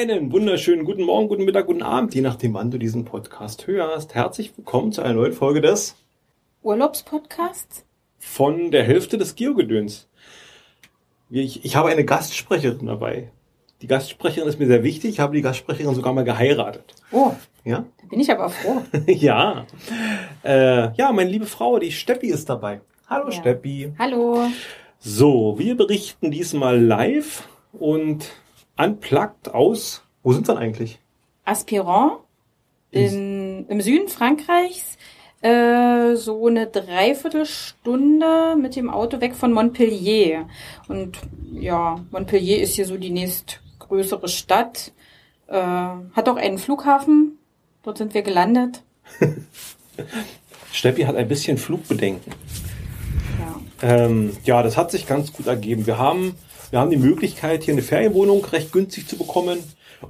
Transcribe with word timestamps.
Einen 0.00 0.32
wunderschönen 0.32 0.86
guten 0.86 1.02
Morgen, 1.02 1.28
guten 1.28 1.44
Mittag, 1.44 1.66
guten 1.66 1.82
Abend, 1.82 2.14
je 2.14 2.22
nachdem, 2.22 2.54
wann 2.54 2.70
du 2.70 2.78
diesen 2.78 3.04
Podcast 3.04 3.66
hörst. 3.66 4.14
Herzlich 4.14 4.50
willkommen 4.56 4.92
zu 4.92 5.02
einer 5.02 5.12
neuen 5.12 5.34
Folge 5.34 5.60
des 5.60 5.94
Urlaubspodcasts 6.62 7.84
von 8.18 8.70
der 8.70 8.84
Hälfte 8.84 9.18
des 9.18 9.34
Geogedöns. 9.34 10.08
Ich, 11.28 11.66
ich 11.66 11.76
habe 11.76 11.90
eine 11.90 12.06
Gastsprecherin 12.06 12.86
dabei. 12.86 13.30
Die 13.82 13.88
Gastsprecherin 13.88 14.48
ist 14.48 14.58
mir 14.58 14.68
sehr 14.68 14.82
wichtig. 14.84 15.10
Ich 15.10 15.20
habe 15.20 15.36
die 15.36 15.42
Gastsprecherin 15.42 15.94
sogar 15.94 16.14
mal 16.14 16.24
geheiratet. 16.24 16.94
Oh, 17.12 17.32
Ja? 17.66 17.84
da 18.00 18.06
bin 18.08 18.20
ich 18.20 18.30
aber 18.30 18.48
froh. 18.48 18.80
ja. 19.06 19.66
Äh, 20.42 20.94
ja, 20.94 21.12
meine 21.12 21.28
liebe 21.28 21.44
Frau, 21.46 21.78
die 21.78 21.92
Steppi 21.92 22.28
ist 22.28 22.48
dabei. 22.48 22.80
Hallo 23.06 23.26
Ja. 23.26 23.32
Steppi. 23.32 23.92
Hallo. 23.98 24.46
So, 24.98 25.56
wir 25.58 25.76
berichten 25.76 26.30
diesmal 26.30 26.80
live 26.82 27.46
und 27.72 28.30
unplugged 28.80 29.52
aus. 29.52 30.02
Wo 30.22 30.32
sind 30.32 30.48
wir 30.48 30.54
denn 30.54 30.62
eigentlich? 30.62 30.98
Aspirant 31.44 32.18
in, 32.90 33.66
im 33.68 33.80
Süden 33.80 34.08
Frankreichs. 34.08 34.96
Äh, 35.42 36.16
so 36.16 36.46
eine 36.46 36.66
Dreiviertelstunde 36.66 38.56
mit 38.60 38.76
dem 38.76 38.90
Auto 38.90 39.20
weg 39.20 39.34
von 39.34 39.52
Montpellier. 39.52 40.46
Und 40.88 41.18
ja, 41.52 42.04
Montpellier 42.10 42.60
ist 42.60 42.74
hier 42.74 42.84
so 42.84 42.98
die 42.98 43.10
nächstgrößere 43.10 44.28
Stadt. 44.28 44.92
Äh, 45.46 45.54
hat 45.54 46.28
auch 46.28 46.36
einen 46.36 46.58
Flughafen. 46.58 47.38
Dort 47.82 47.98
sind 47.98 48.12
wir 48.12 48.22
gelandet. 48.22 48.82
Steppi 50.72 51.02
hat 51.02 51.16
ein 51.16 51.28
bisschen 51.28 51.56
Flugbedenken. 51.56 52.32
Ja. 53.38 53.88
Ähm, 53.88 54.36
ja, 54.44 54.62
das 54.62 54.76
hat 54.76 54.90
sich 54.90 55.06
ganz 55.06 55.32
gut 55.32 55.46
ergeben. 55.46 55.86
Wir 55.86 55.96
haben, 55.98 56.34
wir 56.70 56.78
haben 56.78 56.90
die 56.90 56.96
Möglichkeit, 56.96 57.64
hier 57.64 57.74
eine 57.74 57.82
Ferienwohnung 57.82 58.44
recht 58.44 58.72
günstig 58.72 59.08
zu 59.08 59.16
bekommen. 59.16 59.58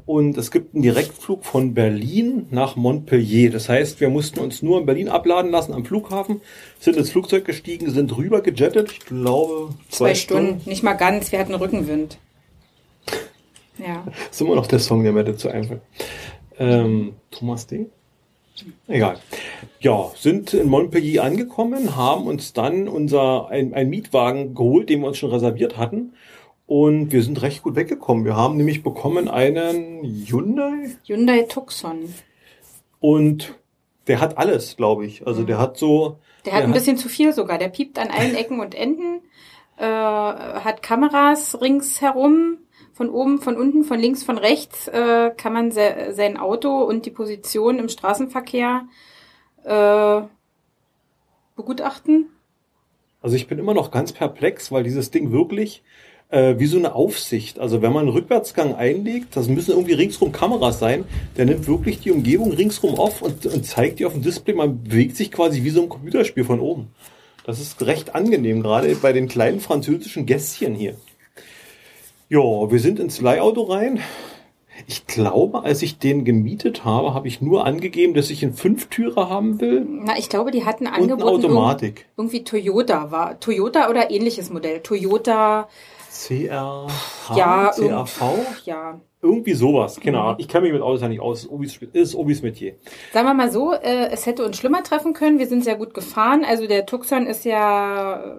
Und 0.07 0.39
es 0.39 0.53
gibt 0.53 0.75
einen 0.75 0.83
Direktflug 0.83 1.45
von 1.45 1.75
Berlin 1.75 2.47
nach 2.51 2.77
Montpellier. 2.77 3.51
Das 3.51 3.69
heißt, 3.69 4.01
wir 4.01 4.09
mussten 4.09 4.39
uns 4.39 4.63
nur 4.63 4.79
in 4.79 4.87
Berlin 4.87 5.09
abladen 5.09 5.51
lassen 5.51 5.73
am 5.73 5.85
Flughafen, 5.85 6.43
sind 6.79 6.97
ins 6.97 7.11
Flugzeug 7.11 7.45
gestiegen, 7.45 7.91
sind 7.91 8.17
rüber 8.17 8.41
gejettet. 8.41 8.93
Ich 8.93 9.01
glaube, 9.01 9.75
Zwei, 9.89 10.15
Stunden. 10.15 10.61
Nicht 10.69 10.85
mal 10.85 10.93
ganz. 10.93 11.33
Wir 11.33 11.41
hatten 11.41 11.55
Rückenwind. 11.55 12.19
Ja. 13.79 14.05
Das 14.07 14.31
ist 14.31 14.41
immer 14.41 14.55
noch 14.55 14.69
der 14.69 14.79
Song, 14.79 15.03
der 15.03 15.13
mir 15.13 15.25
dazu 15.25 15.49
einfällt. 15.49 15.81
Ähm, 16.59 17.15
Thomas 17.33 17.67
D. 17.67 17.87
Egal. 18.87 19.17
Ja, 19.81 20.11
sind 20.17 20.53
in 20.53 20.69
Montpellier 20.69 21.25
angekommen, 21.25 21.97
haben 21.97 22.27
uns 22.27 22.53
dann 22.53 22.89
unser 22.89 23.49
ein, 23.49 23.73
ein 23.73 23.89
Mietwagen 23.89 24.55
geholt, 24.55 24.91
den 24.91 25.01
wir 25.01 25.09
uns 25.09 25.19
schon 25.19 25.31
reserviert 25.31 25.79
hatten. 25.79 26.13
Und 26.71 27.11
wir 27.11 27.25
sind 27.25 27.43
recht 27.43 27.65
gut 27.65 27.75
weggekommen. 27.75 28.25
Wir 28.25 28.37
haben 28.37 28.57
nämlich 28.57 28.85
bekommen 28.85 29.27
einen 29.27 30.05
Hyundai 30.05 30.97
Hyundai 31.05 31.43
Tucson. 31.43 32.15
und 33.01 33.59
der 34.07 34.21
hat 34.21 34.39
alles, 34.39 34.77
glaube 34.77 35.05
ich. 35.05 35.27
Also 35.27 35.43
der 35.43 35.59
hat 35.59 35.77
so. 35.77 36.19
Der 36.45 36.53
hat 36.53 36.63
ein 36.63 36.71
bisschen 36.71 36.97
zu 36.97 37.09
viel 37.09 37.33
sogar. 37.33 37.59
Der 37.59 37.71
piept 37.71 37.99
an 37.99 38.07
allen 38.07 38.35
Ecken 38.37 38.61
und 38.61 38.77
Enden, 38.77 39.21
äh, 39.79 39.83
hat 39.83 40.81
Kameras 40.81 41.61
ringsherum, 41.61 42.59
von 42.93 43.11
oben, 43.11 43.41
von 43.41 43.57
unten, 43.57 43.83
von 43.83 43.99
links, 43.99 44.23
von 44.23 44.39
rechts 44.39 44.87
äh, 44.87 45.33
kann 45.37 45.53
man 45.53 45.73
se 45.73 46.11
sein 46.13 46.37
Auto 46.37 46.85
und 46.85 47.05
die 47.05 47.11
Position 47.11 47.81
im 47.81 47.89
Straßenverkehr 47.89 48.87
äh, 49.65 50.21
begutachten. 51.57 52.27
Also 53.23 53.35
ich 53.35 53.49
bin 53.49 53.59
immer 53.59 53.75
noch 53.75 53.91
ganz 53.91 54.13
perplex, 54.13 54.71
weil 54.71 54.85
dieses 54.85 55.11
Ding 55.11 55.33
wirklich 55.33 55.83
äh, 56.31 56.59
wie 56.59 56.67
so 56.67 56.79
eine 56.79 56.95
Aufsicht. 56.95 57.59
Also 57.59 57.83
wenn 57.83 57.93
man 57.93 58.03
einen 58.03 58.17
Rückwärtsgang 58.17 58.75
einlegt, 58.75 59.37
das 59.37 59.49
müssen 59.49 59.73
irgendwie 59.73 59.95
ringsrum 59.95 60.33
Kameras 60.33 60.79
sein, 60.79 61.05
der 61.37 61.47
nimmt 61.47 61.67
wirklich 61.67 62.01
die 62.01 62.11
Umgebung 62.11 62.53
ringsrum 62.53 62.95
auf 62.99 63.23
und, 63.23 63.47
und 63.47 63.67
zeigt 63.67 63.99
dir 63.99 64.07
auf 64.07 64.13
dem 64.13 64.23
Display, 64.23 64.55
man 64.55 64.83
bewegt 64.83 65.17
sich 65.17 65.31
quasi 65.31 65.65
wie 65.65 65.71
so 65.71 65.83
ein 65.83 65.89
Computerspiel 65.89 66.45
von 66.45 66.61
oben. 66.61 66.89
Das 67.45 67.61
ist 67.61 67.85
recht 67.87 68.15
angenehm, 68.15 68.63
gerade 68.63 68.95
bei 68.97 69.13
den 69.13 69.27
kleinen 69.27 69.61
französischen 69.61 70.27
Gässchen 70.27 70.75
hier. 70.75 70.95
Ja, 72.29 72.39
wir 72.39 72.79
sind 72.79 73.01
ins 73.01 73.21
Leihauto 73.21 73.63
rein. 73.63 73.99
Ich 74.87 75.07
glaube, 75.07 75.65
als 75.65 75.83
ich 75.83 75.99
den 75.99 76.25
gemietet 76.25 76.85
habe, 76.85 77.13
habe 77.13 77.29
ich 77.29 77.41
nur 77.41 77.67
angegeben, 77.67 78.15
dass 78.15 78.31
ich 78.31 78.43
einen 78.43 78.55
Fünftürer 78.55 79.29
haben 79.29 79.61
will 79.61 79.85
Na, 79.89 80.17
ich 80.17 80.29
glaube, 80.29 80.51
die 80.53 80.65
hatten 80.65 80.87
und 80.87 80.93
angeboten 80.93 81.23
Automatik. 81.23 82.07
irgendwie 82.17 82.45
Toyota 82.45 83.11
war 83.11 83.41
Toyota 83.41 83.91
oder 83.91 84.11
ähnliches 84.11 84.51
Modell. 84.51 84.81
Toyota, 84.81 85.69
CR, 86.11 86.87
Ja, 87.37 87.71
CRV? 87.75 88.23
ja. 88.65 89.01
Irgendwie 89.23 89.53
sowas, 89.53 89.99
Mhm. 89.99 90.03
genau. 90.03 90.35
Ich 90.39 90.49
kenne 90.49 90.63
mich 90.65 90.73
mit 90.73 90.83
Autos 90.83 91.03
ja 91.03 91.09
nicht 91.09 91.21
aus. 91.21 91.45
Ist 91.45 91.51
Obis, 91.51 91.79
ist 91.93 92.15
Obis 92.15 92.43
Metier. 92.43 92.75
Sagen 93.13 93.27
wir 93.29 93.35
mal 93.35 93.51
so, 93.51 93.73
äh, 93.75 94.09
es 94.11 94.25
hätte 94.27 94.45
uns 94.45 94.57
schlimmer 94.57 94.83
treffen 94.83 95.13
können. 95.13 95.39
Wir 95.39 95.47
sind 95.47 95.63
sehr 95.63 95.77
gut 95.77 95.93
gefahren. 95.95 96.45
Also 96.45 96.67
der 96.67 96.87
Tucson 96.87 97.27
ist 97.27 97.45
ja 97.45 98.17
äh, 98.25 98.37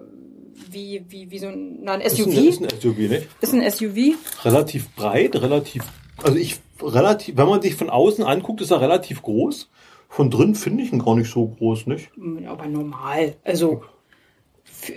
wie, 0.70 1.04
wie, 1.08 1.30
wie 1.30 1.38
so 1.38 1.46
ein, 1.46 1.78
na, 1.82 1.92
ein 1.92 2.00
Ist 2.00 2.16
SUV. 2.16 2.26
ein, 2.36 2.44
ist 2.48 2.60
ein 2.62 2.80
SUV, 2.80 2.98
nicht? 2.98 3.28
Ist 3.40 3.54
ein 3.54 3.70
SUV. 3.70 4.16
Relativ 4.44 4.92
breit, 4.96 5.36
relativ, 5.36 5.84
also 6.22 6.36
ich, 6.36 6.58
relativ, 6.82 7.36
wenn 7.36 7.48
man 7.48 7.62
sich 7.62 7.76
von 7.76 7.88
außen 7.88 8.24
anguckt, 8.24 8.60
ist 8.60 8.70
er 8.72 8.80
relativ 8.80 9.22
groß. 9.22 9.70
Von 10.08 10.30
drin 10.30 10.54
finde 10.56 10.82
ich 10.82 10.92
ihn 10.92 10.98
gar 11.02 11.14
nicht 11.14 11.30
so 11.30 11.46
groß, 11.46 11.86
nicht? 11.86 12.10
Hm, 12.16 12.44
Aber 12.46 12.66
normal. 12.66 13.36
Also 13.44 13.82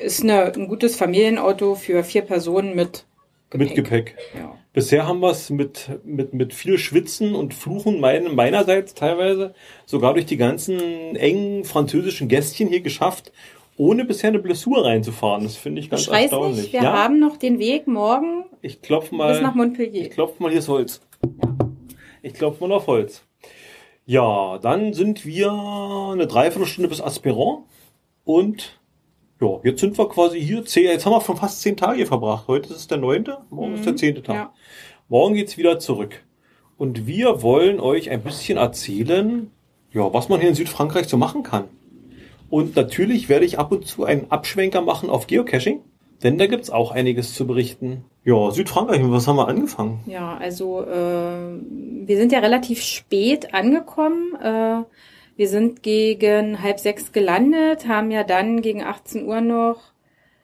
ist 0.02 0.24
eine, 0.24 0.54
ein 0.54 0.68
gutes 0.68 0.96
Familienauto 0.96 1.76
für 1.76 2.04
vier 2.04 2.22
Personen 2.22 2.76
mit 2.76 3.06
Gepäck. 3.50 3.68
Mit 3.68 3.76
Gepäck. 3.76 4.16
Ja. 4.38 4.58
Bisher 4.74 5.08
haben 5.08 5.22
wir 5.22 5.30
es 5.30 5.50
mit, 5.50 5.90
mit, 6.04 6.34
mit 6.34 6.54
viel 6.54 6.78
Schwitzen 6.78 7.36
und 7.36 7.54
Fluchen 7.54 8.00
mein, 8.00 8.36
meinerseits 8.36 8.94
teilweise 8.94 9.54
sogar 9.86 10.14
durch 10.14 10.26
die 10.26 10.38
ganzen 10.38 11.16
engen 11.16 11.64
französischen 11.64 12.28
Gästchen 12.28 12.68
hier 12.68 12.82
geschafft, 12.82 13.32
ohne 13.78 14.04
bisher 14.04 14.30
eine 14.30 14.40
Blessur 14.40 14.84
reinzufahren. 14.86 15.44
Das 15.44 15.56
finde 15.56 15.80
ich 15.82 15.90
ganz 15.90 16.04
schreist 16.04 16.34
erstaunlich. 16.34 16.58
nicht, 16.58 16.74
wir 16.74 16.92
haben 16.92 17.20
noch 17.20 17.38
den 17.38 17.60
Weg 17.60 17.88
morgen 17.88 18.46
ich 18.62 18.82
klopfe 18.82 19.14
mal. 19.14 19.32
bis 19.32 19.42
nach 19.42 19.54
Montpellier. 19.54 20.02
Ich 20.02 20.10
klopfe 20.10 20.42
mal, 20.42 20.50
hier 20.50 20.60
ist 20.60 20.68
Holz. 20.68 21.02
Ich 22.22 22.34
klopfe 22.34 22.68
mal 22.68 22.74
auf 22.76 22.88
Holz. 22.88 23.24
Ja, 24.08 24.58
dann 24.58 24.94
sind 24.94 25.26
wir 25.26 25.52
eine 25.52 26.28
Dreiviertelstunde 26.28 26.90
bis 26.90 27.00
Aspirant 27.00 27.66
und 28.24 28.80
ja, 29.42 29.60
jetzt 29.64 29.82
sind 29.82 29.98
wir 29.98 30.08
quasi 30.08 30.40
hier. 30.40 30.66
Zehn, 30.66 30.86
jetzt 30.86 31.06
haben 31.06 31.14
wir 31.14 31.22
schon 31.22 31.38
fast 31.38 31.62
zehn 31.62 31.76
Tage 31.76 31.98
hier 31.98 32.08
verbracht. 32.08 32.48
Heute 32.48 32.70
ist 32.70 32.80
es 32.80 32.88
der 32.88 32.98
neunte, 32.98 33.40
morgen 33.50 33.76
ist 33.76 33.86
der 33.86 33.96
zehnte 33.96 34.24
Tag. 34.24 34.36
Ja. 34.36 34.54
Morgen 35.10 35.36
geht's 35.36 35.58
wieder 35.58 35.80
zurück. 35.80 36.24
Und 36.78 37.08
wir 37.08 37.42
wollen 37.42 37.80
euch 37.80 38.10
ein 38.10 38.22
bisschen 38.22 38.58
erzählen, 38.58 39.52
ja, 39.92 40.14
was 40.14 40.30
man 40.30 40.40
hier 40.40 40.50
in 40.50 40.56
Südfrankreich 40.56 41.08
so 41.08 41.18
machen 41.18 41.44
kann. 41.44 41.66
Und 42.50 42.76
natürlich 42.76 43.30
werde 43.30 43.46
ich 43.46 43.60
ab 43.60 43.72
und 43.72 43.88
zu 43.88 44.04
einen 44.04 44.32
Abschwenker 44.32 44.82
machen 44.82 45.10
auf 45.10 45.28
Geocaching, 45.28 45.82
denn 46.24 46.38
da 46.38 46.48
gibt's 46.48 46.70
auch 46.70 46.92
einiges 46.92 47.34
zu 47.34 47.48
berichten. 47.48 48.06
Ja, 48.24 48.52
Südfrankreich, 48.52 49.02
was 49.04 49.28
haben 49.28 49.38
wir 49.38 49.48
angefangen? 49.48 50.02
Ja, 50.06 50.38
also 50.38 50.82
äh, 50.82 51.60
wir 52.06 52.18
sind 52.18 52.32
ja 52.32 52.40
relativ 52.40 52.82
spät 52.82 53.54
angekommen. 53.54 54.36
Äh, 54.42 54.84
wir 55.38 55.48
sind 55.50 55.84
gegen 55.84 56.62
halb 56.64 56.80
sechs 56.80 57.12
gelandet, 57.12 57.88
haben 57.88 58.12
ja 58.12 58.24
dann 58.24 58.62
gegen 58.62 58.82
18 58.84 59.26
Uhr 59.28 59.42
noch 59.42 59.78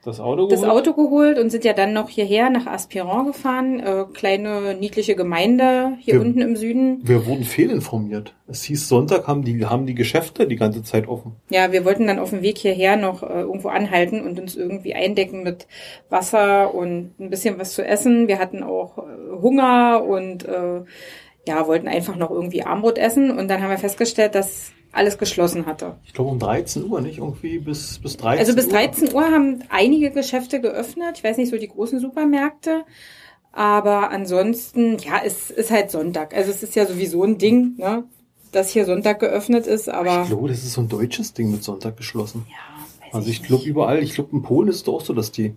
Das 0.03 0.19
Auto 0.19 0.47
das 0.47 0.61
geholt? 0.61 0.87
Auto 0.87 0.93
geholt 0.93 1.37
und 1.39 1.49
sind 1.51 1.63
ja 1.63 1.73
dann 1.73 1.93
noch 1.93 2.09
hierher 2.09 2.49
nach 2.49 2.65
Aspirant 2.65 3.27
gefahren. 3.27 3.79
Äh, 3.79 4.05
kleine 4.13 4.73
niedliche 4.73 5.15
Gemeinde 5.15 5.93
hier 5.99 6.15
Wir- 6.15 6.21
unten 6.21 6.41
im 6.41 6.55
Süden. 6.55 6.99
Wir 7.03 7.25
wurden 7.27 7.43
fehlinformiert. 7.43 8.33
Es 8.47 8.63
hieß, 8.63 8.89
Sonntag 8.89 9.27
haben 9.27 9.43
die, 9.43 9.65
haben 9.65 9.85
die 9.85 9.93
Geschäfte 9.95 10.47
die 10.47 10.55
ganze 10.57 10.81
Zeit 10.83 11.07
offen. 11.07 11.35
Ja, 11.51 11.71
wir 11.71 11.85
wollten 11.85 12.07
dann 12.07 12.19
auf 12.19 12.31
dem 12.31 12.41
Weg 12.41 12.57
hierher 12.57 12.97
noch 12.97 13.21
äh, 13.23 13.41
irgendwo 13.41 13.69
anhalten 13.69 14.21
und 14.25 14.39
uns 14.39 14.55
irgendwie 14.57 14.93
eindecken 14.95 15.43
mit 15.43 15.67
Wasser 16.09 16.73
und 16.73 17.13
ein 17.19 17.29
bisschen 17.29 17.57
was 17.59 17.73
zu 17.75 17.85
essen. 17.85 18.27
Wir 18.27 18.39
hatten 18.39 18.63
auch 18.63 18.97
äh, 18.97 19.01
Hunger 19.41 20.03
und 20.03 20.43
äh, 20.45 20.81
ja, 21.47 21.65
wollten 21.67 21.87
einfach 21.87 22.15
noch 22.17 22.29
irgendwie 22.29 22.63
Armbrot 22.63 22.97
essen 22.97 23.31
und 23.37 23.47
dann 23.47 23.61
haben 23.61 23.69
wir 23.71 23.77
festgestellt, 23.79 24.35
dass 24.35 24.73
alles 24.93 25.17
geschlossen 25.17 25.65
hatte. 25.65 25.95
Ich 26.05 26.13
glaube 26.13 26.31
um 26.31 26.39
13 26.39 26.83
Uhr, 26.89 27.01
nicht? 27.01 27.17
Irgendwie 27.19 27.59
bis, 27.59 27.99
bis 27.99 28.17
13 28.17 28.39
Also 28.39 28.55
bis 28.55 28.65
Uhr. 28.67 28.71
13 28.73 29.13
Uhr 29.13 29.23
haben 29.23 29.63
einige 29.69 30.11
Geschäfte 30.11 30.59
geöffnet. 30.61 31.17
Ich 31.17 31.23
weiß 31.23 31.37
nicht, 31.37 31.49
so 31.49 31.57
die 31.57 31.67
großen 31.69 31.99
Supermärkte. 31.99 32.83
Aber 33.53 34.11
ansonsten, 34.11 34.97
ja, 34.99 35.21
es 35.25 35.51
ist 35.51 35.71
halt 35.71 35.91
Sonntag. 35.91 36.33
Also 36.33 36.51
es 36.51 36.63
ist 36.63 36.75
ja 36.75 36.85
sowieso 36.85 37.23
ein 37.23 37.37
Ding, 37.37 37.73
ne, 37.77 38.03
dass 38.51 38.69
hier 38.69 38.85
Sonntag 38.85 39.19
geöffnet 39.19 39.67
ist, 39.67 39.89
aber 39.89 40.21
Ich 40.23 40.29
glaube, 40.29 40.47
das 40.49 40.59
ist 40.63 40.73
so 40.73 40.81
ein 40.81 40.89
deutsches 40.89 41.33
Ding 41.33 41.51
mit 41.51 41.63
Sonntag 41.63 41.97
geschlossen. 41.97 42.45
ja, 42.49 42.55
weiß 43.07 43.13
Also 43.15 43.29
ich 43.29 43.43
glaube 43.43 43.63
überall, 43.65 44.01
ich 44.03 44.13
glaube 44.13 44.29
in 44.33 44.41
Polen 44.41 44.69
ist 44.69 44.81
es 44.83 44.87
auch 44.87 45.01
so, 45.01 45.13
dass 45.13 45.31
die, 45.31 45.53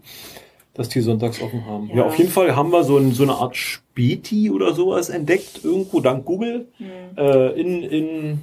dass 0.74 0.88
die 0.88 1.00
sonntags 1.00 1.40
offen 1.40 1.64
haben. 1.66 1.88
Ja, 1.88 1.96
Ja. 1.98 2.04
auf 2.06 2.16
jeden 2.18 2.30
Fall 2.30 2.56
haben 2.56 2.70
wir 2.70 2.82
so, 2.82 2.98
ein, 2.98 3.12
so 3.12 3.22
eine 3.22 3.34
Art 3.34 3.56
Späti 3.56 4.50
oder 4.50 4.74
sowas 4.74 5.08
entdeckt, 5.08 5.60
irgendwo 5.64 6.00
dank 6.00 6.24
Google, 6.24 6.66
Hm. 6.78 6.86
äh, 7.16 7.60
in, 7.60 7.82
in 7.84 8.40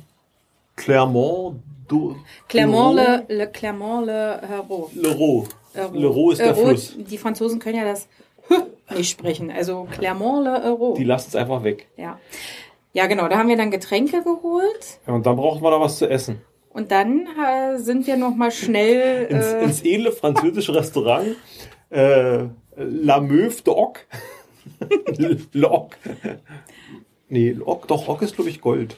Clermont. 0.84 1.56
Du, 1.88 2.16
Clermont, 2.48 2.94
le, 2.94 3.24
le 3.28 3.46
Clermont, 3.48 4.02
le 4.02 4.38
Hérault. 4.50 4.90
Leroux. 4.96 5.48
Hérault. 5.76 5.94
Leroux 6.00 6.32
ist 6.32 6.40
der 6.40 6.56
Hérault, 6.56 6.68
Fluss. 6.68 6.96
Die 6.98 7.18
Franzosen 7.18 7.60
können 7.60 7.78
ja 7.78 7.84
das 7.84 8.08
nicht 8.96 9.12
sprechen. 9.12 9.52
Also 9.52 9.88
Clermont 9.92 10.44
le 10.46 10.64
Euro. 10.64 10.96
Die 10.98 11.04
lassen 11.04 11.30
es 11.30 11.36
einfach 11.36 11.64
weg. 11.64 11.88
Ja. 11.98 12.20
Ja, 12.94 13.08
genau. 13.08 13.28
Da 13.28 13.38
haben 13.38 13.50
wir 13.50 13.58
dann 13.58 13.72
Getränke 13.72 14.24
geholt. 14.24 15.00
Ja, 15.08 15.14
und 15.14 15.26
dann 15.26 15.36
brauchen 15.36 15.62
wir 15.62 15.72
da 15.72 15.80
was 15.80 15.98
zu 15.98 16.10
essen. 16.10 16.42
Und 16.70 16.92
dann 16.92 17.28
äh, 17.28 17.78
sind 17.78 18.08
wir 18.08 18.18
noch 18.18 18.36
mal 18.36 18.52
schnell 18.52 19.26
Ins, 19.30 19.46
äh, 19.46 19.64
ins 19.64 19.82
edle 19.84 20.12
französische 20.12 20.74
Restaurant 20.74 21.36
äh, 21.90 22.46
La 22.78 23.20
Meuve 23.20 23.62
d'Oc. 23.64 23.98
L'Oc. 25.54 25.92
Nee, 27.30 27.52
L'Oc, 27.52 27.88
doch, 27.88 28.08
Oc 28.08 28.22
ist, 28.22 28.36
glaube 28.36 28.50
ich, 28.50 28.62
Gold. 28.62 28.98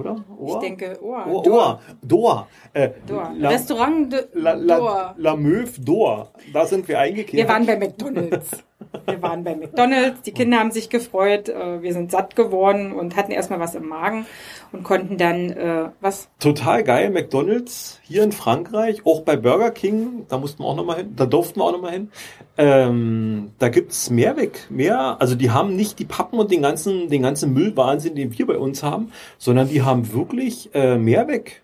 Oder? 0.00 0.24
ich 0.46 0.54
denke, 0.56 0.98
oh, 1.02 1.12
Ohr, 1.12 1.42
Dor. 1.42 1.52
Ohr, 1.52 1.80
Dor. 2.02 2.48
Äh, 2.72 2.90
Dor. 3.06 3.32
La, 3.36 3.48
Restaurant 3.50 4.10
de 4.10 4.28
La, 4.34 4.54
La, 4.54 4.78
Dor. 4.78 5.14
La 5.18 5.36
Meuve 5.36 5.78
d'Or. 5.80 6.32
Da 6.52 6.66
sind 6.66 6.88
wir 6.88 6.98
eingekehrt. 6.98 7.34
Wir 7.34 7.48
waren 7.48 7.66
bei 7.66 7.76
McDonalds. 7.76 8.64
Wir 9.06 9.22
waren 9.22 9.44
bei 9.44 9.54
McDonalds. 9.54 10.22
Die 10.22 10.32
Kinder 10.32 10.58
haben 10.58 10.70
sich 10.70 10.88
gefreut. 10.88 11.48
äh, 11.48 11.82
Wir 11.82 11.92
sind 11.92 12.10
satt 12.10 12.36
geworden 12.36 12.92
und 12.92 13.16
hatten 13.16 13.32
erstmal 13.32 13.60
was 13.60 13.74
im 13.74 13.88
Magen 13.88 14.26
und 14.72 14.82
konnten 14.84 15.16
dann 15.16 15.50
äh, 15.50 15.90
was. 16.00 16.28
Total 16.38 16.82
geil, 16.82 17.10
McDonalds 17.10 18.00
hier 18.02 18.22
in 18.22 18.32
Frankreich, 18.32 19.04
auch 19.04 19.22
bei 19.22 19.36
Burger 19.36 19.70
King, 19.70 20.26
da 20.28 20.38
mussten 20.38 20.62
wir 20.62 20.66
auch 20.66 20.76
nochmal 20.76 20.98
hin, 20.98 21.12
da 21.16 21.26
durften 21.26 21.60
wir 21.60 21.64
auch 21.64 21.72
nochmal 21.72 21.92
hin. 21.92 22.10
Ähm, 22.56 23.52
da 23.58 23.68
gibt's 23.68 24.10
Mehrweg, 24.10 24.66
mehr, 24.70 25.20
also 25.20 25.34
die 25.34 25.50
haben 25.50 25.76
nicht 25.76 25.98
die 25.98 26.04
Pappen 26.04 26.38
und 26.38 26.50
den 26.50 26.62
ganzen, 26.62 27.08
den 27.08 27.22
ganzen 27.22 27.52
Müllwahnsinn, 27.52 28.14
den 28.14 28.36
wir 28.36 28.46
bei 28.46 28.58
uns 28.58 28.82
haben, 28.82 29.12
sondern 29.38 29.68
die 29.68 29.82
haben 29.82 30.12
wirklich 30.12 30.70
äh, 30.74 30.96
Mehrweg, 30.96 31.62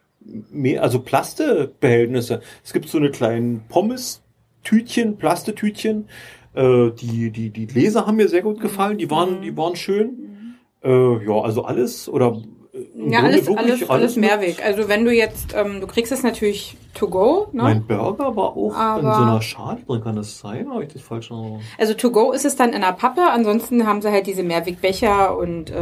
mehr, 0.50 0.82
also 0.82 1.00
Plastebehältnisse. 1.00 2.40
Es 2.64 2.72
gibt 2.72 2.88
so 2.88 2.98
eine 2.98 3.10
kleinen 3.10 3.64
Pommes-Tütchen, 3.68 5.16
Plastetütchen, 5.16 6.08
äh, 6.56 6.90
die, 6.90 7.30
die, 7.30 7.50
die 7.50 7.66
Gläser 7.66 8.06
haben 8.06 8.16
mir 8.16 8.28
sehr 8.28 8.42
gut 8.42 8.60
gefallen, 8.60 8.98
die 8.98 9.10
waren, 9.10 9.42
die 9.42 9.56
waren 9.56 9.76
schön. 9.76 10.56
Äh, 10.82 11.24
ja, 11.26 11.40
also 11.42 11.64
alles 11.64 12.08
oder 12.08 12.40
äh, 12.72 13.10
Ja, 13.10 13.20
alles, 13.20 13.46
wirklich 13.46 13.58
alles, 13.58 13.90
alles 13.90 14.16
mit- 14.16 14.26
Mehrweg. 14.30 14.64
Also 14.64 14.88
wenn 14.88 15.04
du 15.04 15.12
jetzt, 15.12 15.54
ähm, 15.56 15.80
du 15.80 15.86
kriegst 15.86 16.12
es 16.12 16.22
natürlich 16.22 16.76
to 16.94 17.08
go, 17.08 17.48
ne? 17.52 17.62
Mein 17.62 17.86
Burger 17.86 18.34
war 18.36 18.56
auch 18.56 18.70
in 18.70 18.74
Aber- 18.76 19.14
so 19.16 19.22
einer 19.22 19.42
Schale 19.42 19.78
drin, 19.86 20.00
kann 20.02 20.16
das 20.16 20.38
sein? 20.38 20.70
Habe 20.70 20.84
ich 20.84 20.92
das 20.92 21.02
falsch 21.02 21.30
in 21.30 21.36
Erinnerung? 21.36 21.60
Also 21.78 21.94
to 21.94 22.10
go 22.10 22.32
ist 22.32 22.44
es 22.44 22.56
dann 22.56 22.72
in 22.72 22.80
der 22.82 22.92
Pappe. 22.92 23.22
Ansonsten 23.22 23.86
haben 23.86 24.00
sie 24.02 24.10
halt 24.10 24.26
diese 24.26 24.42
Mehrwegbecher 24.42 25.36
und 25.36 25.70
äh, 25.70 25.74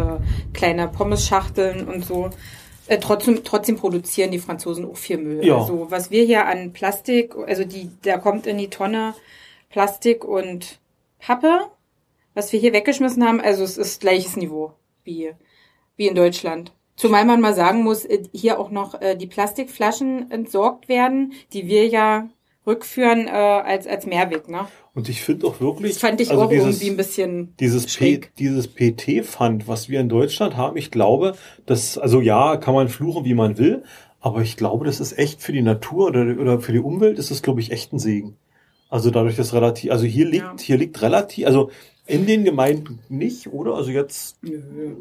kleine 0.53 0.89
Pommesschachteln 0.89 1.87
und 1.87 2.05
so. 2.05 2.31
Äh, 2.87 2.99
trotzdem, 2.99 3.45
trotzdem 3.45 3.77
produzieren 3.77 4.31
die 4.31 4.39
Franzosen 4.39 4.85
auch 4.85 4.97
viel 4.97 5.19
Müll. 5.19 5.45
Ja. 5.45 5.59
Also 5.59 5.87
was 5.91 6.11
wir 6.11 6.25
hier 6.25 6.47
an 6.47 6.73
Plastik, 6.73 7.35
also 7.47 7.65
die, 7.65 7.91
da 8.03 8.19
kommt 8.19 8.47
in 8.47 8.59
die 8.59 8.69
Tonne 8.69 9.15
Plastik 9.75 10.25
und 10.25 10.79
Pappe, 11.19 11.63
was 12.33 12.53
wir 12.53 12.61
hier 12.61 12.73
weggeschmissen 12.73 13.27
haben, 13.27 13.41
also 13.41 13.65
es 13.65 13.77
ist 13.77 14.03
gleiches 14.03 14.37
Niveau 14.37 14.71
wie, 15.03 15.33
wie 15.97 16.07
in 16.07 16.15
Deutschland. 16.15 16.73
Zumal 16.95 17.25
man 17.25 17.41
mal 17.41 17.55
sagen 17.55 17.83
muss, 17.83 18.05
äh, 18.05 18.23
hier 18.33 18.61
auch 18.61 18.71
noch 18.71 19.03
äh, 19.03 19.17
die 19.17 19.27
Plastikflaschen 19.27 20.31
entsorgt 20.31 20.89
werden, 20.89 21.33
die 21.53 21.67
wir 21.67 21.89
ja 21.89 22.29
rückführen 22.65 23.27
äh, 23.27 23.31
als, 23.31 23.89
als 23.89 24.07
Mehrweg, 24.07 24.49
ne? 24.49 24.69
Und 24.95 25.09
ich 25.09 25.23
finde 25.23 25.49
auch 25.49 25.61
wirklich, 25.61 25.95
Das 25.95 26.01
fand 26.01 26.21
ich 26.21 26.31
also 26.31 26.45
auch 26.45 26.51
dieses, 26.51 26.77
irgendwie 26.77 26.91
ein 26.91 26.97
bisschen 26.97 27.55
dieses, 27.59 27.97
P, 27.97 28.21
dieses 28.39 28.69
PT-Fund, 28.69 29.67
was 29.67 29.89
wir 29.89 29.99
in 29.99 30.09
Deutschland 30.09 30.57
haben, 30.57 30.77
ich 30.77 30.93
glaube, 30.93 31.35
das, 31.67 31.99
also 31.99 32.21
ja, 32.21 32.59
kann 32.59 32.75
man 32.75 32.89
fluchen, 32.89 33.25
wie 33.25 33.35
man 33.35 33.59
will, 33.59 33.83
aber 34.21 34.43
ich 34.43 34.57
glaube, 34.57 34.85
das 34.85 35.01
ist 35.01 35.19
echt 35.19 35.43
für 35.43 35.51
die 35.51 35.63
Natur 35.63 36.07
oder, 36.07 36.41
oder 36.41 36.61
für 36.61 36.71
die 36.71 36.79
Umwelt 36.79 37.19
ist 37.19 37.33
das, 37.33 37.43
glaube 37.43 37.59
ich, 37.59 37.73
echt 37.73 37.93
ein 37.93 37.99
Segen. 37.99 38.37
Also 38.95 39.11
dadurch, 39.11 39.35
dass 39.35 39.53
relativ, 39.53 39.91
also 39.91 40.05
hier 40.05 40.25
liegt, 40.25 40.45
Ja. 40.45 40.55
hier 40.61 40.79
liegt 40.79 41.03
relativ, 41.03 41.47
also 41.49 41.71
in 42.07 42.27
den 42.27 42.45
Gemeinden 42.45 43.01
nicht, 43.09 43.49
oder? 43.53 43.75
Also 43.75 43.91
jetzt, 43.91 44.39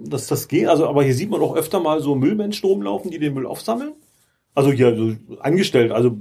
dass 0.08 0.26
das 0.26 0.48
geht, 0.48 0.68
also, 0.68 0.88
aber 0.88 1.04
hier 1.04 1.14
sieht 1.14 1.30
man 1.30 1.42
auch 1.42 1.56
öfter 1.56 1.80
mal 1.80 2.00
so 2.02 2.16
Müllmenschen 2.16 2.68
rumlaufen, 2.68 3.12
die 3.12 3.20
den 3.20 3.36
Müll 3.36 3.46
aufsammeln. 3.46 3.92
Also 4.56 4.72
hier, 4.72 4.96
so 4.96 5.14
angestellt, 5.42 5.92
also 5.92 6.18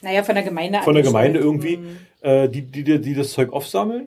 Naja, 0.00 0.22
von 0.22 0.36
der 0.36 0.44
Gemeinde 0.44 0.78
von 0.84 0.94
der. 0.94 1.02
Gemeinde 1.02 1.38
irgendwie, 1.38 1.76
Mhm. 1.76 1.96
äh, 2.22 2.48
die, 2.48 2.62
die, 2.62 2.82
die, 2.82 2.98
die 2.98 3.12
das 3.14 3.32
Zeug 3.32 3.52
aufsammeln. 3.52 4.06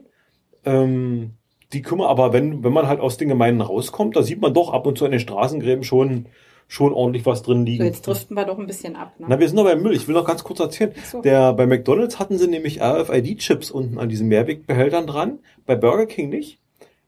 Ähm, 0.65 1.33
die 1.74 1.83
kümmern, 1.83 2.07
aber 2.07 2.33
wenn, 2.33 2.63
wenn 2.63 2.74
man 2.74 2.88
halt 2.88 3.00
aus 3.01 3.18
den 3.18 3.27
Gemeinden 3.30 3.62
rauskommt, 3.62 4.15
da 4.15 4.24
sieht 4.24 4.41
man 4.41 4.56
doch 4.56 4.74
ab 4.74 4.88
und 4.88 4.97
zu 4.97 5.06
an 5.06 5.12
den 5.12 5.19
Straßengräben 5.19 5.83
schon, 5.83 6.25
schon 6.71 6.94
ordentlich 6.94 7.25
was 7.25 7.42
drin 7.42 7.62
So, 7.62 7.63
liegen. 7.66 7.83
jetzt 7.83 8.06
driften 8.06 8.38
wir 8.38 8.45
doch 8.45 8.60
ein 8.60 8.68
bisschen 8.68 8.95
ab, 8.95 9.13
ne? 9.19 9.25
Na, 9.27 9.39
wir 9.39 9.48
sind 9.48 9.56
noch 9.56 9.63
beim 9.66 9.81
Müll. 9.81 9.95
Ich 9.95 10.07
will 10.07 10.13
noch 10.13 10.24
ganz 10.24 10.44
kurz 10.44 10.60
erzählen. 10.60 10.94
So. 11.12 11.21
Der, 11.21 11.51
bei 11.54 11.66
McDonalds 11.66 12.19
hatten 12.19 12.38
sie 12.38 12.48
nämlich 12.48 12.80
RFID-Chips 12.80 13.71
unten 13.71 13.98
an 13.98 14.07
diesen 14.07 14.27
Mehrwegbehältern 14.27 15.07
dran. 15.07 15.39
Bei 15.66 15.75
Burger 15.75 16.06
King 16.06 16.30
nicht. 16.30 16.60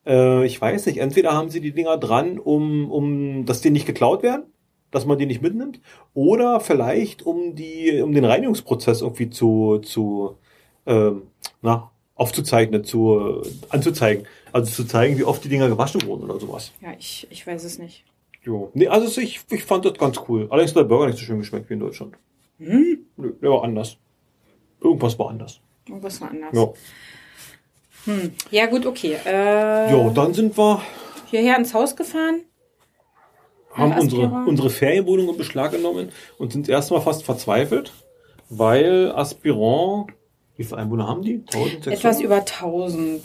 Äh, 0.06 0.46
ich 0.48 0.60
weiß 0.60 0.88
nicht. 0.88 0.98
Entweder 0.98 1.34
haben 1.34 1.50
sie 1.52 1.62
die 1.62 1.74
Dinger 1.74 1.98
dran, 1.98 2.40
um, 2.40 2.90
um, 2.92 3.46
dass 3.46 3.62
die 3.62 3.70
nicht 3.70 3.86
geklaut 3.86 4.24
werden, 4.24 4.46
dass 4.90 5.06
man 5.06 5.20
die 5.20 5.28
nicht 5.28 5.44
mitnimmt, 5.44 5.80
oder 6.16 6.60
vielleicht 6.60 7.24
um 7.24 7.54
die, 7.56 8.02
um 8.02 8.14
den 8.14 8.26
Reinigungsprozess 8.26 9.02
irgendwie 9.02 9.30
zu, 9.30 9.78
zu, 9.78 10.38
ähm, 10.88 11.22
na, 11.62 11.92
aufzuzeichnen, 12.16 12.84
zu, 12.84 13.44
anzuzeigen. 13.70 14.26
Also 14.52 14.72
zu 14.72 14.86
zeigen, 14.86 15.20
wie 15.20 15.24
oft 15.24 15.44
die 15.44 15.50
Dinger 15.50 15.70
gewaschen 15.70 16.02
wurden 16.08 16.24
oder 16.24 16.40
sowas. 16.40 16.72
Ja, 16.82 16.90
ich, 16.98 17.28
ich 17.30 17.46
weiß 17.46 17.64
es 17.64 17.78
nicht. 17.78 18.04
Jo. 18.44 18.72
Nee, 18.74 18.88
also 18.88 19.22
ich, 19.22 19.42
ich 19.50 19.64
fand 19.64 19.86
das 19.86 19.94
ganz 19.94 20.20
cool. 20.28 20.48
Allerdings 20.50 20.72
hat 20.72 20.78
der 20.78 20.84
Burger 20.86 21.08
nicht 21.08 21.20
so 21.20 21.26
schön 21.26 21.40
geschmeckt 21.40 21.70
wie 21.70 21.76
in 21.76 21.80
Deutschland. 21.80 22.16
Hm? 22.58 23.06
Nö, 23.18 23.34
der 23.42 23.50
war 23.52 23.64
anders. 23.64 23.98
Irgendwas 24.82 25.18
war 25.20 25.30
anders. 25.30 25.60
Irgendwas 25.88 26.20
war 26.22 26.32
anders. 26.32 26.54
Ja. 26.54 26.74
Hm. 28.06 28.32
Ja, 28.50 28.66
gut, 28.66 28.86
okay. 28.86 29.18
Äh, 29.26 29.92
Jo, 29.92 30.10
dann 30.10 30.34
sind 30.34 30.58
wir, 30.58 30.82
hierher 31.30 31.58
ins 31.58 31.74
Haus 31.74 31.96
gefahren. 31.96 32.42
haben 33.74 33.98
unsere, 34.00 34.28
unsere 34.48 34.70
Ferienwohnung 34.70 35.30
in 35.30 35.38
Beschlag 35.38 35.72
genommen 35.72 36.10
und 36.40 36.52
sind 36.52 36.68
erstmal 36.68 37.02
fast 37.02 37.24
verzweifelt, 37.24 37.94
weil 38.50 39.12
Aspirant, 39.12 40.12
wie 40.58 40.64
viele 40.64 40.78
Einwohner 40.78 41.08
haben 41.08 41.22
die? 41.22 41.44
1600? 41.54 41.88
Etwas 41.88 42.22
über 42.22 42.38
1000. 42.38 43.22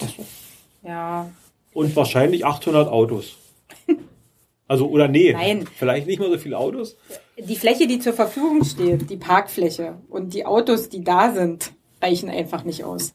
Ja. 0.82 1.30
Und 1.72 1.96
wahrscheinlich 1.96 2.44
800 2.44 2.88
Autos. 2.88 3.36
Also, 4.68 4.88
oder 4.88 5.08
nee, 5.08 5.32
Nein. 5.32 5.64
vielleicht 5.76 6.06
nicht 6.06 6.18
mal 6.18 6.30
so 6.30 6.38
viele 6.38 6.58
Autos. 6.58 6.96
Die 7.38 7.56
Fläche, 7.56 7.86
die 7.86 8.00
zur 8.00 8.12
Verfügung 8.12 8.64
steht, 8.64 9.10
die 9.10 9.16
Parkfläche 9.16 9.98
und 10.08 10.34
die 10.34 10.44
Autos, 10.44 10.88
die 10.88 11.04
da 11.04 11.32
sind, 11.32 11.72
reichen 12.02 12.28
einfach 12.28 12.64
nicht 12.64 12.84
aus. 12.84 13.14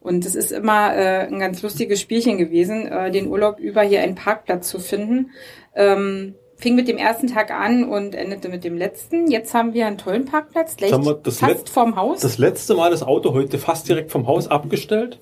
Und 0.00 0.26
es 0.26 0.34
ist 0.34 0.52
immer 0.52 0.94
äh, 0.94 1.26
ein 1.26 1.38
ganz 1.38 1.62
lustiges 1.62 2.00
Spielchen 2.00 2.36
gewesen, 2.36 2.86
äh, 2.86 3.10
den 3.10 3.28
Urlaub 3.28 3.58
über 3.58 3.80
hier 3.80 4.02
einen 4.02 4.14
Parkplatz 4.14 4.68
zu 4.68 4.78
finden. 4.78 5.30
Ähm, 5.74 6.34
fing 6.56 6.74
mit 6.74 6.88
dem 6.88 6.98
ersten 6.98 7.28
Tag 7.28 7.50
an 7.50 7.84
und 7.84 8.14
endete 8.14 8.50
mit 8.50 8.64
dem 8.64 8.76
letzten. 8.76 9.30
Jetzt 9.30 9.54
haben 9.54 9.72
wir 9.72 9.86
einen 9.86 9.96
tollen 9.96 10.26
Parkplatz, 10.26 10.76
gleich 10.76 10.92
haben 10.92 11.06
wir 11.06 11.14
das 11.14 11.38
fast 11.38 11.70
vorm 11.70 11.96
Haus. 11.96 12.20
Das 12.20 12.36
letzte 12.36 12.74
Mal 12.74 12.90
das 12.90 13.02
Auto 13.02 13.32
heute 13.32 13.58
fast 13.58 13.88
direkt 13.88 14.12
vom 14.12 14.26
Haus 14.26 14.46
abgestellt. 14.48 15.20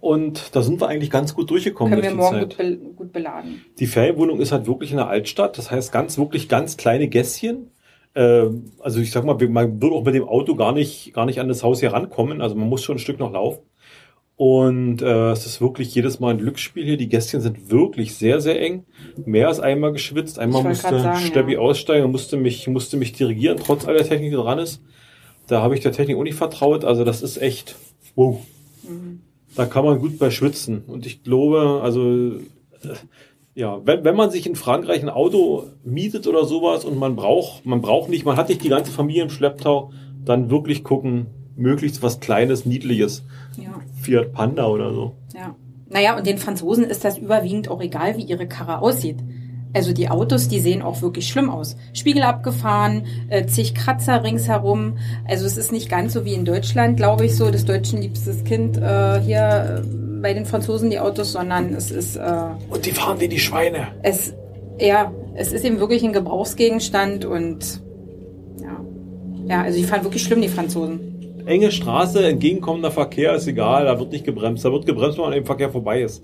Und 0.00 0.54
da 0.54 0.62
sind 0.62 0.80
wir 0.80 0.88
eigentlich 0.88 1.10
ganz 1.10 1.34
gut 1.34 1.50
durchgekommen 1.50 1.92
können 1.92 2.02
wir 2.02 2.14
morgen 2.14 2.40
gut, 2.40 2.56
be 2.56 2.76
gut 2.76 3.12
beladen. 3.12 3.64
Die 3.78 3.86
Ferienwohnung 3.86 4.40
ist 4.40 4.52
halt 4.52 4.66
wirklich 4.66 4.90
in 4.90 4.98
der 4.98 5.08
Altstadt. 5.08 5.58
Das 5.58 5.70
heißt 5.70 5.92
ganz, 5.92 6.18
wirklich 6.18 6.48
ganz 6.48 6.76
kleine 6.76 7.08
Gässchen. 7.08 7.70
Ähm, 8.14 8.72
also 8.80 9.00
ich 9.00 9.10
sag 9.10 9.24
mal, 9.24 9.36
man 9.48 9.80
wird 9.80 9.92
auch 9.92 10.04
mit 10.04 10.14
dem 10.14 10.28
Auto 10.28 10.54
gar 10.54 10.72
nicht, 10.72 11.12
gar 11.14 11.26
nicht 11.26 11.40
an 11.40 11.48
das 11.48 11.62
Haus 11.62 11.80
hier 11.80 11.92
rankommen. 11.92 12.40
Also 12.40 12.54
man 12.54 12.68
muss 12.68 12.84
schon 12.84 12.96
ein 12.96 13.00
Stück 13.00 13.18
noch 13.18 13.32
laufen. 13.32 13.62
Und 14.36 15.00
äh, 15.00 15.30
es 15.30 15.46
ist 15.46 15.62
wirklich 15.62 15.94
jedes 15.94 16.20
Mal 16.20 16.34
ein 16.34 16.38
Glücksspiel 16.38 16.84
hier. 16.84 16.98
Die 16.98 17.08
Gästchen 17.08 17.40
sind 17.40 17.70
wirklich 17.70 18.14
sehr, 18.14 18.42
sehr 18.42 18.60
eng. 18.60 18.84
Mehr 19.24 19.48
als 19.48 19.60
einmal 19.60 19.92
geschwitzt. 19.92 20.38
Einmal 20.38 20.62
musste 20.62 21.00
sagen, 21.00 21.20
Steffi 21.20 21.54
ja. 21.54 21.58
aussteigen 21.58 22.04
und 22.04 22.12
musste 22.12 22.36
mich, 22.36 22.68
musste 22.68 22.98
mich 22.98 23.12
dirigieren, 23.12 23.56
trotz 23.56 23.86
aller 23.86 24.04
Technik, 24.04 24.30
die 24.30 24.36
dran 24.36 24.58
ist. 24.58 24.82
Da 25.46 25.62
habe 25.62 25.74
ich 25.74 25.80
der 25.80 25.92
Technik 25.92 26.18
auch 26.18 26.22
nicht 26.22 26.34
vertraut. 26.34 26.84
Also 26.84 27.02
das 27.02 27.22
ist 27.22 27.38
echt, 27.38 27.76
wow. 28.14 28.38
Mhm. 28.82 29.22
Da 29.54 29.66
kann 29.66 29.84
man 29.84 29.98
gut 29.98 30.18
bei 30.18 30.30
schwitzen. 30.30 30.82
Und 30.86 31.06
ich 31.06 31.22
glaube, 31.22 31.80
also 31.82 32.02
äh, 32.02 32.40
ja, 33.54 33.80
wenn, 33.84 34.04
wenn 34.04 34.16
man 34.16 34.30
sich 34.30 34.46
in 34.46 34.54
Frankreich 34.54 35.02
ein 35.02 35.08
Auto 35.08 35.64
mietet 35.82 36.26
oder 36.26 36.44
sowas 36.44 36.84
und 36.84 36.98
man 36.98 37.16
braucht, 37.16 37.64
man 37.64 37.80
braucht 37.80 38.10
nicht, 38.10 38.24
man 38.24 38.36
hat 38.36 38.48
nicht 38.48 38.62
die 38.62 38.68
ganze 38.68 38.92
Familie 38.92 39.22
im 39.22 39.30
Schlepptau, 39.30 39.92
dann 40.24 40.50
wirklich 40.50 40.84
gucken, 40.84 41.28
möglichst 41.56 42.02
was 42.02 42.20
Kleines, 42.20 42.66
Niedliches. 42.66 43.24
Ja. 43.56 43.80
Fiat 44.00 44.32
Panda 44.32 44.66
oder 44.66 44.92
so. 44.92 45.16
Ja. 45.34 45.56
Naja, 45.88 46.18
und 46.18 46.26
den 46.26 46.38
Franzosen 46.38 46.84
ist 46.84 47.04
das 47.04 47.16
überwiegend 47.16 47.70
auch 47.70 47.80
egal, 47.80 48.16
wie 48.16 48.24
ihre 48.24 48.46
Karre 48.46 48.82
aussieht. 48.82 49.18
Also 49.76 49.92
die 49.92 50.08
Autos, 50.08 50.48
die 50.48 50.58
sehen 50.58 50.80
auch 50.80 51.02
wirklich 51.02 51.28
schlimm 51.28 51.50
aus. 51.50 51.76
Spiegel 51.92 52.22
abgefahren, 52.22 53.04
äh, 53.28 53.44
zig 53.44 53.74
Kratzer 53.74 54.24
ringsherum. 54.24 54.96
Also 55.28 55.44
es 55.44 55.58
ist 55.58 55.70
nicht 55.70 55.90
ganz 55.90 56.14
so 56.14 56.24
wie 56.24 56.32
in 56.32 56.46
Deutschland, 56.46 56.96
glaube 56.96 57.26
ich, 57.26 57.36
so 57.36 57.50
das 57.50 57.66
deutschen 57.66 58.00
liebstes 58.00 58.42
Kind 58.44 58.78
äh, 58.78 59.20
hier 59.20 59.82
äh, 59.84 59.86
bei 60.22 60.32
den 60.32 60.46
Franzosen 60.46 60.88
die 60.88 60.98
Autos, 60.98 61.32
sondern 61.32 61.74
es 61.74 61.90
ist 61.90 62.16
äh, 62.16 62.22
Und 62.70 62.86
die 62.86 62.92
fahren 62.92 63.20
wie 63.20 63.28
die 63.28 63.38
Schweine. 63.38 63.88
es 64.02 64.32
ja, 64.80 65.12
es 65.34 65.52
ist 65.52 65.62
eben 65.62 65.78
wirklich 65.78 66.02
ein 66.02 66.14
Gebrauchsgegenstand 66.14 67.26
und 67.26 67.82
ja, 68.62 68.80
ja, 69.46 69.62
also 69.62 69.76
die 69.76 69.84
fahren 69.84 70.04
wirklich 70.04 70.22
schlimm 70.22 70.40
die 70.40 70.48
Franzosen. 70.48 71.44
enge 71.44 71.70
Straße, 71.70 72.26
entgegenkommender 72.26 72.90
Verkehr 72.90 73.34
ist 73.34 73.46
egal, 73.46 73.84
da 73.84 73.98
wird 73.98 74.12
nicht 74.12 74.24
gebremst. 74.24 74.64
Da 74.64 74.72
wird 74.72 74.86
gebremst, 74.86 75.18
wenn 75.18 75.26
man 75.26 75.34
im 75.34 75.44
Verkehr 75.44 75.68
vorbei 75.68 76.00
ist. 76.00 76.22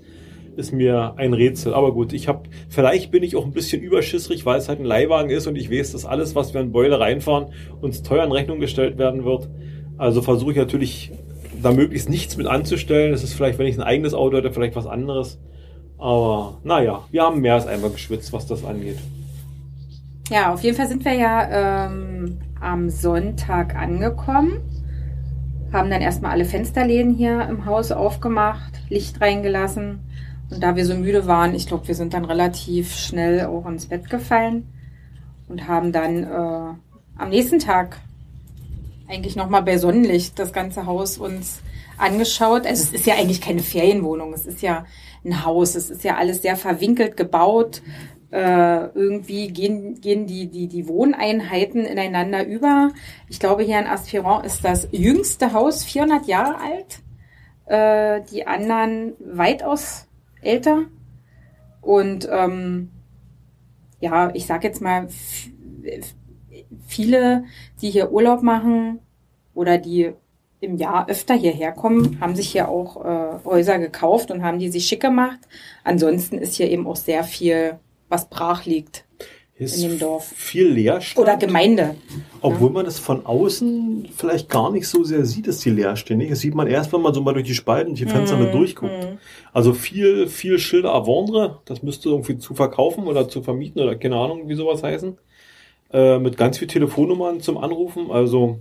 Ist 0.55 0.71
mir 0.71 1.15
ein 1.17 1.33
Rätsel. 1.33 1.73
Aber 1.73 1.93
gut, 1.93 2.13
ich 2.13 2.27
habe, 2.27 2.43
vielleicht 2.69 3.09
bin 3.11 3.23
ich 3.23 3.35
auch 3.35 3.45
ein 3.45 3.53
bisschen 3.53 3.81
überschissrig, 3.81 4.45
weil 4.45 4.59
es 4.59 4.69
halt 4.69 4.79
ein 4.79 4.85
Leihwagen 4.85 5.31
ist 5.31 5.47
und 5.47 5.55
ich 5.55 5.71
weiß, 5.71 5.93
dass 5.93 6.05
alles, 6.05 6.35
was 6.35 6.53
wir 6.53 6.61
in 6.61 6.71
Beule 6.71 6.99
reinfahren, 6.99 7.47
uns 7.81 8.03
teuer 8.03 8.23
in 8.23 8.31
Rechnung 8.31 8.59
gestellt 8.59 8.97
werden 8.97 9.25
wird. 9.25 9.49
Also 9.97 10.21
versuche 10.21 10.51
ich 10.51 10.57
natürlich 10.57 11.11
da 11.61 11.71
möglichst 11.71 12.09
nichts 12.09 12.37
mit 12.37 12.47
anzustellen. 12.47 13.11
Das 13.11 13.23
ist 13.23 13.33
vielleicht, 13.33 13.57
wenn 13.57 13.67
ich 13.67 13.77
ein 13.77 13.83
eigenes 13.83 14.13
Auto 14.13 14.37
hätte, 14.37 14.51
vielleicht 14.51 14.75
was 14.75 14.85
anderes. 14.85 15.39
Aber 15.97 16.59
naja, 16.63 17.03
wir 17.11 17.23
haben 17.23 17.41
mehr 17.41 17.55
als 17.55 17.67
einmal 17.67 17.89
geschwitzt, 17.89 18.33
was 18.33 18.45
das 18.45 18.65
angeht. 18.65 18.97
Ja, 20.29 20.53
auf 20.53 20.61
jeden 20.63 20.75
Fall 20.75 20.87
sind 20.87 21.03
wir 21.05 21.13
ja 21.13 21.87
ähm, 21.87 22.39
am 22.59 22.89
Sonntag 22.89 23.75
angekommen. 23.75 24.59
Haben 25.71 25.89
dann 25.89 26.01
erstmal 26.01 26.31
alle 26.31 26.45
Fensterläden 26.45 27.13
hier 27.13 27.47
im 27.49 27.65
Haus 27.65 27.91
aufgemacht, 27.91 28.73
Licht 28.89 29.19
reingelassen. 29.21 29.99
Und 30.53 30.61
da 30.61 30.75
wir 30.75 30.85
so 30.85 30.93
müde 30.93 31.25
waren, 31.25 31.55
ich 31.55 31.67
glaube, 31.67 31.87
wir 31.87 31.95
sind 31.95 32.13
dann 32.13 32.25
relativ 32.25 32.95
schnell 32.95 33.45
auch 33.45 33.65
ins 33.65 33.87
Bett 33.87 34.09
gefallen 34.09 34.67
und 35.47 35.67
haben 35.67 35.91
dann 35.91 36.23
äh, 36.23 36.73
am 37.17 37.29
nächsten 37.29 37.59
Tag 37.59 37.99
eigentlich 39.07 39.35
nochmal 39.35 39.63
bei 39.63 39.77
Sonnenlicht 39.77 40.37
das 40.37 40.53
ganze 40.53 40.85
Haus 40.85 41.17
uns 41.17 41.61
angeschaut. 41.97 42.67
Also 42.67 42.83
es 42.83 42.93
ist 42.93 43.05
ja 43.05 43.15
eigentlich 43.15 43.41
keine 43.41 43.61
Ferienwohnung, 43.61 44.33
es 44.33 44.45
ist 44.45 44.61
ja 44.61 44.85
ein 45.25 45.43
Haus, 45.43 45.75
es 45.75 45.89
ist 45.89 46.03
ja 46.03 46.17
alles 46.17 46.41
sehr 46.41 46.55
verwinkelt 46.55 47.17
gebaut. 47.17 47.81
Äh, 48.31 48.87
irgendwie 48.95 49.49
gehen, 49.49 50.01
gehen 50.01 50.25
die, 50.25 50.47
die, 50.47 50.67
die 50.67 50.87
Wohneinheiten 50.87 51.85
ineinander 51.85 52.45
über. 52.45 52.91
Ich 53.29 53.39
glaube, 53.39 53.61
hier 53.63 53.79
in 53.79 53.85
Aspiron 53.85 54.43
ist 54.43 54.65
das 54.65 54.87
jüngste 54.91 55.53
Haus 55.53 55.83
400 55.83 56.25
Jahre 56.25 56.57
alt. 56.59 56.99
Äh, 57.65 58.23
die 58.31 58.47
anderen 58.47 59.13
weitaus 59.19 60.07
älter. 60.45 60.85
Und 61.81 62.27
ähm, 62.31 62.91
ja, 63.99 64.31
ich 64.33 64.45
sag 64.45 64.63
jetzt 64.63 64.81
mal, 64.81 65.07
viele, 66.87 67.45
die 67.81 67.89
hier 67.89 68.11
Urlaub 68.11 68.41
machen 68.41 68.99
oder 69.53 69.77
die 69.77 70.13
im 70.59 70.77
Jahr 70.77 71.09
öfter 71.09 71.33
hierher 71.33 71.73
kommen, 71.73 72.19
haben 72.21 72.35
sich 72.35 72.51
hier 72.51 72.69
auch 72.69 73.03
äh, 73.03 73.39
Häuser 73.43 73.79
gekauft 73.79 74.31
und 74.31 74.43
haben 74.43 74.59
die 74.59 74.69
sich 74.69 74.85
schick 74.85 75.01
gemacht. 75.01 75.39
Ansonsten 75.83 76.37
ist 76.37 76.55
hier 76.55 76.69
eben 76.69 76.87
auch 76.87 76.95
sehr 76.95 77.23
viel, 77.23 77.79
was 78.07 78.29
brach 78.29 78.65
liegt 78.65 79.05
Hier 79.67 79.85
in 79.85 79.89
dem 79.91 79.99
Dorf. 79.99 80.25
Viel 80.35 80.67
Leerstand. 80.67 81.25
Oder 81.25 81.37
Gemeinde. 81.37 81.95
Obwohl 82.41 82.69
man 82.69 82.85
das 82.85 82.99
von 82.99 83.25
außen 83.25 84.09
vielleicht 84.15 84.49
gar 84.49 84.71
nicht 84.71 84.87
so 84.87 85.03
sehr 85.03 85.25
sieht, 85.25 85.47
dass 85.47 85.59
die 85.59 85.69
leer 85.69 85.95
stehen. 85.95 86.27
Das 86.29 86.39
sieht 86.39 86.55
man 86.55 86.67
erst, 86.67 86.91
wenn 86.93 87.01
man 87.01 87.13
so 87.13 87.21
mal 87.21 87.33
durch 87.33 87.45
die 87.45 87.55
Spalten, 87.55 87.95
die 87.95 88.05
Fenster 88.05 88.35
Mhm, 88.37 88.43
mit 88.43 88.53
durchguckt. 88.53 89.07
Also 89.53 89.73
viel, 89.73 90.27
viel 90.27 90.59
Schilder 90.59 90.93
à 90.93 91.05
vendre. 91.05 91.59
Das 91.65 91.83
müsste 91.83 92.09
irgendwie 92.09 92.37
zu 92.37 92.53
verkaufen 92.53 93.07
oder 93.07 93.29
zu 93.29 93.41
vermieten 93.41 93.81
oder 93.81 93.95
keine 93.95 94.17
Ahnung, 94.17 94.49
wie 94.49 94.55
sowas 94.55 94.83
heißen. 94.83 95.17
Äh, 95.91 96.19
mit 96.19 96.37
ganz 96.37 96.57
viel 96.57 96.67
Telefonnummern 96.67 97.39
zum 97.39 97.57
Anrufen. 97.57 98.11
Also 98.11 98.59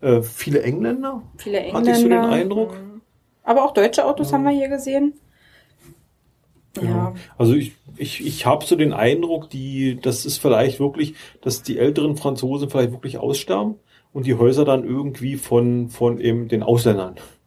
äh, 0.00 0.22
viele 0.22 0.62
Engländer. 0.62 1.22
Viele 1.38 1.58
Engländer. 1.60 1.78
Hatte 1.78 1.90
ich 1.90 1.96
so 2.02 2.08
den 2.08 2.18
Eindruck. 2.18 2.72
Mhm. 2.72 3.00
Aber 3.44 3.64
auch 3.64 3.72
deutsche 3.72 4.04
Autos 4.04 4.32
haben 4.32 4.44
wir 4.44 4.50
hier 4.50 4.68
gesehen. 4.68 5.14
Ja. 6.80 7.14
Also 7.38 7.54
ich, 7.54 7.72
ich, 7.96 8.24
ich 8.26 8.46
habe 8.46 8.64
so 8.64 8.76
den 8.76 8.92
Eindruck, 8.92 9.50
die, 9.50 9.98
das 10.00 10.24
ist 10.24 10.38
vielleicht 10.38 10.80
wirklich, 10.80 11.14
dass 11.42 11.62
die 11.62 11.78
älteren 11.78 12.16
Franzosen 12.16 12.70
vielleicht 12.70 12.92
wirklich 12.92 13.18
aussterben 13.18 13.74
und 14.12 14.26
die 14.26 14.34
Häuser 14.34 14.64
dann 14.64 14.84
irgendwie 14.84 15.36
von, 15.36 15.88
von 15.90 16.18
eben 16.20 16.48
den 16.48 16.62
Ausländern. 16.62 17.16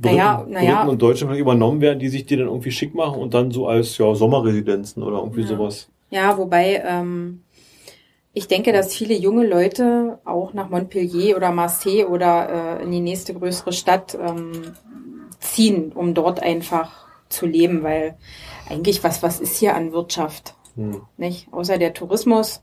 Briten, 0.00 0.16
Naja, 0.16 0.46
naja. 0.48 0.74
Briten 0.76 0.88
und 0.90 1.02
Deutschen 1.02 1.26
vielleicht 1.26 1.40
übernommen 1.40 1.80
werden, 1.80 1.98
die 1.98 2.08
sich 2.08 2.24
die 2.24 2.36
dann 2.36 2.46
irgendwie 2.46 2.70
schick 2.70 2.94
machen 2.94 3.20
und 3.20 3.34
dann 3.34 3.50
so 3.50 3.66
als 3.66 3.98
ja, 3.98 4.14
Sommerresidenzen 4.14 5.02
oder 5.02 5.18
irgendwie 5.18 5.40
Ja. 5.42 5.46
sowas. 5.48 5.88
Ja, 6.10 6.38
wobei 6.38 6.82
ähm, 6.86 7.42
ich 8.32 8.46
denke, 8.46 8.72
dass 8.72 8.94
viele 8.94 9.14
junge 9.14 9.46
Leute 9.46 10.20
auch 10.24 10.52
nach 10.54 10.70
Montpellier 10.70 11.36
oder 11.36 11.50
Marseille 11.50 12.04
oder 12.06 12.78
äh, 12.78 12.84
in 12.84 12.92
die 12.92 13.00
nächste 13.00 13.34
größere 13.34 13.72
Stadt 13.72 14.16
ähm, 14.20 14.52
ziehen, 15.40 15.90
um 15.92 16.14
dort 16.14 16.40
einfach 16.40 17.07
zu 17.28 17.46
leben, 17.46 17.82
weil 17.82 18.16
eigentlich 18.68 19.02
was 19.04 19.22
was 19.22 19.40
ist 19.40 19.56
hier 19.58 19.74
an 19.74 19.92
Wirtschaft, 19.92 20.54
Hm. 20.76 21.02
nicht? 21.16 21.46
Außer 21.52 21.78
der 21.78 21.94
Tourismus 21.94 22.62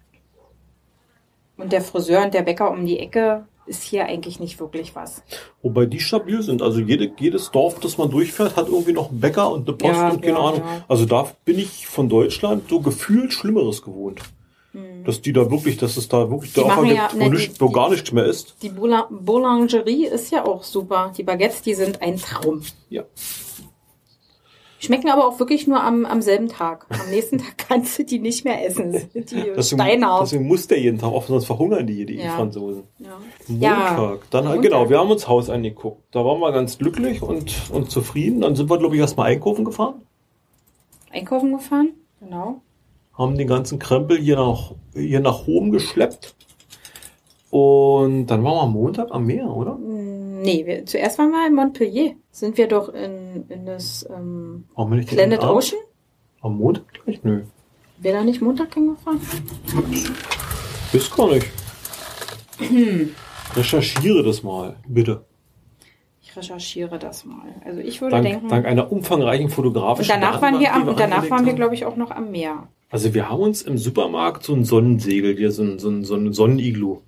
und 1.57 1.71
der 1.71 1.81
Friseur 1.81 2.23
und 2.23 2.33
der 2.33 2.41
Bäcker 2.43 2.69
um 2.71 2.85
die 2.85 2.99
Ecke 2.99 3.45
ist 3.67 3.81
hier 3.83 4.05
eigentlich 4.05 4.39
nicht 4.39 4.59
wirklich 4.59 4.95
was. 4.95 5.23
Wobei 5.63 5.87
die 5.87 5.99
stabil 5.99 6.43
sind. 6.43 6.61
Also 6.61 6.79
jede, 6.79 7.11
jedes 7.17 7.49
Dorf, 7.49 7.79
das 7.79 7.97
man 7.97 8.11
durchfährt, 8.11 8.55
hat 8.55 8.67
irgendwie 8.67 8.93
noch 8.93 9.09
einen 9.09 9.19
Bäcker 9.19 9.51
und 9.51 9.67
eine 9.67 9.75
Post 9.75 9.93
Ja, 9.95 10.09
und 10.09 10.21
keine 10.21 10.33
ja, 10.37 10.43
Ahnung. 10.43 10.59
ja. 10.63 10.85
Also 10.87 11.05
da 11.05 11.31
bin 11.45 11.57
ich 11.57 11.87
von 11.87 12.07
Deutschland 12.07 12.69
so 12.69 12.79
gefühlt 12.79 13.33
Schlimmeres 13.33 13.81
gewohnt. 13.81 14.21
Dass 15.05 15.21
die 15.21 15.31
da 15.31 15.49
wirklich, 15.49 15.77
dass 15.77 15.95
es 15.95 16.09
da 16.09 16.29
wirklich 16.29 16.53
Hm. 16.55 16.63
Dörfer 16.65 16.81
gibt, 16.83 16.95
ja- 16.95 17.09
wo, 17.13 17.17
ne, 17.17 17.29
nicht, 17.29 17.55
die- 17.55 17.61
wo 17.61 17.69
gar 17.69 17.89
nichts 17.89 18.11
mehr 18.11 18.25
ist. 18.25 18.57
Die 18.61 18.69
Boula- 18.69 19.07
Boulangerie 19.09 20.05
ist 20.07 20.31
ja 20.31 20.45
auch 20.45 20.63
super. 20.63 21.13
Die 21.17 21.23
Baguettes, 21.23 21.61
die 21.61 21.73
sind 21.75 22.01
ein 22.01 22.17
Traum. 22.17 22.61
Ja. 22.89 23.03
Schmecken 24.85 25.09
aber 25.09 25.27
auch 25.27 25.39
wirklich 25.39 25.67
nur 25.67 25.83
am, 25.83 26.05
am 26.05 26.21
selben 26.21 26.47
Tag. 26.47 26.85
Am 26.89 27.09
nächsten 27.09 27.39
Tag 27.39 27.57
kannst 27.69 27.97
du 27.99 28.05
die 28.05 28.19
nicht 28.19 28.45
mehr 28.45 28.65
essen. 28.65 28.93
Die 29.13 29.21
Deswegen, 29.55 30.05
deswegen 30.21 30.47
muss 30.47 30.67
der 30.67 30.79
jeden 30.79 30.97
Tag 30.99 31.11
offen, 31.11 31.33
sonst 31.33 31.45
verhungern 31.45 31.85
die, 31.85 32.05
die 32.05 32.15
Ja. 32.15 32.35
Franzosen. 32.35 32.83
Ja. 32.99 33.17
Montag. 33.97 34.29
Dann 34.31 34.45
Montag. 34.45 34.61
genau, 34.63 34.89
wir 34.89 34.99
haben 34.99 35.11
uns 35.11 35.27
Haus 35.27 35.49
angeguckt. 35.49 36.01
Da 36.11 36.23
waren 36.23 36.39
wir 36.39 36.51
ganz 36.51 36.77
glücklich 36.77 37.21
und, 37.21 37.53
und 37.71 37.91
zufrieden. 37.91 38.41
Dann 38.41 38.55
sind 38.55 38.69
wir, 38.69 38.77
glaube 38.77 38.95
ich, 38.95 39.01
erstmal 39.01 39.27
einkaufen 39.31 39.65
gefahren. 39.65 40.01
Einkaufen 41.11 41.53
gefahren. 41.53 41.89
Genau. 42.19 42.61
Haben 43.17 43.37
den 43.37 43.47
ganzen 43.47 43.79
Krempel 43.79 44.17
hier 44.17 44.35
nach, 44.35 44.71
hier 44.93 45.19
nach 45.21 45.47
oben 45.47 45.71
geschleppt. 45.71 46.35
Und 47.51 48.27
dann 48.27 48.43
waren 48.43 48.53
wir 48.55 48.61
am 48.63 48.73
Montag 48.73 49.11
am 49.11 49.25
Meer, 49.25 49.47
oder? 49.47 49.75
Mm, 49.75 50.25
Nee, 50.45 50.65
wir, 50.65 50.85
zuerst 50.85 51.17
waren 51.17 51.31
wir 51.31 51.47
in 51.47 51.55
Montpellier. 51.55 52.15
Sind 52.29 52.57
wir 52.57 52.67
doch 52.67 52.89
in, 52.89 53.45
in 53.49 53.65
das 53.65 54.07
ähm, 54.15 54.65
wir 54.77 55.03
Planet? 55.03 55.41
Ocean? 55.41 55.79
Am 56.41 56.57
Montag 56.57 56.85
gleich? 56.93 57.23
Nö. 57.23 57.41
Wäre 57.97 58.17
da 58.17 58.23
nicht 58.23 58.41
Montag 58.41 58.73
hingefahren? 58.73 59.19
Ist 60.93 61.15
gar 61.15 61.29
nicht. 61.29 61.47
Recherchiere 63.55 64.21
das 64.21 64.43
mal, 64.43 64.75
bitte. 64.87 65.25
Ich 66.21 66.37
recherchiere 66.37 66.99
das 66.99 67.25
mal. 67.25 67.55
Also 67.65 67.79
ich 67.79 68.01
würde 68.01 68.17
Dank, 68.17 68.25
denken. 68.25 68.49
dank 68.49 68.65
einer 68.67 68.91
umfangreichen 68.91 69.45
und 69.45 69.51
fotografischen 69.51 70.09
danach 70.09 70.41
waren 70.41 70.59
wir 70.59 70.67
Datenbank, 70.67 70.83
am, 70.83 70.89
und 70.89 70.99
danach 70.99 71.29
waren 71.31 71.45
wir, 71.45 71.53
glaube 71.53 71.73
ich, 71.73 71.85
auch 71.85 71.95
noch 71.95 72.11
am 72.11 72.29
Meer. 72.29 72.67
Also 72.89 73.13
wir 73.15 73.29
haben 73.29 73.41
uns 73.41 73.63
im 73.63 73.77
Supermarkt 73.79 74.43
so 74.43 74.53
ein 74.53 74.63
Sonnensegel, 74.63 75.35
hier 75.35 75.51
so 75.51 75.63
ein, 75.63 75.79
so 75.79 75.89
ein, 75.89 76.03
so 76.03 76.15
ein 76.15 76.33
Sonneniglu 76.33 76.99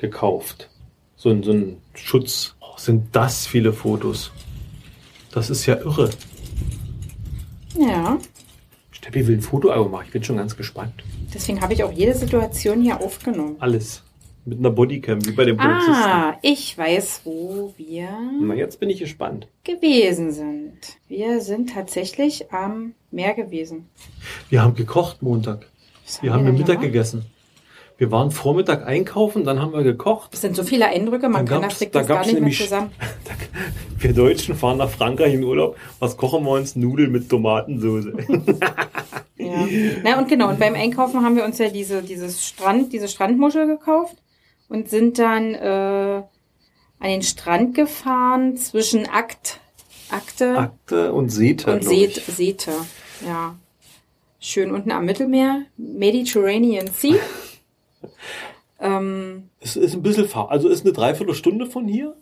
gekauft. 0.00 0.68
So 1.16 1.30
ein, 1.30 1.42
so 1.42 1.52
ein 1.52 1.76
Schutz. 1.94 2.56
Oh, 2.60 2.76
sind 2.76 3.14
das 3.14 3.46
viele 3.46 3.72
Fotos. 3.72 4.32
Das 5.32 5.50
ist 5.50 5.66
ja 5.66 5.76
irre. 5.76 6.10
Ja. 7.78 8.18
Steppi 8.90 9.26
will 9.26 9.36
ein 9.36 9.42
Fotoalbum 9.42 9.92
machen. 9.92 10.04
Ich 10.06 10.12
bin 10.12 10.24
schon 10.24 10.36
ganz 10.36 10.56
gespannt. 10.56 10.92
Deswegen 11.32 11.60
habe 11.60 11.72
ich 11.72 11.84
auch 11.84 11.92
jede 11.92 12.14
Situation 12.14 12.82
hier 12.82 13.00
aufgenommen. 13.00 13.56
Alles. 13.60 14.02
Mit 14.46 14.58
einer 14.58 14.70
Bodycam, 14.70 15.24
wie 15.26 15.32
bei 15.32 15.44
den 15.44 15.56
Polizisten. 15.58 15.92
Ah, 15.92 16.38
ich 16.42 16.76
weiß, 16.76 17.20
wo 17.24 17.74
wir 17.76 18.08
Na, 18.40 18.54
jetzt 18.54 18.80
bin 18.80 18.88
ich 18.88 18.98
gespannt. 18.98 19.46
gewesen 19.64 20.32
sind. 20.32 20.72
Wir 21.08 21.40
sind 21.42 21.74
tatsächlich 21.74 22.50
am 22.50 22.94
Meer 23.10 23.34
gewesen. 23.34 23.88
Wir 24.48 24.62
haben 24.62 24.74
gekocht 24.74 25.22
Montag. 25.22 25.66
Wir 26.22 26.32
haben 26.32 26.44
denn 26.46 26.54
den 26.54 26.60
Mittag 26.60 26.76
gemacht? 26.76 26.86
gegessen. 26.86 27.26
Wir 28.00 28.10
waren 28.10 28.30
Vormittag 28.30 28.86
einkaufen, 28.86 29.44
dann 29.44 29.60
haben 29.60 29.74
wir 29.74 29.82
gekocht. 29.82 30.32
Das 30.32 30.40
sind 30.40 30.56
so 30.56 30.62
viele 30.62 30.86
Eindrücke, 30.86 31.28
man 31.28 31.44
Dann 31.44 31.60
kann 31.60 31.68
das 31.68 31.90
da 31.90 32.02
gar 32.02 32.24
nicht 32.24 32.40
mehr 32.40 32.50
zusammen. 32.50 32.92
Wir 33.98 34.14
Deutschen 34.14 34.56
fahren 34.56 34.78
nach 34.78 34.88
Frankreich 34.88 35.34
in 35.34 35.44
Urlaub. 35.44 35.76
Was 35.98 36.16
kochen 36.16 36.42
wir 36.46 36.52
uns? 36.52 36.76
Nudeln 36.76 37.12
mit 37.12 37.28
Tomatensauce. 37.28 38.06
Ja. 39.36 39.66
Na 40.02 40.18
und 40.18 40.28
genau, 40.28 40.50
und 40.50 40.58
beim 40.58 40.74
Einkaufen 40.74 41.24
haben 41.24 41.34
wir 41.34 41.46
uns 41.46 41.56
ja 41.56 41.70
diese, 41.70 42.02
dieses 42.02 42.46
Strand, 42.46 42.92
diese 42.92 43.08
Strandmuschel 43.08 43.66
gekauft 43.66 44.16
und 44.68 44.90
sind 44.90 45.18
dann 45.18 45.54
äh, 45.54 46.22
an 46.98 47.08
den 47.08 47.22
Strand 47.22 47.74
gefahren 47.74 48.58
zwischen 48.58 49.08
Akt, 49.08 49.58
Akte 50.10 50.58
Akte 50.58 51.14
und 51.14 51.30
Seta. 51.30 51.72
und 51.72 51.90
ich. 51.90 52.22
Sete. 52.22 52.72
Ja. 53.26 53.56
Schön 54.40 54.72
unten 54.72 54.92
am 54.92 55.06
Mittelmeer, 55.06 55.62
Mediterranean 55.78 56.88
Sea. 56.88 57.16
ähm, 58.80 59.50
Es 59.60 59.76
ist 59.76 59.94
ein 59.94 60.02
bisschen 60.02 60.26
Fahr 60.26 60.50
also 60.50 60.68
ist 60.68 60.84
eine 60.84 60.92
Dreiviertelstunde 60.92 61.66
von 61.66 61.86
hier. 61.86 62.16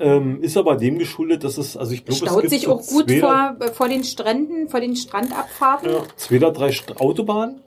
Ähm, 0.00 0.42
ist 0.42 0.56
aber 0.56 0.76
dem 0.76 0.98
geschuldet, 0.98 1.44
dass 1.44 1.58
es, 1.58 1.76
also 1.76 1.92
ich 1.92 2.06
glaube, 2.06 2.24
es 2.24 2.36
gibt 2.38 2.50
sich 2.50 2.62
so 2.62 2.72
auch 2.72 2.86
gut 2.86 3.12
vor, 3.12 3.56
vor 3.74 3.88
den 3.90 4.04
Stränden, 4.04 4.70
vor 4.70 4.80
den 4.80 4.96
Strandabfahrten. 4.96 5.90
ja, 5.90 6.02
zwei 6.16 6.36
oder 6.36 6.50
drei 6.50 6.72
Autobahnen 6.96 7.60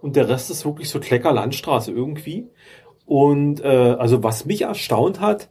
und 0.00 0.14
der 0.14 0.28
Rest 0.28 0.48
ist 0.50 0.64
wirklich 0.64 0.88
so 0.88 1.00
Klecker 1.00 1.32
Landstraße 1.32 1.90
irgendwie. 1.90 2.48
Und 3.04 3.62
äh, 3.62 3.66
also 3.66 4.22
was 4.22 4.44
mich 4.44 4.62
erstaunt 4.62 5.20
hat, 5.20 5.48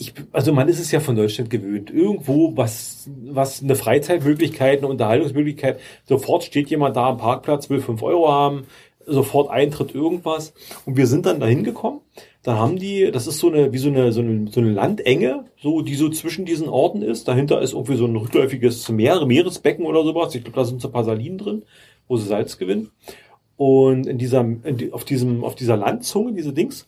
ich, 0.00 0.14
also 0.32 0.52
man 0.52 0.68
ist 0.68 0.80
es 0.80 0.90
ja 0.92 1.00
von 1.00 1.14
Deutschland 1.14 1.50
gewöhnt. 1.50 1.90
Irgendwo, 1.90 2.56
was, 2.56 3.08
was 3.24 3.62
eine 3.62 3.74
Freizeitmöglichkeit, 3.74 4.78
eine 4.78 4.88
Unterhaltungsmöglichkeit, 4.88 5.78
sofort 6.04 6.42
steht 6.42 6.70
jemand 6.70 6.96
da 6.96 7.10
am 7.10 7.18
Parkplatz, 7.18 7.68
will 7.68 7.80
fünf 7.80 8.02
Euro 8.02 8.32
haben, 8.32 8.66
sofort 9.12 9.50
Eintritt 9.50 9.94
irgendwas. 9.94 10.52
Und 10.86 10.96
wir 10.96 11.06
sind 11.06 11.26
dann 11.26 11.40
dahin 11.40 11.64
gekommen. 11.64 12.00
Da 12.42 12.56
haben 12.56 12.78
die, 12.78 13.10
das 13.10 13.26
ist 13.26 13.38
so 13.38 13.48
eine, 13.48 13.72
wie 13.72 13.78
so 13.78 13.88
eine, 13.88 14.12
so 14.12 14.20
eine, 14.20 14.50
so 14.50 14.60
eine 14.60 14.70
Landenge, 14.70 15.44
so, 15.60 15.82
die 15.82 15.94
so 15.94 16.08
zwischen 16.08 16.46
diesen 16.46 16.68
Orten 16.68 17.02
ist. 17.02 17.28
Dahinter 17.28 17.60
ist 17.60 17.74
irgendwie 17.74 17.96
so 17.96 18.06
ein 18.06 18.16
rückläufiges 18.16 18.88
Meer, 18.88 19.24
Meeresbecken 19.26 19.84
oder 19.84 20.04
sowas. 20.04 20.34
Ich 20.34 20.42
glaube, 20.42 20.56
da 20.56 20.64
sind 20.64 20.80
so 20.80 20.88
ein 20.88 20.92
paar 20.92 21.04
Salinen 21.04 21.38
drin, 21.38 21.62
wo 22.08 22.16
sie 22.16 22.26
Salz 22.26 22.56
gewinnen. 22.56 22.90
Und 23.56 24.06
in 24.06 24.16
dieser, 24.16 24.40
in 24.40 24.92
auf 24.92 25.04
diesem, 25.04 25.44
auf 25.44 25.54
dieser 25.54 25.76
Landzunge, 25.76 26.32
diese 26.32 26.54
Dings, 26.54 26.86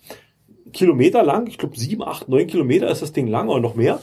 Kilometer 0.72 1.22
lang, 1.22 1.46
ich 1.46 1.58
glaube 1.58 1.78
sieben, 1.78 2.02
acht, 2.02 2.28
neun 2.30 2.46
Kilometer 2.46 2.90
ist 2.90 3.02
das 3.02 3.12
Ding 3.12 3.26
lang 3.26 3.48
oder 3.48 3.60
noch 3.60 3.74
mehr. 3.74 4.00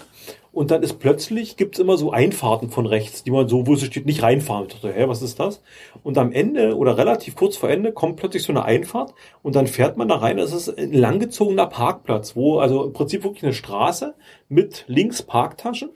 Und 0.51 0.71
dann 0.71 0.81
ist 0.81 0.99
plötzlich, 0.99 1.57
gibt's 1.57 1.77
immer 1.77 1.97
so 1.97 2.11
Einfahrten 2.11 2.69
von 2.69 2.87
rechts, 2.87 3.23
die 3.23 3.31
man 3.31 3.47
so, 3.47 3.67
wo 3.67 3.73
es 3.73 3.85
steht, 3.85 4.07
nicht 4.07 4.23
reinfahren. 4.23 4.65
Ich 4.67 4.73
dachte, 4.73 4.91
hä, 4.91 5.07
was 5.07 5.21
ist 5.21 5.39
das? 5.39 5.61
Und 6.03 6.17
am 6.17 6.31
Ende 6.31 6.75
oder 6.75 6.97
relativ 6.97 7.35
kurz 7.35 7.55
vor 7.55 7.69
Ende 7.69 7.91
kommt 7.91 8.17
plötzlich 8.17 8.43
so 8.43 8.51
eine 8.51 8.65
Einfahrt 8.65 9.13
und 9.43 9.55
dann 9.55 9.67
fährt 9.67 9.97
man 9.97 10.07
da 10.07 10.15
rein. 10.15 10.37
Das 10.37 10.53
ist 10.53 10.75
ein 10.77 10.93
langgezogener 10.93 11.67
Parkplatz, 11.67 12.35
wo 12.35 12.59
also 12.59 12.83
im 12.85 12.93
Prinzip 12.93 13.23
wirklich 13.23 13.43
eine 13.43 13.53
Straße 13.53 14.15
mit 14.47 14.85
links 14.87 15.21
Parktaschen. 15.21 15.91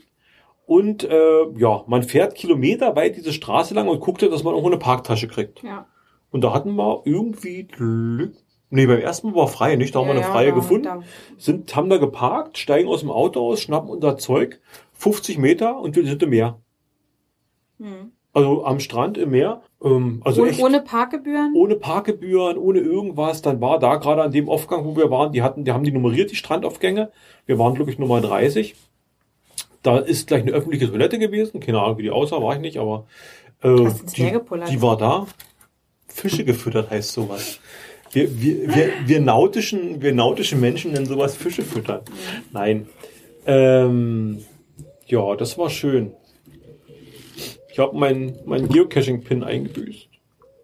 Und 0.66 1.04
äh, 1.04 1.46
ja, 1.58 1.84
man 1.88 2.04
fährt 2.04 2.36
Kilometer 2.36 2.96
weit 2.96 3.18
diese 3.18 3.34
Straße 3.34 3.74
lang 3.74 3.88
und 3.88 4.00
guckt, 4.00 4.22
dass 4.22 4.44
man 4.44 4.54
irgendwo 4.54 4.70
eine 4.70 4.80
Parktasche 4.80 5.28
kriegt. 5.28 5.64
Ja. 5.64 5.88
Und 6.32 6.42
da 6.42 6.54
hatten 6.54 6.76
wir 6.76 7.02
irgendwie 7.06 7.64
Glück 7.64 8.36
Nee, 8.74 8.88
beim 8.88 9.02
ersten 9.02 9.28
Mal 9.28 9.36
war 9.36 9.48
frei, 9.48 9.76
nicht? 9.76 9.94
Da 9.94 10.00
haben 10.00 10.08
wir 10.08 10.16
eine 10.16 10.24
freie 10.24 10.52
gefunden, 10.52 11.04
sind, 11.38 11.76
haben 11.76 11.92
da 11.92 11.98
geparkt, 11.98 12.58
steigen 12.58 12.90
aus 12.90 13.02
dem 13.02 13.12
Auto 13.12 13.40
aus, 13.40 13.62
schnappen 13.62 13.92
unser 13.92 14.18
Zeug, 14.18 14.62
50 14.94 15.38
Meter 15.38 15.80
und 15.80 15.96
wir 15.96 16.04
sind 16.04 16.24
im 16.24 16.32
Meer. 16.32 16.60
Hm. 17.80 18.14
Also 18.34 18.66
am 18.66 18.80
Strand 18.80 19.20
im 19.20 19.30
Meer. 19.30 19.62
Ähm, 19.84 20.22
also 20.26 20.42
ohne, 20.42 20.50
echt, 20.50 20.60
ohne 20.60 20.82
Parkgebühren? 20.82 21.54
Ohne 21.56 21.76
Parkgebühren, 21.76 22.58
ohne 22.58 22.80
irgendwas. 22.80 23.44
Dann 23.44 23.62
war 23.62 23.78
da 23.78 23.98
gerade 23.98 24.24
an 24.24 24.32
dem 24.32 24.50
Aufgang, 24.50 24.86
wo 24.86 24.96
wir 24.96 25.12
waren, 25.12 25.32
die 25.34 25.44
hatten, 25.44 25.66
die 25.66 25.72
haben 25.72 25.84
die 25.84 25.92
nummeriert, 25.92 26.32
die 26.32 26.36
Strandaufgänge. 26.36 27.12
Wir 27.46 27.60
waren, 27.60 27.76
glaube 27.76 27.92
ich, 27.92 28.00
Nummer 28.00 28.22
30. 28.22 28.74
Da 29.84 30.00
ist 30.00 30.26
gleich 30.26 30.42
eine 30.42 30.52
öffentliche 30.52 30.90
Toilette 30.90 31.20
gewesen. 31.20 31.60
Keine 31.60 31.80
Ahnung, 31.80 32.00
wie 32.00 32.04
die 32.04 32.12
aussah, 32.12 32.42
war 32.42 32.56
ich 32.56 32.62
nicht, 32.62 32.80
aber 32.80 33.06
äh, 33.62 33.86
die, 34.16 34.34
die 34.72 34.82
war 34.82 34.98
da. 34.98 35.28
Fische 36.08 36.44
gefüttert 36.44 36.90
heißt 36.90 37.12
sowas. 37.12 37.60
Wir, 38.14 38.42
wir, 38.42 38.76
wir, 38.76 38.90
wir, 39.06 39.22
nautischen, 39.22 40.02
wir 40.02 40.14
nautischen 40.14 40.60
Menschen 40.60 40.92
nennen 40.92 41.08
sowas 41.08 41.36
Fische 41.36 41.64
füttern. 41.64 42.02
Nein. 42.52 42.88
Ähm, 43.48 44.46
ja, 45.08 45.36
das 45.36 45.58
war 45.58 45.70
schön. 45.70 46.14
Ich 47.72 47.80
habe 47.80 47.98
meinen 47.98 48.38
mein 48.46 48.70
Geocaching-Pin 48.70 49.44
eingebüßt. 49.44 50.08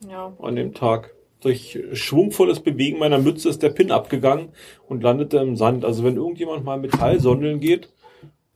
Ja. 0.10 0.34
An 0.40 0.56
dem 0.56 0.74
Tag. 0.74 1.16
Durch 1.42 1.80
schwungvolles 1.94 2.60
Bewegen 2.60 3.00
meiner 3.00 3.18
Mütze 3.18 3.50
ist 3.50 3.64
der 3.64 3.70
Pin 3.70 3.92
abgegangen 3.92 4.50
und 4.88 5.02
landete 5.02 5.38
im 5.38 5.56
Sand. 5.56 5.86
Also 5.86 6.04
wenn 6.04 6.18
irgendjemand 6.18 6.66
mal 6.66 6.78
Metallsondeln 6.78 7.60
geht, 7.60 7.90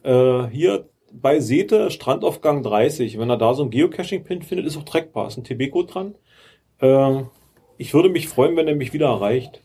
äh, 0.03 0.47
hier 0.47 0.89
bei 1.11 1.39
Sete, 1.39 1.89
Strandaufgang 1.89 2.61
30, 2.61 3.17
wenn 3.17 3.29
er 3.29 3.37
da 3.37 3.53
so 3.53 3.63
einen 3.63 3.71
Geocaching-Pin 3.71 4.41
findet, 4.41 4.67
ist 4.67 4.77
auch 4.77 4.83
trackbar. 4.83 5.27
Ist 5.27 5.37
ein 5.37 5.43
TB-Code 5.45 5.91
dran. 5.91 6.15
Äh, 6.79 7.23
ich 7.77 7.93
würde 7.93 8.09
mich 8.09 8.27
freuen, 8.27 8.55
wenn 8.55 8.67
er 8.67 8.75
mich 8.75 8.93
wieder 8.93 9.07
erreicht. 9.07 9.61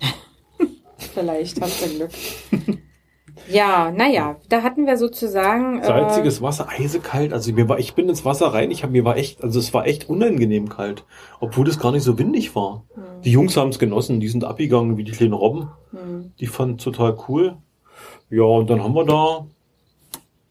Vielleicht, 0.98 1.60
hast 1.60 1.84
du 1.84 1.96
Glück. 1.96 2.10
ja, 3.48 3.90
naja, 3.90 4.36
da 4.48 4.62
hatten 4.62 4.86
wir 4.86 4.96
sozusagen. 4.96 5.80
Äh, 5.80 5.86
Salziges 5.86 6.42
Wasser, 6.42 6.68
eisekalt. 6.68 7.32
Also 7.32 7.52
mir 7.52 7.68
war, 7.68 7.78
ich 7.78 7.94
bin 7.94 8.08
ins 8.08 8.24
Wasser 8.24 8.48
rein, 8.48 8.70
ich 8.70 8.82
habe 8.82 8.92
mir 8.92 9.04
war 9.04 9.16
echt, 9.16 9.42
also 9.42 9.58
es 9.58 9.72
war 9.74 9.86
echt 9.86 10.08
unangenehm 10.08 10.68
kalt, 10.68 11.04
obwohl 11.40 11.68
es 11.68 11.78
gar 11.78 11.92
nicht 11.92 12.04
so 12.04 12.18
windig 12.18 12.54
war. 12.54 12.84
Hm. 12.94 13.02
Die 13.24 13.32
Jungs 13.32 13.56
haben 13.56 13.70
es 13.70 13.78
genossen, 13.78 14.20
die 14.20 14.28
sind 14.28 14.44
abgegangen 14.44 14.96
wie 14.96 15.04
die 15.04 15.12
kleinen 15.12 15.34
Robben. 15.34 15.68
Hm. 15.90 16.32
Die 16.40 16.46
fanden 16.46 16.78
total 16.78 17.16
cool. 17.28 17.56
Ja, 18.30 18.44
und 18.44 18.70
dann 18.70 18.82
haben 18.82 18.94
wir 18.94 19.04
da 19.04 19.46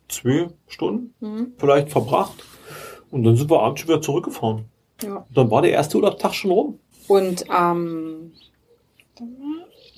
zwei 0.08 0.50
Stunden 0.67 1.13
hm. 1.19 1.54
vielleicht 1.58 1.89
verbracht. 1.89 2.43
Und 3.10 3.24
dann 3.24 3.36
sind 3.36 3.50
wir 3.52 3.62
abends 3.62 3.82
schon 3.82 3.89
wieder 3.89 4.02
zurückgefahren. 4.02 4.65
Ja. 5.04 5.26
Dann 5.34 5.52
war 5.52 5.62
der 5.62 5.71
erste 5.71 5.97
Urlaubstag 5.97 6.34
schon 6.34 6.52
rum. 6.52 6.80
Und 7.12 7.43
ähm, 7.54 8.32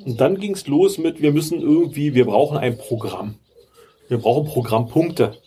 und 0.03 0.19
dann 0.19 0.39
ging 0.39 0.53
es 0.53 0.65
los 0.65 0.97
mit, 0.97 1.21
wir 1.21 1.31
müssen 1.31 1.61
irgendwie, 1.61 2.15
wir 2.15 2.25
brauchen 2.25 2.57
ein 2.57 2.75
Programm. 2.75 3.35
Wir 4.07 4.17
brauchen 4.17 4.45
Programmpunkte. 4.45 5.37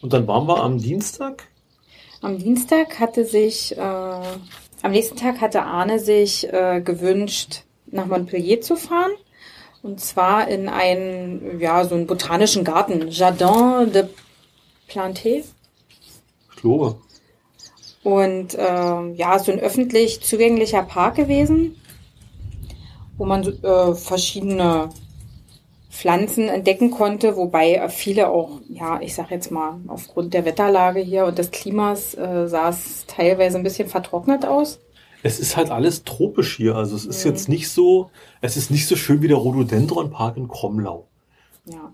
Und 0.00 0.14
dann 0.14 0.26
waren 0.26 0.48
wir 0.48 0.62
am 0.62 0.78
Dienstag. 0.78 1.48
Am 2.22 2.38
Dienstag 2.38 2.98
hatte 2.98 3.26
sich, 3.26 3.76
äh, 3.76 3.80
am 3.80 4.90
nächsten 4.90 5.16
Tag 5.16 5.42
hatte 5.42 5.62
Arne 5.62 5.98
sich 5.98 6.50
äh, 6.50 6.80
gewünscht, 6.80 7.64
nach 7.86 8.06
Montpellier 8.06 8.62
zu 8.62 8.76
fahren. 8.76 9.12
Und 9.82 10.00
zwar 10.00 10.48
in 10.48 10.68
einen, 10.70 11.60
ja, 11.60 11.84
so 11.84 11.94
einen 11.94 12.06
botanischen 12.06 12.64
Garten. 12.64 13.08
Jardin 13.10 13.92
de 13.92 14.06
Planté. 14.88 15.44
Ich 16.50 16.56
glaube. 16.56 16.96
Und 18.06 18.54
äh, 18.54 19.12
ja, 19.14 19.36
so 19.40 19.50
ein 19.50 19.58
öffentlich 19.58 20.20
zugänglicher 20.22 20.84
Park 20.84 21.16
gewesen, 21.16 21.74
wo 23.18 23.24
man 23.24 23.42
äh, 23.42 23.94
verschiedene 23.96 24.90
Pflanzen 25.90 26.48
entdecken 26.48 26.92
konnte, 26.92 27.36
wobei 27.36 27.88
viele 27.88 28.28
auch, 28.28 28.60
ja, 28.68 29.00
ich 29.00 29.12
sag 29.12 29.32
jetzt 29.32 29.50
mal, 29.50 29.80
aufgrund 29.88 30.34
der 30.34 30.44
Wetterlage 30.44 31.00
hier 31.00 31.24
und 31.24 31.36
des 31.36 31.50
Klimas 31.50 32.14
äh, 32.14 32.46
sah 32.46 32.68
es 32.68 33.06
teilweise 33.08 33.56
ein 33.56 33.64
bisschen 33.64 33.88
vertrocknet 33.88 34.46
aus. 34.46 34.78
Es 35.24 35.40
ist 35.40 35.56
halt 35.56 35.72
alles 35.72 36.04
tropisch 36.04 36.56
hier, 36.56 36.76
also 36.76 36.94
es 36.94 37.06
ist 37.06 37.24
mhm. 37.24 37.32
jetzt 37.32 37.48
nicht 37.48 37.68
so, 37.70 38.12
es 38.40 38.56
ist 38.56 38.70
nicht 38.70 38.86
so 38.86 38.94
schön 38.94 39.20
wie 39.20 39.26
der 39.26 39.38
Rhododendron 39.38 40.12
Park 40.12 40.36
in 40.36 40.46
Kromlau. 40.46 41.08
Ja. 41.64 41.92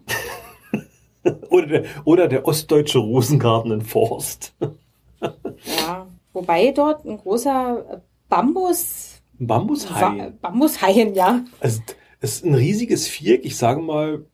oder, 1.49 1.67
der, 1.67 1.85
oder 2.05 2.29
der 2.29 2.47
ostdeutsche 2.47 2.99
Rosengarten 2.99 3.73
in 3.73 3.81
Forst. 3.81 4.53
Ja, 5.79 6.09
wobei 6.33 6.73
dort 6.73 7.05
ein 7.05 7.19
großer 7.19 8.03
Bambus. 8.29 9.23
Bambushain. 9.39 10.39
Bambushain, 10.41 11.15
ja. 11.15 11.45
Also 11.61 11.81
es 12.21 12.37
ist 12.37 12.45
ein 12.45 12.55
riesiges 12.55 13.09
Viereck, 13.09 13.45
ich 13.45 13.57
sage 13.57 13.81
mal, 13.81 14.25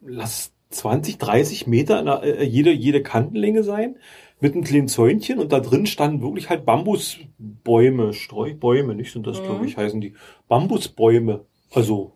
lass 0.00 0.52
20, 0.70 1.18
30 1.18 1.66
Meter 1.66 2.02
der, 2.02 2.22
äh, 2.22 2.44
jede, 2.44 2.72
jede 2.72 3.02
Kantenlänge 3.02 3.62
sein, 3.62 3.96
mit 4.40 4.54
einem 4.54 4.64
kleinen 4.64 4.88
Zäunchen 4.88 5.38
und 5.38 5.52
da 5.52 5.60
drin 5.60 5.86
standen 5.86 6.22
wirklich 6.22 6.48
halt 6.48 6.64
Bambusbäume, 6.64 8.14
Streubäume, 8.14 8.94
nicht 8.94 9.12
sind 9.12 9.26
das, 9.26 9.40
mhm. 9.40 9.44
glaube 9.44 9.66
ich, 9.66 9.76
heißen 9.76 10.00
die. 10.00 10.14
Bambusbäume. 10.48 11.44
Also 11.72 12.12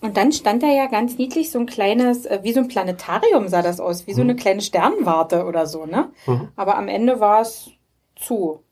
und 0.00 0.16
dann 0.16 0.32
stand 0.32 0.62
da 0.62 0.68
ja 0.68 0.86
ganz 0.86 1.18
niedlich 1.18 1.50
so 1.50 1.58
ein 1.58 1.66
kleines, 1.66 2.26
äh, 2.26 2.40
wie 2.42 2.52
so 2.52 2.60
ein 2.60 2.68
Planetarium 2.68 3.48
sah 3.48 3.62
das 3.62 3.80
aus, 3.80 4.06
wie 4.06 4.14
so 4.14 4.22
eine 4.22 4.34
mhm. 4.34 4.38
kleine 4.38 4.60
Sternwarte 4.60 5.44
oder 5.44 5.66
so, 5.66 5.86
ne? 5.86 6.10
Mhm. 6.26 6.48
Aber 6.56 6.76
am 6.76 6.88
Ende 6.88 7.20
war 7.20 7.40
es 7.40 7.70
zu 8.16 8.62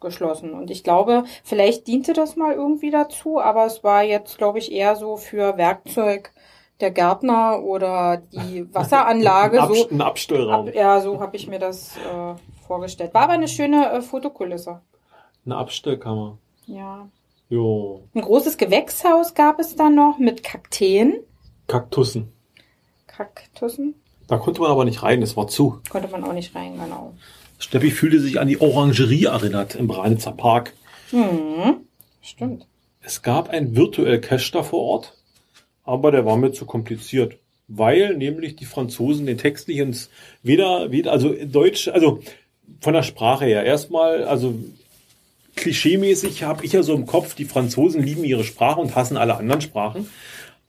geschlossen. 0.00 0.52
Und 0.52 0.70
ich 0.70 0.84
glaube, 0.84 1.24
vielleicht 1.42 1.86
diente 1.86 2.12
das 2.12 2.36
mal 2.36 2.52
irgendwie 2.52 2.90
dazu, 2.90 3.40
aber 3.40 3.66
es 3.66 3.82
war 3.82 4.02
jetzt, 4.02 4.38
glaube 4.38 4.58
ich, 4.58 4.70
eher 4.70 4.96
so 4.96 5.16
für 5.16 5.56
Werkzeug 5.56 6.32
der 6.80 6.90
Gärtner 6.90 7.62
oder 7.62 8.18
die 8.18 8.66
Wasseranlage. 8.74 9.58
ein, 9.58 9.64
Ab 9.64 9.74
so, 9.74 9.88
ein 9.88 10.00
Abstellraum. 10.00 10.68
Ab, 10.68 10.74
ja, 10.74 11.00
so 11.00 11.20
habe 11.20 11.36
ich 11.36 11.48
mir 11.48 11.58
das 11.58 11.96
äh, 11.96 12.34
vorgestellt. 12.66 13.14
War 13.14 13.22
aber 13.22 13.32
eine 13.32 13.48
schöne 13.48 13.90
äh, 13.90 14.02
Fotokulisse. 14.02 14.80
Eine 15.46 15.56
Abstellkammer. 15.56 16.38
Ja. 16.66 17.08
Jo. 17.54 18.02
Ein 18.14 18.22
großes 18.22 18.56
Gewächshaus 18.56 19.34
gab 19.34 19.60
es 19.60 19.76
da 19.76 19.88
noch 19.88 20.18
mit 20.18 20.42
Kakteen. 20.42 21.20
Kaktussen. 21.68 22.32
Kaktussen? 23.06 23.94
Da 24.26 24.38
konnte 24.38 24.60
man 24.60 24.72
aber 24.72 24.84
nicht 24.84 25.04
rein, 25.04 25.22
es 25.22 25.36
war 25.36 25.46
zu. 25.46 25.80
Konnte 25.88 26.08
man 26.08 26.24
auch 26.24 26.32
nicht 26.32 26.52
rein, 26.56 26.72
genau. 26.76 27.14
Steffi 27.58 27.92
fühlte 27.92 28.18
sich 28.18 28.40
an 28.40 28.48
die 28.48 28.60
Orangerie 28.60 29.26
erinnert 29.26 29.76
im 29.76 29.86
Branitzer 29.86 30.32
Park. 30.32 30.72
Hm, 31.10 31.86
stimmt. 32.22 32.66
Es 33.02 33.22
gab 33.22 33.50
ein 33.50 33.76
virtuell 33.76 34.20
Cache 34.20 34.50
da 34.50 34.64
vor 34.64 34.80
Ort, 34.80 35.16
aber 35.84 36.10
der 36.10 36.26
war 36.26 36.36
mir 36.36 36.50
zu 36.50 36.66
kompliziert. 36.66 37.36
Weil 37.68 38.16
nämlich 38.16 38.56
die 38.56 38.64
Franzosen 38.64 39.26
den 39.26 39.38
Text 39.38 39.68
nicht 39.68 39.78
ins, 39.78 40.10
weder, 40.42 40.90
weder, 40.90 41.12
also 41.12 41.32
Deutsch, 41.44 41.86
also 41.86 42.18
von 42.80 42.94
der 42.94 43.04
Sprache 43.04 43.44
her, 43.44 43.62
erstmal, 43.62 44.24
also 44.24 44.56
klischeemäßig 45.56 46.42
habe 46.42 46.64
ich 46.64 46.72
ja 46.72 46.82
so 46.82 46.94
im 46.94 47.06
Kopf, 47.06 47.34
die 47.34 47.44
Franzosen 47.44 48.02
lieben 48.02 48.24
ihre 48.24 48.44
Sprache 48.44 48.80
und 48.80 48.94
hassen 48.94 49.16
alle 49.16 49.36
anderen 49.36 49.60
Sprachen. 49.60 50.08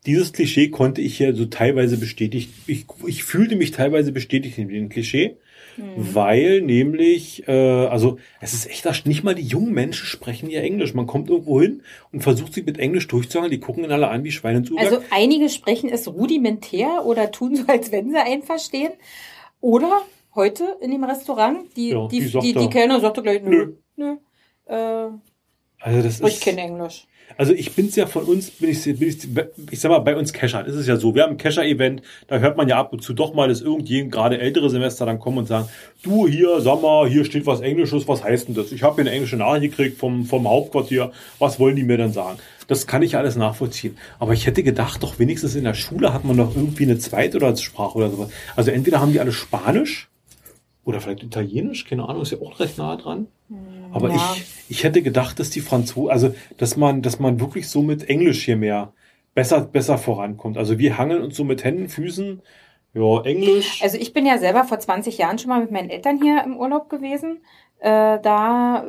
Dieses 0.06 0.34
Klischee 0.34 0.70
konnte 0.70 1.02
ich 1.02 1.18
ja 1.20 1.34
so 1.34 1.46
teilweise 1.46 1.98
bestätigt, 1.98 2.52
ich, 2.68 2.86
ich 3.08 3.24
fühlte 3.24 3.56
mich 3.56 3.72
teilweise 3.72 4.12
bestätigt 4.12 4.58
in 4.58 4.70
dem 4.70 4.90
Klischee. 4.90 5.38
Weil 5.98 6.62
nämlich, 6.62 7.48
äh, 7.48 7.52
also 7.52 8.18
es 8.40 8.54
ist 8.54 8.70
echt, 8.70 8.86
dass 8.86 9.06
nicht 9.06 9.24
mal 9.24 9.36
die 9.36 9.44
jungen 9.44 9.74
Menschen 9.74 10.06
sprechen 10.06 10.50
ja 10.50 10.62
Englisch. 10.62 10.94
Man 10.94 11.06
kommt 11.06 11.30
irgendwo 11.30 11.62
hin 11.62 11.84
und 12.14 12.22
versucht 12.22 12.54
sich 12.54 12.66
mit 12.66 12.78
Englisch 12.78 13.08
durchzuhalten. 13.08 13.52
Die 13.52 13.60
gucken 13.60 13.84
ihn 13.84 13.92
alle 13.92 14.08
an 14.08 14.24
wie 14.24 14.32
Schweine 14.32 14.60
ins 14.60 14.72
Uhrwerk. 14.72 14.92
Also 14.92 15.04
einige 15.12 15.50
sprechen 15.50 15.90
es 15.90 16.08
rudimentär 16.08 17.06
oder 17.06 17.30
tun 17.32 17.56
so, 17.58 17.64
als 17.68 17.92
wenn 17.92 18.10
sie 18.12 18.18
einen 18.18 18.44
verstehen. 18.44 18.94
Oder 19.60 20.02
heute 20.34 20.78
in 20.82 20.92
dem 20.92 21.04
Restaurant, 21.04 21.76
die, 21.76 21.90
Ja, 21.90 22.08
die, 22.08 22.20
die 22.20 22.40
die, 22.40 22.54
die, 22.54 22.70
Kellner 22.70 23.00
sagte 23.02 23.22
gleich, 23.22 23.42
nö, 23.42 23.74
nö, 23.96 24.18
äh, 24.66 25.08
also 25.80 26.02
das 26.02 26.20
ist, 26.20 26.44
kein 26.44 26.58
Englisch. 26.58 27.06
Also 27.38 27.54
ich 27.54 27.74
bin's 27.74 27.96
ja 27.96 28.08
von 28.08 28.24
uns, 28.24 28.50
bin 28.52 28.70
ich, 28.70 28.84
bin 28.84 29.08
ich, 29.08 29.18
ich 29.72 29.80
sag 29.80 29.90
mal, 29.90 30.00
bei 30.00 30.16
uns 30.16 30.32
Cachern 30.32 30.66
ist 30.66 30.76
es 30.76 30.88
ja 30.88 30.96
so, 30.96 31.14
wir 31.16 31.24
haben 31.24 31.32
ein 31.34 31.38
Cacher-Event, 31.38 32.02
da 32.28 32.40
hört 32.40 32.56
man 32.56 32.68
ja 32.68 32.78
ab 32.78 32.94
und 32.94 33.04
zu 33.04 33.14
doch 33.14 33.34
mal, 33.34 33.50
dass 33.50 33.62
irgendjemand, 33.62 34.12
gerade 34.12 34.40
ältere 34.40 34.70
Semester, 34.70 35.06
dann 35.06 35.20
kommen 35.20 35.40
und 35.40 35.48
sagen, 35.48 35.68
du 36.02 36.28
hier, 36.28 36.62
sag 36.62 36.82
mal, 36.82 37.08
hier 37.08 37.26
steht 37.26 37.46
was 37.46 37.62
Englisches, 37.62 38.08
was 38.08 38.24
heißt 38.24 38.48
denn 38.48 38.56
das? 38.56 38.72
Ich 38.72 38.84
habe 38.84 38.96
hier 38.96 39.04
eine 39.04 39.12
englische 39.12 39.38
Nachricht 39.38 39.76
gekriegt 39.76 39.98
vom, 39.98 40.26
vom 40.26 40.48
Hauptquartier, 40.48 41.12
was 41.40 41.60
wollen 41.60 41.76
die 41.76 41.84
mir 41.84 41.98
dann 41.98 42.14
sagen? 42.14 42.40
Das 42.68 42.88
kann 42.88 43.04
ich 43.04 43.16
alles 43.16 43.36
nachvollziehen. 43.36 43.98
Aber 44.18 44.34
ich 44.34 44.48
hätte 44.48 44.64
gedacht, 44.64 45.04
doch 45.04 45.20
wenigstens 45.20 45.56
in 45.56 45.66
der 45.66 45.76
Schule 45.76 46.14
hat 46.14 46.26
man 46.26 46.38
doch 46.38 46.56
irgendwie 46.56 46.84
eine 46.84 46.98
zweite 46.98 47.38
oder 47.38 47.56
Sprache 47.56 47.98
oder 47.98 48.10
sowas. 48.10 48.30
Also 48.56 48.72
entweder 48.72 49.02
haben 49.02 49.12
die 49.12 49.20
alle 49.20 49.32
Spanisch 49.34 50.10
oder 50.86 51.02
vielleicht 51.02 51.24
Italienisch, 51.24 51.86
keine 51.86 52.08
Ahnung, 52.08 52.22
ist 52.22 52.32
ja 52.32 52.38
auch 52.40 52.60
recht 52.60 52.78
nah 52.78 52.96
dran. 52.96 53.28
Aber 53.92 54.10
ja. 54.10 54.16
ich, 54.36 54.46
ich 54.70 54.84
hätte 54.84 55.02
gedacht, 55.02 55.40
dass 55.40 55.50
die 55.50 55.62
Franzosen, 55.62 56.12
also 56.12 56.36
dass 56.58 56.78
man, 56.78 57.02
dass 57.02 57.20
man 57.20 57.40
wirklich 57.40 57.70
so 57.70 57.82
mit 57.82 58.08
Englisch 58.08 58.46
hier 58.46 58.56
mehr 58.56 58.94
besser, 59.34 59.62
besser 59.62 59.98
vorankommt. 59.98 60.58
Also 60.58 60.80
wir 60.80 60.98
hangeln 60.98 61.22
uns 61.22 61.36
so 61.36 61.44
mit 61.44 61.64
Händen, 61.64 61.90
Füßen, 61.90 62.42
ja, 62.94 63.22
Englisch. 63.24 63.82
Also 63.84 63.98
ich 63.98 64.14
bin 64.14 64.26
ja 64.26 64.38
selber 64.38 64.64
vor 64.64 64.80
20 64.80 65.18
Jahren 65.18 65.38
schon 65.38 65.50
mal 65.50 65.60
mit 65.60 65.72
meinen 65.72 65.90
Eltern 65.90 66.22
hier 66.22 66.44
im 66.44 66.56
Urlaub 66.56 66.90
gewesen. 66.90 67.42
Äh, 67.80 68.20
da 68.22 68.86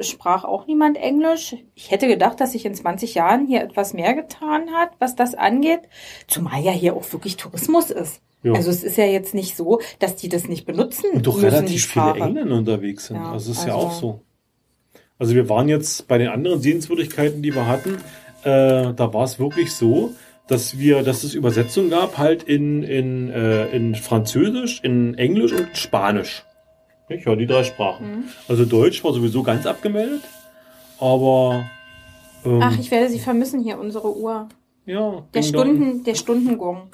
sprach 0.00 0.44
auch 0.44 0.66
niemand 0.66 0.96
Englisch. 0.96 1.56
Ich 1.74 1.90
hätte 1.90 2.06
gedacht, 2.06 2.40
dass 2.40 2.52
sich 2.52 2.64
in 2.64 2.74
20 2.74 3.14
Jahren 3.14 3.46
hier 3.46 3.62
etwas 3.62 3.92
mehr 3.92 4.14
getan 4.14 4.70
hat, 4.72 4.90
was 4.98 5.16
das 5.16 5.34
angeht. 5.34 5.80
Zumal 6.28 6.62
ja 6.62 6.70
hier 6.70 6.94
auch 6.94 7.12
wirklich 7.12 7.36
Tourismus 7.36 7.90
ist. 7.90 8.22
Ja. 8.42 8.52
Also 8.54 8.70
es 8.70 8.82
ist 8.82 8.96
ja 8.96 9.04
jetzt 9.04 9.34
nicht 9.34 9.56
so, 9.56 9.80
dass 9.98 10.16
die 10.16 10.28
das 10.28 10.48
nicht 10.48 10.64
benutzen 10.64 11.06
und 11.12 11.26
doch 11.26 11.34
müssen, 11.36 11.48
relativ 11.50 11.86
viele. 11.86 12.14
Engländer 12.14 12.56
unterwegs 12.56 13.06
sind. 13.06 13.16
Ja, 13.16 13.32
also 13.32 13.50
es 13.52 13.58
ist 13.58 13.66
ja 13.66 13.74
also- 13.74 13.86
auch 13.86 13.92
so. 13.92 14.20
Also 15.18 15.34
wir 15.34 15.50
waren 15.50 15.68
jetzt 15.68 16.08
bei 16.08 16.16
den 16.16 16.28
anderen 16.28 16.60
Sehenswürdigkeiten, 16.62 17.42
die 17.42 17.54
wir 17.54 17.66
hatten, 17.66 17.96
äh, 18.42 18.94
da 18.94 19.12
war 19.12 19.24
es 19.24 19.38
wirklich 19.38 19.74
so, 19.74 20.12
dass 20.48 20.78
wir, 20.78 21.02
dass 21.02 21.24
es 21.24 21.34
Übersetzungen 21.34 21.90
gab, 21.90 22.16
halt 22.16 22.42
in, 22.42 22.82
in, 22.82 23.28
äh, 23.30 23.66
in 23.68 23.94
Französisch, 23.94 24.80
in 24.82 25.14
Englisch 25.18 25.52
und 25.52 25.76
Spanisch. 25.76 26.44
Ich 27.10 27.26
höre 27.26 27.36
die 27.36 27.46
drei 27.46 27.64
Sprachen. 27.64 28.06
Mhm. 28.10 28.24
Also 28.48 28.64
Deutsch 28.64 29.04
war 29.04 29.12
sowieso 29.12 29.42
ganz 29.42 29.66
abgemeldet, 29.66 30.22
aber 30.98 31.66
ähm, 32.44 32.60
Ach, 32.62 32.78
ich 32.78 32.90
werde 32.90 33.10
sie 33.10 33.18
vermissen 33.18 33.60
hier, 33.62 33.78
unsere 33.78 34.16
Uhr. 34.16 34.48
ja, 34.86 35.22
Der. 35.34 35.42
Stunden, 35.42 36.02
der 36.04 36.14
Stundengong. 36.14 36.88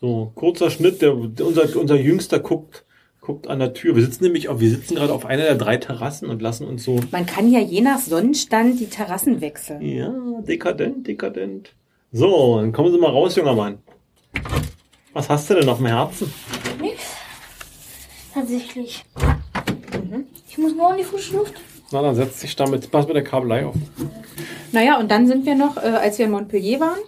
So, 0.00 0.30
kurzer 0.34 0.70
Schnitt, 0.70 1.02
der, 1.02 1.14
unser, 1.16 1.64
unser 1.76 1.96
Jüngster 1.96 2.38
guckt, 2.38 2.84
guckt 3.20 3.48
an 3.48 3.58
der 3.58 3.74
Tür. 3.74 3.96
Wir 3.96 4.04
sitzen 4.04 4.24
nämlich 4.24 4.48
auf, 4.48 4.60
wir 4.60 4.70
sitzen 4.70 4.94
gerade 4.94 5.12
auf 5.12 5.26
einer 5.26 5.42
der 5.42 5.56
drei 5.56 5.76
Terrassen 5.76 6.28
und 6.28 6.40
lassen 6.40 6.66
uns 6.68 6.84
so, 6.84 7.00
Man 7.10 7.26
kann 7.26 7.50
ja 7.50 7.58
je 7.60 7.80
nach 7.80 7.98
Sonnenstand 7.98 8.78
die 8.80 8.86
Terrassen 8.86 9.40
wechseln. 9.40 9.82
ja, 9.82 10.12
dekadent, 10.46 11.06
dekadent. 11.06 11.74
So, 12.12 12.58
dann 12.60 12.72
kommen 12.72 12.92
Sie 12.92 12.98
mal 12.98 13.10
raus, 13.10 13.34
junger 13.36 13.54
Mann. 13.54 13.78
Was 15.12 15.28
hast 15.28 15.50
du 15.50 15.54
denn 15.54 15.68
auf 15.68 15.78
dem 15.78 15.86
Herzen? 15.86 16.32
Nix. 16.80 17.02
Tatsächlich. 18.32 19.04
Ich 20.48 20.58
muss 20.58 20.74
nur 20.74 20.92
in 20.92 20.98
die 20.98 21.04
frische 21.04 21.36
Luft. 21.36 21.54
Na, 21.90 22.02
dann 22.02 22.14
setz 22.14 22.40
dich 22.40 22.54
damit, 22.54 22.90
pass 22.90 23.06
mit 23.06 23.16
der 23.16 23.24
Kabelei 23.24 23.66
auf. 23.66 23.74
Naja, 24.72 24.98
und 24.98 25.10
dann 25.10 25.26
sind 25.26 25.44
wir 25.44 25.54
noch, 25.54 25.76
äh, 25.76 25.80
als 25.80 26.18
wir 26.18 26.26
in 26.26 26.30
Montpellier 26.30 26.78
waren, 26.80 26.98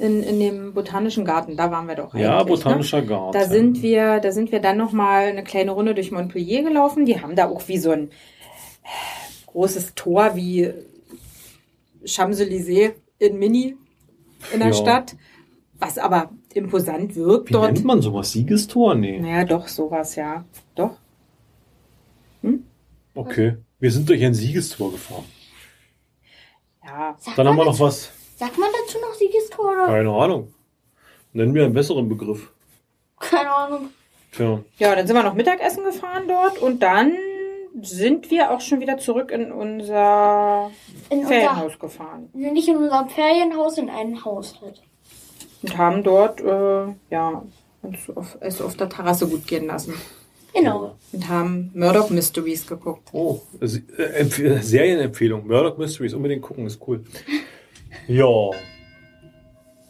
in, 0.00 0.22
in 0.22 0.40
dem 0.40 0.74
botanischen 0.74 1.24
Garten, 1.24 1.56
da 1.56 1.70
waren 1.70 1.86
wir 1.86 1.94
doch 1.94 2.14
Ja, 2.14 2.40
eigentlich, 2.40 2.62
botanischer 2.62 3.00
ne? 3.00 3.06
Garten. 3.06 3.32
Da 3.38 3.44
sind 3.44 3.82
wir, 3.82 4.20
da 4.20 4.32
sind 4.32 4.50
wir 4.52 4.60
dann 4.60 4.76
noch 4.76 4.92
mal 4.92 5.24
eine 5.26 5.44
kleine 5.44 5.72
Runde 5.72 5.94
durch 5.94 6.10
Montpellier 6.10 6.62
gelaufen. 6.62 7.04
Die 7.04 7.20
haben 7.20 7.36
da 7.36 7.48
auch 7.48 7.68
wie 7.68 7.78
so 7.78 7.90
ein 7.90 8.08
äh, 8.08 9.46
großes 9.46 9.94
Tor 9.94 10.34
wie 10.34 10.72
Champs-Élysées 12.04 12.92
in 13.18 13.38
Mini 13.38 13.76
in 14.52 14.60
der 14.60 14.68
Ja. 14.68 14.74
Stadt, 14.74 15.16
was 15.78 15.98
aber 15.98 16.30
imposant 16.54 17.14
wirkt 17.14 17.50
Wie 17.50 17.52
dort. 17.52 17.72
nennt 17.72 17.84
man 17.84 18.00
sowas? 18.02 18.32
Siegestor? 18.32 18.94
Nee. 18.94 19.20
Naja, 19.20 19.44
doch, 19.44 19.68
sowas, 19.68 20.16
ja. 20.16 20.44
Doch. 20.74 20.96
Okay. 23.14 23.56
Wir 23.78 23.90
sind 23.90 24.08
durch 24.08 24.24
ein 24.24 24.34
Siegestor 24.34 24.92
gefahren. 24.92 25.24
Ja. 26.84 27.16
Dann 27.36 27.48
haben 27.48 27.56
wir 27.56 27.64
noch 27.66 27.78
was. 27.80 28.10
Sagt 28.40 28.56
man 28.58 28.70
dazu 28.72 28.98
noch 29.00 29.12
Siegestor 29.12 29.72
oder? 29.72 29.86
Keine 29.86 30.10
Ahnung. 30.10 30.54
Nennen 31.34 31.54
wir 31.54 31.64
einen 31.64 31.74
besseren 31.74 32.08
Begriff. 32.08 32.50
Keine 33.18 33.54
Ahnung. 33.54 33.90
Tja. 34.32 34.60
Ja, 34.78 34.94
dann 34.94 35.06
sind 35.06 35.14
wir 35.14 35.22
noch 35.22 35.34
Mittagessen 35.34 35.84
gefahren 35.84 36.22
dort 36.26 36.58
und 36.58 36.82
dann 36.82 37.12
sind 37.82 38.30
wir 38.30 38.50
auch 38.50 38.62
schon 38.62 38.80
wieder 38.80 38.96
zurück 38.96 39.30
in 39.30 39.52
unser 39.52 40.70
In 41.10 41.18
unser, 41.18 41.28
Ferienhaus 41.28 41.78
gefahren 41.78 42.30
nicht 42.32 42.66
in 42.68 42.76
unserem 42.78 43.10
Ferienhaus, 43.10 43.76
in 43.76 43.90
einem 43.90 44.24
Haushalt. 44.24 44.80
und 45.62 45.76
haben 45.76 46.02
dort 46.02 46.40
äh, 46.40 46.94
ja 47.10 47.42
uns 47.82 47.98
auf, 48.16 48.38
es 48.40 48.62
auf 48.62 48.74
der 48.76 48.88
Terrasse 48.88 49.26
gut 49.28 49.46
gehen 49.46 49.66
lassen 49.66 49.92
Genau. 50.54 50.96
und 51.12 51.28
haben 51.28 51.70
Murdoch 51.74 52.08
Mysteries 52.08 52.66
geguckt. 52.66 53.10
Oh, 53.12 53.42
äh, 53.60 53.66
Empf- 54.22 54.62
Serienempfehlung. 54.62 55.46
Murdoch 55.46 55.76
Mysteries. 55.78 56.14
Unbedingt 56.14 56.42
gucken, 56.42 56.66
ist 56.66 56.80
cool. 56.88 57.04
Ja. 58.10 58.50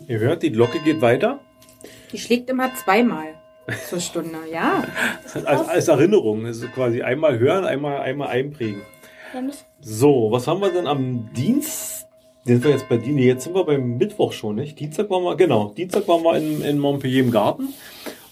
Ihr 0.06 0.18
hört, 0.18 0.42
die 0.42 0.52
Glocke 0.52 0.78
geht 0.80 1.00
weiter. 1.00 1.40
Die 2.12 2.18
schlägt 2.18 2.50
immer 2.50 2.70
zweimal 2.74 3.28
zur 3.88 3.98
Stunde, 3.98 4.37
ja. 4.52 4.85
Als, 5.46 5.68
als 5.68 5.88
Erinnerung. 5.88 6.44
Also 6.44 6.66
quasi 6.68 7.00
einmal 7.00 7.38
hören, 7.38 7.64
einmal, 7.64 8.02
einmal 8.02 8.28
einprägen. 8.28 8.83
So, 9.80 10.30
was 10.30 10.46
haben 10.46 10.61
wir 10.61 10.70
denn 10.70 10.87
am 10.87 11.33
Dienst? 11.33 12.09
Sind 12.44 12.62
wir 12.62 12.72
jetzt 12.72 12.90
bei 12.90 12.96
Dienstag? 12.96 13.14
Nee, 13.14 13.26
jetzt 13.26 13.44
sind 13.44 13.54
wir 13.54 13.64
beim 13.64 13.96
Mittwoch 13.96 14.33
schon, 14.33 14.56
nicht? 14.56 14.78
Dienstag 14.78 15.09
waren 15.09 15.22
wir, 15.22 15.37
genau. 15.37 15.70
Dienstag 15.70 16.06
waren 16.06 16.22
wir 16.22 16.37
in, 16.37 16.61
in 16.61 16.78
Montpellier 16.78 17.22
im 17.22 17.30
Garten. 17.30 17.68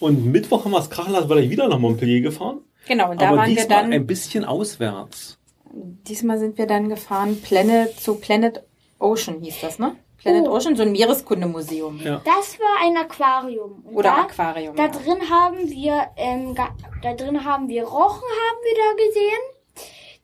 Und 0.00 0.26
Mittwoch 0.26 0.66
haben 0.66 0.72
wir 0.72 0.80
es 0.80 0.90
krachen 0.90 1.14
lassen, 1.14 1.30
weil 1.30 1.38
ich 1.38 1.50
wieder 1.50 1.66
nach 1.66 1.78
Montpellier 1.78 2.20
gefahren. 2.20 2.60
Genau, 2.86 3.12
und 3.12 3.22
da 3.22 3.28
Aber 3.28 3.38
waren 3.38 3.48
wir 3.48 3.56
diesmal 3.56 3.84
dann, 3.84 3.92
ein 3.92 4.06
bisschen 4.06 4.44
auswärts. 4.44 5.38
diesmal 5.72 6.38
sind 6.38 6.58
wir 6.58 6.66
dann 6.66 6.90
gefahren, 6.90 7.40
Planet, 7.40 7.98
zu 7.98 8.16
Planet 8.16 8.67
Ocean 8.98 9.40
hieß 9.40 9.60
das, 9.60 9.78
ne? 9.78 9.96
Planet 10.18 10.48
Oh. 10.48 10.56
Ocean, 10.56 10.74
so 10.74 10.82
ein 10.82 10.92
Meereskundemuseum. 10.92 12.00
Ja. 12.02 12.20
das 12.24 12.58
war 12.58 12.84
ein 12.84 12.96
Aquarium. 12.96 13.84
Und 13.84 13.94
Oder 13.94 14.10
da, 14.10 14.22
Aquarium. 14.22 14.74
Da 14.76 14.84
ja. 14.86 14.88
drin 14.88 15.30
haben 15.30 15.70
wir, 15.70 16.08
ähm, 16.16 16.54
da 17.02 17.14
drin 17.14 17.44
haben 17.44 17.68
wir 17.68 17.84
Rochen 17.84 17.96
haben 18.22 18.58
wir 18.64 18.74
da 18.74 19.06
gesehen. 19.06 19.38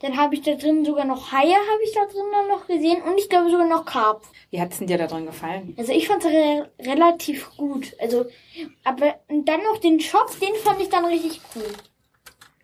Dann 0.01 0.17
habe 0.17 0.35
ich 0.35 0.43
da 0.43 0.55
drin 0.55 0.85
sogar 0.85 1.05
noch 1.05 1.33
Haie 1.33 1.55
habe 1.55 1.83
ich 1.85 1.93
da 1.95 2.05
drin 2.07 2.27
dann 2.33 2.49
noch 2.49 2.67
gesehen 2.67 3.01
und 3.03 3.17
ich 3.17 3.29
glaube 3.31 3.51
sogar 3.51 3.67
noch 3.67 3.87
Karpfen. 3.87 4.29
Wie 4.51 4.61
hat's 4.61 4.79
denn 4.79 4.89
dir 4.89 4.99
da 4.99 5.07
drin 5.07 5.25
gefallen? 5.27 5.75
Also 5.79 5.93
ich 5.93 6.09
fand 6.09 6.25
es 6.25 6.31
re 6.31 6.71
relativ 6.81 7.57
gut. 7.57 7.95
Also, 8.01 8.27
aber 8.83 9.15
und 9.29 9.49
dann 9.49 9.63
noch 9.63 9.79
den 9.79 10.01
Shop, 10.01 10.29
den 10.41 10.55
fand 10.57 10.83
ich 10.83 10.89
dann 10.91 11.05
richtig 11.07 11.41
cool. 11.55 11.63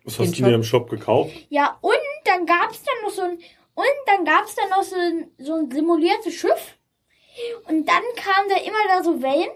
Was 0.03 0.17
Den 0.17 0.27
hast 0.27 0.39
du 0.39 0.43
dir 0.43 0.53
im 0.55 0.63
Shop 0.63 0.89
gekauft? 0.89 1.31
Ja, 1.49 1.77
und 1.81 1.93
dann 2.25 2.45
gab's 2.45 2.83
dann 2.83 2.95
noch 3.03 3.11
so 3.11 3.21
ein, 3.21 3.39
und 3.75 3.85
dann 4.05 4.25
gab's 4.25 4.55
dann 4.55 4.69
noch 4.69 4.83
so 4.83 4.95
ein, 4.95 5.31
so 5.37 5.55
ein 5.55 5.71
simuliertes 5.71 6.33
Schiff. 6.33 6.77
Und 7.67 7.87
dann 7.87 8.03
kamen 8.15 8.49
da 8.49 8.57
immer 8.57 8.87
da 8.87 9.03
so 9.03 9.21
Wellen. 9.21 9.49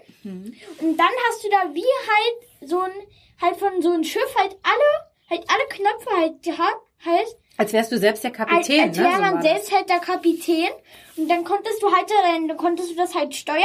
Und 0.80 0.96
dann 0.96 1.10
hast 1.28 1.44
du 1.44 1.48
da 1.50 1.74
wie 1.74 1.82
halt 1.82 2.70
so 2.70 2.80
ein, 2.80 2.92
halt 3.40 3.56
von 3.56 3.82
so 3.82 3.92
ein 3.92 4.02
Schiff 4.04 4.34
halt 4.36 4.56
alle, 4.62 5.30
halt 5.30 5.44
alle 5.48 5.68
Knöpfe 5.68 6.10
halt 6.16 6.42
gehabt, 6.42 6.82
halt, 7.04 7.36
Als 7.58 7.72
wärst 7.72 7.92
du 7.92 7.98
selbst 7.98 8.24
der 8.24 8.30
als, 8.30 8.50
Kapitän, 8.50 8.88
als 8.88 8.96
ne? 8.96 9.04
wäre 9.04 9.14
So 9.14 9.20
man 9.20 9.34
war 9.34 9.42
selbst 9.42 9.72
halt 9.72 9.88
der 9.88 9.98
Kapitän. 10.00 10.70
Und 11.16 11.28
dann 11.28 11.44
konntest 11.44 11.82
du 11.82 11.94
halt, 11.94 12.10
dann, 12.10 12.48
dann 12.48 12.56
konntest 12.56 12.90
du 12.90 12.96
das 12.96 13.14
halt 13.14 13.34
steuern. 13.34 13.62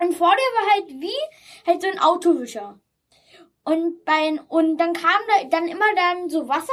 Und 0.00 0.12
vor 0.14 0.30
dir 0.30 0.60
war 0.60 0.74
halt 0.74 0.88
wie, 1.00 1.66
halt 1.66 1.82
so 1.82 1.88
ein 1.88 2.00
Autowischer. 2.00 2.80
Und 3.64 4.04
bei, 4.04 4.38
und 4.48 4.76
dann 4.76 4.92
kam 4.92 5.20
da 5.28 5.44
dann 5.44 5.68
immer 5.68 5.94
dann 5.94 6.28
so 6.28 6.48
Wasser. 6.48 6.72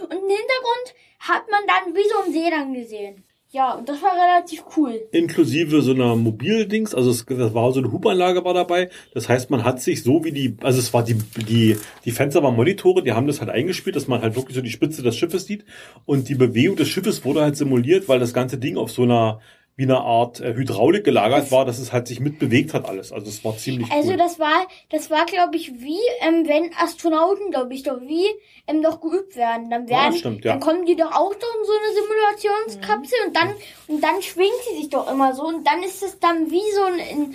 Und 0.00 0.12
im 0.12 0.18
Hintergrund 0.28 0.94
hat 1.18 1.44
man 1.50 1.60
dann 1.66 1.94
wie 1.94 2.08
so 2.08 2.24
ein 2.26 2.50
dann 2.50 2.74
gesehen. 2.74 3.24
Ja, 3.50 3.72
und 3.72 3.88
das 3.88 4.02
war 4.02 4.12
relativ 4.12 4.62
cool. 4.76 5.08
Inklusive 5.10 5.80
so 5.80 5.92
einer 5.92 6.16
Mobildings, 6.16 6.94
also 6.94 7.10
es, 7.10 7.24
das 7.24 7.54
war 7.54 7.72
so 7.72 7.80
eine 7.80 7.90
Hubanlage 7.90 8.44
war 8.44 8.52
dabei. 8.52 8.90
Das 9.14 9.26
heißt, 9.26 9.48
man 9.48 9.64
hat 9.64 9.80
sich 9.80 10.02
so 10.02 10.22
wie 10.22 10.32
die, 10.32 10.56
also 10.60 10.78
es 10.78 10.92
war 10.92 11.02
die, 11.02 11.14
die, 11.14 11.78
die 12.04 12.10
Fenster 12.10 12.42
waren 12.42 12.56
Monitore, 12.56 13.02
die 13.02 13.12
haben 13.12 13.26
das 13.26 13.40
halt 13.40 13.48
eingespielt, 13.48 13.96
dass 13.96 14.06
man 14.06 14.20
halt 14.20 14.36
wirklich 14.36 14.54
so 14.54 14.60
die 14.60 14.70
Spitze 14.70 15.02
des 15.02 15.16
Schiffes 15.16 15.46
sieht. 15.46 15.64
Und 16.04 16.28
die 16.28 16.34
Bewegung 16.34 16.76
des 16.76 16.88
Schiffes 16.88 17.24
wurde 17.24 17.40
halt 17.40 17.56
simuliert, 17.56 18.06
weil 18.06 18.20
das 18.20 18.34
ganze 18.34 18.58
Ding 18.58 18.76
auf 18.76 18.90
so 18.90 19.04
einer 19.04 19.40
wie 19.78 19.84
eine 19.84 20.00
Art 20.00 20.40
äh, 20.40 20.54
Hydraulik 20.54 21.04
gelagert 21.04 21.52
war, 21.52 21.64
dass 21.64 21.78
es 21.78 21.92
halt 21.92 22.08
sich 22.08 22.18
mitbewegt 22.18 22.74
hat 22.74 22.84
alles. 22.84 23.12
Also 23.12 23.28
es 23.28 23.44
war 23.44 23.56
ziemlich 23.56 23.88
Also 23.92 24.10
cool. 24.10 24.16
das 24.16 24.40
war, 24.40 24.66
das 24.90 25.08
war 25.08 25.24
glaube 25.24 25.54
ich 25.54 25.72
wie, 25.80 26.00
ähm, 26.20 26.48
wenn 26.48 26.72
Astronauten, 26.82 27.52
glaube 27.52 27.72
ich, 27.74 27.84
doch 27.84 28.00
wie 28.00 28.26
ähm, 28.66 28.82
doch 28.82 29.00
geübt 29.00 29.36
werden. 29.36 29.70
Dann 29.70 29.88
werden, 29.88 30.14
stimmt, 30.14 30.44
ja. 30.44 30.50
dann 30.50 30.60
kommen 30.60 30.84
die 30.84 30.96
doch 30.96 31.12
auch 31.12 31.32
doch 31.32 31.54
in 31.54 31.64
so 31.64 31.72
eine 31.72 31.94
Simulationskapsel 31.94 33.18
und 33.28 33.36
dann 33.36 33.54
und 33.86 34.02
dann 34.02 34.20
schwingt 34.20 34.50
sie 34.68 34.78
sich 34.78 34.90
doch 34.90 35.08
immer 35.08 35.32
so 35.32 35.46
und 35.46 35.64
dann 35.64 35.80
ist 35.84 36.02
es 36.02 36.18
dann 36.18 36.50
wie 36.50 36.72
so 36.74 36.82
ein, 36.82 36.94
ein 36.98 37.34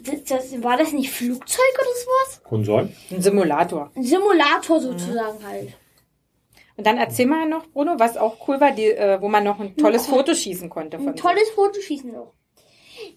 das, 0.00 0.24
das, 0.24 0.62
war 0.64 0.76
das 0.76 0.90
nicht 0.90 1.12
Flugzeug 1.12 1.74
oder 1.78 1.94
sowas? 1.94 2.42
Kann 2.42 2.64
sein. 2.64 2.96
Ein 3.12 3.22
Simulator. 3.22 3.92
Ein 3.94 4.02
Simulator 4.02 4.80
sozusagen 4.80 5.46
halt. 5.46 5.74
Und 6.76 6.86
dann 6.86 6.98
erzähl 6.98 7.26
mal 7.26 7.48
noch, 7.48 7.66
Bruno, 7.68 7.98
was 7.98 8.16
auch 8.16 8.48
cool 8.48 8.60
war, 8.60 8.72
die, 8.72 8.90
äh, 8.90 9.20
wo 9.20 9.28
man 9.28 9.44
noch 9.44 9.60
ein 9.60 9.76
tolles 9.76 10.06
Foto 10.06 10.34
schießen 10.34 10.68
konnte 10.70 10.98
von 10.98 11.08
Ein 11.08 11.16
tolles 11.16 11.50
Fotoschießen 11.50 12.12
noch. 12.12 12.34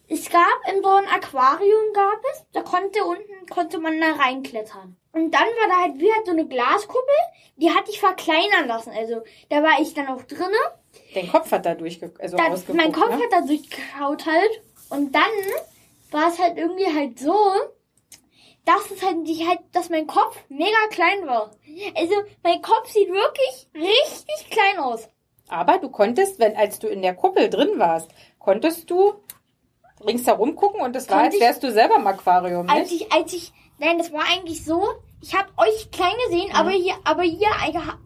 Es 0.08 0.30
gab 0.30 0.74
in 0.74 0.82
so 0.84 0.90
ein 0.90 1.08
Aquarium 1.08 1.94
gab 1.94 2.20
es, 2.34 2.46
da 2.52 2.62
konnte 2.62 3.04
unten 3.04 3.46
konnte 3.50 3.80
man 3.80 4.00
da 4.00 4.14
reinklettern. 4.14 4.98
Und 5.12 5.32
dann 5.32 5.42
war 5.42 5.70
da 5.70 5.82
halt 5.84 6.00
wie 6.00 6.12
halt 6.12 6.26
so 6.26 6.32
eine 6.32 6.48
Glaskuppel, 6.48 7.16
die 7.56 7.70
hatte 7.72 7.92
ich 7.92 8.00
verkleinern 8.00 8.68
lassen. 8.68 8.92
Also 8.92 9.22
da 9.50 9.64
war 9.64 9.80
ich 9.82 9.94
dann 9.94 10.08
auch 10.08 10.22
drinne. 10.24 10.58
sich. 10.92 11.14
Dein 11.14 11.32
Kopf 11.32 11.52
hat 11.52 11.66
da 11.66 11.76
durchge 11.76 12.14
also 12.20 12.38
Da, 12.38 12.56
mein 12.74 12.92
Kopf 12.92 13.10
ne? 13.10 13.24
hat 13.24 13.32
da 13.32 13.42
durchgeschaut 13.42 14.26
halt. 14.26 14.62
Und 14.90 15.14
dann 15.14 15.22
war 16.12 16.30
es 16.30 16.40
halt 16.40 16.58
irgendwie 16.58 16.94
halt 16.94 17.20
so, 17.20 17.36
dass 18.68 18.92
es 18.92 19.02
halt, 19.04 19.26
die 19.28 19.48
halt, 19.48 19.60
dass 19.72 19.90
mein 19.90 20.06
Kopf 20.08 20.38
mega 20.50 20.78
klein 20.92 21.26
war. 21.26 21.52
Also 21.96 22.14
mein 22.44 22.62
Kopf 22.62 22.90
sieht 22.92 23.08
wirklich 23.10 23.68
richtig 23.74 24.50
klein 24.52 24.78
aus. 24.80 25.08
Aber 25.48 25.78
du 25.78 25.90
konntest, 25.90 26.38
wenn 26.40 26.56
als 26.58 26.78
du 26.80 26.88
in 26.88 27.02
der 27.02 27.16
Kuppel 27.16 27.50
drin 27.50 27.80
warst, 27.80 28.12
konntest 28.38 28.90
du 28.92 29.14
ringsherum 30.06 30.56
gucken 30.56 30.82
und 30.82 30.96
es 30.96 31.10
war, 31.10 31.24
als 31.24 31.36
ich- 31.36 31.42
wärst 31.42 31.64
du 31.64 31.72
selber 31.72 31.96
im 31.96 32.06
Aquarium, 32.08 32.70
Als 32.70 32.92
nicht? 32.92 33.02
ich, 33.04 33.12
als 33.14 33.34
ich, 33.34 33.54
nein, 33.80 33.98
das 33.98 34.12
war 34.12 34.24
eigentlich 34.32 34.64
so, 34.64 34.84
ich 35.22 35.34
habe 35.34 35.50
euch 35.58 35.90
klein 35.92 36.14
gesehen, 36.26 36.52
aber 36.54 36.70
hier, 36.72 36.94
aber 37.04 37.24
ihr, 37.24 37.48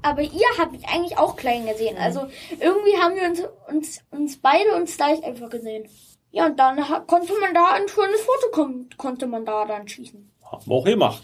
aber 0.02 0.21
ihr 0.21 0.47
habt 0.58 0.71
mich 0.71 0.88
eigentlich 0.88 1.17
auch 1.17 1.36
klein 1.36 1.65
gesehen. 1.65 1.97
Also 1.97 2.21
irgendwie 2.60 2.97
haben 2.97 3.15
wir 3.15 3.24
uns, 3.24 3.41
uns, 3.67 4.04
uns 4.12 4.38
beide 4.41 4.76
uns 4.76 4.95
gleich 4.95 5.21
einfach 5.24 5.50
gesehen. 5.50 5.89
Ja, 6.32 6.45
und 6.45 6.58
dann 6.58 6.78
konnte 7.08 7.34
man 7.41 7.54
da 7.54 7.74
ein 7.74 7.89
schönes 7.89 8.21
Foto 8.21 8.52
kon 8.54 8.89
konnte 8.97 9.28
man 9.28 9.43
da 9.45 9.65
dann 9.65 9.88
schießen. 9.89 10.31
Haben 10.52 10.66
wir 10.66 10.76
auch 10.76 10.86
gemacht. 10.86 11.24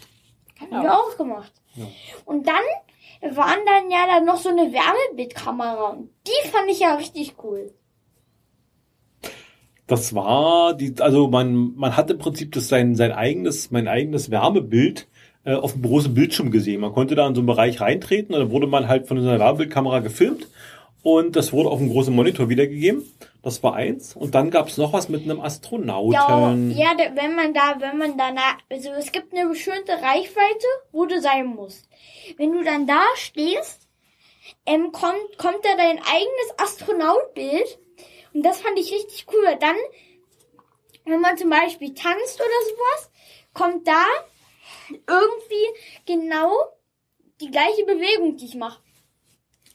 Haben 0.60 0.82
wir 0.82 0.98
auch 0.98 1.16
gemacht. 1.16 1.52
Und 2.24 2.46
dann 2.46 3.34
waren 3.36 3.58
dann 3.66 3.90
ja 3.90 4.06
dann 4.06 4.24
noch 4.24 4.38
so 4.38 4.48
eine 4.48 4.72
Wärmebildkamera. 4.72 5.90
Und 5.90 6.10
die 6.26 6.48
fand 6.48 6.70
ich 6.70 6.80
ja 6.80 6.94
richtig 6.94 7.34
cool. 7.42 7.72
Das 9.86 10.14
war 10.14 10.74
die, 10.74 10.94
also 11.00 11.28
man, 11.28 11.74
man 11.76 11.96
hat 11.96 12.10
im 12.10 12.18
Prinzip 12.18 12.52
das 12.52 12.68
sein, 12.68 12.94
sein 12.94 13.12
eigenes, 13.12 13.70
mein 13.70 13.88
eigenes 13.88 14.30
Wärmebild 14.30 15.08
äh, 15.44 15.54
auf 15.54 15.72
dem 15.72 15.82
großen 15.82 16.12
Bildschirm 16.12 16.50
gesehen. 16.50 16.82
Man 16.82 16.92
konnte 16.92 17.14
da 17.14 17.26
in 17.26 17.34
so 17.34 17.40
einen 17.40 17.46
Bereich 17.46 17.80
reintreten 17.80 18.34
und 18.34 18.40
dann 18.40 18.50
wurde 18.50 18.66
man 18.66 18.88
halt 18.88 19.08
von 19.08 19.18
so 19.20 19.26
einer 19.26 19.38
Wärmebildkamera 19.38 20.00
gefilmt 20.00 20.46
und 21.02 21.36
das 21.36 21.54
wurde 21.54 21.70
auf 21.70 21.78
dem 21.78 21.88
großen 21.88 22.14
Monitor 22.14 22.50
wiedergegeben. 22.50 23.02
Das 23.42 23.62
war 23.62 23.74
eins. 23.74 24.16
Und 24.16 24.34
dann 24.34 24.50
gab 24.50 24.66
es 24.68 24.76
noch 24.78 24.92
was 24.92 25.08
mit 25.08 25.22
einem 25.22 25.40
Astronauten. 25.40 26.72
Ja, 26.76 26.94
ja, 26.96 27.14
wenn 27.14 27.36
man 27.36 27.54
da, 27.54 27.76
wenn 27.78 27.96
man 27.96 28.18
da, 28.18 28.30
na- 28.32 28.58
also 28.68 28.90
es 28.90 29.12
gibt 29.12 29.32
eine 29.32 29.48
bestimmte 29.48 29.92
Reichweite, 29.92 30.66
wo 30.92 31.06
du 31.06 31.20
sein 31.20 31.46
musst. 31.46 31.88
Wenn 32.36 32.52
du 32.52 32.64
dann 32.64 32.86
da 32.86 33.02
stehst, 33.14 33.88
ähm, 34.66 34.90
kommt, 34.92 35.38
kommt 35.38 35.64
da 35.64 35.76
dein 35.76 35.98
eigenes 35.98 36.54
Astronautbild. 36.58 37.78
Und 38.34 38.42
das 38.44 38.60
fand 38.60 38.78
ich 38.78 38.92
richtig 38.92 39.26
cool. 39.32 39.44
weil 39.44 39.58
Dann, 39.58 39.76
wenn 41.04 41.20
man 41.20 41.38
zum 41.38 41.50
Beispiel 41.50 41.94
tanzt 41.94 42.40
oder 42.40 42.66
sowas, 42.70 43.10
kommt 43.54 43.86
da 43.86 44.04
irgendwie 44.90 45.66
genau 46.06 46.52
die 47.40 47.50
gleiche 47.50 47.84
Bewegung, 47.84 48.36
die 48.36 48.46
ich 48.46 48.54
mache. 48.56 48.82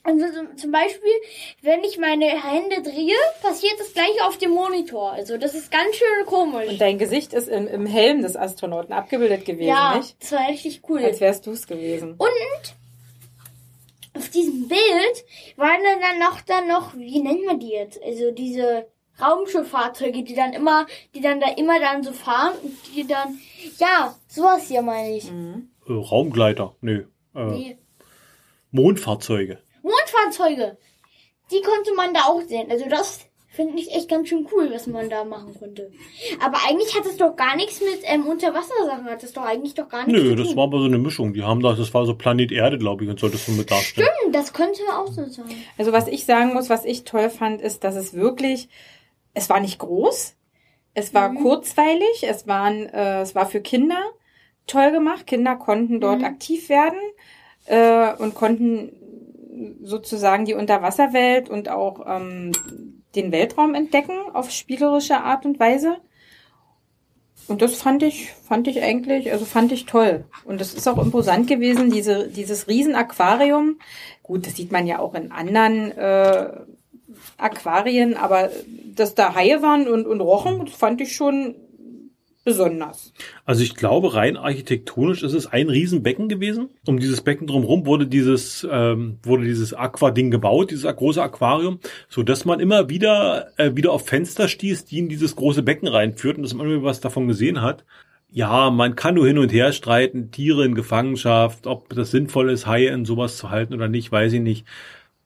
Also 0.06 0.26
zum- 0.56 0.70
Beispiel, 0.70 1.10
wenn 1.62 1.82
ich 1.82 1.96
meine 1.98 2.26
Hände 2.26 2.82
drehe, 2.82 3.14
passiert 3.42 3.74
das 3.78 3.94
gleiche 3.94 4.26
auf 4.26 4.36
dem 4.36 4.50
Monitor. 4.50 5.12
Also 5.12 5.38
das 5.38 5.54
ist 5.54 5.70
ganz 5.72 5.96
schön 5.96 6.26
komisch. 6.26 6.68
Und 6.68 6.80
dein 6.80 6.98
Gesicht 6.98 7.32
ist 7.32 7.48
im, 7.48 7.66
im 7.66 7.86
Helm 7.86 8.20
des 8.22 8.36
Astronauten 8.36 8.92
abgebildet 8.92 9.44
gewesen, 9.46 9.68
ja, 9.68 9.96
nicht? 9.96 10.16
das 10.22 10.32
war 10.32 10.48
richtig 10.48 10.82
cool. 10.88 11.02
Als 11.02 11.20
wärst 11.20 11.46
du 11.46 11.52
es 11.52 11.66
gewesen. 11.66 12.16
Und 12.18 12.74
auf 14.16 14.28
diesem 14.28 14.68
Bild 14.68 15.24
waren 15.56 15.80
dann, 16.00 16.18
noch 16.18 16.40
dann 16.42 16.68
noch, 16.68 16.94
wie 16.94 17.20
nennen 17.20 17.42
wir 17.42 17.56
die 17.58 17.70
jetzt? 17.70 18.00
Also 18.02 18.30
diese 18.30 18.86
Raumschifffahrzeuge, 19.20 20.22
die 20.22 20.34
dann 20.34 20.52
immer, 20.52 20.86
die 21.14 21.20
dann 21.20 21.40
da 21.40 21.48
immer 21.56 21.80
dann 21.80 22.02
so 22.02 22.12
fahren 22.12 22.52
und 22.62 22.76
die 22.94 23.06
dann, 23.06 23.38
ja, 23.78 24.14
sowas 24.28 24.68
hier 24.68 24.82
meine 24.82 25.16
ich. 25.16 25.30
Äh, 25.30 25.92
Raumgleiter, 25.92 26.74
nö. 26.80 27.06
Äh, 27.34 27.52
Die 27.52 27.76
Mondfahrzeuge. 28.70 29.58
Mondfahrzeuge, 29.84 30.76
die 31.52 31.62
konnte 31.62 31.94
man 31.94 32.12
da 32.14 32.22
auch 32.24 32.42
sehen. 32.42 32.70
Also 32.70 32.88
das 32.88 33.20
finde 33.50 33.78
ich 33.78 33.94
echt 33.94 34.08
ganz 34.08 34.28
schön 34.28 34.48
cool, 34.52 34.68
was 34.72 34.88
man 34.88 35.08
da 35.08 35.24
machen 35.24 35.54
konnte. 35.56 35.92
Aber 36.40 36.58
eigentlich 36.66 36.96
hat 36.96 37.06
es 37.06 37.16
doch 37.16 37.36
gar 37.36 37.54
nichts 37.54 37.80
mit 37.80 38.00
ähm, 38.02 38.26
Unterwassersachen, 38.26 39.04
hat 39.04 39.22
es 39.22 39.32
doch 39.32 39.44
eigentlich 39.44 39.74
doch 39.74 39.88
gar 39.88 40.04
nichts 40.06 40.20
Nö, 40.22 40.30
zu 40.30 40.42
das 40.42 40.56
war 40.56 40.64
aber 40.64 40.78
so 40.80 40.86
eine 40.86 40.98
Mischung. 40.98 41.32
Die 41.34 41.44
haben 41.44 41.62
da, 41.62 41.72
das 41.74 41.94
war 41.94 42.04
so 42.04 42.16
Planet 42.16 42.50
Erde, 42.50 42.78
glaube 42.78 43.04
ich, 43.04 43.10
und 43.10 43.20
solltest 43.20 43.46
du 43.46 43.52
mit 43.52 43.70
darstellen. 43.70 44.08
Hm, 44.24 44.32
das 44.32 44.52
könnte 44.52 44.82
auch 44.96 45.06
so 45.06 45.24
sein. 45.26 45.44
Also 45.78 45.92
was 45.92 46.08
ich 46.08 46.24
sagen 46.24 46.52
muss, 46.54 46.68
was 46.68 46.84
ich 46.84 47.04
toll 47.04 47.30
fand, 47.30 47.60
ist, 47.60 47.84
dass 47.84 47.94
es 47.94 48.14
wirklich, 48.14 48.68
es 49.34 49.48
war 49.48 49.60
nicht 49.60 49.78
groß, 49.78 50.34
es 50.94 51.14
war 51.14 51.28
Mhm. 51.28 51.42
kurzweilig, 51.42 52.22
es 52.28 52.48
waren, 52.48 52.86
äh, 52.86 53.20
es 53.20 53.34
war 53.36 53.46
für 53.46 53.60
Kinder 53.60 54.02
toll 54.66 54.90
gemacht. 54.90 55.26
Kinder 55.28 55.54
konnten 55.56 56.00
dort 56.00 56.20
Mhm. 56.20 56.24
aktiv 56.24 56.68
werden 56.68 56.98
äh, 57.66 58.14
und 58.14 58.34
konnten 58.34 58.92
sozusagen 59.82 60.44
die 60.44 60.54
Unterwasserwelt 60.54 61.48
und 61.48 61.68
auch 61.68 62.04
ähm, 62.06 62.52
den 63.14 63.32
Weltraum 63.32 63.74
entdecken 63.74 64.14
auf 64.32 64.50
spielerische 64.50 65.18
Art 65.18 65.46
und 65.46 65.60
Weise. 65.60 65.96
Und 67.46 67.60
das 67.60 67.74
fand 67.74 68.02
ich, 68.02 68.32
fand 68.32 68.68
ich 68.68 68.82
eigentlich, 68.82 69.30
also 69.30 69.44
fand 69.44 69.70
ich 69.70 69.84
toll. 69.84 70.24
Und 70.44 70.60
es 70.60 70.74
ist 70.74 70.88
auch 70.88 70.98
imposant 70.98 71.46
gewesen, 71.46 71.90
diese, 71.90 72.28
dieses 72.28 72.68
Riesenaquarium. 72.68 73.78
Gut, 74.22 74.46
das 74.46 74.56
sieht 74.56 74.72
man 74.72 74.86
ja 74.86 74.98
auch 74.98 75.14
in 75.14 75.30
anderen 75.30 75.92
äh, 75.92 76.50
Aquarien, 77.36 78.16
aber 78.16 78.50
dass 78.94 79.14
da 79.14 79.34
Haie 79.34 79.62
waren 79.62 79.88
und, 79.88 80.06
und 80.06 80.20
rochen, 80.20 80.64
das 80.64 80.74
fand 80.74 81.00
ich 81.00 81.14
schon 81.14 81.54
besonders. 82.44 83.12
Also 83.44 83.62
ich 83.62 83.74
glaube, 83.74 84.14
rein 84.14 84.36
architektonisch 84.36 85.22
ist 85.22 85.32
es 85.32 85.46
ein 85.46 85.68
Riesenbecken 85.68 86.28
gewesen. 86.28 86.68
Um 86.86 86.98
dieses 86.98 87.22
Becken 87.22 87.46
drumherum 87.46 87.86
wurde 87.86 88.06
dieses, 88.06 88.66
ähm, 88.70 89.18
wurde 89.22 89.44
dieses 89.44 89.74
Aqua-Ding 89.74 90.30
gebaut, 90.30 90.70
dieses 90.70 90.94
große 90.94 91.22
Aquarium, 91.22 91.80
so 92.08 92.22
dass 92.22 92.44
man 92.44 92.60
immer 92.60 92.88
wieder, 92.88 93.48
äh, 93.56 93.74
wieder 93.74 93.92
auf 93.92 94.06
Fenster 94.06 94.48
stieß, 94.48 94.84
die 94.84 94.98
in 94.98 95.08
dieses 95.08 95.36
große 95.36 95.62
Becken 95.62 95.88
reinführten, 95.88 96.42
dass 96.42 96.54
man 96.54 96.70
immer 96.70 96.84
was 96.84 97.00
davon 97.00 97.26
gesehen 97.26 97.62
hat. 97.62 97.84
Ja, 98.30 98.70
man 98.70 98.96
kann 98.96 99.14
nur 99.14 99.26
hin 99.26 99.38
und 99.38 99.52
her 99.52 99.72
streiten, 99.72 100.32
Tiere 100.32 100.64
in 100.64 100.74
Gefangenschaft, 100.74 101.66
ob 101.68 101.90
das 101.94 102.10
sinnvoll 102.10 102.50
ist, 102.50 102.66
Haie 102.66 102.88
in 102.88 103.04
sowas 103.04 103.36
zu 103.36 103.50
halten 103.50 103.74
oder 103.74 103.88
nicht, 103.88 104.10
weiß 104.10 104.32
ich 104.32 104.40
nicht. 104.40 104.66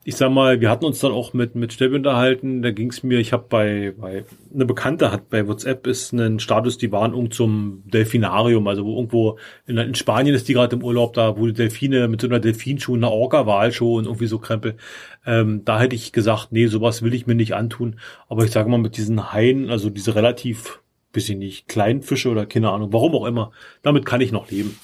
Ich 0.05 0.15
sag 0.15 0.31
mal, 0.31 0.61
wir 0.61 0.69
hatten 0.69 0.85
uns 0.85 0.99
dann 0.99 1.11
auch 1.11 1.33
mit 1.33 1.55
mit 1.55 1.73
Steffi 1.73 1.93
unterhalten. 1.93 2.61
Da 2.61 2.71
ging 2.71 2.89
es 2.89 3.03
mir, 3.03 3.19
ich 3.19 3.33
habe 3.33 3.45
bei 3.49 3.93
bei 3.97 4.23
eine 4.53 4.65
Bekannte 4.65 5.11
hat 5.11 5.29
bei 5.29 5.45
WhatsApp 5.45 5.85
ist 5.87 6.13
ein 6.13 6.39
Status, 6.39 6.77
die 6.77 6.91
waren 6.93 7.13
irgend 7.13 7.33
zum 7.33 7.83
Delfinarium, 7.85 8.65
also 8.67 8.85
wo 8.85 8.95
irgendwo 8.95 9.37
in, 9.67 9.77
in 9.77 9.95
Spanien 9.95 10.33
ist 10.33 10.47
die 10.47 10.53
gerade 10.53 10.77
im 10.77 10.83
Urlaub 10.83 11.13
da, 11.13 11.37
wo 11.37 11.45
die 11.47 11.53
Delfine 11.53 12.07
mit 12.07 12.21
so 12.21 12.27
einer 12.27 12.39
Delfinschuh, 12.39 12.95
einer 12.95 13.11
Orca-Walshow 13.11 13.97
und 13.97 14.05
irgendwie 14.05 14.27
so 14.27 14.39
Krempel. 14.39 14.77
Ähm, 15.25 15.63
da 15.65 15.81
hätte 15.81 15.95
ich 15.95 16.13
gesagt, 16.13 16.51
nee, 16.51 16.67
sowas 16.67 17.01
will 17.01 17.13
ich 17.13 17.27
mir 17.27 17.35
nicht 17.35 17.53
antun. 17.53 17.99
Aber 18.29 18.45
ich 18.45 18.51
sage 18.51 18.69
mal 18.69 18.77
mit 18.77 18.95
diesen 18.95 19.33
Haien, 19.33 19.69
also 19.69 19.89
diese 19.89 20.15
relativ, 20.15 20.81
ich 21.13 21.29
nicht, 21.29 21.67
kleinen 21.67 22.03
Fische 22.03 22.29
oder 22.29 22.45
keine 22.45 22.71
Ahnung, 22.71 22.93
warum 22.93 23.15
auch 23.15 23.25
immer, 23.25 23.51
damit 23.81 24.05
kann 24.05 24.21
ich 24.21 24.31
noch 24.31 24.49
leben, 24.49 24.77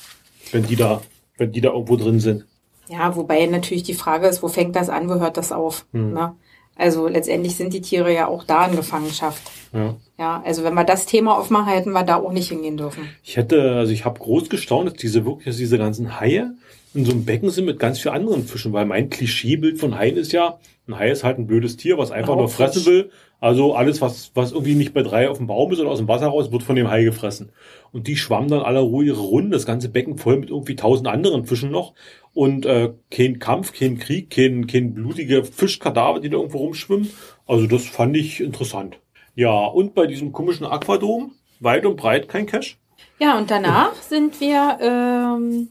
wenn 0.51 0.63
die 0.63 0.75
da, 0.75 1.01
wenn 1.38 1.54
die 1.54 1.62
da 1.62 1.69
irgendwo 1.71 1.95
drin 1.95 2.19
sind. 2.19 2.45
Ja, 2.89 3.15
wobei 3.15 3.45
natürlich 3.45 3.84
die 3.84 3.93
Frage 3.93 4.28
ist, 4.28 4.43
wo 4.43 4.48
fängt 4.48 4.76
das 4.76 4.89
an, 4.89 5.10
wo 5.10 5.15
hört 5.15 5.38
das 5.38 5.52
auf? 5.52 5.86
Ne? 5.91 6.36
Also 6.76 7.08
letztendlich 7.08 7.56
sind 7.56 7.74
die 7.74 7.82
Tiere 7.82 8.13
ja 8.13 8.28
auch 8.28 8.43
da 8.43 8.67
in 8.67 8.76
Gefangenschaft. 8.76 9.41
Ja. 9.74 9.95
Ja, 10.17 10.41
also 10.45 10.63
wenn 10.63 10.74
wir 10.74 10.84
das 10.84 11.06
Thema 11.06 11.38
aufmachen, 11.38 11.67
hätten 11.67 11.91
wir 11.91 12.04
da 12.04 12.17
auch 12.17 12.32
nicht 12.32 12.50
hingehen 12.50 12.78
dürfen. 12.78 13.10
Ich 13.24 13.36
hätte, 13.38 13.74
also 13.74 13.91
ich 13.91 14.06
habe 14.06 14.19
groß 14.19 14.50
gestaunt, 14.50 14.88
dass 14.88 14.95
diese 14.95 15.26
wirklich, 15.26 15.45
dass 15.45 15.58
diese 15.58 15.78
ganzen 15.78 16.19
Haie 16.19 16.54
in 16.93 17.04
so 17.04 17.12
einem 17.12 17.26
Becken 17.26 17.50
sind 17.50 17.65
mit 17.65 17.80
ganz 17.80 18.00
vielen 18.00 18.15
anderen 18.15 18.45
Fischen, 18.45 18.71
weil 18.71 18.86
mein 18.86 19.10
Klischeebild 19.10 19.78
von 19.78 19.98
Haien 19.98 20.15
ist 20.15 20.32
ja, 20.32 20.58
ein 20.88 20.98
Hai 20.98 21.10
ist 21.12 21.24
halt 21.24 21.38
ein 21.38 21.48
blödes 21.48 21.78
Tier, 21.78 21.98
was 21.98 22.12
einfach 22.12 22.36
nur 22.36 22.43
Raubfisch. 22.43 22.58
fressen 22.58 22.86
will. 22.86 23.10
Also 23.41 23.76
alles, 23.76 24.02
was, 24.02 24.32
was 24.34 24.52
irgendwie 24.52 24.76
nicht 24.76 24.93
bei 24.93 25.02
drei 25.04 25.30
auf 25.30 25.38
dem 25.38 25.48
Baum 25.48 25.71
ist 25.71 25.80
oder 25.80 25.89
aus 25.89 25.98
dem 25.98 26.08
Wasser 26.08 26.28
raus, 26.28 26.52
wird 26.52 26.63
von 26.63 26.76
dem 26.76 26.89
Hai 26.89 27.04
gefressen. 27.04 27.50
Und 27.91 28.08
die 28.08 28.15
schwammen 28.15 28.50
dann 28.50 28.62
alle 28.62 28.80
Ruhe 28.80 29.06
ihre 29.06 29.19
Runden, 29.19 29.52
das 29.52 29.65
ganze 29.65 29.89
Becken 29.89 30.17
voll 30.17 30.38
mit 30.38 30.50
irgendwie 30.50 30.76
tausend 30.76 31.08
anderen 31.08 31.45
Fischen 31.45 31.71
noch. 31.71 31.93
Und 32.36 32.65
äh, 32.65 32.93
kein 33.10 33.39
Kampf, 33.39 33.71
kein 33.71 33.98
Krieg, 33.98 34.30
kein, 34.30 34.67
kein 34.67 34.93
blutige 34.93 35.45
Fischkadaver, 35.45 36.19
die 36.19 36.30
da 36.30 36.36
irgendwo 36.36 36.58
rumschwimmen. 36.58 37.10
Also 37.48 37.65
das 37.65 37.86
fand 37.88 38.17
ich 38.17 38.41
interessant. 38.41 39.00
Ja, 39.36 39.65
und 39.65 39.95
bei 39.95 40.06
diesem 40.06 40.34
komischen 40.34 40.65
Aquadom, 40.65 41.32
weit 41.62 41.86
und 41.86 41.95
breit 41.95 42.28
kein 42.28 42.45
Cash. 42.45 42.78
Ja, 43.19 43.38
und 43.38 43.50
danach 43.50 43.95
sind 43.95 44.41
wir 44.41 44.78
ähm, 44.82 45.69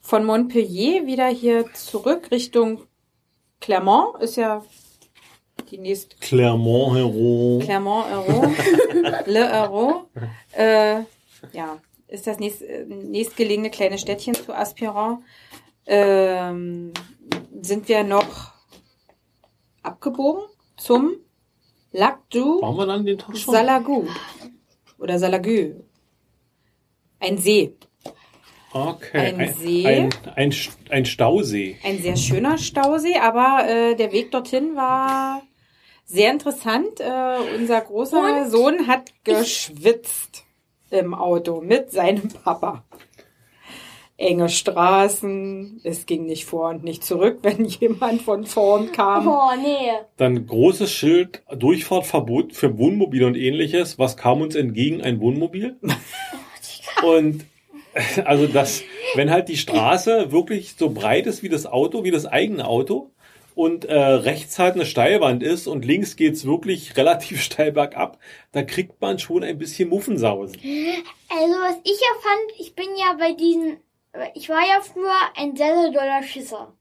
von 0.00 0.24
Montpellier 0.24 1.06
wieder 1.06 1.28
hier 1.28 1.72
zurück 1.72 2.32
Richtung 2.32 2.82
Clermont. 3.60 4.20
Ist 4.20 4.36
ja 4.36 4.64
die 5.70 5.78
nächste 5.78 6.16
Clermont 6.16 6.96
Hero. 6.96 7.60
Clermont 7.62 8.06
Euro. 8.10 8.52
Le 9.26 9.52
Euro. 9.52 10.08
Äh, 10.52 11.02
ja, 11.52 11.78
ist 12.08 12.26
das 12.26 12.40
nächst, 12.40 12.62
äh, 12.62 12.84
nächstgelegene 12.84 13.70
kleine 13.70 13.98
Städtchen 13.98 14.34
zu 14.34 14.52
Aspirant. 14.52 15.20
Ähm, 15.86 16.92
sind 17.60 17.88
wir 17.88 18.04
noch 18.04 18.52
abgebogen 19.82 20.44
zum 20.76 21.16
Lac 21.92 22.20
du 22.30 22.62
Waren 22.62 22.76
wir 22.76 22.86
dann 22.86 23.04
den 23.04 23.18
Tag 23.18 23.36
schon? 23.36 23.54
Salagu. 23.54 24.06
Oder 24.98 25.18
Salagü. 25.18 25.74
Ein 27.20 27.38
See. 27.38 27.74
Okay. 28.72 29.34
Ein 29.36 29.54
See. 29.54 29.86
Ein, 29.86 30.10
ein, 30.34 30.54
ein 30.88 31.04
Stausee. 31.04 31.76
Ein 31.84 31.98
sehr 31.98 32.16
schöner 32.16 32.56
Stausee, 32.56 33.16
aber 33.18 33.68
äh, 33.68 33.94
der 33.94 34.12
Weg 34.12 34.30
dorthin 34.30 34.74
war 34.74 35.42
sehr 36.04 36.30
interessant. 36.32 37.00
Äh, 37.00 37.56
unser 37.58 37.80
großer 37.82 38.20
Und 38.20 38.50
Sohn 38.50 38.86
hat 38.86 39.12
geschwitzt 39.24 40.44
im 40.90 41.14
Auto 41.14 41.60
mit 41.60 41.90
seinem 41.90 42.28
Papa. 42.28 42.84
Enge 44.22 44.48
Straßen, 44.48 45.80
es 45.84 46.06
ging 46.06 46.24
nicht 46.26 46.44
vor 46.44 46.70
und 46.70 46.84
nicht 46.84 47.04
zurück, 47.04 47.38
wenn 47.42 47.64
jemand 47.64 48.22
von 48.22 48.46
vorn 48.46 48.92
kam. 48.92 49.28
Oh, 49.28 49.50
nee. 49.60 49.90
Dann 50.16 50.46
großes 50.46 50.90
Schild, 50.90 51.42
Durchfahrtverbot 51.54 52.54
für 52.54 52.78
Wohnmobile 52.78 53.26
und 53.26 53.36
ähnliches. 53.36 53.98
Was 53.98 54.16
kam 54.16 54.40
uns 54.40 54.54
entgegen? 54.54 55.02
Ein 55.02 55.20
Wohnmobil. 55.20 55.76
Und 57.02 57.44
also 58.24 58.46
das, 58.46 58.82
wenn 59.14 59.30
halt 59.30 59.48
die 59.48 59.56
Straße 59.56 60.32
wirklich 60.32 60.74
so 60.78 60.90
breit 60.90 61.26
ist 61.26 61.42
wie 61.42 61.48
das 61.48 61.66
Auto, 61.66 62.04
wie 62.04 62.10
das 62.10 62.26
eigene 62.26 62.66
Auto 62.66 63.10
und 63.54 63.84
äh, 63.84 63.94
rechts 63.94 64.58
halt 64.58 64.74
eine 64.74 64.86
Steilwand 64.86 65.42
ist 65.42 65.66
und 65.66 65.84
links 65.84 66.16
geht's 66.16 66.46
wirklich 66.46 66.96
relativ 66.96 67.42
steil 67.42 67.72
bergab, 67.72 68.18
da 68.52 68.62
kriegt 68.62 69.00
man 69.00 69.18
schon 69.18 69.44
ein 69.44 69.58
bisschen 69.58 69.90
Muffensausen. 69.90 70.56
Also, 71.28 71.54
was 71.54 71.76
ich 71.84 72.00
ja 72.00 72.20
fand, 72.22 72.60
ich 72.60 72.74
bin 72.74 72.88
ja 72.96 73.14
bei 73.18 73.32
diesen, 73.34 73.76
ich 74.34 74.48
war 74.48 74.60
ja 74.60 74.80
früher 74.80 75.14
ein 75.36 75.56
sehr, 75.56 75.74
sehr 75.80 75.90
doller 75.90 76.22
Schisser. 76.22 76.74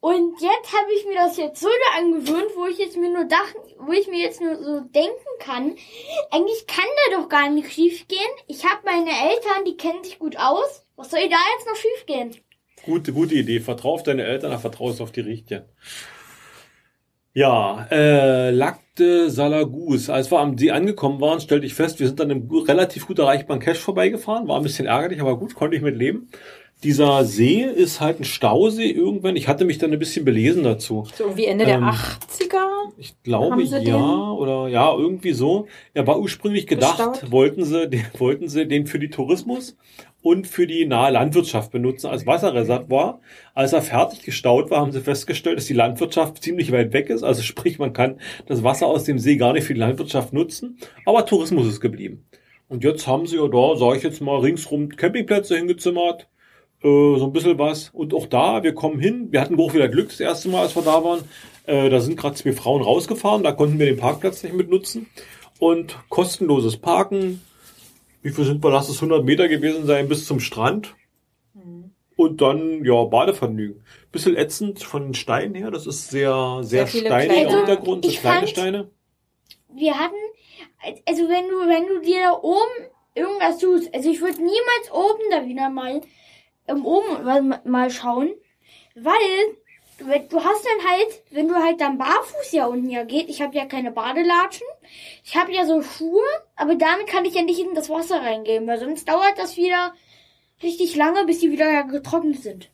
Und 0.00 0.40
jetzt 0.40 0.72
habe 0.72 0.92
ich 0.98 1.06
mir 1.06 1.14
das 1.14 1.36
jetzt 1.36 1.60
so 1.60 1.68
da 1.68 2.00
angewöhnt, 2.00 2.50
wo 2.56 2.66
ich 2.66 2.78
jetzt 2.78 2.96
mir 2.96 3.08
nur 3.08 3.24
dachten, 3.24 3.58
wo 3.78 3.92
ich 3.92 4.08
mir 4.08 4.18
jetzt 4.18 4.40
nur 4.40 4.56
so 4.56 4.80
denken 4.80 5.14
kann, 5.38 5.76
eigentlich 6.32 6.66
kann 6.66 6.84
da 7.10 7.20
doch 7.20 7.28
gar 7.28 7.48
nicht 7.48 7.72
schief 7.72 8.08
gehen. 8.08 8.18
Ich 8.48 8.64
habe 8.64 8.80
meine 8.84 9.10
Eltern, 9.10 9.64
die 9.64 9.76
kennen 9.76 10.02
sich 10.02 10.18
gut 10.18 10.36
aus. 10.36 10.84
Was 10.96 11.10
soll 11.10 11.28
da 11.28 11.36
jetzt 11.56 11.68
noch 11.68 11.76
schief 11.76 12.06
gehen? 12.06 12.36
Gute, 12.84 13.12
gute 13.12 13.36
Idee. 13.36 13.60
Vertrau 13.60 13.94
auf 13.94 14.02
deine 14.02 14.24
Eltern, 14.24 14.58
vertraust 14.58 15.00
auf 15.00 15.12
die 15.12 15.20
Richtigen. 15.20 15.66
Ja, 17.32 17.86
äh, 17.90 18.50
Lac 18.50 18.80
de 18.98 19.28
Salagus. 19.28 20.10
Als 20.10 20.30
wir 20.30 20.40
am 20.40 20.58
See 20.58 20.70
angekommen 20.70 21.20
waren, 21.20 21.40
stellte 21.40 21.66
ich 21.66 21.74
fest, 21.74 22.00
wir 22.00 22.06
sind 22.06 22.20
dann 22.20 22.30
im 22.30 22.50
relativ 22.50 23.06
gut 23.06 23.18
erreichbaren 23.18 23.60
Cache 23.60 23.80
vorbeigefahren. 23.80 24.48
War 24.48 24.58
ein 24.58 24.62
bisschen 24.62 24.86
ärgerlich, 24.86 25.20
aber 25.20 25.38
gut, 25.38 25.54
konnte 25.54 25.76
ich 25.76 25.82
mit 25.82 25.96
leben. 25.96 26.28
Dieser 26.82 27.24
See 27.24 27.62
ist 27.62 28.00
halt 28.00 28.20
ein 28.20 28.24
Stausee 28.24 28.90
irgendwann. 28.90 29.36
Ich 29.36 29.46
hatte 29.46 29.64
mich 29.64 29.78
dann 29.78 29.92
ein 29.92 29.98
bisschen 30.00 30.24
belesen 30.24 30.64
dazu. 30.64 31.06
So 31.14 31.24
irgendwie 31.24 31.44
Ende 31.46 31.64
der 31.64 31.76
Ähm, 31.76 31.84
80er. 31.84 32.90
Ich 32.98 33.22
glaube 33.22 33.62
ja 33.62 33.78
den 33.78 33.94
oder 33.94 34.68
ja 34.68 34.92
irgendwie 34.92 35.32
so. 35.32 35.66
Er 35.94 36.06
war 36.06 36.18
ursprünglich 36.18 36.66
gedacht, 36.66 36.98
Gestaut? 36.98 37.30
wollten 37.30 37.64
sie, 37.64 37.88
den, 37.88 38.04
wollten 38.18 38.48
sie 38.48 38.66
den 38.66 38.86
für 38.86 38.98
die 38.98 39.10
Tourismus 39.10 39.76
und 40.22 40.48
für 40.48 40.66
die 40.66 40.84
nahe 40.84 41.12
Landwirtschaft 41.12 41.70
benutzen 41.70 42.08
als 42.08 42.26
Wasserreservoir. 42.26 43.20
Als 43.54 43.72
er 43.72 43.82
fertig 43.82 44.22
gestaut 44.22 44.70
war, 44.70 44.80
haben 44.80 44.92
sie 44.92 45.00
festgestellt, 45.00 45.58
dass 45.58 45.66
die 45.66 45.74
Landwirtschaft 45.74 46.42
ziemlich 46.42 46.72
weit 46.72 46.92
weg 46.92 47.10
ist. 47.10 47.22
Also 47.22 47.42
sprich, 47.42 47.78
man 47.78 47.92
kann 47.92 48.18
das 48.46 48.64
Wasser 48.64 48.88
aus 48.88 49.04
dem 49.04 49.20
See 49.20 49.36
gar 49.36 49.52
nicht 49.52 49.64
für 49.64 49.74
die 49.74 49.80
Landwirtschaft 49.80 50.32
nutzen. 50.32 50.78
Aber 51.06 51.26
Tourismus 51.26 51.68
ist 51.68 51.80
geblieben. 51.80 52.24
Und 52.68 52.82
jetzt 52.82 53.06
haben 53.06 53.26
sie 53.26 53.36
ja 53.36 53.46
da, 53.46 53.76
sage 53.76 53.98
ich 53.98 54.02
jetzt 54.02 54.20
mal, 54.20 54.40
ringsrum 54.40 54.88
Campingplätze 54.88 55.56
hingezimmert 55.56 56.28
äh, 56.82 57.18
so 57.18 57.24
ein 57.26 57.32
bisschen 57.32 57.58
was. 57.58 57.90
Und 57.92 58.14
auch 58.14 58.26
da, 58.26 58.62
wir 58.62 58.74
kommen 58.74 58.98
hin. 59.00 59.28
Wir 59.30 59.40
hatten 59.40 59.58
auch 59.60 59.74
wieder 59.74 59.88
Glück 59.88 60.08
das 60.08 60.20
erste 60.20 60.48
Mal, 60.48 60.62
als 60.62 60.74
wir 60.76 60.82
da 60.82 61.02
waren. 61.04 61.20
Äh, 61.66 61.90
da 61.90 62.00
sind 62.00 62.16
gerade 62.16 62.34
zwei 62.34 62.52
Frauen 62.52 62.82
rausgefahren, 62.82 63.42
da 63.44 63.52
konnten 63.52 63.78
wir 63.78 63.86
den 63.86 63.96
Parkplatz 63.98 64.42
nicht 64.42 64.54
mit 64.54 64.68
nutzen. 64.70 65.06
Und 65.58 65.96
kostenloses 66.08 66.76
Parken. 66.76 67.40
Wie 68.22 68.30
viel 68.30 68.44
sind 68.44 68.62
wir? 68.64 68.70
Lass 68.70 68.88
es 68.88 68.96
100 68.96 69.24
Meter 69.24 69.48
gewesen 69.48 69.86
sein 69.86 70.08
bis 70.08 70.26
zum 70.26 70.40
Strand. 70.40 70.94
Und 72.16 72.40
dann, 72.40 72.84
ja, 72.84 73.04
Badevergnügen. 73.04 73.82
Bisschen 74.12 74.36
ätzend 74.36 74.82
von 74.82 75.04
den 75.04 75.14
Steinen 75.14 75.54
her. 75.54 75.70
Das 75.70 75.86
ist 75.86 76.10
sehr, 76.10 76.58
sehr, 76.62 76.86
Sehr 76.86 77.00
steiniger 77.06 77.34
kleine- 77.46 77.60
Untergrund, 77.60 78.04
Ich 78.06 78.20
kleine 78.20 78.38
fand- 78.40 78.50
Steine. 78.50 78.90
Wir 79.74 79.98
hatten, 79.98 80.14
also 81.06 81.22
wenn 81.28 81.48
du, 81.48 81.56
wenn 81.68 81.86
du 81.88 82.00
dir 82.06 82.20
da 82.24 82.38
oben 82.42 82.90
irgendwas 83.14 83.58
tust, 83.58 83.92
also 83.94 84.10
ich 84.10 84.20
würde 84.20 84.36
niemals 84.36 84.92
oben 84.92 85.22
da 85.30 85.46
wieder 85.46 85.70
mal, 85.70 86.02
oben 86.68 87.54
mal, 87.64 87.90
schauen, 87.90 88.34
weil 88.94 89.20
du 89.98 90.42
hast 90.42 90.64
dann 90.66 90.90
halt, 90.90 91.22
wenn 91.30 91.48
du 91.48 91.54
halt 91.54 91.80
dann 91.80 91.98
barfuß 91.98 92.52
ja 92.52 92.66
unten 92.66 92.90
ja 92.90 93.04
geht, 93.04 93.28
ich 93.28 93.40
habe 93.42 93.56
ja 93.56 93.66
keine 93.66 93.92
Badelatschen, 93.92 94.66
ich 95.24 95.36
habe 95.36 95.52
ja 95.52 95.66
so 95.66 95.82
Schuhe, 95.82 96.22
aber 96.56 96.74
damit 96.74 97.06
kann 97.06 97.24
ich 97.24 97.34
ja 97.34 97.42
nicht 97.42 97.60
in 97.60 97.74
das 97.74 97.88
Wasser 97.88 98.20
reingehen, 98.20 98.66
weil 98.66 98.78
sonst 98.78 99.08
dauert 99.08 99.38
das 99.38 99.56
wieder 99.56 99.94
richtig 100.62 100.96
lange, 100.96 101.24
bis 101.24 101.40
die 101.40 101.50
wieder 101.50 101.84
getrocknet 101.84 102.42
sind. 102.42 102.70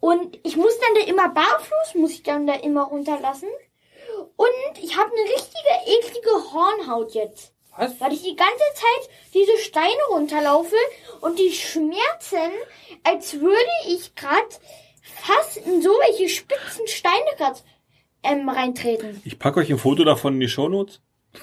Und 0.00 0.38
ich 0.44 0.56
muss 0.56 0.78
dann 0.78 0.94
da 0.94 1.10
immer 1.10 1.28
barfuß, 1.28 1.94
muss 1.96 2.12
ich 2.12 2.22
dann 2.22 2.46
da 2.46 2.54
immer 2.54 2.84
runterlassen. 2.84 3.48
Und 4.36 4.82
ich 4.82 4.96
habe 4.96 5.10
eine 5.10 5.34
richtige 5.34 6.06
eklige 6.06 6.52
Hornhaut 6.52 7.14
jetzt. 7.14 7.52
Was? 7.78 8.00
Weil 8.00 8.12
ich 8.12 8.22
die 8.22 8.34
ganze 8.36 8.64
Zeit 8.74 9.10
diese 9.34 9.56
Steine 9.58 9.86
runterlaufe 10.10 10.74
und 11.20 11.38
die 11.38 11.52
schmerzen, 11.52 12.50
als 13.04 13.34
würde 13.40 13.54
ich 13.88 14.14
gerade 14.16 14.48
fast 15.02 15.58
in 15.58 15.80
so 15.80 15.90
welche 15.90 16.28
spitzen 16.28 16.86
Steine 16.88 17.14
grad, 17.36 17.62
ähm, 18.24 18.48
reintreten. 18.48 19.20
Ich 19.24 19.38
packe 19.38 19.60
euch 19.60 19.70
ein 19.70 19.78
Foto 19.78 20.04
davon 20.04 20.34
in 20.34 20.40
die 20.40 20.48
Shownotes. 20.48 21.00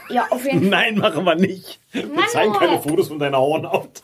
Ja, 0.09 0.27
auf 0.29 0.43
jeden 0.43 0.59
Fall. 0.61 0.69
Nein, 0.69 0.97
machen 0.97 1.23
wir 1.23 1.35
nicht. 1.35 1.79
Wir 1.91 2.05
Mann, 2.07 2.27
zeigen 2.27 2.51
keine. 2.53 2.81
Fotos 2.81 3.07
von 3.07 3.19
deiner 3.19 3.37
Hornhaut. 3.39 4.03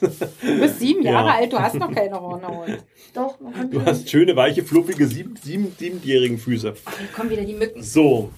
Du 0.00 0.60
bist 0.60 0.80
sieben 0.80 1.02
Ja. 1.04 1.12
Jahre 1.12 1.32
alt, 1.34 1.52
du 1.52 1.58
hast 1.60 1.74
noch 1.76 1.92
keine 1.92 2.20
Hornhaut. 2.20 2.78
Doch, 3.14 3.38
man 3.40 3.52
kann 3.52 3.70
Du 3.70 3.84
hast 3.84 4.08
schöne, 4.10 4.34
weiche, 4.34 4.64
fluffige, 4.64 5.06
sieben, 5.06 5.36
sieben, 5.36 5.72
siebenjährigen 5.78 6.38
Füße. 6.38 6.74
Hier 6.98 7.06
kommen 7.14 7.30
wieder 7.30 7.44
die 7.44 7.54
Mücken. 7.54 7.82
So. 7.82 8.30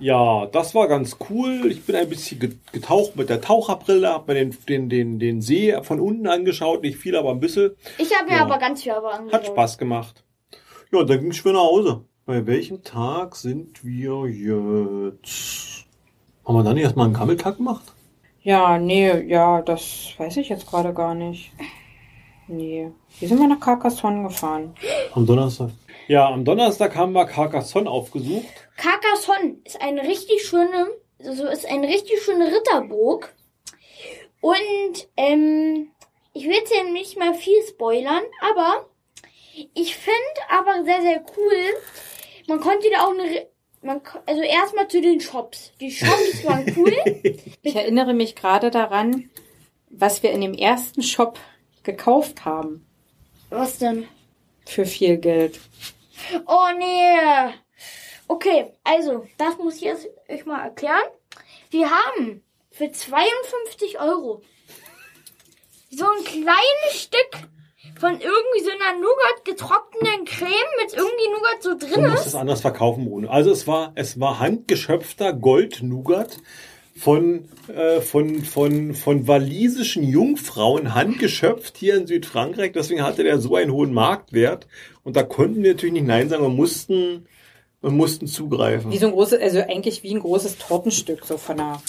Ja, 0.00 0.46
das 0.46 0.74
war 0.74 0.88
ganz 0.88 1.16
cool. 1.30 1.66
Ich 1.70 1.84
bin 1.84 1.94
ein 1.96 2.08
bisschen 2.08 2.38
ge- 2.40 2.56
getaucht 2.72 3.16
mit 3.16 3.28
der 3.30 3.40
Taucherbrille, 3.40 4.08
hab 4.12 4.26
mir 4.28 4.34
den, 4.34 4.56
den, 4.68 4.88
den, 4.88 5.18
den 5.18 5.40
See 5.40 5.74
von 5.82 6.00
unten 6.00 6.26
angeschaut. 6.26 6.82
Nicht 6.82 6.98
viel, 6.98 7.16
aber 7.16 7.30
ein 7.30 7.40
bisschen. 7.40 7.72
Ich 7.98 8.14
habe 8.16 8.28
mir 8.28 8.36
Ja. 8.36 8.42
aber 8.42 8.58
ganz 8.58 8.82
viel 8.82 8.92
aber 8.92 9.14
angeschaut. 9.14 9.40
Hat 9.40 9.46
Spaß 9.46 9.78
gemacht. 9.78 10.24
Ja, 10.92 11.00
und 11.00 11.10
dann 11.10 11.20
ging 11.20 11.30
ich 11.30 11.44
wieder 11.44 11.54
nach 11.54 11.60
Hause. 11.62 12.04
Bei 12.26 12.44
welchem 12.46 12.82
Tag 12.82 13.36
sind 13.36 13.84
wir 13.84 14.26
jetzt? 14.28 15.84
Haben 16.44 16.56
wir 16.56 16.62
dann 16.62 16.74
nicht 16.74 16.84
erstmal 16.84 17.06
einen 17.06 17.14
Kammeltag 17.14 17.56
gemacht? 17.58 17.84
Ja, 18.42 18.78
nee, 18.78 19.22
ja, 19.26 19.62
das 19.62 20.12
weiß 20.18 20.36
ich 20.38 20.48
jetzt 20.48 20.66
gerade 20.66 20.92
gar 20.92 21.14
nicht. 21.14 21.52
Nee. 22.46 22.90
Wie 23.20 23.26
sind 23.26 23.38
wir 23.38 23.48
nach 23.48 23.60
Carcassonne 23.60 24.24
gefahren? 24.24 24.74
Am 25.14 25.24
Donnerstag. 25.24 25.70
Ja, 26.08 26.28
am 26.28 26.44
Donnerstag 26.44 26.94
haben 26.96 27.12
wir 27.12 27.24
Carcassonne 27.24 27.88
aufgesucht. 27.88 28.63
Carcassonne 28.76 29.58
ist 29.64 29.80
eine 29.80 30.02
richtig 30.02 30.46
schöne, 30.46 30.88
also 31.18 31.46
ist 31.46 31.66
eine 31.66 31.88
richtig 31.88 32.22
schöne 32.22 32.52
Ritterburg. 32.52 33.34
Und 34.40 35.08
ähm, 35.16 35.90
ich 36.32 36.44
will 36.44 36.54
jetzt 36.54 36.72
hier 36.72 36.84
nicht 36.84 37.16
mal 37.18 37.34
viel 37.34 37.62
spoilern, 37.66 38.24
aber 38.40 38.86
ich 39.74 39.96
finde 39.96 40.18
aber 40.50 40.84
sehr, 40.84 41.00
sehr 41.00 41.24
cool. 41.36 41.74
Man 42.48 42.60
konnte 42.60 42.90
da 42.90 43.06
auch 43.06 43.12
eine, 43.12 43.46
man, 43.82 44.02
also 44.26 44.42
erstmal 44.42 44.88
zu 44.88 45.00
den 45.00 45.20
Shops. 45.20 45.72
Die 45.80 45.90
Shops 45.90 46.44
waren 46.44 46.74
cool. 46.76 46.92
Ich 47.62 47.76
erinnere 47.76 48.14
mich 48.14 48.34
gerade 48.34 48.70
daran, 48.70 49.30
was 49.88 50.22
wir 50.22 50.32
in 50.32 50.40
dem 50.40 50.54
ersten 50.54 51.02
Shop 51.02 51.38
gekauft 51.84 52.44
haben. 52.44 52.84
Was 53.50 53.78
denn? 53.78 54.08
Für 54.66 54.84
viel 54.84 55.18
Geld. 55.18 55.60
Oh 56.46 56.66
nee. 56.76 57.54
Okay, 58.34 58.72
also, 58.82 59.26
das 59.38 59.56
muss 59.58 59.76
ich 59.76 59.82
jetzt 59.82 60.08
euch 60.28 60.44
mal 60.44 60.64
erklären. 60.64 61.06
Wir 61.70 61.88
haben 61.88 62.42
für 62.72 62.90
52 62.90 64.00
Euro 64.00 64.42
so 65.88 66.04
ein 66.04 66.24
kleines 66.24 66.50
Stück 66.90 67.48
von 68.00 68.14
irgendwie 68.14 68.64
so 68.64 68.70
einer 68.70 68.98
Nougat 68.98 69.44
getrockneten 69.44 70.24
Creme 70.24 70.50
mit 70.82 70.94
irgendwie 70.94 71.28
Nougat 71.28 71.62
so 71.62 71.74
Du 71.74 71.86
drin 71.86 72.10
musst 72.10 72.22
ist. 72.22 72.26
es 72.26 72.34
anders 72.34 72.60
verkaufen, 72.60 73.04
Bruno. 73.08 73.28
Also 73.28 73.52
es 73.52 73.68
war, 73.68 73.92
es 73.94 74.18
war 74.18 74.40
handgeschöpfter 74.40 75.32
Gold-Nougat 75.32 76.38
von, 76.96 77.48
äh, 77.68 78.00
von, 78.00 78.42
von, 78.42 78.94
von 78.94 79.28
walisischen 79.28 80.02
Jungfrauen 80.02 80.96
handgeschöpft 80.96 81.76
hier 81.76 81.94
in 81.94 82.08
Südfrankreich. 82.08 82.72
Deswegen 82.72 83.04
hatte 83.04 83.22
der 83.22 83.38
so 83.38 83.54
einen 83.54 83.70
hohen 83.70 83.94
Marktwert. 83.94 84.66
Und 85.04 85.14
da 85.14 85.22
konnten 85.22 85.62
wir 85.62 85.74
natürlich 85.74 85.92
nicht 85.92 86.06
Nein 86.06 86.28
sagen. 86.28 86.42
Wir 86.42 86.48
mussten, 86.48 87.26
wir 87.84 87.90
mussten 87.90 88.26
zugreifen. 88.26 88.90
Wie 88.90 88.98
so 88.98 89.06
ein 89.06 89.12
großes, 89.12 89.40
also 89.40 89.60
eigentlich 89.60 90.02
wie 90.02 90.14
ein 90.14 90.20
großes 90.20 90.58
Tortenstück, 90.58 91.24
so 91.24 91.36
von 91.36 91.58
der. 91.58 91.82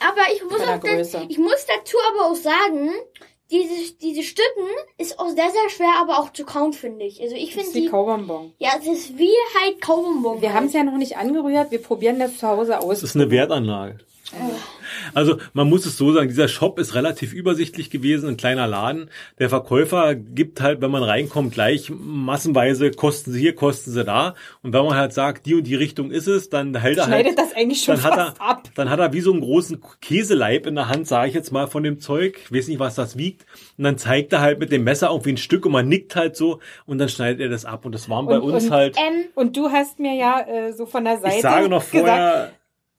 Aber 0.00 0.22
ich 0.32 0.42
muss, 0.44 0.60
auch 0.60 0.66
da, 0.66 0.76
Größe. 0.78 1.26
ich 1.28 1.38
muss 1.38 1.66
dazu 1.66 1.96
aber 2.12 2.30
auch 2.30 2.36
sagen, 2.36 2.92
diese, 3.50 3.94
diese 4.00 4.22
Stücken 4.22 4.66
ist 4.98 5.18
auch 5.18 5.28
sehr, 5.28 5.50
sehr 5.50 5.70
schwer, 5.70 5.94
aber 6.00 6.18
auch 6.20 6.32
zu 6.32 6.44
kauen, 6.44 6.72
finde 6.72 7.04
ich. 7.04 7.20
Also 7.20 7.34
ich 7.34 7.46
Das 7.46 7.54
finde 7.54 7.68
ist 7.68 7.74
wie 7.74 7.80
die, 7.82 7.88
Kaubonbon. 7.88 8.52
ja, 8.58 8.70
es 8.78 8.86
ist 8.86 9.18
wie 9.18 9.32
halt 9.60 9.80
Kaubonbon. 9.80 10.40
Wir 10.40 10.52
haben 10.54 10.66
es 10.66 10.72
ja 10.74 10.84
noch 10.84 10.96
nicht 10.96 11.16
angerührt, 11.16 11.70
wir 11.70 11.82
probieren 11.82 12.18
das 12.20 12.36
zu 12.38 12.46
Hause 12.46 12.78
aus. 12.78 13.00
Das 13.00 13.10
ist 13.10 13.16
eine 13.16 13.30
Wertanlage. 13.30 13.98
Also 15.14 15.38
man 15.52 15.68
muss 15.68 15.86
es 15.86 15.96
so 15.96 16.12
sagen, 16.12 16.28
dieser 16.28 16.48
Shop 16.48 16.78
ist 16.78 16.94
relativ 16.94 17.32
übersichtlich 17.32 17.90
gewesen, 17.90 18.28
ein 18.28 18.36
kleiner 18.36 18.66
Laden. 18.66 19.10
Der 19.38 19.48
Verkäufer 19.48 20.14
gibt 20.14 20.60
halt, 20.60 20.80
wenn 20.80 20.90
man 20.90 21.02
reinkommt, 21.02 21.52
gleich 21.54 21.90
massenweise 21.90 22.90
kosten 22.90 23.32
sie 23.32 23.40
hier, 23.40 23.54
kosten 23.54 23.90
sie 23.90 24.04
da. 24.04 24.34
Und 24.62 24.72
wenn 24.72 24.84
man 24.84 24.96
halt 24.96 25.12
sagt, 25.12 25.46
die 25.46 25.54
und 25.54 25.64
die 25.64 25.74
Richtung 25.74 26.10
ist 26.10 26.26
es, 26.26 26.48
dann 26.50 26.74
hält 26.76 26.98
er 26.98 27.04
Schneidet 27.04 27.36
halt, 27.36 27.50
das 27.50 27.56
eigentlich 27.56 27.82
schon 27.82 27.96
dann 27.96 28.04
hat 28.04 28.18
er, 28.18 28.40
ab. 28.40 28.62
dann 28.74 28.90
hat 28.90 28.98
er 29.00 29.12
wie 29.12 29.20
so 29.20 29.32
einen 29.32 29.40
großen 29.40 29.80
Käseleib 30.00 30.66
in 30.66 30.74
der 30.74 30.88
Hand, 30.88 31.06
sage 31.06 31.28
ich 31.28 31.34
jetzt 31.34 31.52
mal 31.52 31.66
von 31.66 31.82
dem 31.82 32.00
Zeug. 32.00 32.38
Ich 32.44 32.52
weiß 32.52 32.68
nicht, 32.68 32.78
was 32.78 32.94
das 32.94 33.16
wiegt. 33.16 33.46
Und 33.76 33.84
dann 33.84 33.98
zeigt 33.98 34.32
er 34.32 34.40
halt 34.40 34.58
mit 34.58 34.72
dem 34.72 34.84
Messer 34.84 35.08
irgendwie 35.10 35.32
ein 35.32 35.36
Stück 35.38 35.66
und 35.66 35.72
man 35.72 35.88
nickt 35.88 36.16
halt 36.16 36.36
so 36.36 36.60
und 36.86 36.98
dann 36.98 37.08
schneidet 37.08 37.40
er 37.40 37.48
das 37.48 37.64
ab. 37.64 37.84
Und 37.84 37.92
das 37.94 38.08
waren 38.08 38.26
bei 38.26 38.38
Und- 38.38 38.52
uns 38.52 38.64
und- 38.64 38.70
halt. 38.72 38.96
Ähm, 38.98 39.24
Und 39.34 39.56
du 39.56 39.70
hast 39.70 39.98
mir 39.98 40.14
ja 40.14 40.40
äh, 40.46 40.72
so 40.72 40.86
von 40.86 41.04
der 41.04 41.18
Seite 41.18 41.36
Ich 41.36 41.42
sage 41.42 41.68
noch 41.68 41.82
gesagt, 41.90 42.06
vorher, 42.08 42.52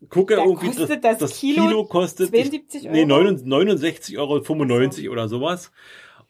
gucke 0.08 0.36
da 0.36 0.44
irgendwie, 0.44 0.68
kostet 0.68 1.04
das, 1.04 1.18
das 1.18 1.32
das 1.32 1.40
Kilo 1.40 1.68
Kilo, 1.68 1.86
kostet 1.86 2.30
72 2.30 2.84
Nee, 2.84 3.04
Euro? 3.12 3.30
69,95 3.30 4.18
Euro 5.04 5.12
oder 5.12 5.28
sowas. 5.28 5.72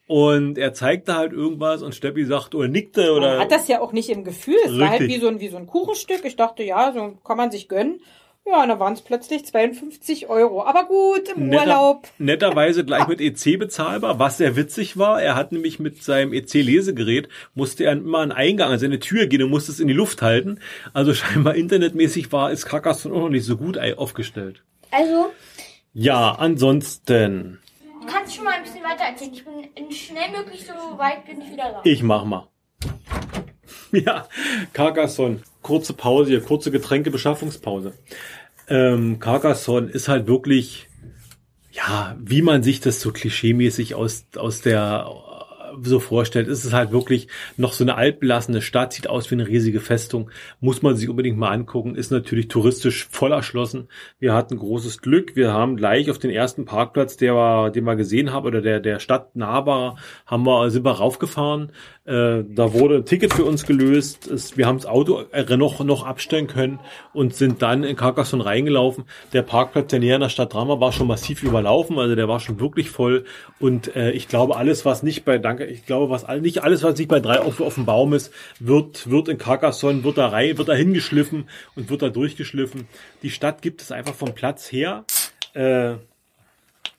Und 0.06 0.58
er 0.58 0.74
zeigte 0.74 1.14
halt 1.14 1.32
irgendwas 1.32 1.82
und 1.82 1.94
Steppi 1.94 2.24
sagt 2.24 2.56
oder 2.56 2.66
nickte 2.66 3.02
man 3.02 3.10
oder 3.10 3.38
hat 3.38 3.52
das 3.52 3.68
ja 3.68 3.80
auch 3.80 3.92
nicht 3.92 4.10
im 4.10 4.24
Gefühl. 4.24 4.56
Es 4.64 4.76
war 4.76 4.90
halt 4.90 5.02
Richtig. 5.02 5.16
wie 5.16 5.20
so, 5.20 5.28
ein, 5.28 5.38
wie 5.38 5.48
so 5.48 5.56
ein 5.56 5.68
Kuchenstück. 5.68 6.24
Ich 6.24 6.34
dachte, 6.34 6.64
ja, 6.64 6.92
so 6.92 7.12
kann 7.24 7.36
man 7.36 7.52
sich 7.52 7.68
gönnen. 7.68 8.00
Ja, 8.46 8.62
und 8.62 8.68
da 8.68 8.80
waren 8.80 8.94
es 8.94 9.02
plötzlich 9.02 9.44
52 9.46 10.28
Euro. 10.28 10.64
Aber 10.64 10.84
gut, 10.84 11.28
im 11.36 11.48
netter, 11.48 11.62
Urlaub. 11.62 12.08
netterweise 12.18 12.84
gleich 12.84 13.06
mit 13.06 13.20
EC 13.20 13.58
bezahlbar, 13.58 14.18
was 14.18 14.38
sehr 14.38 14.56
witzig 14.56 14.96
war. 14.98 15.22
Er 15.22 15.36
hat 15.36 15.52
nämlich 15.52 15.78
mit 15.78 16.02
seinem 16.02 16.32
EC-Lesegerät, 16.32 17.28
musste 17.54 17.84
er 17.84 17.92
immer 17.92 18.20
einen 18.20 18.32
Eingang, 18.32 18.70
also 18.70 18.86
eine 18.86 18.98
Tür 18.98 19.26
gehen 19.26 19.42
und 19.42 19.50
musste 19.50 19.70
es 19.70 19.78
in 19.78 19.86
die 19.88 19.94
Luft 19.94 20.20
halten. 20.22 20.58
Also 20.92 21.14
scheinbar 21.14 21.54
internetmäßig 21.54 22.32
war, 22.32 22.50
ist 22.50 22.66
Carcassonne 22.66 23.14
auch 23.14 23.20
noch 23.22 23.28
nicht 23.28 23.44
so 23.44 23.56
gut 23.56 23.78
aufgestellt. 23.78 24.64
also, 24.90 25.30
Ja, 25.92 26.32
ansonsten, 26.32 27.60
du 28.00 28.06
kannst 28.06 28.34
schon 28.34 28.44
mal 28.44 28.54
ein 28.54 28.62
bisschen 28.62 28.82
weiter 28.82 29.04
erzählen. 29.04 29.32
Ich 29.32 29.44
bin 29.44 29.54
in 29.74 29.92
schnell 29.92 30.30
möglich 30.36 30.66
so 30.66 30.98
weit 30.98 31.24
bin 31.26 31.40
ich 31.40 31.52
wieder 31.52 31.70
da. 31.72 31.80
Ich 31.84 32.02
mach 32.02 32.24
mal. 32.24 32.48
Ja, 33.92 34.28
Carcassonne. 34.72 35.40
Kurze 35.62 35.92
Pause 35.92 36.30
hier, 36.30 36.40
kurze 36.40 36.70
Getränkebeschaffungspause. 36.70 37.92
Ähm, 38.68 39.18
Carcassonne 39.18 39.90
ist 39.90 40.08
halt 40.08 40.28
wirklich, 40.28 40.88
ja, 41.72 42.16
wie 42.20 42.40
man 42.40 42.62
sich 42.62 42.80
das 42.80 43.00
so 43.00 43.10
klischeemäßig 43.10 43.96
aus, 43.96 44.26
aus 44.36 44.60
der 44.60 45.06
äh, 45.08 45.40
so 45.82 45.98
vorstellt, 45.98 46.46
ist 46.46 46.64
es 46.64 46.72
halt 46.72 46.92
wirklich 46.92 47.26
noch 47.56 47.72
so 47.72 47.82
eine 47.82 47.96
altbelassene 47.96 48.62
Stadt, 48.62 48.92
sieht 48.92 49.08
aus 49.08 49.30
wie 49.30 49.34
eine 49.34 49.48
riesige 49.48 49.80
Festung, 49.80 50.30
muss 50.60 50.82
man 50.82 50.96
sich 50.96 51.08
unbedingt 51.08 51.36
mal 51.36 51.50
angucken, 51.50 51.96
ist 51.96 52.12
natürlich 52.12 52.46
touristisch 52.48 53.08
voll 53.10 53.32
erschlossen. 53.32 53.88
Wir 54.20 54.34
hatten 54.34 54.56
großes 54.56 55.02
Glück, 55.02 55.34
wir 55.36 55.52
haben 55.52 55.76
gleich 55.76 56.10
auf 56.10 56.18
den 56.18 56.30
ersten 56.30 56.64
Parkplatz, 56.64 57.16
der 57.16 57.34
wir, 57.34 57.70
den 57.70 57.84
wir 57.84 57.96
gesehen 57.96 58.32
haben, 58.32 58.46
oder 58.46 58.62
der, 58.62 58.78
der 58.80 59.00
Stadt 59.00 59.34
nah 59.34 59.66
war, 59.66 59.96
haben 60.26 60.46
wir, 60.46 60.70
sind 60.70 60.84
wir 60.84 60.92
raufgefahren. 60.92 61.72
Äh, 62.10 62.44
da 62.48 62.72
wurde 62.72 62.96
ein 62.96 63.04
Ticket 63.04 63.32
für 63.32 63.44
uns 63.44 63.66
gelöst. 63.66 64.26
Es, 64.26 64.56
wir 64.56 64.66
haben 64.66 64.78
das 64.78 64.86
Auto 64.86 65.22
äh, 65.30 65.56
noch, 65.56 65.78
noch 65.84 66.04
abstellen 66.04 66.48
können 66.48 66.80
und 67.12 67.36
sind 67.36 67.62
dann 67.62 67.84
in 67.84 67.94
Carcassonne 67.94 68.44
reingelaufen. 68.44 69.04
Der 69.32 69.42
Parkplatz, 69.42 69.90
der 69.90 70.00
näher 70.00 70.16
an 70.16 70.22
der 70.22 70.28
Stadt 70.28 70.52
dran 70.52 70.66
war, 70.66 70.80
war 70.80 70.90
schon 70.90 71.06
massiv 71.06 71.44
überlaufen. 71.44 72.00
Also 72.00 72.16
der 72.16 72.26
war 72.26 72.40
schon 72.40 72.58
wirklich 72.58 72.90
voll. 72.90 73.24
Und 73.60 73.94
äh, 73.94 74.10
ich 74.10 74.26
glaube, 74.26 74.56
alles, 74.56 74.84
was 74.84 75.04
nicht 75.04 75.24
bei, 75.24 75.38
danke, 75.38 75.66
ich 75.66 75.86
glaube, 75.86 76.10
was 76.10 76.26
nicht 76.40 76.64
alles, 76.64 76.82
was 76.82 76.98
nicht 76.98 77.06
bei 77.08 77.20
drei 77.20 77.38
auf, 77.38 77.60
auf 77.60 77.76
dem 77.76 77.86
Baum 77.86 78.12
ist, 78.12 78.32
wird, 78.58 79.08
wird 79.08 79.28
in 79.28 79.38
Carcassonne, 79.38 80.02
wird 80.02 80.18
da 80.18 80.26
rein, 80.26 80.58
wird 80.58 80.68
da 80.68 80.74
hingeschliffen 80.74 81.48
und 81.76 81.90
wird 81.90 82.02
da 82.02 82.08
durchgeschliffen. 82.08 82.88
Die 83.22 83.30
Stadt 83.30 83.62
gibt 83.62 83.82
es 83.82 83.92
einfach 83.92 84.14
vom 84.14 84.34
Platz 84.34 84.72
her. 84.72 85.04
Äh, 85.54 85.94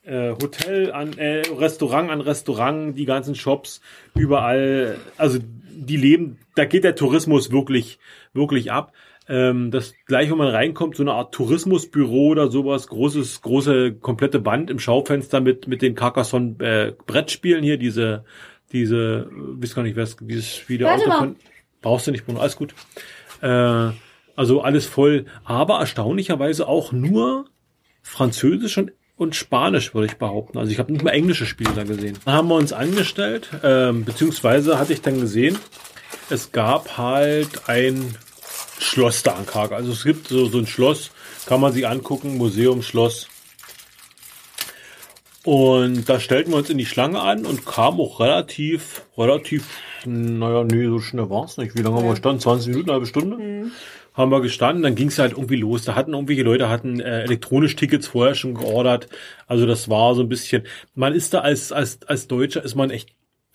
äh, 0.04 0.32
Hotel 0.32 0.92
an 0.92 1.18
äh, 1.18 1.42
Restaurant 1.58 2.10
an 2.10 2.22
Restaurant, 2.22 2.98
die 2.98 3.06
ganzen 3.06 3.36
Shops, 3.36 3.82
überall, 4.16 4.98
also 5.18 5.40
die 5.42 5.98
leben, 5.98 6.38
da 6.56 6.66
geht 6.66 6.84
der 6.84 6.96
Tourismus 6.96 7.52
wirklich, 7.52 8.00
wirklich 8.34 8.72
ab. 8.72 8.94
Ähm, 9.28 9.72
das 9.72 9.94
gleich, 10.08 10.30
wenn 10.30 10.38
man 10.38 10.50
reinkommt, 10.50 10.96
so 10.96 11.04
eine 11.04 11.14
Art 11.14 11.34
Tourismusbüro 11.34 12.28
oder 12.28 12.50
sowas, 12.50 12.88
großes, 12.88 13.42
große, 13.42 13.94
komplette 13.94 14.46
Wand 14.46 14.70
im 14.70 14.80
Schaufenster 14.80 15.40
mit, 15.40 15.68
mit 15.68 15.82
den 15.82 15.96
Carcassonne 15.96 16.56
äh, 16.60 16.94
Brettspielen 17.06 17.64
hier, 17.64 17.78
diese, 17.78 18.26
diese, 18.72 19.30
äh, 19.32 19.62
weiß 19.62 19.76
gar 19.76 19.84
nicht, 19.84 19.96
was, 19.96 20.18
dieses 20.20 20.68
Video 20.68 20.88
Warte 20.88 21.08
mal. 21.08 21.18
von, 21.20 21.36
brauchst 21.82 22.08
du 22.08 22.12
nicht, 22.12 22.26
Bruno, 22.26 22.40
alles 22.40 22.56
gut. 22.56 22.74
Äh, 23.42 23.92
also 24.36 24.62
alles 24.62 24.88
voll, 24.88 25.26
aber 25.44 25.80
erstaunlicherweise 25.80 26.68
auch 26.68 26.92
nur 26.92 27.46
Französisch 28.02 28.78
und, 28.80 28.92
und 29.22 29.36
Spanisch, 29.36 29.94
würde 29.94 30.08
ich 30.08 30.18
behaupten. 30.18 30.58
Also 30.58 30.72
ich 30.72 30.80
habe 30.80 30.92
nicht 30.92 31.04
mal 31.04 31.12
englische 31.12 31.46
Spiele 31.46 31.74
da 31.76 31.84
gesehen. 31.84 32.18
Dann 32.26 32.34
haben 32.34 32.48
wir 32.48 32.56
uns 32.56 32.74
angestellt, 32.74 33.50
ähm, 33.64 34.04
beziehungsweise 34.04 34.80
hatte 34.80 34.94
ich 34.94 35.04
dann 35.04 35.22
gesehen, 35.22 35.60
es 36.32 36.52
gab 36.52 36.98
halt 36.98 37.70
ein 37.70 38.16
Schloss 38.80 39.22
da 39.22 39.34
an 39.34 39.46
Karg. 39.46 39.74
Also 39.74 39.92
es 39.92 40.04
gibt 40.04 40.28
so, 40.28 40.48
so 40.48 40.58
ein 40.58 40.66
Schloss, 40.66 41.12
kann 41.46 41.62
man 41.62 41.72
sich 41.72 41.88
angucken, 41.88 42.38
Museum, 42.38 42.82
Schloss. 42.82 43.28
Und 45.44 46.10
da 46.10 46.20
stellten 46.20 46.52
wir 46.52 46.58
uns 46.58 46.72
in 46.72 46.80
die 46.80 46.88
Schlange 46.88 47.20
an 47.22 47.46
und 47.46 47.64
kamen 47.64 48.00
auch 48.00 48.20
relativ, 48.22 49.04
relativ, 49.20 49.68
naja, 50.04 50.64
nee, 50.64 50.88
so 50.88 51.00
schnell 51.00 51.30
war 51.30 51.46
es 51.46 51.58
nicht. 51.58 51.76
Wie 51.76 51.84
lange 51.84 51.98
haben 51.98 52.06
wir 52.06 52.12
gestanden? 52.12 52.42
20 52.42 52.70
Minuten, 52.70 52.90
eine 52.90 52.94
halbe 52.94 53.06
Stunde? 53.06 53.72
Haben 54.22 54.32
wir 54.32 54.42
gestanden, 54.42 54.84
dann 54.84 54.96
ging 54.96 55.08
es 55.08 55.18
halt 55.18 55.32
irgendwie 55.32 55.56
los. 55.56 55.84
Da 55.84 55.96
hatten 55.96 56.14
irgendwelche 56.14 56.44
Leute 56.44 56.70
hatten 56.70 57.00
äh, 57.00 57.24
elektronisch 57.24 57.76
Tickets 57.76 58.08
vorher 58.08 58.36
schon 58.36 58.54
geordert. 58.54 59.08
Also 59.48 59.66
das 59.66 59.90
war 59.90 60.14
so 60.14 60.22
ein 60.22 60.30
bisschen, 60.30 60.64
man 60.94 61.14
ist 61.14 61.34
da 61.34 61.40
als, 61.40 61.72
als, 61.72 62.04
als 62.04 62.28
Deutscher 62.28 62.64
ist 62.64 62.76
man 62.76 62.92
echt 62.92 63.10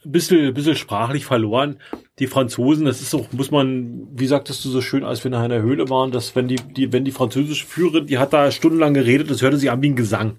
ein 0.04 0.12
bisschen, 0.12 0.52
bisschen 0.54 0.76
sprachlich 0.76 1.24
verloren. 1.24 1.76
Die 2.18 2.26
Franzosen, 2.26 2.84
das 2.86 3.00
ist 3.00 3.14
auch, 3.14 3.32
muss 3.32 3.50
man, 3.50 4.08
wie 4.12 4.26
sagtest 4.26 4.64
du 4.64 4.70
so 4.70 4.80
schön, 4.80 5.04
als 5.04 5.22
wir 5.22 5.32
in 5.32 5.50
der 5.50 5.62
Höhle 5.62 5.88
waren, 5.88 6.10
dass 6.10 6.34
wenn 6.34 6.48
die, 6.48 6.56
die, 6.56 6.92
wenn 6.92 7.04
die 7.04 7.12
französische 7.12 7.66
Führerin, 7.66 8.06
die 8.06 8.18
hat 8.18 8.32
da 8.32 8.50
stundenlang 8.50 8.94
geredet, 8.94 9.30
das 9.30 9.42
hörte 9.42 9.58
sich 9.58 9.70
an 9.70 9.82
wie 9.82 9.90
ein 9.90 9.96
Gesang. 9.96 10.36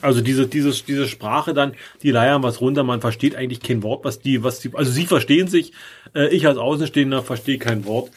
Also 0.00 0.20
diese, 0.20 0.48
diese, 0.48 0.70
diese 0.84 1.06
Sprache 1.06 1.54
dann, 1.54 1.72
die 2.02 2.10
leiern 2.10 2.42
was 2.42 2.60
runter, 2.60 2.82
man 2.82 3.00
versteht 3.00 3.36
eigentlich 3.36 3.60
kein 3.60 3.82
Wort, 3.82 4.04
was 4.04 4.18
die, 4.18 4.42
was 4.42 4.60
die, 4.60 4.70
also 4.74 4.90
sie 4.90 5.06
verstehen 5.06 5.48
sich, 5.48 5.72
äh, 6.14 6.28
ich 6.28 6.46
als 6.46 6.58
Außenstehender 6.58 7.22
verstehe 7.22 7.58
kein 7.58 7.84
Wort. 7.84 8.10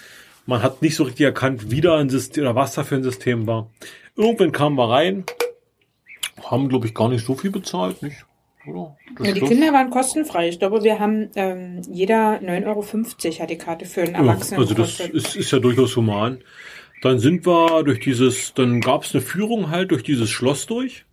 Man 0.45 0.61
hat 0.61 0.81
nicht 0.81 0.95
so 0.95 1.03
richtig 1.03 1.25
erkannt, 1.25 1.71
wie 1.71 1.81
da 1.81 1.97
ein 1.97 2.09
System 2.09 2.43
oder 2.43 2.55
was 2.55 2.75
da 2.75 2.83
für 2.83 2.95
ein 2.95 3.03
System 3.03 3.47
war. 3.47 3.69
Irgendwann 4.15 4.51
kamen 4.51 4.77
wir 4.77 4.89
rein, 4.89 5.23
haben, 6.43 6.69
glaube 6.69 6.87
ich, 6.87 6.93
gar 6.93 7.09
nicht 7.09 7.25
so 7.25 7.35
viel 7.35 7.51
bezahlt, 7.51 8.01
nicht? 8.03 8.25
Oder? 8.67 8.95
Ja, 9.21 9.31
die 9.31 9.41
Kinder 9.41 9.73
waren 9.73 9.89
kostenfrei. 9.89 10.49
Ich 10.49 10.59
glaube, 10.59 10.83
wir 10.83 10.99
haben 10.99 11.29
ähm, 11.35 11.81
jeder 11.89 12.39
9,50 12.41 12.65
Euro 12.65 13.39
hat 13.39 13.49
die 13.49 13.57
Karte 13.57 13.85
für 13.85 14.01
einen 14.01 14.13
Ja, 14.13 14.19
Erwachsenen 14.19 14.59
also 14.59 14.73
das 14.73 14.99
ist, 14.99 15.35
ist 15.35 15.51
ja 15.51 15.59
durchaus 15.59 15.95
human. 15.95 16.39
Dann 17.01 17.19
sind 17.19 17.45
wir 17.45 17.83
durch 17.83 17.99
dieses, 17.99 18.53
dann 18.53 18.81
gab 18.81 19.03
es 19.03 19.13
eine 19.13 19.21
Führung 19.21 19.69
halt 19.69 19.91
durch 19.91 20.03
dieses 20.03 20.29
Schloss 20.29 20.65
durch, 20.65 21.05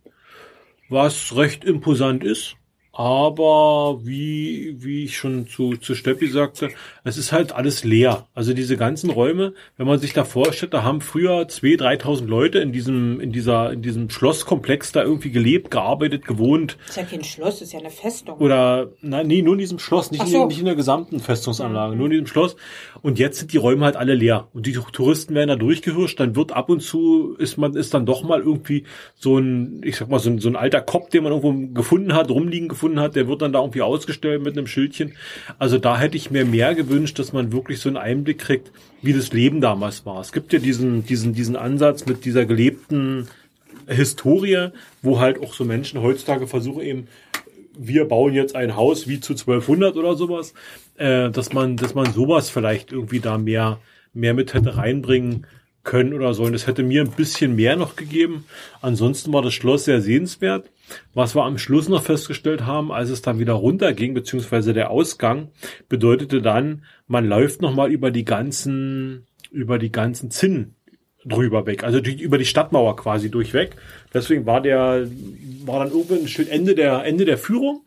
was 0.89 1.35
recht 1.35 1.63
imposant 1.63 2.23
ist. 2.23 2.55
Aber 2.95 4.01
wie, 4.03 4.75
wie 4.77 5.05
ich 5.05 5.17
schon 5.17 5.47
zu, 5.47 5.77
zu 5.77 5.95
Steppi 5.95 6.27
sagte, 6.27 6.69
es 7.03 7.17
ist 7.17 7.31
halt 7.31 7.51
alles 7.51 7.83
leer. 7.83 8.27
Also 8.35 8.53
diese 8.53 8.77
ganzen 8.77 9.09
Räume, 9.09 9.55
wenn 9.77 9.87
man 9.87 9.97
sich 9.97 10.13
da 10.13 10.23
vorstellt, 10.23 10.75
da 10.75 10.83
haben 10.83 11.01
früher 11.01 11.41
2.000, 11.47 12.03
3.000 12.03 12.27
Leute 12.27 12.59
in 12.59 12.71
diesem, 12.71 13.19
in 13.19 13.31
dieser, 13.31 13.73
in 13.73 13.81
diesem 13.81 14.11
Schlosskomplex 14.11 14.91
da 14.91 15.01
irgendwie 15.01 15.31
gelebt, 15.31 15.71
gearbeitet, 15.71 16.27
gewohnt. 16.27 16.77
ist 16.87 16.97
ja 16.97 17.03
kein 17.03 17.23
Schloss, 17.23 17.63
ist 17.63 17.73
ja 17.73 17.79
eine 17.79 17.89
Festung. 17.89 18.37
Oder, 18.37 18.91
nein, 19.01 19.25
nee, 19.25 19.41
nur 19.41 19.53
in 19.53 19.59
diesem 19.59 19.79
Schloss, 19.79 20.11
nicht, 20.11 20.21
Ach 20.21 20.27
in, 20.27 20.31
so. 20.31 20.45
nicht 20.45 20.59
in 20.59 20.65
der 20.65 20.75
gesamten 20.75 21.19
Festungsanlage, 21.19 21.95
nur 21.95 22.05
in 22.05 22.11
diesem 22.11 22.27
Schloss. 22.27 22.55
Und 23.01 23.17
jetzt 23.17 23.39
sind 23.39 23.53
die 23.53 23.57
Räume 23.57 23.85
halt 23.85 23.95
alle 23.95 24.13
leer. 24.13 24.49
Und 24.53 24.67
die 24.67 24.73
Touristen 24.73 25.33
werden 25.33 25.49
da 25.49 25.55
durchgehirscht, 25.55 26.19
dann 26.19 26.35
wird 26.35 26.51
ab 26.51 26.69
und 26.69 26.81
zu, 26.81 27.33
ist 27.39 27.57
man, 27.57 27.75
ist 27.75 27.95
dann 27.95 28.05
doch 28.05 28.21
mal 28.21 28.39
irgendwie 28.39 28.83
so 29.15 29.39
ein, 29.39 29.81
ich 29.83 29.95
sag 29.95 30.09
mal, 30.09 30.19
so 30.19 30.29
ein, 30.29 30.37
so 30.37 30.47
ein 30.47 30.55
alter 30.55 30.81
Kopf, 30.81 31.09
den 31.09 31.23
man 31.23 31.31
irgendwo 31.31 31.73
gefunden 31.73 32.13
hat, 32.13 32.29
rumliegen 32.29 32.69
gefunden 32.69 32.82
gefunden 32.83 32.99
hat, 32.99 33.15
der 33.15 33.29
wird 33.29 33.41
dann 33.41 33.53
da 33.53 33.59
irgendwie 33.59 33.81
ausgestellt 33.81 34.43
mit 34.43 34.57
einem 34.57 34.67
Schildchen. 34.67 35.13
Also 35.57 35.77
da 35.77 35.97
hätte 35.97 36.17
ich 36.17 36.31
mir 36.31 36.43
mehr 36.43 36.75
gewünscht, 36.75 37.17
dass 37.17 37.31
man 37.31 37.53
wirklich 37.53 37.79
so 37.79 37.87
einen 37.87 37.97
Einblick 37.97 38.39
kriegt, 38.39 38.71
wie 39.01 39.13
das 39.13 39.31
Leben 39.31 39.61
damals 39.61 40.05
war. 40.05 40.19
Es 40.19 40.33
gibt 40.33 40.51
ja 40.51 40.59
diesen, 40.59 41.05
diesen, 41.05 41.33
diesen 41.33 41.55
Ansatz 41.55 42.05
mit 42.05 42.25
dieser 42.25 42.45
gelebten 42.45 43.27
Historie, 43.87 44.69
wo 45.01 45.19
halt 45.19 45.41
auch 45.41 45.53
so 45.53 45.63
Menschen 45.63 46.01
heutzutage 46.01 46.45
versuchen 46.45 46.81
eben, 46.81 47.07
wir 47.77 48.05
bauen 48.05 48.33
jetzt 48.33 48.55
ein 48.55 48.75
Haus 48.75 49.07
wie 49.07 49.19
zu 49.19 49.33
1200 49.33 49.95
oder 49.95 50.15
sowas, 50.15 50.53
äh, 50.97 51.31
dass 51.31 51.53
man, 51.53 51.77
dass 51.77 51.95
man 51.95 52.11
sowas 52.11 52.49
vielleicht 52.49 52.91
irgendwie 52.91 53.19
da 53.19 53.37
mehr, 53.37 53.79
mehr 54.13 54.33
mit 54.33 54.53
hätte 54.53 54.75
reinbringen 54.75 55.47
können 55.83 56.13
oder 56.13 56.33
sollen. 56.33 56.53
Das 56.53 56.67
hätte 56.67 56.83
mir 56.83 57.01
ein 57.01 57.11
bisschen 57.11 57.55
mehr 57.55 57.75
noch 57.75 57.95
gegeben. 57.95 58.45
Ansonsten 58.81 59.33
war 59.33 59.41
das 59.41 59.53
Schloss 59.53 59.85
sehr 59.85 60.01
sehenswert. 60.01 60.69
Was 61.13 61.35
wir 61.35 61.43
am 61.43 61.57
Schluss 61.57 61.89
noch 61.89 62.03
festgestellt 62.03 62.65
haben, 62.65 62.91
als 62.91 63.09
es 63.09 63.21
dann 63.21 63.39
wieder 63.39 63.53
runterging, 63.53 64.13
beziehungsweise 64.13 64.73
der 64.73 64.89
Ausgang, 64.89 65.49
bedeutete 65.89 66.41
dann, 66.41 66.85
man 67.07 67.25
läuft 67.25 67.61
nochmal 67.61 67.91
über 67.91 68.11
die 68.11 68.25
ganzen, 68.25 69.27
über 69.51 69.79
die 69.79 69.91
ganzen 69.91 70.31
Zinnen 70.31 70.75
drüber 71.25 71.65
weg, 71.65 71.83
also 71.83 72.01
durch, 72.01 72.19
über 72.19 72.37
die 72.37 72.45
Stadtmauer 72.45 72.95
quasi 72.95 73.29
durchweg. 73.29 73.75
Deswegen 74.13 74.45
war 74.45 74.61
der, 74.61 75.07
war 75.65 75.79
dann 75.79 75.91
irgendwann 75.91 76.27
Schild 76.27 76.49
Ende 76.49 76.75
der, 76.75 77.03
Ende 77.05 77.25
der 77.25 77.37
Führung, 77.37 77.81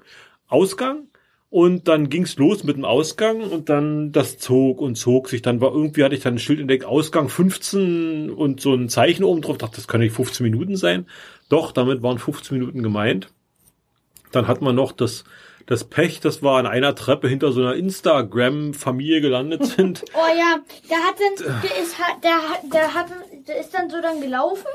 Ausgang. 0.49 1.09
Und 1.49 1.87
dann 1.87 2.11
ging's 2.11 2.37
los 2.37 2.65
mit 2.65 2.77
dem 2.77 2.85
Ausgang 2.85 3.41
und 3.41 3.69
dann 3.69 4.11
das 4.11 4.37
zog 4.37 4.81
und 4.81 4.97
zog 4.97 5.29
sich. 5.29 5.43
Dann 5.43 5.61
war 5.61 5.73
irgendwie, 5.73 6.03
hatte 6.03 6.17
ich 6.17 6.21
dann 6.21 6.35
ein 6.35 6.39
Schild 6.39 6.59
entdeckt, 6.61 6.85
Ausgang 6.85 7.29
15 7.29 8.31
und 8.31 8.61
so 8.61 8.75
ein 8.75 8.89
Zeichen 8.89 9.23
oben 9.23 9.43
drauf. 9.43 9.57
Dachte, 9.57 9.77
das 9.77 9.87
kann 9.87 10.01
nicht 10.01 10.15
15 10.15 10.45
Minuten 10.45 10.77
sein. 10.77 11.07
Doch, 11.49 11.73
damit 11.73 12.03
waren 12.03 12.19
15 12.19 12.59
Minuten 12.59 12.83
gemeint. 12.83 13.29
Dann 14.33 14.49
hat 14.49 14.61
man 14.61 14.75
noch 14.75 14.93
das, 14.93 15.25
das 15.67 15.85
Pech, 15.85 16.21
dass 16.21 16.43
wir 16.43 16.53
an 16.53 16.67
einer 16.67 16.95
Treppe 16.95 17.29
hinter 17.29 17.53
so 17.53 17.61
einer 17.61 17.75
Instagram-Familie 17.75 19.21
gelandet 19.21 19.65
sind. 19.77 20.05
Oh 20.15 20.37
ja, 20.37 20.59
der 20.91 20.99
hat 20.99 21.17
dann, 21.21 21.63
der 21.63 21.83
ist, 21.83 21.97
der, 22.23 22.71
der 22.73 22.95
hat, 22.95 23.07
der 23.47 23.61
ist 23.61 23.73
dann 23.73 23.89
so 23.89 24.01
dann 24.01 24.21
gelaufen. 24.21 24.67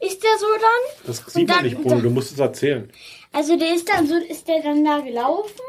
Ist 0.00 0.22
der 0.22 0.38
so 0.38 0.46
dann? 0.54 1.06
Das 1.06 1.32
sieht 1.32 1.48
man 1.48 1.62
nicht, 1.62 1.80
Bruno, 1.80 2.00
du 2.00 2.10
musst 2.10 2.32
es 2.32 2.38
erzählen. 2.38 2.90
Also 3.32 3.56
der 3.56 3.74
ist 3.74 3.88
dann 3.88 4.06
so, 4.06 4.16
ist 4.16 4.48
der 4.48 4.62
dann 4.62 4.84
da 4.84 5.00
gelaufen? 5.00 5.60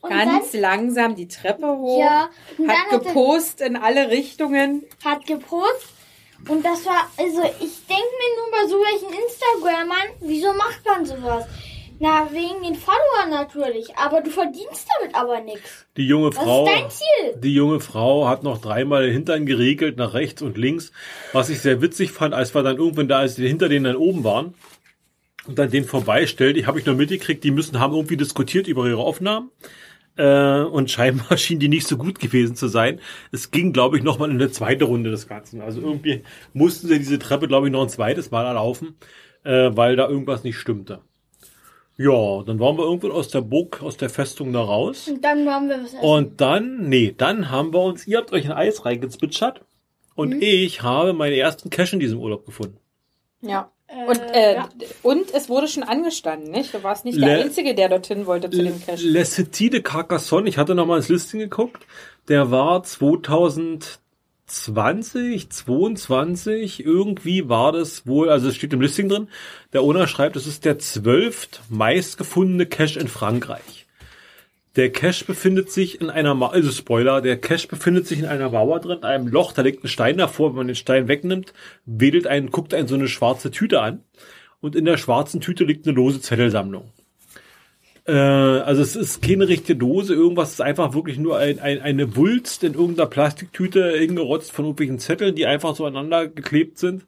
Und 0.00 0.10
Ganz 0.10 0.52
dann, 0.52 0.60
langsam 0.60 1.16
die 1.16 1.28
Treppe 1.28 1.66
hoch. 1.66 2.00
Ja. 2.00 2.28
Und 2.58 2.70
hat 2.70 2.90
gepost 2.90 3.60
in 3.60 3.76
alle 3.76 4.10
Richtungen. 4.10 4.84
Hat 5.02 5.26
gepost. 5.26 5.93
Und 6.48 6.64
das 6.64 6.84
war, 6.84 7.10
also 7.16 7.42
ich 7.42 7.86
denke 7.86 8.12
mir 8.20 8.30
nur 8.36 8.50
bei 8.50 8.68
so 8.68 8.76
welchen 8.76 9.12
Instagramern, 9.12 10.08
wieso 10.20 10.52
macht 10.52 10.84
man 10.84 11.06
sowas? 11.06 11.46
Na, 12.00 12.28
wegen 12.32 12.62
den 12.62 12.74
Followern 12.74 13.30
natürlich. 13.30 13.96
Aber 13.96 14.20
du 14.20 14.30
verdienst 14.30 14.86
damit 14.98 15.14
aber 15.14 15.40
nichts. 15.40 15.86
Die 15.96 16.06
junge 16.06 16.32
Frau. 16.32 16.64
Was 16.64 16.72
ist 16.72 16.82
dein 16.82 16.90
Ziel? 16.90 17.40
Die 17.40 17.54
junge 17.54 17.80
Frau 17.80 18.28
hat 18.28 18.42
noch 18.42 18.60
dreimal 18.60 19.04
den 19.04 19.12
Hintern 19.12 19.46
geregelt 19.46 19.96
nach 19.96 20.12
rechts 20.12 20.42
und 20.42 20.58
links. 20.58 20.92
Was 21.32 21.50
ich 21.50 21.60
sehr 21.60 21.80
witzig 21.80 22.10
fand, 22.10 22.34
als 22.34 22.54
wir 22.54 22.62
dann 22.62 22.76
irgendwann 22.76 23.08
da, 23.08 23.20
als 23.20 23.36
die 23.36 23.46
hinter 23.46 23.68
denen 23.68 23.84
dann 23.84 23.96
oben 23.96 24.24
waren 24.24 24.54
und 25.46 25.58
dann 25.58 25.70
den 25.70 25.84
vorbeistellt, 25.84 26.56
ich 26.56 26.66
habe 26.66 26.80
ich 26.80 26.86
noch 26.86 26.96
mitgekriegt, 26.96 27.44
die 27.44 27.52
müssen 27.52 27.78
haben 27.78 27.94
irgendwie 27.94 28.16
diskutiert 28.16 28.66
über 28.66 28.86
ihre 28.86 29.02
Aufnahmen. 29.02 29.50
Äh, 30.16 30.62
und 30.62 30.90
scheinbar 30.90 31.36
schien 31.36 31.58
die 31.58 31.68
nicht 31.68 31.86
so 31.86 31.96
gut 31.96 32.20
gewesen 32.20 32.56
zu 32.56 32.68
sein. 32.68 33.00
Es 33.32 33.50
ging, 33.50 33.72
glaube 33.72 33.98
ich, 33.98 34.04
nochmal 34.04 34.30
in 34.30 34.36
eine 34.36 34.50
zweite 34.50 34.84
Runde 34.84 35.10
des 35.10 35.26
Ganzen. 35.26 35.60
Also 35.60 35.80
irgendwie 35.80 36.22
mussten 36.52 36.88
sie 36.88 36.98
diese 36.98 37.18
Treppe, 37.18 37.48
glaube 37.48 37.66
ich, 37.66 37.72
noch 37.72 37.82
ein 37.82 37.88
zweites 37.88 38.30
Mal 38.30 38.46
erlaufen, 38.46 38.96
äh, 39.44 39.70
weil 39.74 39.96
da 39.96 40.08
irgendwas 40.08 40.44
nicht 40.44 40.56
stimmte. 40.56 41.00
Ja, 41.96 42.42
dann 42.42 42.58
waren 42.58 42.76
wir 42.76 42.84
irgendwann 42.84 43.12
aus 43.12 43.28
der 43.28 43.40
Burg, 43.40 43.80
aus 43.82 43.96
der 43.96 44.10
Festung 44.10 44.52
da 44.52 44.60
raus. 44.60 45.08
Und 45.08 45.24
dann 45.24 45.46
waren 45.46 45.68
wir 45.68 45.76
was 45.76 45.94
essen. 45.94 46.00
Und 46.00 46.40
dann, 46.40 46.88
nee, 46.88 47.14
dann 47.16 47.50
haben 47.50 47.72
wir 47.72 47.80
uns, 47.80 48.06
ihr 48.06 48.18
habt 48.18 48.32
euch 48.32 48.46
ein 48.46 48.52
Eis 48.52 48.84
reingezwitschert 48.84 49.60
und 50.16 50.34
mhm. 50.34 50.42
ich 50.42 50.82
habe 50.82 51.12
meine 51.12 51.36
ersten 51.36 51.70
Cash 51.70 51.92
in 51.92 52.00
diesem 52.00 52.18
Urlaub 52.18 52.46
gefunden. 52.46 52.78
Ja. 53.42 53.70
Und, 54.06 54.20
äh, 54.32 54.54
ja. 54.54 54.68
und 55.02 55.32
es 55.32 55.48
wurde 55.48 55.68
schon 55.68 55.82
angestanden, 55.82 56.50
nicht? 56.50 56.72
Du 56.74 56.82
warst 56.82 57.04
nicht 57.04 57.16
Le 57.16 57.26
der 57.26 57.44
Einzige, 57.44 57.74
der 57.74 57.88
dorthin 57.88 58.26
wollte 58.26 58.50
zu 58.50 58.62
dem 58.62 58.82
Cash. 58.84 59.02
Le 59.02 59.24
City 59.24 59.70
de 59.70 59.82
Carcassonne, 59.82 60.48
ich 60.48 60.58
hatte 60.58 60.74
nochmal 60.74 60.98
ins 60.98 61.08
Listing 61.08 61.40
geguckt, 61.40 61.86
der 62.28 62.50
war 62.50 62.82
2000 62.82 64.00
20, 64.46 65.48
22, 65.48 66.84
irgendwie 66.84 67.48
war 67.48 67.72
das 67.72 68.06
wohl, 68.06 68.28
also 68.28 68.48
es 68.48 68.56
steht 68.56 68.74
im 68.74 68.80
Listing 68.82 69.08
drin, 69.08 69.28
der 69.72 69.82
Owner 69.82 70.06
schreibt, 70.06 70.36
es 70.36 70.46
ist 70.46 70.66
der 70.66 70.78
zwölft 70.78 71.62
meistgefundene 71.70 72.66
Cache 72.66 73.00
in 73.00 73.08
Frankreich. 73.08 73.83
Der 74.76 74.90
Cache 74.90 75.24
befindet 75.24 75.70
sich 75.70 76.00
in 76.00 76.10
einer, 76.10 76.34
Ma 76.34 76.48
also 76.48 76.70
Spoiler, 76.70 77.20
der 77.20 77.38
Cache 77.40 77.68
befindet 77.68 78.08
sich 78.08 78.18
in 78.18 78.26
einer 78.26 78.50
Mauer 78.50 78.80
drin, 78.80 78.98
in 78.98 79.04
einem 79.04 79.28
Loch, 79.28 79.52
da 79.52 79.62
liegt 79.62 79.84
ein 79.84 79.88
Stein 79.88 80.18
davor, 80.18 80.50
wenn 80.50 80.56
man 80.56 80.66
den 80.66 80.76
Stein 80.76 81.06
wegnimmt, 81.06 81.52
wedelt 81.86 82.26
einen, 82.26 82.50
guckt 82.50 82.74
einen 82.74 82.88
so 82.88 82.96
eine 82.96 83.08
schwarze 83.08 83.52
Tüte 83.52 83.80
an 83.80 84.02
und 84.60 84.74
in 84.74 84.84
der 84.84 84.96
schwarzen 84.96 85.40
Tüte 85.40 85.64
liegt 85.64 85.86
eine 85.86 85.94
lose 85.94 86.20
Zettelsammlung. 86.20 86.90
Äh, 88.06 88.12
also 88.12 88.82
es 88.82 88.96
ist 88.96 89.22
keine 89.22 89.48
richtige 89.48 89.78
Dose, 89.78 90.14
irgendwas 90.14 90.52
ist 90.52 90.60
einfach 90.60 90.92
wirklich 90.94 91.18
nur 91.18 91.38
ein, 91.38 91.60
ein, 91.60 91.80
eine 91.80 92.16
Wulst 92.16 92.64
in 92.64 92.74
irgendeiner 92.74 93.08
Plastiktüte 93.08 93.96
hingerotzt 93.96 94.52
von 94.52 94.64
irgendwelchen 94.64 94.98
Zetteln, 94.98 95.34
die 95.34 95.46
einfach 95.46 95.76
so 95.76 95.86
aneinander 95.86 96.28
geklebt 96.28 96.78
sind. 96.78 97.06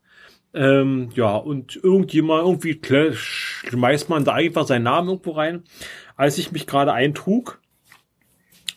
Ähm, 0.55 1.11
ja, 1.15 1.37
und 1.37 1.77
irgendjemand, 1.83 2.45
irgendwie 2.45 2.81
schmeißt 3.13 4.09
man 4.09 4.25
da 4.25 4.33
einfach 4.33 4.67
seinen 4.67 4.85
Namen 4.85 5.09
irgendwo 5.09 5.33
rein. 5.33 5.65
Als 6.17 6.39
ich 6.39 6.51
mich 6.51 6.67
gerade 6.67 6.93
eintrug, 6.93 7.61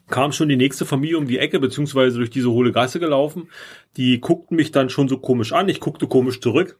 kam 0.09 0.31
schon 0.31 0.49
die 0.49 0.57
nächste 0.57 0.85
Familie 0.85 1.17
um 1.17 1.27
die 1.27 1.39
Ecke, 1.39 1.59
beziehungsweise 1.59 2.17
durch 2.17 2.29
diese 2.29 2.51
hohle 2.51 2.71
Gasse 2.71 2.99
gelaufen. 2.99 3.49
Die 3.95 4.19
guckten 4.19 4.55
mich 4.55 4.71
dann 4.71 4.89
schon 4.89 5.07
so 5.07 5.17
komisch 5.17 5.53
an. 5.53 5.69
Ich 5.69 5.79
guckte 5.79 6.07
komisch 6.07 6.41
zurück. 6.41 6.79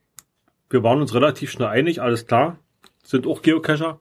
Wir 0.69 0.83
waren 0.83 1.01
uns 1.01 1.13
relativ 1.13 1.51
schnell 1.51 1.69
einig, 1.69 2.01
alles 2.01 2.27
klar. 2.27 2.59
Sind 3.03 3.25
auch 3.25 3.41
Geocacher. 3.41 3.99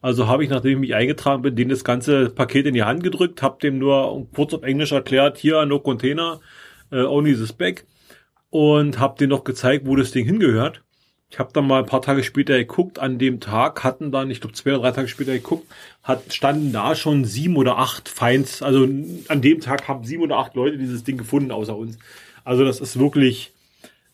Also 0.00 0.26
habe 0.26 0.42
ich, 0.42 0.50
nachdem 0.50 0.72
ich 0.72 0.78
mich 0.78 0.94
eingetragen 0.94 1.42
bin, 1.42 1.54
denen 1.54 1.70
das 1.70 1.84
ganze 1.84 2.28
Paket 2.28 2.66
in 2.66 2.74
die 2.74 2.82
Hand 2.82 3.04
gedrückt, 3.04 3.40
habe 3.40 3.60
dem 3.62 3.78
nur 3.78 4.26
kurz 4.34 4.52
auf 4.52 4.64
Englisch 4.64 4.92
erklärt, 4.92 5.38
hier, 5.38 5.64
no 5.64 5.78
container, 5.78 6.40
uh, 6.90 7.06
only 7.06 7.34
this 7.34 7.52
bag. 7.52 7.84
Und 8.50 8.98
habe 8.98 9.16
denen 9.16 9.30
noch 9.30 9.44
gezeigt, 9.44 9.86
wo 9.86 9.96
das 9.96 10.10
Ding 10.10 10.26
hingehört. 10.26 10.81
Ich 11.32 11.38
habe 11.38 11.48
dann 11.54 11.66
mal 11.66 11.78
ein 11.78 11.86
paar 11.86 12.02
Tage 12.02 12.22
später 12.24 12.58
geguckt, 12.58 12.98
an 12.98 13.18
dem 13.18 13.40
Tag 13.40 13.84
hatten 13.84 14.12
dann, 14.12 14.30
ich 14.30 14.42
glaube 14.42 14.54
zwei 14.54 14.72
oder 14.72 14.80
drei 14.82 14.90
Tage 14.90 15.08
später 15.08 15.32
geguckt, 15.32 15.66
hat, 16.02 16.30
standen 16.34 16.74
da 16.74 16.94
schon 16.94 17.24
sieben 17.24 17.56
oder 17.56 17.78
acht 17.78 18.10
Feinds, 18.10 18.60
also 18.60 18.84
an 18.84 19.40
dem 19.40 19.60
Tag 19.60 19.88
haben 19.88 20.04
sieben 20.04 20.22
oder 20.22 20.36
acht 20.36 20.54
Leute 20.54 20.76
dieses 20.76 21.04
Ding 21.04 21.16
gefunden 21.16 21.50
außer 21.50 21.74
uns. 21.74 21.98
Also 22.44 22.66
das 22.66 22.80
ist 22.80 22.98
wirklich 22.98 23.50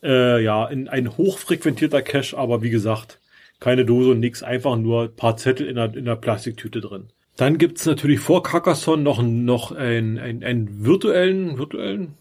äh, 0.00 0.40
ja 0.44 0.66
ein, 0.66 0.86
ein 0.86 1.16
hochfrequentierter 1.16 2.02
Cache, 2.02 2.38
aber 2.38 2.62
wie 2.62 2.70
gesagt, 2.70 3.18
keine 3.58 3.84
Dose 3.84 4.12
und 4.12 4.20
nix, 4.20 4.44
einfach 4.44 4.76
nur 4.76 5.02
ein 5.02 5.16
paar 5.16 5.36
Zettel 5.36 5.66
in 5.66 5.76
einer, 5.76 5.92
in 5.96 6.06
einer 6.06 6.14
Plastiktüte 6.14 6.80
drin. 6.80 7.08
Dann 7.36 7.58
gibt's 7.58 7.84
natürlich 7.84 8.20
vor 8.20 8.44
Carcassonne 8.44 9.02
noch, 9.02 9.20
noch 9.20 9.72
einen, 9.72 10.20
einen, 10.20 10.44
einen 10.44 10.84
virtuellen, 10.84 11.58
virtuellen, 11.58 12.14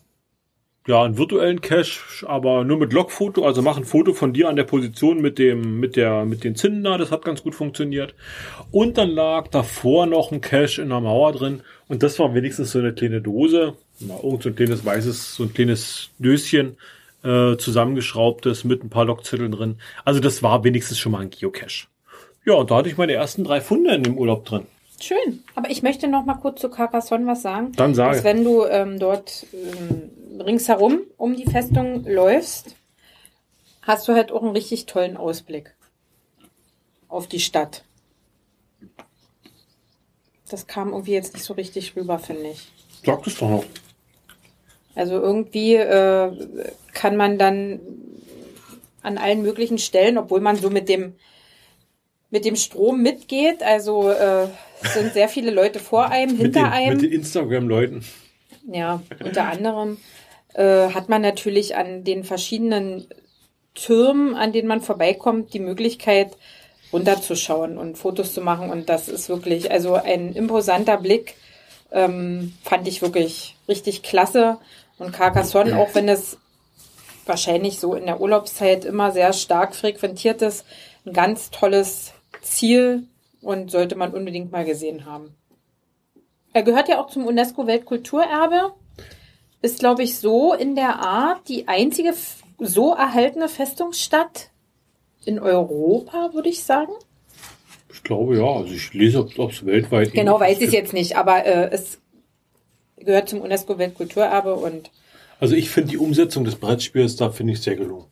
ja, 0.87 1.03
einen 1.03 1.17
virtuellen 1.17 1.59
Cache, 1.59 1.99
aber 2.25 2.63
nur 2.63 2.77
mit 2.77 2.93
Logfoto, 2.93 3.45
also 3.45 3.61
mach 3.61 3.77
ein 3.77 3.83
Foto 3.83 4.13
von 4.13 4.31
dir 4.31 4.47
an 4.47 4.55
der 4.55 4.63
Position 4.63 5.21
mit 5.21 5.37
dem, 5.37 5.81
mit 5.81 5.97
der, 5.97 6.23
mit 6.25 6.45
den 6.45 6.55
Zinnen 6.55 6.83
da, 6.83 6.97
das 6.97 7.11
hat 7.11 7.25
ganz 7.25 7.43
gut 7.43 7.55
funktioniert. 7.55 8.15
Und 8.71 8.97
dann 8.97 9.09
lag 9.09 9.49
davor 9.49 10.05
noch 10.05 10.31
ein 10.31 10.39
Cache 10.39 10.81
in 10.81 10.89
der 10.89 11.01
Mauer 11.01 11.33
drin 11.33 11.61
und 11.89 12.03
das 12.03 12.17
war 12.19 12.33
wenigstens 12.33 12.71
so 12.71 12.79
eine 12.79 12.93
kleine 12.93 13.21
Dose, 13.21 13.73
na, 13.99 14.15
irgend 14.23 14.43
so 14.43 14.49
ein 14.49 14.55
kleines 14.55 14.85
weißes, 14.85 15.35
so 15.35 15.43
ein 15.43 15.53
kleines 15.53 16.09
Döschen, 16.19 16.77
äh, 17.23 17.57
zusammengeschraubtes 17.57 18.63
mit 18.63 18.83
ein 18.83 18.89
paar 18.89 19.05
Logzetteln 19.05 19.51
drin. 19.51 19.75
Also 20.05 20.21
das 20.21 20.41
war 20.41 20.63
wenigstens 20.63 20.99
schon 20.99 21.11
mal 21.11 21.19
ein 21.19 21.29
Geocache. 21.29 21.87
Ja, 22.45 22.53
und 22.53 22.71
da 22.71 22.77
hatte 22.77 22.87
ich 22.87 22.97
meine 22.97 23.11
ersten 23.11 23.43
drei 23.43 23.59
Funde 23.59 23.93
in 23.93 24.03
dem 24.03 24.17
Urlaub 24.17 24.45
drin. 24.45 24.63
Schön. 24.99 25.43
Aber 25.55 25.69
ich 25.69 25.83
möchte 25.83 26.07
noch 26.07 26.25
mal 26.25 26.35
kurz 26.35 26.59
zu 26.59 26.69
Carcassonne 26.69 27.27
was 27.27 27.41
sagen. 27.41 27.71
Dann 27.73 27.93
sage. 27.93 28.15
Dass 28.15 28.23
wenn 28.23 28.43
du 28.43 28.65
ähm, 28.65 28.99
dort 28.99 29.45
ähm, 29.53 30.41
ringsherum 30.41 31.01
um 31.17 31.35
die 31.35 31.45
Festung 31.45 32.03
läufst, 32.05 32.75
hast 33.81 34.07
du 34.07 34.13
halt 34.13 34.31
auch 34.31 34.41
einen 34.41 34.51
richtig 34.51 34.85
tollen 34.85 35.17
Ausblick 35.17 35.75
auf 37.07 37.27
die 37.27 37.39
Stadt. 37.39 37.83
Das 40.49 40.65
kam 40.65 40.89
irgendwie 40.89 41.13
jetzt 41.13 41.33
nicht 41.33 41.43
so 41.43 41.53
richtig 41.53 41.95
rüber, 41.95 42.19
finde 42.19 42.49
ich. 42.51 42.71
Sag 43.05 43.25
es 43.27 43.37
doch 43.37 43.49
noch. 43.49 43.65
Also 44.95 45.13
irgendwie 45.13 45.75
äh, 45.75 46.31
kann 46.93 47.17
man 47.17 47.37
dann 47.37 47.79
an 49.03 49.17
allen 49.17 49.43
möglichen 49.43 49.77
Stellen, 49.77 50.17
obwohl 50.17 50.41
man 50.41 50.55
so 50.55 50.69
mit 50.69 50.89
dem 50.89 51.15
mit 52.29 52.45
dem 52.45 52.55
Strom 52.55 53.01
mitgeht, 53.01 53.63
also 53.63 54.09
äh, 54.09 54.47
sind 54.93 55.13
sehr 55.13 55.29
viele 55.29 55.51
Leute 55.51 55.79
vor 55.79 56.09
einem, 56.09 56.37
hinter 56.37 56.43
mit 56.43 56.55
den, 56.55 56.65
einem. 56.65 56.93
Mit 56.93 57.03
den 57.03 57.11
Instagram-Leuten. 57.11 58.05
Ja, 58.71 59.01
unter 59.23 59.45
anderem 59.45 59.97
äh, 60.53 60.89
hat 60.89 61.07
man 61.07 61.21
natürlich 61.21 61.75
an 61.75 62.03
den 62.03 62.23
verschiedenen 62.23 63.07
Türmen, 63.75 64.35
an 64.35 64.51
denen 64.51 64.67
man 64.67 64.81
vorbeikommt, 64.81 65.53
die 65.53 65.59
Möglichkeit, 65.59 66.35
runterzuschauen 66.91 67.77
und 67.77 67.97
Fotos 67.97 68.33
zu 68.33 68.41
machen. 68.41 68.69
Und 68.69 68.89
das 68.89 69.07
ist 69.07 69.29
wirklich, 69.29 69.71
also 69.71 69.95
ein 69.95 70.33
imposanter 70.33 70.97
Blick, 70.97 71.35
ähm, 71.91 72.53
fand 72.63 72.87
ich 72.87 73.01
wirklich 73.01 73.55
richtig 73.67 74.03
klasse. 74.03 74.57
Und 74.97 75.13
Carcassonne, 75.13 75.77
auch 75.77 75.93
wenn 75.93 76.09
es 76.09 76.37
wahrscheinlich 77.25 77.79
so 77.79 77.93
in 77.93 78.05
der 78.05 78.19
Urlaubszeit 78.19 78.83
immer 78.83 79.11
sehr 79.11 79.33
stark 79.33 79.75
frequentiert 79.75 80.41
ist, 80.41 80.65
ein 81.05 81.13
ganz 81.13 81.51
tolles 81.51 82.13
Ziel 82.41 83.03
und 83.41 83.71
sollte 83.71 83.95
man 83.95 84.13
unbedingt 84.13 84.51
mal 84.51 84.65
gesehen 84.65 85.05
haben. 85.05 85.35
Er 86.53 86.63
gehört 86.63 86.89
ja 86.89 86.99
auch 86.99 87.09
zum 87.09 87.25
UNESCO-Weltkulturerbe. 87.25 88.73
Ist, 89.61 89.79
glaube 89.79 90.03
ich, 90.03 90.17
so 90.17 90.53
in 90.53 90.75
der 90.75 90.99
Art 90.99 91.47
die 91.47 91.67
einzige 91.67 92.13
so 92.59 92.93
erhaltene 92.93 93.49
Festungsstadt 93.49 94.49
in 95.25 95.39
Europa, 95.39 96.31
würde 96.33 96.49
ich 96.49 96.63
sagen. 96.63 96.93
Ich 97.91 98.03
glaube 98.03 98.37
ja. 98.37 98.45
Also 98.45 98.73
ich 98.73 98.93
lese, 98.93 99.19
ob 99.37 99.51
es 99.51 99.65
weltweit. 99.65 100.13
Genau 100.13 100.39
weiß 100.39 100.61
ich 100.61 100.71
jetzt 100.71 100.93
nicht, 100.93 101.17
aber 101.17 101.45
äh, 101.45 101.69
es 101.71 101.99
gehört 102.97 103.29
zum 103.29 103.41
UNESCO-Weltkulturerbe 103.41 104.55
und 104.55 104.91
Also 105.39 105.55
ich 105.55 105.69
finde 105.69 105.91
die 105.91 105.97
Umsetzung 105.97 106.43
des 106.43 106.55
Brettspiels 106.55 107.15
da 107.15 107.29
finde 107.29 107.53
ich 107.53 107.61
sehr 107.61 107.75
gelungen. 107.75 108.05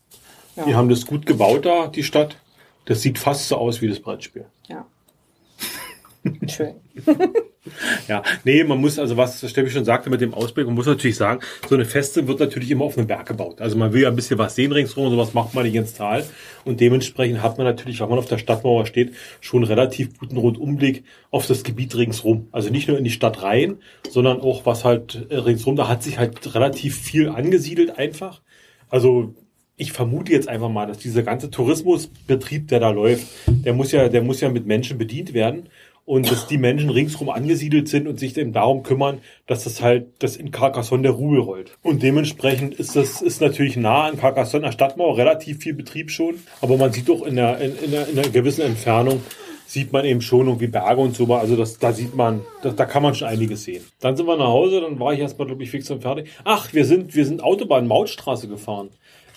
ja. 0.55 0.65
Die 0.65 0.75
haben 0.75 0.89
das 0.89 1.05
gut 1.05 1.25
gebaut 1.25 1.65
da, 1.65 1.87
die 1.87 2.03
Stadt. 2.03 2.37
Das 2.85 3.01
sieht 3.01 3.19
fast 3.19 3.47
so 3.47 3.57
aus 3.57 3.81
wie 3.81 3.87
das 3.87 3.99
Brettspiel. 3.99 4.45
ja. 4.67 4.85
Schön. 6.47 6.75
Ja, 8.07 8.21
nee, 8.43 8.63
man 8.63 8.79
muss, 8.79 8.99
also 8.99 9.17
was 9.17 9.49
Steffi 9.49 9.71
schon 9.71 9.85
sagte 9.85 10.09
mit 10.09 10.21
dem 10.21 10.33
Ausblick, 10.33 10.67
man 10.67 10.75
muss 10.75 10.85
natürlich 10.85 11.15
sagen, 11.15 11.41
so 11.67 11.75
eine 11.75 11.85
Feste 11.85 12.27
wird 12.27 12.39
natürlich 12.39 12.69
immer 12.69 12.85
auf 12.85 12.97
einem 12.97 13.07
Berg 13.07 13.25
gebaut. 13.27 13.59
Also 13.59 13.75
man 13.77 13.91
will 13.91 14.03
ja 14.03 14.09
ein 14.09 14.15
bisschen 14.15 14.37
was 14.37 14.55
sehen 14.55 14.71
ringsrum, 14.71 15.09
sowas 15.09 15.33
macht 15.33 15.55
man 15.55 15.65
nicht 15.65 15.75
ins 15.75 15.93
Tal. 15.93 16.23
Und 16.63 16.79
dementsprechend 16.79 17.41
hat 17.41 17.57
man 17.57 17.65
natürlich, 17.65 17.99
wenn 18.01 18.09
man 18.09 18.19
auf 18.19 18.27
der 18.27 18.37
Stadtmauer 18.37 18.85
steht, 18.85 19.13
schon 19.41 19.63
einen 19.63 19.71
relativ 19.71 20.17
guten 20.19 20.37
Rundumblick 20.37 21.03
auf 21.31 21.47
das 21.47 21.63
Gebiet 21.63 21.95
ringsrum. 21.95 22.49
Also 22.51 22.69
nicht 22.69 22.87
nur 22.87 22.97
in 22.99 23.03
die 23.03 23.09
Stadt 23.09 23.41
rein, 23.41 23.77
sondern 24.09 24.41
auch 24.41 24.65
was 24.65 24.85
halt 24.85 25.25
äh, 25.29 25.37
ringsrum, 25.37 25.75
da 25.75 25.87
hat 25.87 26.03
sich 26.03 26.19
halt 26.19 26.53
relativ 26.53 26.97
viel 26.97 27.29
angesiedelt 27.29 27.97
einfach. 27.97 28.41
Also 28.89 29.33
ich 29.77 29.91
vermute 29.91 30.31
jetzt 30.31 30.47
einfach 30.47 30.69
mal, 30.69 30.87
dass 30.87 30.99
dieser 30.99 31.23
ganze 31.23 31.49
Tourismusbetrieb, 31.49 32.67
der 32.69 32.79
da 32.79 32.91
läuft, 32.91 33.27
der 33.47 33.73
muss 33.73 33.91
ja, 33.91 34.07
der 34.07 34.21
muss 34.21 34.41
ja 34.41 34.49
mit 34.49 34.65
Menschen 34.65 34.97
bedient 34.97 35.33
werden 35.33 35.69
und 36.05 36.31
dass 36.31 36.47
die 36.47 36.57
Menschen 36.57 36.89
ringsrum 36.89 37.29
angesiedelt 37.29 37.89
sind 37.89 38.07
und 38.07 38.19
sich 38.19 38.37
eben 38.37 38.53
darum 38.53 38.83
kümmern, 38.83 39.19
dass 39.47 39.63
das 39.63 39.81
halt, 39.81 40.07
dass 40.19 40.37
in 40.37 40.51
Carcassonne 40.51 41.03
der 41.03 41.11
Rubel 41.11 41.39
rollt. 41.39 41.77
Und 41.81 42.03
dementsprechend 42.03 42.75
ist 42.75 42.95
das, 42.95 43.21
ist 43.21 43.41
natürlich 43.41 43.75
nah 43.75 44.05
an 44.05 44.17
Carcassonne, 44.17 44.65
der 44.65 44.71
Stadtmauer, 44.71 45.17
relativ 45.17 45.59
viel 45.59 45.73
Betrieb 45.73 46.11
schon, 46.11 46.35
aber 46.61 46.77
man 46.77 46.93
sieht 46.93 47.09
auch 47.09 47.25
in 47.25 47.35
der, 47.35 47.59
in, 47.59 47.75
in, 47.77 47.91
der, 47.91 48.07
in 48.07 48.19
einer 48.19 48.29
gewissen 48.29 48.61
Entfernung, 48.61 49.21
sieht 49.65 49.91
man 49.91 50.05
eben 50.05 50.21
schon 50.21 50.45
irgendwie 50.45 50.67
Berge 50.67 51.01
und 51.01 51.15
so, 51.15 51.25
also 51.33 51.55
das, 51.55 51.79
da 51.79 51.91
sieht 51.91 52.15
man, 52.15 52.41
da, 52.61 52.69
da 52.69 52.85
kann 52.85 53.01
man 53.01 53.15
schon 53.15 53.27
einiges 53.27 53.63
sehen. 53.63 53.83
Dann 53.99 54.15
sind 54.15 54.27
wir 54.27 54.37
nach 54.37 54.45
Hause, 54.45 54.81
dann 54.81 54.99
war 54.99 55.13
ich 55.13 55.19
erstmal, 55.19 55.47
glaube 55.47 55.63
ich, 55.63 55.71
fix 55.71 55.89
und 55.89 56.03
fertig. 56.03 56.29
Ach, 56.43 56.71
wir 56.71 56.85
sind, 56.85 57.15
wir 57.15 57.25
sind 57.25 57.43
Autobahn 57.43 57.87
Mautstraße 57.87 58.47
gefahren. 58.47 58.89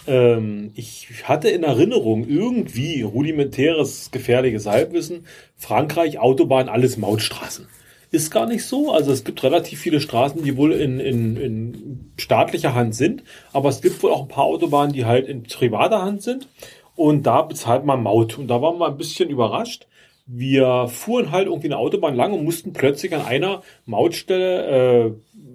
Ähm, 0.09 0.72
ich 0.74 1.28
hatte 1.28 1.48
in 1.50 1.62
Erinnerung 1.62 2.26
irgendwie 2.26 3.02
rudimentäres, 3.02 4.11
gefährliches 4.11 4.66
Halbwissen. 4.66 5.26
Frankreich, 5.56 6.18
Autobahn, 6.18 6.68
alles 6.68 6.96
Mautstraßen. 6.96 7.68
Ist 8.11 8.30
gar 8.30 8.46
nicht 8.46 8.64
so. 8.64 8.90
Also 8.90 9.12
es 9.12 9.22
gibt 9.22 9.42
relativ 9.42 9.80
viele 9.80 10.00
Straßen, 10.00 10.42
die 10.42 10.56
wohl 10.56 10.72
in, 10.72 10.98
in, 10.98 11.36
in 11.36 12.11
staatlicher 12.16 12.74
Hand 12.74 12.94
sind. 12.94 13.22
Aber 13.52 13.68
es 13.68 13.82
gibt 13.82 14.02
wohl 14.02 14.11
auch 14.11 14.22
ein 14.22 14.28
paar 14.28 14.44
Autobahnen, 14.44 14.94
die 14.94 15.04
halt 15.04 15.28
in 15.28 15.42
privater 15.42 16.00
Hand 16.00 16.22
sind. 16.22 16.48
Und 16.96 17.26
da 17.26 17.42
bezahlt 17.42 17.84
man 17.84 18.02
Maut. 18.02 18.38
Und 18.38 18.48
da 18.48 18.62
waren 18.62 18.78
wir 18.78 18.88
ein 18.88 18.96
bisschen 18.96 19.28
überrascht. 19.28 19.86
Wir 20.26 20.88
fuhren 20.88 21.32
halt 21.32 21.46
irgendwie 21.46 21.68
eine 21.68 21.78
Autobahn 21.78 22.16
lang 22.16 22.32
und 22.32 22.44
mussten 22.44 22.72
plötzlich 22.72 23.14
an 23.14 23.22
einer 23.22 23.62
Mautstelle 23.84 25.06
äh, 25.06 25.12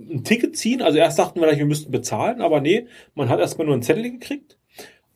ein 0.09 0.23
Ticket 0.23 0.57
ziehen. 0.57 0.81
Also 0.81 0.97
erst 0.97 1.19
dachten 1.19 1.41
wir, 1.41 1.57
wir 1.57 1.65
müssten 1.65 1.91
bezahlen, 1.91 2.41
aber 2.41 2.61
nee, 2.61 2.87
man 3.15 3.29
hat 3.29 3.39
erstmal 3.39 3.65
nur 3.65 3.75
einen 3.75 3.83
Zettel 3.83 4.11
gekriegt. 4.11 4.57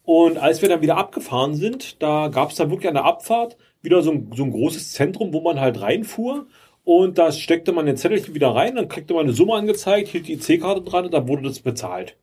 Und 0.04 0.38
als 0.38 0.62
wir 0.62 0.70
dann 0.70 0.82
wieder 0.82 0.98
abgefahren 0.98 1.56
sind, 1.56 2.02
da 2.02 2.30
gab 2.30 2.52
es 2.52 2.56
dann 2.56 2.70
wirklich 2.70 2.88
an 2.88 2.96
der 2.96 3.06
Abfahrt 3.06 3.58
wieder 3.82 4.02
so 4.02 4.12
ein, 4.12 4.32
so 4.36 4.44
ein 4.44 4.52
großes 4.52 4.94
Zentrum, 4.94 5.34
wo 5.34 5.42
man 5.42 5.60
halt 5.60 5.82
reinfuhr. 5.82 6.48
Und 6.84 7.18
da 7.18 7.34
steckte 7.34 7.74
man 7.74 7.86
den 7.86 7.98
Zettelchen 7.98 8.34
wieder 8.34 8.50
rein, 8.50 8.76
dann 8.76 8.88
kriegte 8.88 9.14
man 9.14 9.26
eine 9.26 9.34
Summe 9.34 9.56
angezeigt, 9.56 10.08
hielt 10.08 10.28
die 10.28 10.36
EC-Karte 10.36 10.82
dran 10.82 11.06
und 11.06 11.14
dann 11.14 11.28
wurde 11.28 11.44
das 11.44 11.60
bezahlt. 11.60 12.16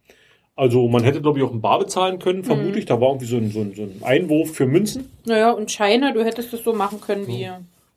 Also 0.56 0.88
man 0.88 1.02
hätte, 1.02 1.20
glaube 1.20 1.38
ich, 1.38 1.44
auch 1.44 1.52
ein 1.52 1.60
Bar 1.60 1.80
bezahlen 1.80 2.18
können, 2.18 2.44
vermutlich. 2.44 2.86
Da 2.86 3.00
war 3.00 3.08
irgendwie 3.08 3.26
so 3.26 3.36
ein, 3.36 3.50
so, 3.50 3.60
ein, 3.60 3.74
so 3.74 3.82
ein 3.82 4.00
Einwurf 4.02 4.52
für 4.52 4.66
Münzen. 4.66 5.10
Naja, 5.26 5.50
und 5.50 5.70
Scheine, 5.70 6.12
du 6.14 6.24
hättest 6.24 6.54
es 6.54 6.62
so 6.62 6.72
machen 6.72 7.00
können, 7.00 7.26
wie, 7.26 7.50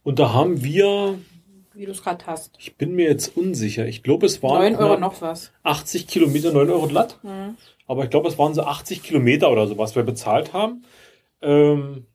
Und 0.03 0.19
da 0.19 0.33
haben 0.33 0.63
wir, 0.63 1.19
wie 1.77 1.85
du 1.85 1.91
es 1.91 2.03
gerade 2.03 2.25
hast. 2.25 2.55
ich 2.59 2.75
bin 2.75 2.95
mir 2.95 3.05
jetzt 3.05 3.37
unsicher, 3.37 3.87
ich 3.87 4.03
glaube, 4.03 4.25
es 4.25 4.41
waren 4.41 4.73
9 4.73 4.75
Euro 4.75 4.99
noch 4.99 5.21
was. 5.21 5.51
80 5.63 6.07
Kilometer, 6.07 6.51
9 6.51 6.69
Euro 6.69 6.87
glatt. 6.87 7.19
Mhm. 7.23 7.57
Aber 7.87 8.03
ich 8.03 8.09
glaube, 8.09 8.27
es 8.27 8.37
waren 8.37 8.53
so 8.53 8.63
80 8.63 9.03
Kilometer 9.03 9.51
oder 9.51 9.67
so, 9.67 9.77
was 9.77 9.95
wir 9.95 10.03
bezahlt 10.03 10.53
haben. 10.53 10.83
Ähm, 11.41 12.05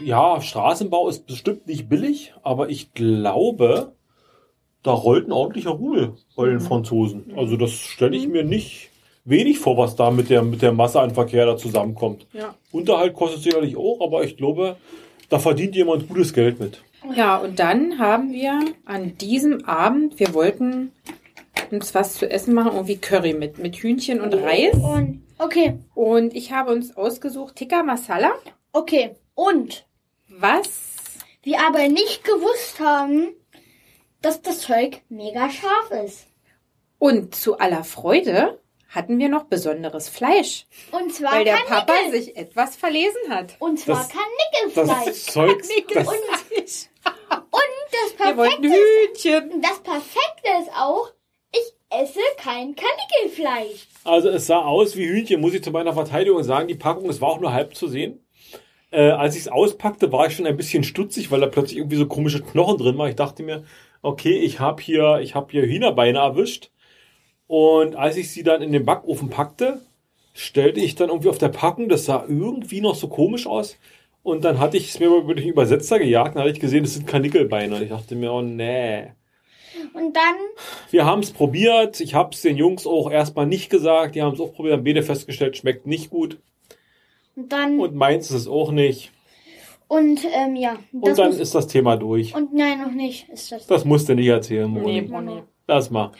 ja, 0.00 0.40
Straßenbau 0.40 1.08
ist 1.08 1.26
bestimmt 1.26 1.66
nicht 1.66 1.88
billig, 1.88 2.34
aber 2.42 2.68
ich 2.68 2.92
glaube, 2.94 3.92
da 4.82 4.92
rollt 4.92 5.26
ein 5.26 5.32
ordentlicher 5.32 5.70
Rubel 5.70 6.14
bei 6.36 6.46
den 6.46 6.60
Franzosen. 6.60 7.32
Also 7.36 7.56
das 7.56 7.72
stelle 7.72 8.16
ich 8.16 8.28
mir 8.28 8.44
nicht 8.44 8.90
wenig 9.24 9.58
vor, 9.58 9.76
was 9.76 9.96
da 9.96 10.10
mit 10.10 10.30
der, 10.30 10.42
mit 10.42 10.62
der 10.62 10.72
Masse 10.72 11.00
an 11.00 11.10
Verkehr 11.10 11.44
da 11.44 11.56
zusammenkommt. 11.56 12.26
Ja. 12.32 12.54
Unterhalt 12.70 13.14
kostet 13.14 13.42
sicherlich 13.42 13.76
auch, 13.76 14.00
aber 14.00 14.22
ich 14.22 14.36
glaube, 14.36 14.76
da 15.28 15.38
verdient 15.40 15.74
jemand 15.74 16.08
gutes 16.08 16.32
Geld 16.32 16.60
mit. 16.60 16.82
Ja, 17.14 17.36
und 17.36 17.58
dann 17.58 17.98
haben 17.98 18.32
wir 18.32 18.60
an 18.84 19.16
diesem 19.18 19.64
Abend, 19.64 20.18
wir 20.18 20.34
wollten 20.34 20.92
uns 21.70 21.94
was 21.94 22.14
zu 22.14 22.28
essen 22.30 22.54
machen, 22.54 22.72
irgendwie 22.72 22.98
Curry 22.98 23.32
mit, 23.32 23.58
mit 23.58 23.76
Hühnchen 23.76 24.20
und 24.20 24.34
Reis. 24.34 24.74
Und, 24.74 25.22
okay, 25.38 25.78
Und 25.94 26.34
ich 26.34 26.52
habe 26.52 26.72
uns 26.72 26.96
ausgesucht 26.96 27.56
Tikka 27.56 27.82
Masala. 27.82 28.32
okay. 28.72 29.16
Und 29.34 29.86
Was? 30.28 30.70
wir 31.42 31.60
aber 31.60 31.88
nicht 31.88 32.24
gewusst 32.24 32.80
haben, 32.80 33.28
dass 34.22 34.40
das 34.40 34.60
Zeug 34.60 35.02
mega 35.10 35.50
scharf 35.50 35.90
ist. 36.04 36.26
Und 36.98 37.34
zu 37.34 37.58
aller 37.58 37.84
Freude 37.84 38.58
hatten 38.88 39.18
wir 39.18 39.28
noch 39.28 39.44
besonderes 39.44 40.08
Fleisch, 40.08 40.66
Und 40.92 41.12
zwar 41.14 41.32
weil 41.32 41.44
der. 41.44 41.56
Papa 41.66 41.92
sich 42.10 42.36
etwas 42.36 42.76
verlesen 42.76 43.30
hat. 43.30 43.56
Und 43.58 43.78
zwar 43.80 43.96
Das- 43.96 44.08
Karnickelfleisch. 44.08 45.06
Das 45.06 45.24
Zeug, 45.26 45.62
das. 45.94 46.08
Und 46.08 46.16
das 47.92 48.12
Perfekte, 48.16 48.68
Hühnchen. 48.68 49.62
das 49.62 49.80
Perfekte 49.80 50.50
ist 50.62 50.70
auch, 50.76 51.10
ich 51.52 51.72
esse 51.90 52.20
kein 52.38 52.74
Karnickelfleisch. 52.74 53.86
Also 54.04 54.28
es 54.28 54.46
sah 54.46 54.62
aus 54.62 54.96
wie 54.96 55.06
Hühnchen, 55.06 55.40
muss 55.40 55.54
ich 55.54 55.62
zu 55.62 55.70
meiner 55.70 55.92
Verteidigung 55.94 56.42
sagen. 56.42 56.68
Die 56.68 56.74
Packung, 56.74 57.08
es 57.08 57.20
war 57.20 57.28
auch 57.30 57.40
nur 57.40 57.52
halb 57.52 57.74
zu 57.74 57.88
sehen. 57.88 58.22
Äh, 58.90 59.10
als 59.10 59.34
ich 59.34 59.42
es 59.42 59.48
auspackte, 59.48 60.12
war 60.12 60.26
ich 60.26 60.36
schon 60.36 60.46
ein 60.46 60.56
bisschen 60.56 60.84
stutzig, 60.84 61.30
weil 61.30 61.40
da 61.40 61.46
plötzlich 61.46 61.78
irgendwie 61.78 61.96
so 61.96 62.06
komische 62.06 62.40
Knochen 62.42 62.78
drin 62.78 62.96
war. 62.98 63.08
Ich 63.08 63.16
dachte 63.16 63.42
mir, 63.42 63.64
okay, 64.02 64.38
ich 64.38 64.60
habe 64.60 64.80
hier, 64.82 65.18
ich 65.20 65.34
habe 65.34 65.50
hier 65.50 65.62
Hühnerbeine 65.62 66.18
erwischt. 66.18 66.70
Und 67.48 67.94
als 67.96 68.16
ich 68.16 68.30
sie 68.32 68.42
dann 68.42 68.62
in 68.62 68.72
den 68.72 68.84
Backofen 68.84 69.30
packte, 69.30 69.80
stellte 70.34 70.80
ich 70.80 70.94
dann 70.96 71.08
irgendwie 71.08 71.28
auf 71.28 71.38
der 71.38 71.48
Packung, 71.48 71.88
das 71.88 72.04
sah 72.06 72.24
irgendwie 72.28 72.80
noch 72.80 72.94
so 72.94 73.08
komisch 73.08 73.46
aus. 73.46 73.76
Und 74.22 74.44
dann 74.44 74.58
hatte 74.58 74.76
ich 74.76 74.88
es 74.88 74.98
mir 74.98 75.06
über 75.08 75.34
den 75.34 75.48
Übersetzer 75.48 75.98
gejagt, 76.00 76.34
dann 76.34 76.42
hatte 76.42 76.52
ich 76.52 76.60
gesehen, 76.60 76.82
das 76.82 76.94
sind 76.94 77.06
Karnickelbeine. 77.06 77.76
Und 77.76 77.82
ich 77.82 77.90
dachte 77.90 78.16
mir, 78.16 78.32
oh 78.32 78.42
nee. 78.42 79.12
Und 79.92 80.16
dann, 80.16 80.34
Wir 80.90 81.04
haben 81.04 81.20
es 81.22 81.30
probiert. 81.30 82.00
Ich 82.00 82.14
habe 82.14 82.30
es 82.34 82.42
den 82.42 82.56
Jungs 82.56 82.86
auch 82.86 83.10
erstmal 83.10 83.46
nicht 83.46 83.70
gesagt. 83.70 84.14
Die 84.14 84.22
haben 84.22 84.34
es 84.34 84.40
auch 84.40 84.52
probiert, 84.52 84.74
haben 84.74 84.84
beide 84.84 85.02
festgestellt, 85.02 85.56
schmeckt 85.56 85.86
nicht 85.86 86.10
gut. 86.10 86.38
und 87.36 87.52
dann, 87.52 87.78
und, 87.78 87.90
Und 87.90 87.94
meins 87.94 88.30
ist 88.30 88.36
es 88.36 88.48
auch 88.48 88.72
nicht. 88.72 89.12
ähm, 89.88 90.56
ja. 90.56 90.76
Und 90.92 91.16
dann 91.16 91.28
muss, 91.28 91.38
ist 91.38 91.54
das 91.54 91.68
Thema 91.68 91.96
durch. 91.96 92.34
und 92.34 92.52
nein, 92.52 92.80
noch 92.82 92.90
nicht 92.92 93.28
ist 93.28 93.52
das. 93.52 93.66
Das 93.68 93.84
musst 93.84 94.08
du 94.08 94.14
nicht 94.14 94.26
erzählen, 94.26 94.70
Nee, 94.72 95.02
Moni. 95.02 95.42
Lass 95.66 95.90
mal. 95.90 96.12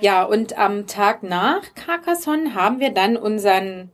Ja, 0.00 0.24
und 0.24 0.58
am 0.58 0.86
Tag 0.86 1.22
nach 1.22 1.74
Carcassonne 1.74 2.54
haben 2.54 2.80
wir 2.80 2.90
dann 2.90 3.16
unseren 3.16 3.90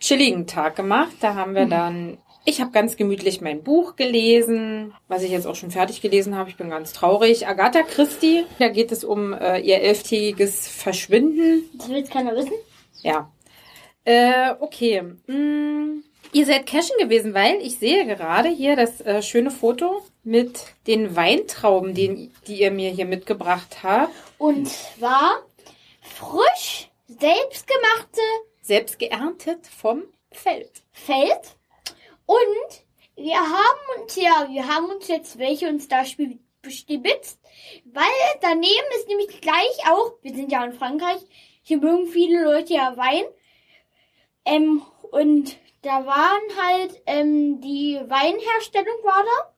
chilligen 0.00 0.46
Tag 0.46 0.76
gemacht. 0.76 1.16
Da 1.20 1.34
haben 1.34 1.54
wir 1.54 1.66
dann, 1.66 2.18
ich 2.44 2.60
habe 2.60 2.70
ganz 2.70 2.96
gemütlich 2.96 3.40
mein 3.40 3.62
Buch 3.62 3.96
gelesen, 3.96 4.92
was 5.08 5.22
ich 5.22 5.30
jetzt 5.30 5.46
auch 5.46 5.54
schon 5.54 5.70
fertig 5.70 6.02
gelesen 6.02 6.36
habe. 6.36 6.50
Ich 6.50 6.56
bin 6.56 6.68
ganz 6.68 6.92
traurig. 6.92 7.46
Agatha 7.46 7.82
Christie, 7.82 8.44
da 8.58 8.68
geht 8.68 8.92
es 8.92 9.02
um 9.02 9.32
äh, 9.32 9.60
ihr 9.60 9.80
elftägiges 9.80 10.68
Verschwinden. 10.68 11.64
Das 11.78 11.88
will 11.88 11.96
jetzt 11.96 12.12
keiner 12.12 12.36
wissen. 12.36 12.52
Ja. 13.02 13.32
Äh, 14.04 14.54
okay. 14.60 15.02
Mm, 15.26 16.02
ihr 16.32 16.46
seid 16.46 16.66
cashen 16.66 16.96
gewesen, 16.98 17.32
weil 17.32 17.56
ich 17.62 17.78
sehe 17.78 18.06
gerade 18.06 18.48
hier 18.50 18.76
das 18.76 19.00
äh, 19.00 19.22
schöne 19.22 19.50
Foto 19.50 20.02
mit 20.28 20.74
den 20.86 21.16
Weintrauben, 21.16 21.94
die, 21.94 22.30
die 22.46 22.60
ihr 22.60 22.70
mir 22.70 22.90
hier 22.90 23.06
mitgebracht 23.06 23.82
habt. 23.82 24.12
Und 24.36 24.68
zwar 24.68 25.42
frisch 26.02 26.90
selbstgemachte 27.06 28.20
Selbst 28.60 28.98
geerntet 28.98 29.66
vom 29.66 30.02
Feld. 30.30 30.70
Feld 30.92 31.56
und 32.26 32.84
wir 33.16 33.40
haben 33.40 34.02
uns 34.02 34.16
ja, 34.16 34.46
wir 34.50 34.68
haben 34.68 34.90
uns 34.90 35.08
jetzt 35.08 35.38
welche 35.38 35.68
uns 35.68 35.88
da 35.88 36.04
stibitzt, 36.04 37.40
weil 37.86 38.04
daneben 38.42 38.86
ist 38.98 39.08
nämlich 39.08 39.40
gleich 39.40 39.90
auch, 39.90 40.12
wir 40.20 40.34
sind 40.34 40.52
ja 40.52 40.62
in 40.64 40.74
Frankreich, 40.74 41.20
hier 41.62 41.78
mögen 41.78 42.06
viele 42.06 42.44
Leute 42.44 42.74
ja 42.74 42.96
Wein, 42.98 43.24
ähm, 44.44 44.82
und 45.10 45.56
da 45.82 46.04
waren 46.04 46.42
halt, 46.62 47.02
ähm, 47.06 47.60
die 47.62 47.98
Weinherstellung 48.06 49.02
war 49.04 49.24
da, 49.24 49.54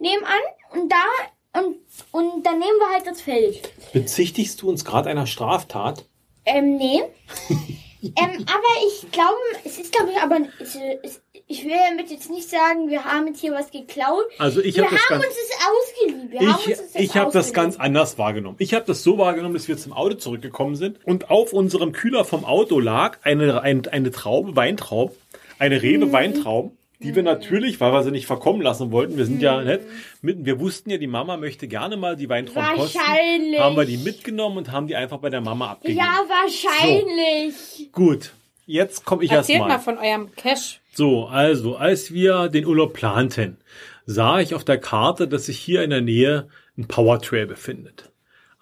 nebenan, 0.00 0.40
und 0.72 0.90
da, 0.90 1.60
und, 1.60 1.76
und 2.12 2.46
daneben 2.46 2.80
war 2.80 2.94
halt 2.94 3.06
das 3.06 3.20
Feld. 3.20 3.72
Bezichtigst 3.92 4.60
du 4.62 4.68
uns 4.68 4.84
gerade 4.84 5.10
einer 5.10 5.26
Straftat? 5.26 6.04
Ähm, 6.44 6.76
nee. 6.76 7.02
ähm, 8.02 8.14
aber 8.46 8.86
ich 8.88 9.10
glaube, 9.10 9.36
es 9.64 9.78
ist, 9.78 9.92
glaube 9.92 10.10
ich, 10.12 10.22
aber 10.22 10.38
es, 10.58 10.78
es, 11.02 11.20
ich 11.46 11.64
will 11.64 11.76
damit 11.88 12.10
jetzt 12.10 12.30
nicht 12.30 12.48
sagen, 12.48 12.88
wir 12.88 13.04
haben 13.04 13.26
jetzt 13.26 13.40
hier 13.40 13.52
was 13.52 13.70
geklaut. 13.70 14.24
Also 14.38 14.60
ich 14.60 14.76
wir 14.76 14.84
habe 14.84 14.94
das 14.94 15.10
haben 15.10 15.20
ganz, 15.20 15.26
uns 15.26 15.36
das 15.48 15.58
ausgeliehen. 15.68 16.30
Wir 16.30 16.40
haben 16.40 16.60
ich, 16.60 16.78
uns 16.78 16.92
das 16.92 17.02
ich 17.02 17.16
habe 17.16 17.32
das 17.32 17.52
ganz 17.52 17.76
anders 17.76 18.18
wahrgenommen. 18.18 18.56
Ich 18.58 18.72
habe 18.72 18.84
das 18.86 19.02
so 19.02 19.18
wahrgenommen, 19.18 19.54
dass 19.54 19.68
wir 19.68 19.76
zum 19.76 19.92
Auto 19.92 20.14
zurückgekommen 20.14 20.76
sind 20.76 21.04
und 21.04 21.30
auf 21.30 21.52
unserem 21.52 21.92
Kühler 21.92 22.24
vom 22.24 22.44
Auto 22.44 22.78
lag 22.78 23.18
eine, 23.22 23.62
ein, 23.62 23.86
eine 23.88 24.10
Traube, 24.12 24.56
Weintraube, 24.56 25.14
eine 25.58 25.82
Rebe 25.82 26.06
Mhm. 26.06 26.12
Weintrauben, 26.12 26.78
die 27.02 27.14
wir 27.14 27.22
natürlich, 27.22 27.80
weil 27.80 27.92
wir 27.92 28.02
sie 28.02 28.10
nicht 28.10 28.26
verkommen 28.26 28.60
lassen 28.62 28.92
wollten, 28.92 29.16
wir 29.16 29.24
sind 29.24 29.36
Mhm. 29.36 29.40
ja 29.42 29.62
nett, 29.62 29.82
mitten, 30.22 30.44
wir 30.44 30.60
wussten 30.60 30.90
ja, 30.90 30.98
die 30.98 31.06
Mama 31.06 31.36
möchte 31.36 31.66
gerne 31.68 31.96
mal 31.96 32.16
die 32.16 32.28
Weintrauben 32.28 32.76
kosten. 32.76 32.98
Wahrscheinlich. 32.98 33.58
Haben 33.60 33.76
wir 33.76 33.84
die 33.86 33.96
mitgenommen 33.96 34.58
und 34.58 34.70
haben 34.72 34.86
die 34.86 34.96
einfach 34.96 35.18
bei 35.18 35.30
der 35.30 35.40
Mama 35.40 35.70
abgegeben. 35.72 35.98
Ja, 35.98 36.24
wahrscheinlich. 36.28 37.90
Gut, 37.92 38.32
jetzt 38.66 39.04
komme 39.04 39.24
ich 39.24 39.30
erst 39.32 39.48
Erzählt 39.50 39.60
mal 39.68 39.76
mal. 39.76 39.78
von 39.78 39.98
eurem 39.98 40.30
Cash. 40.36 40.80
So, 40.92 41.26
also, 41.26 41.76
als 41.76 42.12
wir 42.12 42.48
den 42.48 42.66
Urlaub 42.66 42.92
planten, 42.94 43.58
sah 44.06 44.40
ich 44.40 44.54
auf 44.54 44.64
der 44.64 44.78
Karte, 44.78 45.28
dass 45.28 45.46
sich 45.46 45.58
hier 45.58 45.82
in 45.82 45.90
der 45.90 46.00
Nähe 46.00 46.48
ein 46.76 46.86
Powertrail 46.88 47.46
befindet. 47.46 48.10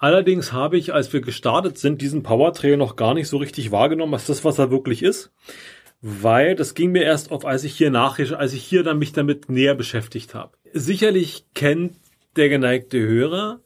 Allerdings 0.00 0.52
habe 0.52 0.78
ich, 0.78 0.94
als 0.94 1.12
wir 1.12 1.20
gestartet 1.22 1.76
sind, 1.78 2.00
diesen 2.02 2.22
Powertrail 2.22 2.76
noch 2.76 2.94
gar 2.94 3.14
nicht 3.14 3.28
so 3.28 3.36
richtig 3.38 3.72
wahrgenommen, 3.72 4.12
was 4.12 4.26
das, 4.26 4.44
was 4.44 4.58
er 4.58 4.70
wirklich 4.70 5.02
ist. 5.02 5.32
Weil 6.00 6.54
das 6.54 6.74
ging 6.74 6.92
mir 6.92 7.02
erst 7.02 7.30
auf, 7.32 7.44
als 7.44 7.64
ich 7.64 7.74
hier 7.74 7.90
nach, 7.90 8.18
als 8.18 8.52
ich 8.52 8.62
hier 8.62 8.82
dann 8.82 8.98
mich 8.98 9.12
damit 9.12 9.48
näher 9.48 9.74
beschäftigt 9.74 10.34
habe. 10.34 10.52
Sicherlich 10.72 11.44
kennt 11.54 11.96
der 12.36 12.48
geneigte 12.48 12.98
Hörer 12.98 13.60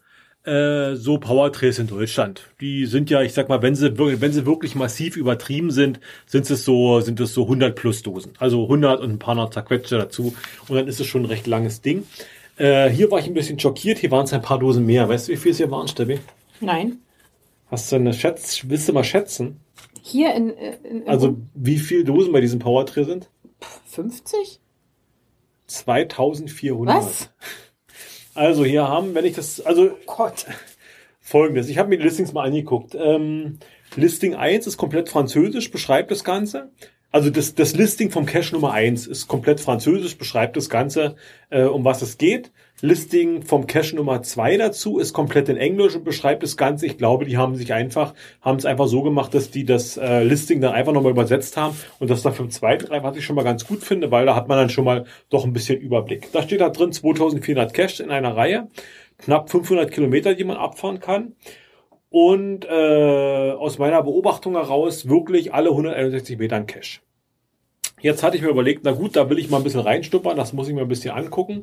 äh, 0.44 0.96
so 0.96 1.18
Powertrails 1.18 1.78
in 1.78 1.86
Deutschland. 1.86 2.48
Die 2.60 2.86
sind 2.86 3.10
ja, 3.10 3.22
ich 3.22 3.32
sag 3.32 3.48
mal, 3.48 3.62
wenn 3.62 3.74
sie 3.74 3.96
wirklich, 3.98 4.20
wenn 4.20 4.32
sie 4.32 4.46
wirklich 4.46 4.74
massiv 4.74 5.16
übertrieben 5.16 5.70
sind, 5.70 6.00
sind 6.26 6.50
es 6.50 6.64
so, 6.64 7.00
sind 7.00 7.20
es 7.20 7.34
so 7.34 7.42
100 7.44 7.74
plus 7.74 8.02
Dosen. 8.02 8.32
Also 8.38 8.64
100 8.64 9.00
und 9.00 9.10
ein 9.10 9.18
paar 9.18 9.34
noch 9.34 9.50
zerquetschte 9.50 9.98
dazu. 9.98 10.34
Und 10.68 10.76
dann 10.76 10.88
ist 10.88 11.00
es 11.00 11.06
schon 11.06 11.22
ein 11.22 11.26
recht 11.26 11.46
langes 11.46 11.80
Ding. 11.80 12.04
Äh, 12.56 12.90
hier 12.90 13.10
war 13.10 13.18
ich 13.18 13.26
ein 13.26 13.34
bisschen 13.34 13.58
schockiert. 13.58 13.98
Hier 13.98 14.10
waren 14.10 14.24
es 14.24 14.32
ein 14.32 14.42
paar 14.42 14.58
Dosen 14.58 14.84
mehr. 14.84 15.08
Weißt 15.08 15.28
du, 15.28 15.32
wie 15.32 15.36
viel 15.36 15.52
es 15.52 15.58
hier 15.58 15.70
waren, 15.70 15.88
Steffi? 15.88 16.18
Nein. 16.60 16.98
Hast 17.70 17.90
du 17.90 17.96
eine 17.96 18.12
Schätz, 18.12 18.64
willst 18.66 18.88
du 18.88 18.92
mal 18.92 19.04
schätzen? 19.04 19.60
Hier 20.04 20.34
in, 20.34 20.56
äh, 20.56 20.76
in, 20.82 21.02
in 21.02 21.08
Also, 21.08 21.36
wie 21.54 21.78
viel 21.78 22.04
Dosen 22.04 22.32
bei 22.32 22.40
diesem 22.40 22.58
Powertrail 22.58 23.04
sind? 23.04 23.30
50? 23.86 24.60
2400. 25.66 26.96
Was? 26.96 27.30
Also, 28.34 28.64
hier 28.64 28.88
haben, 28.88 29.14
wenn 29.14 29.26
ich 29.26 29.34
das, 29.34 29.60
also, 29.60 29.90
Gott. 30.06 30.46
Folgendes. 31.20 31.68
Ich 31.68 31.76
habe 31.76 31.90
mir 31.90 31.98
die 31.98 32.04
Listings 32.04 32.32
mal 32.32 32.46
angeguckt. 32.46 32.94
Ähm, 32.94 33.58
Listing 33.94 34.34
1 34.34 34.66
ist 34.66 34.78
komplett 34.78 35.10
französisch, 35.10 35.70
beschreibt 35.70 36.10
das 36.10 36.24
Ganze. 36.24 36.70
Also 37.10 37.28
das, 37.28 37.54
das 37.54 37.74
Listing 37.76 38.10
vom 38.10 38.24
Cache 38.24 38.54
Nummer 38.54 38.72
1 38.72 39.06
ist 39.06 39.28
komplett 39.28 39.60
französisch, 39.60 40.16
beschreibt 40.16 40.56
das 40.56 40.70
Ganze, 40.70 41.16
äh, 41.50 41.64
um 41.64 41.84
was 41.84 42.00
es 42.00 42.16
geht. 42.16 42.50
Listing 42.84 43.42
vom 43.42 43.68
Cache 43.68 43.94
Nummer 43.94 44.24
2 44.24 44.56
dazu 44.56 44.98
ist 44.98 45.12
komplett 45.12 45.48
in 45.48 45.56
Englisch 45.56 45.94
und 45.94 46.02
beschreibt 46.02 46.42
das 46.42 46.56
Ganze. 46.56 46.86
Ich 46.86 46.98
glaube, 46.98 47.24
die 47.24 47.36
haben 47.36 47.54
sich 47.54 47.72
einfach, 47.72 48.12
haben 48.40 48.58
es 48.58 48.64
einfach 48.66 48.88
so 48.88 49.02
gemacht, 49.02 49.32
dass 49.34 49.52
die 49.52 49.64
das 49.64 49.96
äh, 49.96 50.24
Listing 50.24 50.60
dann 50.60 50.72
einfach 50.72 50.92
nochmal 50.92 51.12
übersetzt 51.12 51.56
haben 51.56 51.76
und 52.00 52.10
das 52.10 52.22
dafür 52.22 52.44
im 52.44 52.50
zweiten 52.50 52.86
Reif, 52.88 53.04
was 53.04 53.16
ich 53.16 53.24
schon 53.24 53.36
mal 53.36 53.44
ganz 53.44 53.68
gut 53.68 53.84
finde, 53.84 54.10
weil 54.10 54.26
da 54.26 54.34
hat 54.34 54.48
man 54.48 54.58
dann 54.58 54.68
schon 54.68 54.84
mal 54.84 55.04
doch 55.30 55.44
ein 55.44 55.52
bisschen 55.52 55.78
Überblick. 55.78 56.32
Da 56.32 56.42
steht 56.42 56.60
da 56.60 56.70
drin 56.70 56.90
2400 56.90 57.72
Caches 57.72 58.00
in 58.00 58.10
einer 58.10 58.36
Reihe, 58.36 58.66
knapp 59.16 59.48
500 59.48 59.92
Kilometer, 59.92 60.34
die 60.34 60.42
man 60.42 60.56
abfahren 60.56 60.98
kann. 60.98 61.36
Und 62.10 62.64
äh, 62.64 63.52
aus 63.52 63.78
meiner 63.78 64.02
Beobachtung 64.02 64.54
heraus 64.54 65.08
wirklich 65.08 65.54
alle 65.54 65.68
161 65.68 66.36
Meter 66.36 66.56
ein 66.56 66.66
Cache. 66.66 66.98
Jetzt 68.02 68.22
hatte 68.22 68.36
ich 68.36 68.42
mir 68.42 68.48
überlegt, 68.48 68.82
na 68.84 68.92
gut, 68.92 69.16
da 69.16 69.30
will 69.30 69.38
ich 69.38 69.48
mal 69.48 69.58
ein 69.58 69.64
bisschen 69.64 69.80
reinstuppern, 69.80 70.36
das 70.36 70.52
muss 70.52 70.68
ich 70.68 70.74
mir 70.74 70.82
ein 70.82 70.88
bisschen 70.88 71.14
angucken. 71.14 71.62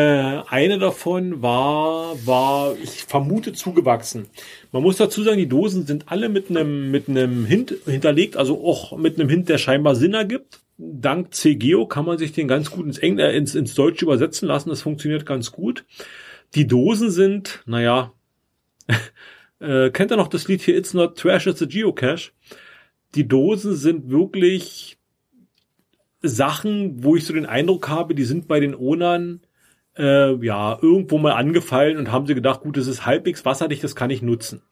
eine 0.49 0.79
davon 0.79 1.41
war, 1.41 2.15
war, 2.27 2.75
ich 2.83 3.05
vermute, 3.05 3.53
zugewachsen. 3.55 4.27
Man 4.73 4.83
muss 4.83 4.97
dazu 4.99 5.23
sagen, 5.23 5.39
die 5.39 5.49
Dosen 5.49 5.87
sind 5.87 6.05
alle 6.09 6.29
mit 6.29 6.51
einem 6.51 6.91
mit 6.91 7.09
einem 7.09 7.47
Hint 7.47 7.75
hinterlegt, 7.87 8.37
also 8.37 8.63
auch 8.63 8.99
mit 8.99 9.19
einem 9.19 9.31
Hint, 9.31 9.49
der 9.49 9.57
scheinbar 9.57 9.95
Sinn 9.95 10.13
ergibt. 10.13 10.61
Dank 10.81 11.35
CGO 11.35 11.87
kann 11.87 12.07
man 12.07 12.17
sich 12.17 12.33
den 12.33 12.49
ganz 12.49 12.71
gut 12.71 12.87
ins, 12.87 12.99
Engl 12.99 13.21
äh, 13.21 13.37
ins, 13.37 13.55
ins 13.55 13.75
Deutsche 13.75 14.05
übersetzen 14.05 14.49
lassen. 14.49 14.71
Das 14.71 14.83
funktioniert 14.83 15.27
ganz 15.27 15.53
gut. 15.53 15.85
Die 16.55 16.67
Dosen 16.67 17.11
sind, 17.11 17.63
naja, 17.67 18.13
äh, 19.61 19.91
kennt 19.91 20.11
ihr 20.11 20.17
noch 20.17 20.29
das 20.29 20.49
Lied 20.49 20.63
hier 20.63 20.77
It's 20.77 20.95
Not 20.95 21.19
Trash, 21.19 21.47
It's 21.47 21.63
a 21.63 21.67
Geocache? 21.67 22.33
Die 23.15 23.29
Dosen 23.29 23.75
sind 23.75 24.11
wirklich 24.11 24.99
Sachen, 26.23 27.05
wo 27.05 27.17
ich 27.17 27.25
so 27.27 27.35
den 27.35 27.47
Eindruck 27.47 27.89
habe, 27.89 28.15
die 28.15 28.25
sind 28.25 28.49
bei 28.49 28.61
den 28.61 28.75
Ownern 28.75 29.41
äh, 29.99 30.35
ja 30.45 30.79
irgendwo 30.81 31.19
mal 31.19 31.33
angefallen 31.33 31.99
und 31.99 32.11
haben 32.11 32.27
sie 32.27 32.35
gedacht, 32.35 32.61
gut, 32.61 32.77
das 32.77 32.87
ist 32.87 33.05
halbwegs 33.05 33.45
wasserdicht, 33.45 33.85
das 33.85 33.97
kann 33.97 34.11
ich 34.11 34.23
nutzen. 34.23 34.63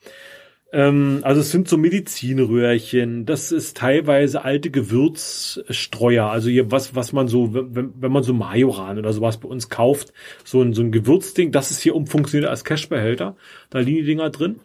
Ähm, 0.71 1.21
also 1.23 1.41
es 1.41 1.51
sind 1.51 1.67
so 1.67 1.79
Medizinröhrchen, 1.79 3.25
das 3.25 3.53
ist 3.53 3.77
teilweise 3.79 4.45
alte 4.45 4.71
Gewürzstreuer, 4.71 6.27
also 6.27 6.51
hier 6.51 6.71
was, 6.71 6.95
was 6.95 7.13
man 7.13 7.27
so, 7.27 7.55
wenn, 7.55 7.93
wenn 7.99 8.13
man 8.13 8.23
so 8.23 8.35
Majoran 8.35 8.99
oder 8.99 9.13
sowas 9.15 9.39
bei 9.39 9.49
uns 9.49 9.71
kauft, 9.71 10.13
so 10.45 10.61
ein, 10.61 10.75
so 10.75 10.83
ein 10.83 10.93
Gewürzding, 10.93 11.53
das 11.53 11.71
ist 11.71 11.81
hier 11.81 11.95
umfunktioniert 11.95 12.51
als 12.51 12.65
Cashbehälter, 12.65 13.37
da 13.71 13.79
liegen 13.79 13.99
die 13.99 14.05
Dinger 14.05 14.29
drin. 14.29 14.57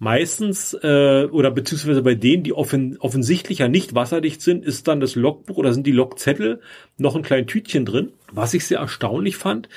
Meistens, 0.00 0.74
äh, 0.82 1.28
oder 1.30 1.52
beziehungsweise 1.52 2.02
bei 2.02 2.16
denen, 2.16 2.42
die 2.42 2.52
offen, 2.52 2.96
offensichtlich 2.98 3.60
ja 3.60 3.68
nicht 3.68 3.94
wasserdicht 3.94 4.42
sind, 4.42 4.64
ist 4.64 4.88
dann 4.88 4.98
das 4.98 5.14
Logbuch 5.14 5.58
oder 5.58 5.72
sind 5.72 5.86
die 5.86 5.92
Logzettel 5.92 6.60
noch 6.98 7.14
ein 7.14 7.22
kleines 7.22 7.46
Tütchen 7.46 7.84
drin. 7.84 8.10
Was 8.32 8.52
ich 8.52 8.66
sehr 8.66 8.80
erstaunlich 8.80 9.36
fand, 9.36 9.68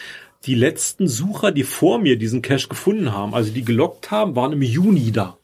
die 0.48 0.56
letzten 0.56 1.08
Sucher, 1.08 1.52
die 1.52 1.62
vor 1.62 2.00
mir 2.00 2.18
diesen 2.18 2.42
Cache 2.42 2.70
gefunden 2.70 3.14
haben, 3.14 3.36
also 3.36 3.54
die 3.54 3.64
gelockt 3.64 4.10
haben, 4.10 4.36
waren 4.36 4.54
im 4.54 4.64
Juni 4.64 5.12
da. 5.12 5.38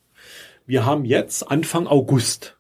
Wir 0.66 0.86
haben 0.86 1.06
jetzt 1.06 1.50
Anfang 1.50 1.88
August. 1.88 2.58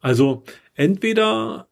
Also 0.00 0.42
entweder, 0.74 1.68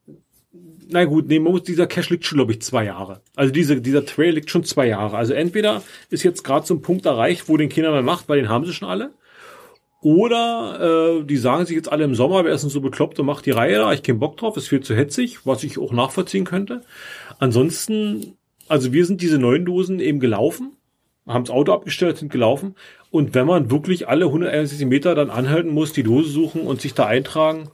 na 0.88 1.05
gut, 1.05 1.28
nee, 1.28 1.38
muss, 1.38 1.64
dieser 1.64 1.86
Cache 1.86 2.14
liegt 2.14 2.24
schon, 2.24 2.38
glaube 2.38 2.53
ich, 2.53 2.62
zwei 2.62 2.84
Jahre. 2.84 3.20
Also 3.36 3.53
diese, 3.53 3.80
dieser 3.80 4.07
Trail 4.07 4.34
liegt 4.34 4.51
schon 4.51 4.64
zwei 4.64 4.86
Jahre. 4.86 5.16
Also 5.16 5.34
entweder 5.34 5.82
ist 6.11 6.22
jetzt 6.22 6.44
gerade 6.44 6.66
so 6.66 6.74
ein 6.74 6.82
Punkt 6.82 7.07
erreicht, 7.07 7.48
wo 7.48 7.57
den 7.57 7.68
Kindern 7.68 7.92
man 7.92 8.05
macht, 8.05 8.28
weil 8.28 8.40
den 8.40 8.48
haben 8.48 8.64
sie 8.64 8.72
schon 8.72 8.88
alle. 8.88 9.12
Oder 10.03 11.18
äh, 11.20 11.24
die 11.24 11.36
sagen 11.36 11.66
sich 11.66 11.76
jetzt 11.76 11.92
alle 11.92 12.05
im 12.05 12.14
Sommer, 12.14 12.44
wer 12.44 12.55
ist 12.55 12.62
denn 12.62 12.70
so 12.70 12.80
bekloppt 12.80 13.20
und 13.20 13.26
macht 13.26 13.44
die 13.44 13.51
Reihe 13.51 13.76
da, 13.78 13.92
ich 13.92 14.03
keinen 14.03 14.18
Bock 14.18 14.38
drauf, 14.38 14.57
ist 14.57 14.68
viel 14.68 14.80
zu 14.80 14.96
hetzig, 14.96 15.46
was 15.46 15.62
ich 15.62 15.78
auch 15.78 15.92
nachvollziehen 15.92 16.44
könnte. 16.44 16.80
Ansonsten, 17.38 18.36
also 18.66 18.94
wir 18.94 19.05
sind 19.05 19.20
diese 19.20 19.38
neun 19.38 19.66
Dosen 19.66 20.01
eben 20.01 20.18
gelaufen, 20.18 20.72
haben 21.26 21.44
das 21.44 21.55
Auto 21.55 21.72
abgestellt, 21.72 22.16
sind 22.16 22.32
gelaufen. 22.32 22.76
Und 23.11 23.34
wenn 23.34 23.46
man 23.46 23.70
wirklich 23.70 24.08
alle 24.08 24.26
161 24.26 24.86
Meter 24.86 25.14
dann 25.14 25.30
anhalten 25.30 25.70
muss, 25.70 25.92
die 25.92 26.02
Dose 26.04 26.28
suchen 26.30 26.62
und 26.62 26.80
sich 26.80 26.94
da 26.94 27.06
eintragen, 27.06 27.68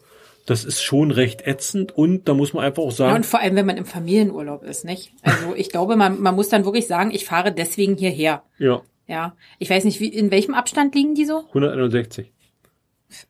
das 0.47 0.65
ist 0.65 0.81
schon 0.83 1.11
recht 1.11 1.47
ätzend. 1.47 1.97
Und 1.97 2.29
da 2.29 2.35
muss 2.35 2.53
man 2.55 2.65
einfach 2.65 2.83
auch 2.83 2.91
Ja, 2.91 2.97
sagen, 2.97 3.17
und 3.17 3.27
vor 3.27 3.41
allem, 3.41 3.57
wenn 3.57 3.67
man 3.67 3.77
im 3.77 3.85
Familienurlaub 3.85 4.63
ist, 4.63 4.85
nicht? 4.85 5.13
Also 5.23 5.55
ich 5.57 5.69
glaube, 5.71 5.97
man, 5.97 6.21
man 6.23 6.35
muss 6.35 6.49
dann 6.49 6.65
wirklich 6.65 6.87
sagen, 6.87 7.11
ich 7.13 7.25
fahre 7.27 7.53
deswegen 7.53 7.97
hierher. 7.97 8.43
ja, 8.59 8.83
Ja. 9.09 9.35
Ich 9.59 9.69
weiß 9.69 9.85
nicht, 9.85 10.01
wie, 10.01 10.09
in 10.09 10.31
welchem 10.31 10.55
Abstand 10.55 10.95
liegen 10.95 11.15
die 11.15 11.25
so? 11.27 11.45
161. 11.49 12.33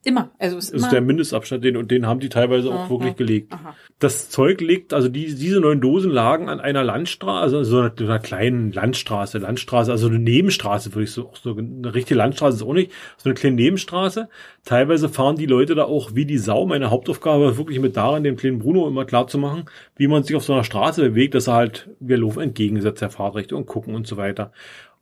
Immer. 0.04 0.30
Also 0.38 0.56
ist 0.56 0.72
Das 0.72 0.78
immer. 0.78 0.86
ist 0.86 0.92
der 0.92 1.00
Mindestabstand, 1.02 1.64
den, 1.64 1.76
und 1.76 1.90
den 1.90 2.06
haben 2.06 2.20
die 2.20 2.28
teilweise 2.28 2.70
auch 2.70 2.84
Aha. 2.84 2.90
wirklich 2.90 3.16
gelegt. 3.16 3.52
Aha. 3.52 3.74
Das 3.98 4.30
Zeug 4.30 4.60
liegt, 4.60 4.94
also 4.94 5.08
die, 5.08 5.34
diese 5.34 5.60
neun 5.60 5.80
Dosen 5.80 6.10
lagen 6.10 6.48
an 6.48 6.60
einer 6.60 6.82
Landstraße, 6.82 7.56
also 7.58 7.64
so 7.64 7.78
einer, 7.80 7.92
einer 7.98 8.18
kleinen 8.18 8.72
Landstraße, 8.72 9.38
Landstraße, 9.38 9.92
also 9.92 10.08
eine 10.08 10.18
Nebenstraße, 10.18 10.94
würde 10.94 11.04
ich 11.04 11.10
so, 11.12 11.30
so 11.34 11.56
eine 11.56 11.94
richtige 11.94 12.16
Landstraße 12.16 12.56
ist 12.56 12.62
auch 12.62 12.72
nicht, 12.72 12.90
so 13.18 13.28
eine 13.28 13.34
kleine 13.34 13.56
Nebenstraße. 13.56 14.28
Teilweise 14.64 15.08
fahren 15.08 15.36
die 15.36 15.46
Leute 15.46 15.74
da 15.74 15.84
auch 15.84 16.14
wie 16.14 16.24
die 16.24 16.38
Sau. 16.38 16.66
Meine 16.66 16.90
Hauptaufgabe 16.90 17.44
war 17.44 17.58
wirklich 17.58 17.78
mit 17.78 17.96
daran, 17.96 18.24
dem 18.24 18.36
kleinen 18.36 18.58
Bruno 18.58 18.88
immer 18.88 19.04
klar 19.04 19.26
zu 19.26 19.38
machen, 19.38 19.64
wie 19.96 20.08
man 20.08 20.22
sich 20.22 20.36
auf 20.36 20.44
so 20.44 20.54
einer 20.54 20.64
Straße 20.64 21.02
bewegt, 21.02 21.34
dass 21.34 21.48
er 21.48 21.54
halt, 21.54 21.90
wir 22.00 22.16
laufen 22.16 22.40
entgegengesetzt 22.40 23.02
der 23.02 23.10
Fahrtrichtung 23.10 23.60
und 23.60 23.66
gucken 23.66 23.94
und 23.94 24.06
so 24.06 24.16
weiter. 24.16 24.52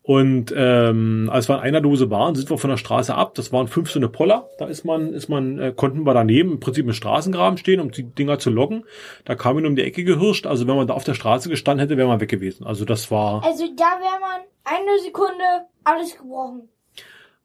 Und 0.07 0.53
ähm, 0.55 1.31
als 1.33 1.49
wir 1.49 1.55
an 1.55 1.63
einer 1.63 1.81
Dose 1.81 2.11
waren, 2.11 2.35
sind 2.35 2.51
wir 2.51 2.59
von 2.59 2.69
der 2.69 2.77
Straße 2.77 3.15
ab. 3.15 3.35
Das 3.37 3.55
waren 3.55 3.69
fünf 3.69 3.91
so 3.91 3.99
eine 3.99 4.11
Poller. 4.11 4.51
Da 4.59 4.67
ist 4.67 4.85
man, 4.85 5.15
ist 5.15 5.31
man, 5.31 5.59
äh, 5.59 5.73
konnten 5.75 6.05
wir 6.05 6.13
daneben 6.13 6.53
im 6.53 6.61
Prinzip 6.61 6.85
im 6.85 6.93
Straßengraben 6.93 7.57
stehen, 7.57 7.81
um 7.81 7.91
die 7.91 8.03
Dinger 8.03 8.39
zu 8.39 8.51
loggen. 8.51 8.85
Da 9.25 9.35
kam 9.35 9.59
ihn 9.59 9.65
um 9.65 9.77
die 9.77 9.83
Ecke 9.83 10.05
gehirscht. 10.05 10.47
Also 10.47 10.67
wenn 10.67 10.77
man 10.77 10.87
da 10.87 10.93
auf 10.93 11.05
der 11.05 11.15
Straße 11.15 11.49
gestanden 11.49 11.81
hätte, 11.87 11.97
wäre 11.97 12.07
man 12.07 12.21
weg 12.21 12.29
gewesen. 12.29 12.67
Also 12.67 12.85
das 12.85 13.11
war, 13.11 13.43
Also 13.45 13.65
da 13.77 13.85
wäre 13.99 14.21
man 14.21 14.43
eine 14.65 14.99
Sekunde 15.03 15.43
alles 15.85 16.19
gebrochen. 16.19 16.69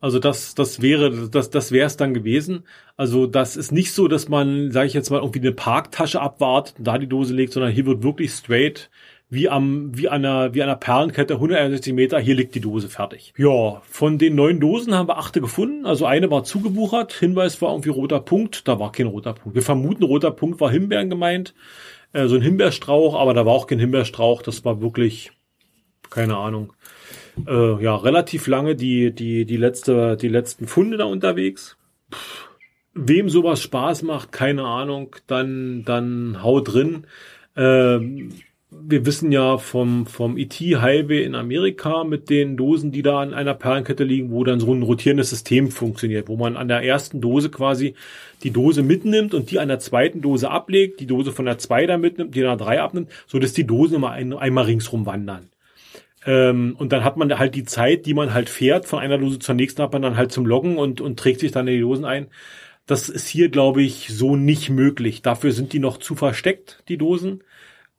also 0.01 0.19
das, 0.19 0.53
das 0.53 0.81
wäre, 0.81 1.29
das, 1.29 1.49
das 1.51 1.71
wäre 1.71 1.87
es 1.87 1.95
dann 1.95 2.13
gewesen. 2.13 2.65
Also 2.97 3.25
das 3.25 3.55
ist 3.55 3.71
nicht 3.71 3.93
so, 3.93 4.09
dass 4.09 4.27
man, 4.27 4.71
sage 4.71 4.87
ich 4.87 4.93
jetzt 4.93 5.09
mal, 5.11 5.19
irgendwie 5.21 5.39
eine 5.39 5.53
Parktasche 5.53 6.19
abwartet 6.19 6.75
und 6.79 6.87
da 6.87 6.97
die 6.97 7.07
Dose 7.07 7.33
legt, 7.33 7.53
sondern 7.53 7.71
hier 7.71 7.85
wird 7.85 8.03
wirklich 8.03 8.31
straight 8.31 8.89
wie 9.29 9.47
am, 9.47 9.95
wie 9.95 10.09
an 10.09 10.25
einer, 10.25 10.53
wie 10.55 10.63
an 10.63 10.69
einer 10.69 10.77
Perlenkette, 10.77 11.35
161 11.35 11.93
Meter, 11.93 12.19
hier 12.19 12.33
liegt 12.33 12.55
die 12.55 12.61
Dose 12.61 12.89
fertig. 12.89 13.33
Ja, 13.37 13.81
von 13.83 14.17
den 14.17 14.35
neun 14.35 14.59
Dosen 14.59 14.95
haben 14.95 15.07
wir 15.07 15.17
achte 15.17 15.39
gefunden. 15.39 15.85
Also 15.85 16.05
eine 16.05 16.31
war 16.31 16.43
zugebuchert. 16.43 17.13
Hinweis 17.13 17.61
war 17.61 17.71
irgendwie 17.71 17.89
roter 17.89 18.21
Punkt. 18.21 18.67
Da 18.67 18.79
war 18.79 18.91
kein 18.91 19.05
roter 19.05 19.33
Punkt. 19.33 19.55
Wir 19.55 19.61
vermuten, 19.61 20.03
roter 20.03 20.31
Punkt 20.31 20.59
war 20.59 20.71
Himbeeren 20.71 21.11
gemeint. 21.11 21.53
Äh, 22.11 22.27
so 22.27 22.35
ein 22.35 22.41
Himbeerstrauch, 22.41 23.13
aber 23.13 23.35
da 23.35 23.45
war 23.45 23.53
auch 23.53 23.67
kein 23.67 23.79
Himbeerstrauch. 23.79 24.41
Das 24.41 24.65
war 24.65 24.81
wirklich, 24.81 25.31
keine 26.09 26.35
Ahnung. 26.35 26.73
Äh, 27.47 27.83
ja, 27.83 27.95
relativ 27.95 28.47
lange 28.47 28.75
die, 28.75 29.13
die, 29.13 29.45
die 29.45 29.57
letzte, 29.57 30.17
die 30.17 30.27
letzten 30.27 30.65
Funde 30.65 30.97
da 30.97 31.05
unterwegs. 31.05 31.77
Pff, 32.11 32.49
wem 32.95 33.29
sowas 33.29 33.61
Spaß 33.61 34.01
macht, 34.03 34.31
keine 34.31 34.63
Ahnung, 34.63 35.15
dann, 35.27 35.83
dann 35.85 36.41
hau 36.41 36.61
drin. 36.61 37.05
Ähm, 37.55 38.31
wir 38.71 39.05
wissen 39.05 39.31
ja 39.31 39.57
vom, 39.57 40.05
vom 40.05 40.37
ET-Highway 40.37 41.23
in 41.23 41.33
Amerika 41.33 42.03
mit 42.03 42.29
den 42.29 42.55
Dosen, 42.55 42.91
die 42.91 43.01
da 43.01 43.19
an 43.19 43.33
einer 43.33 43.55
Perlenkette 43.55 44.03
liegen, 44.03 44.31
wo 44.31 44.43
dann 44.43 44.59
so 44.59 44.71
ein 44.71 44.83
rotierendes 44.83 45.31
System 45.31 45.71
funktioniert, 45.71 46.27
wo 46.27 46.37
man 46.37 46.55
an 46.55 46.67
der 46.67 46.83
ersten 46.83 47.19
Dose 47.19 47.49
quasi 47.49 47.95
die 48.43 48.51
Dose 48.51 48.83
mitnimmt 48.83 49.33
und 49.33 49.49
die 49.49 49.59
an 49.59 49.69
der 49.69 49.79
zweiten 49.79 50.21
Dose 50.21 50.51
ablegt, 50.51 50.99
die 50.99 51.07
Dose 51.07 51.31
von 51.31 51.45
der 51.45 51.57
zwei 51.57 51.87
da 51.87 51.97
mitnimmt, 51.97 52.35
die 52.35 52.41
an 52.41 52.57
der 52.57 52.65
drei 52.65 52.79
abnimmt, 52.81 53.09
so 53.25 53.39
dass 53.39 53.53
die 53.53 53.65
Dosen 53.65 53.95
immer 53.95 54.11
ein, 54.11 54.33
einmal 54.33 54.65
ringsrum 54.65 55.07
wandern. 55.07 55.49
Ähm, 56.27 56.75
und 56.77 56.91
dann 56.91 57.03
hat 57.03 57.17
man 57.17 57.39
halt 57.39 57.55
die 57.55 57.63
Zeit, 57.63 58.05
die 58.05 58.13
man 58.13 58.35
halt 58.35 58.49
fährt, 58.49 58.85
von 58.85 58.99
einer 58.99 59.17
Dose 59.17 59.39
zur 59.39 59.55
nächsten 59.55 59.81
hat 59.81 59.93
man 59.93 60.03
dann 60.03 60.17
halt 60.17 60.31
zum 60.31 60.45
Loggen 60.45 60.77
und, 60.77 61.01
und 61.01 61.17
trägt 61.17 61.39
sich 61.39 61.51
dann 61.51 61.67
in 61.67 61.73
die 61.75 61.81
Dosen 61.81 62.05
ein. 62.05 62.27
Das 62.85 63.09
ist 63.09 63.27
hier, 63.27 63.49
glaube 63.49 63.81
ich, 63.81 64.09
so 64.09 64.35
nicht 64.35 64.69
möglich. 64.69 65.23
Dafür 65.23 65.53
sind 65.53 65.73
die 65.73 65.79
noch 65.79 65.97
zu 65.97 66.15
versteckt, 66.15 66.83
die 66.87 66.97
Dosen. 66.97 67.43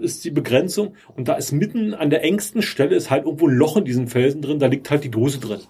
ist 0.00 0.24
die 0.24 0.30
Begrenzung. 0.30 0.94
Und 1.16 1.28
da 1.28 1.34
ist 1.34 1.52
mitten 1.52 1.94
an 1.94 2.10
der 2.10 2.24
engsten 2.24 2.62
Stelle 2.62 2.96
ist 2.96 3.10
halt 3.10 3.24
irgendwo 3.24 3.48
ein 3.48 3.54
Loch 3.56 3.76
in 3.76 3.84
diesen 3.84 4.08
Felsen 4.08 4.42
drin, 4.42 4.58
da 4.58 4.66
liegt 4.66 4.90
halt 4.90 5.04
die 5.04 5.10
Dose 5.10 5.40
drin. 5.40 5.60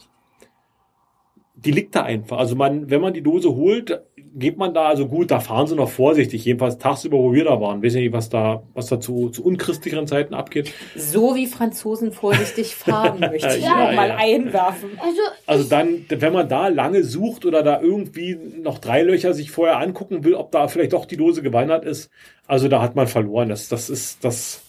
Die 1.57 1.71
liegt 1.71 1.95
da 1.95 2.03
einfach. 2.03 2.39
Also 2.39 2.57
man, 2.57 2.91
wenn 2.91 3.01
man 3.01 3.15
die 3.15 3.23
Dose 3.23 3.55
holt, 3.55 4.03
geht 4.37 4.57
man 4.59 4.75
da, 4.75 4.87
also 4.89 5.07
gut, 5.09 5.31
da 5.31 5.41
fahren 5.41 5.67
sie 5.67 5.77
noch 5.77 5.89
vorsichtig, 5.91 6.45
jedenfalls 6.45 6.79
tagsüber, 6.79 7.19
wo 7.19 7.33
wir 7.33 7.45
da 7.45 7.61
waren. 7.61 7.83
Weiß 7.83 7.95
nicht, 7.95 8.13
was 8.13 8.29
da, 8.29 8.65
was 8.75 8.87
da 8.87 9.01
zu, 9.01 9.31
zu 9.31 9.45
unchristlicheren 9.45 10.07
Zeiten 10.07 10.35
abgeht. 10.35 10.73
So 10.95 11.35
wie 11.37 11.47
Franzosen 11.47 12.13
vorsichtig 12.13 12.75
fahren, 12.77 13.21
möchte 13.21 13.57
ich 13.57 13.65
Ja, 13.65 13.93
mal 13.93 14.09
ja. 14.09 14.17
einwerfen. 14.17 14.99
Also, 14.99 15.21
Also 15.47 15.65
dann, 15.69 16.07
wenn 16.09 16.33
man 16.33 16.49
da 16.49 16.69
lange 16.69 17.05
sucht 17.05 17.47
oder 17.47 17.63
da 17.63 17.81
irgendwie 17.81 18.35
noch 18.37 18.79
drei 18.79 19.03
Löcher 19.03 19.35
sich 19.35 19.51
vorher 19.51 19.79
angucken 19.79 20.25
will, 20.25 20.35
ob 20.35 20.51
da 20.53 20.69
vielleicht 20.69 20.93
doch 20.93 21.07
die 21.07 21.17
Dose 21.17 21.43
gewandert 21.43 21.85
ist, 21.85 22.11
also 22.47 22.69
da 22.69 22.83
hat 22.83 22.97
man 22.97 23.07
verloren. 23.07 23.49
Das, 23.49 23.69
das 23.69 23.89
ist, 23.89 24.25
das, 24.25 24.63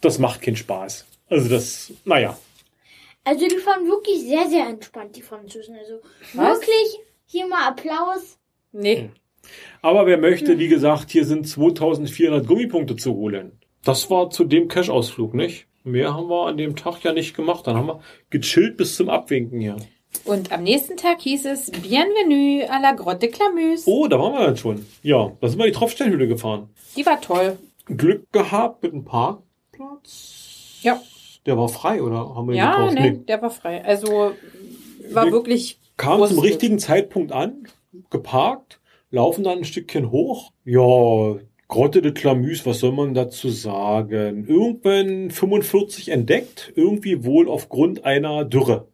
das 0.00 0.18
macht 0.18 0.42
keinen 0.42 0.56
Spaß. 0.56 1.06
Also 1.28 1.48
das, 1.48 1.92
naja. 2.04 2.36
also 3.24 3.46
die 3.46 3.56
fahren 3.56 3.86
wirklich 3.86 4.20
sehr, 4.22 4.48
sehr 4.48 4.66
entspannt, 4.66 5.16
die 5.16 5.22
Franzosen. 5.22 5.76
Also 5.76 6.00
Was? 6.34 6.60
wirklich 6.60 6.98
hier 7.26 7.46
mal 7.46 7.68
Applaus. 7.68 8.38
Nee. 8.72 9.10
Aber 9.82 10.06
wer 10.06 10.18
möchte, 10.18 10.58
wie 10.58 10.68
gesagt, 10.68 11.10
hier 11.10 11.24
sind 11.24 11.46
2400 11.48 12.46
Gummipunkte 12.46 12.96
zu 12.96 13.14
holen. 13.14 13.52
Das 13.84 14.08
war 14.10 14.30
zu 14.30 14.44
dem 14.44 14.68
Cash-Ausflug, 14.68 15.34
nicht? 15.34 15.66
Mehr 15.84 16.14
haben 16.14 16.28
wir 16.28 16.46
an 16.46 16.56
dem 16.56 16.76
Tag 16.76 17.02
ja 17.02 17.12
nicht 17.12 17.34
gemacht. 17.34 17.66
Dann 17.66 17.76
haben 17.76 17.88
wir 17.88 18.00
gechillt 18.30 18.76
bis 18.76 18.96
zum 18.96 19.08
Abwinken 19.10 19.58
hier. 19.60 19.76
Und 20.24 20.52
am 20.52 20.62
nächsten 20.62 20.96
Tag 20.96 21.20
hieß 21.22 21.46
es 21.46 21.70
Bienvenue 21.72 22.70
à 22.70 22.80
la 22.80 22.92
Grotte 22.92 23.28
Clamuse. 23.28 23.84
Oh, 23.90 24.06
da 24.06 24.18
waren 24.20 24.34
wir 24.34 24.46
dann 24.46 24.56
schon. 24.56 24.86
Ja, 25.02 25.32
da 25.40 25.48
sind 25.48 25.58
wir 25.58 25.66
die 25.66 25.72
Tropfsteinhöhle 25.72 26.28
gefahren. 26.28 26.68
Die 26.96 27.04
war 27.04 27.20
toll. 27.20 27.58
Glück 27.86 28.30
gehabt 28.30 28.82
mit 28.84 28.92
einem 28.92 29.04
Parkplatz. 29.04 30.78
Ja. 30.82 31.00
Der 31.46 31.58
war 31.58 31.68
frei, 31.68 32.00
oder 32.02 32.34
haben 32.36 32.48
wir 32.48 32.54
Ja, 32.56 32.76
gekauft? 32.76 32.94
ne, 32.94 33.18
der 33.26 33.42
war 33.42 33.50
frei. 33.50 33.84
Also 33.84 34.32
war 35.10 35.24
Wir 35.26 35.32
wirklich 35.32 35.80
Kam 35.96 36.20
zum 36.24 36.36
Glück. 36.36 36.44
richtigen 36.44 36.78
Zeitpunkt 36.78 37.32
an, 37.32 37.66
geparkt, 38.12 38.80
laufen 39.10 39.42
dann 39.42 39.58
ein 39.58 39.64
Stückchen 39.64 40.12
hoch. 40.12 40.52
Ja, 40.64 41.36
Grotte 41.72 42.02
de 42.02 42.12
Clamüs, 42.12 42.66
was 42.66 42.80
soll 42.80 42.92
man 42.92 43.14
dazu 43.14 43.48
sagen? 43.48 44.46
Irgendwann 44.46 45.30
45 45.30 46.10
entdeckt, 46.10 46.72
irgendwie 46.76 47.24
wohl 47.24 47.48
aufgrund 47.48 48.04
einer 48.04 48.44
Dürre. 48.44 48.88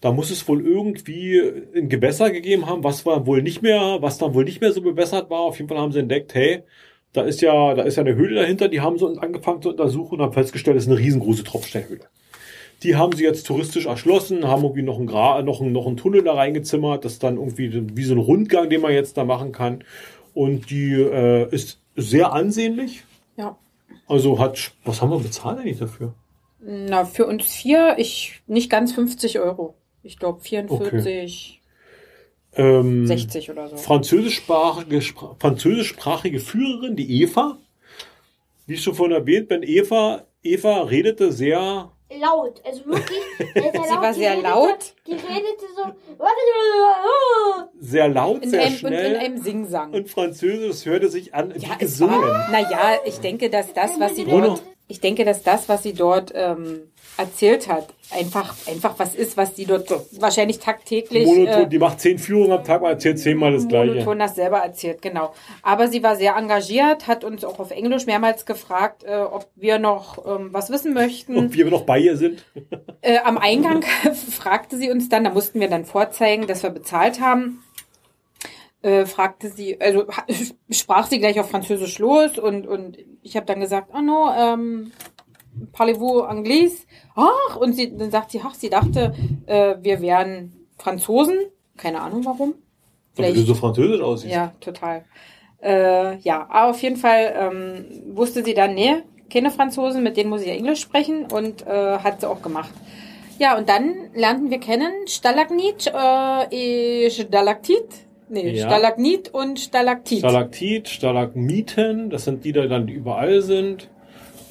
Da 0.00 0.12
muss 0.12 0.30
es 0.30 0.46
wohl 0.46 0.64
irgendwie 0.66 1.40
ein 1.74 1.88
Gewässer 1.88 2.30
gegeben 2.30 2.66
haben, 2.66 2.84
was 2.84 3.04
war 3.06 3.26
wohl 3.26 3.42
nicht 3.42 3.62
mehr, 3.62 3.98
was 4.00 4.18
dann 4.18 4.34
wohl 4.34 4.44
nicht 4.44 4.60
mehr 4.60 4.72
so 4.72 4.82
bewässert 4.82 5.30
war. 5.30 5.40
Auf 5.40 5.58
jeden 5.58 5.68
Fall 5.68 5.78
haben 5.78 5.92
sie 5.92 6.00
entdeckt, 6.00 6.34
hey, 6.34 6.62
da 7.12 7.22
ist 7.22 7.40
ja, 7.40 7.74
da 7.74 7.82
ist 7.82 7.96
ja 7.96 8.02
eine 8.02 8.14
Höhle 8.14 8.36
dahinter, 8.40 8.68
die 8.68 8.80
haben 8.80 8.98
sie 8.98 9.06
angefangen 9.18 9.62
zu 9.62 9.70
untersuchen 9.70 10.16
und 10.16 10.22
haben 10.22 10.32
festgestellt, 10.32 10.76
es 10.76 10.84
ist 10.84 10.90
eine 10.90 10.98
riesengroße 10.98 11.44
Tropfsteinhöhle. 11.44 12.04
Die 12.82 12.96
haben 12.96 13.12
sie 13.14 13.24
jetzt 13.24 13.46
touristisch 13.46 13.86
erschlossen, 13.86 14.46
haben 14.46 14.62
irgendwie 14.62 14.82
noch 14.82 14.96
einen, 14.98 15.06
Gra 15.06 15.42
noch 15.42 15.60
einen, 15.60 15.72
noch 15.72 15.86
einen 15.86 15.96
Tunnel 15.98 16.22
da 16.24 16.32
reingezimmert, 16.34 17.04
das 17.04 17.14
ist 17.14 17.22
dann 17.22 17.36
irgendwie 17.36 17.96
wie 17.96 18.04
so 18.04 18.14
ein 18.14 18.18
Rundgang, 18.18 18.70
den 18.70 18.80
man 18.80 18.92
jetzt 18.92 19.16
da 19.16 19.24
machen 19.24 19.52
kann. 19.52 19.84
Und 20.32 20.70
die 20.70 20.92
äh, 20.92 21.48
ist 21.54 21.78
sehr 21.96 22.32
ansehnlich. 22.32 23.04
Ja. 23.36 23.58
Also 24.06 24.38
hat, 24.38 24.72
was 24.84 25.02
haben 25.02 25.10
wir 25.10 25.18
bezahlt 25.18 25.58
eigentlich 25.58 25.78
dafür? 25.78 26.14
Na, 26.62 27.04
für 27.04 27.26
uns 27.26 27.44
vier, 27.46 27.94
ich 27.98 28.40
nicht 28.46 28.70
ganz 28.70 28.92
50 28.92 29.38
Euro. 29.40 29.74
Ich 30.02 30.18
glaube 30.18 30.40
44, 30.40 31.60
Ähm, 32.54 33.06
60 33.06 33.50
oder 33.50 33.68
so. 33.68 33.76
französischsprachige, 33.76 34.98
spra- 34.98 35.36
französischsprachige 35.38 36.40
Führerin, 36.40 36.96
die 36.96 37.22
Eva. 37.22 37.58
Wie 38.66 38.76
schon 38.76 38.94
vorhin 38.94 39.14
erwähnt, 39.16 39.50
wenn 39.50 39.62
Eva, 39.62 40.24
Eva 40.42 40.82
redete 40.82 41.32
sehr, 41.32 41.90
Laut. 42.18 42.60
Also 42.64 42.86
wirklich. 42.86 43.18
sehr, 43.38 43.62
sehr 43.62 43.72
Sie 43.72 43.78
war 43.90 44.12
Die 44.12 44.18
sehr 44.18 44.32
redete- 44.36 44.42
laut. 44.42 44.94
Die 45.06 45.12
redete 45.12 45.66
so. 45.76 45.84
sehr 47.80 48.08
laut, 48.08 48.42
In 48.42 48.50
sehr 48.50 48.60
einem, 48.62 48.72
und 48.72 48.78
schnell. 48.78 49.12
in 49.14 49.20
einem 49.20 49.38
Singsang. 49.38 49.92
und 49.92 50.08
Französisch, 50.10 50.86
hörte 50.86 51.08
sich 51.08 51.34
an 51.34 51.54
wie 51.54 51.60
Ja, 51.60 51.70
es 51.74 51.78
gesungen. 51.78 52.20
naja, 52.50 52.98
ich 53.04 53.20
denke, 53.20 53.48
dass 53.50 53.72
das, 53.72 53.98
was 54.00 54.16
sie 54.16 54.24
dort, 54.24 54.62
ich 54.88 55.00
denke, 55.00 55.24
dass 55.24 55.42
das, 55.42 55.68
was 55.68 55.82
sie 55.82 55.92
dort 55.94 56.32
ähm, 56.34 56.90
erzählt 57.20 57.68
hat, 57.68 57.88
einfach, 58.10 58.54
einfach 58.66 58.94
was 58.98 59.14
ist, 59.14 59.36
was 59.36 59.54
sie 59.54 59.66
dort 59.66 59.90
wahrscheinlich 60.20 60.58
tagtäglich 60.58 61.26
Monoton, 61.26 61.62
äh, 61.62 61.68
die 61.68 61.78
macht 61.78 62.00
zehn 62.00 62.18
Führungen 62.18 62.52
am 62.52 62.64
Tag, 62.64 62.82
erzählt 62.82 63.18
zehnmal 63.18 63.52
das 63.52 63.68
Gleiche. 63.68 63.92
monoton 63.92 64.18
das 64.18 64.34
selber 64.34 64.58
erzählt, 64.58 65.02
genau. 65.02 65.34
Aber 65.62 65.88
sie 65.88 66.02
war 66.02 66.16
sehr 66.16 66.36
engagiert, 66.36 67.06
hat 67.06 67.24
uns 67.24 67.44
auch 67.44 67.58
auf 67.58 67.70
Englisch 67.70 68.06
mehrmals 68.06 68.46
gefragt, 68.46 69.04
äh, 69.04 69.18
ob 69.18 69.48
wir 69.54 69.78
noch 69.78 70.24
ähm, 70.26 70.48
was 70.52 70.70
wissen 70.70 70.94
möchten. 70.94 71.52
Wie 71.52 71.58
wir 71.58 71.70
noch 71.70 71.84
bei 71.84 71.98
ihr 71.98 72.16
sind. 72.16 72.44
Äh, 73.02 73.18
am 73.24 73.38
Eingang 73.38 73.82
fragte 74.30 74.76
sie 74.76 74.90
uns 74.90 75.08
dann, 75.08 75.24
da 75.24 75.30
mussten 75.30 75.58
wir 75.58 75.68
dann 75.68 75.86
vorzeigen, 75.86 76.46
dass 76.46 76.62
wir 76.62 76.68
bezahlt 76.68 77.18
haben. 77.18 77.62
Äh, 78.82 79.06
fragte 79.06 79.48
sie, 79.48 79.80
also 79.80 80.06
sprach 80.70 81.06
sie 81.06 81.18
gleich 81.18 81.40
auf 81.40 81.50
Französisch 81.50 81.98
los 81.98 82.38
und, 82.38 82.66
und 82.66 82.98
ich 83.22 83.36
habe 83.36 83.46
dann 83.46 83.60
gesagt, 83.60 83.88
oh 83.94 84.00
no, 84.02 84.30
ähm, 84.36 84.92
parlez-vous 85.72 86.22
anglais? 86.22 86.86
Ach, 87.14 87.56
und 87.56 87.74
sie, 87.74 87.96
dann 87.96 88.10
sagt 88.10 88.30
sie, 88.30 88.40
ach, 88.44 88.54
sie 88.54 88.70
dachte, 88.70 89.14
äh, 89.46 89.76
wir 89.80 90.00
wären 90.00 90.66
Franzosen. 90.78 91.36
Keine 91.76 92.00
Ahnung 92.00 92.24
warum. 92.24 92.54
Weil 93.16 93.34
du 93.34 93.42
so 93.42 93.54
französisch 93.54 94.00
aussiehst. 94.00 94.34
Ja, 94.34 94.52
total. 94.60 95.04
Äh, 95.62 96.18
ja, 96.18 96.46
aber 96.48 96.70
auf 96.70 96.82
jeden 96.82 96.96
Fall 96.96 97.34
ähm, 97.36 97.84
wusste 98.14 98.44
sie 98.44 98.54
dann, 98.54 98.74
nee, 98.74 98.96
keine 99.30 99.50
Franzosen, 99.50 100.02
mit 100.02 100.16
denen 100.16 100.30
muss 100.30 100.42
ich 100.42 100.48
ja 100.48 100.54
Englisch 100.54 100.80
sprechen 100.80 101.26
und 101.32 101.66
äh, 101.66 101.98
hat 101.98 102.20
sie 102.20 102.28
auch 102.28 102.42
gemacht. 102.42 102.70
Ja, 103.38 103.56
und 103.56 103.68
dann 103.68 103.94
lernten 104.14 104.50
wir 104.50 104.58
kennen 104.58 104.92
Stalagnit, 105.06 105.86
äh, 105.86 107.10
Stalaktit, 107.10 107.86
nee, 108.28 108.50
Ja. 108.50 108.66
Stalagnit 108.66 109.32
und 109.32 109.58
Stalaktit. 109.58 110.18
Stalaktit, 110.18 110.88
Stalagmiten, 110.88 112.10
das 112.10 112.24
sind 112.24 112.44
die, 112.44 112.52
die 112.52 112.68
dann 112.68 112.88
überall 112.88 113.40
sind. 113.40 113.88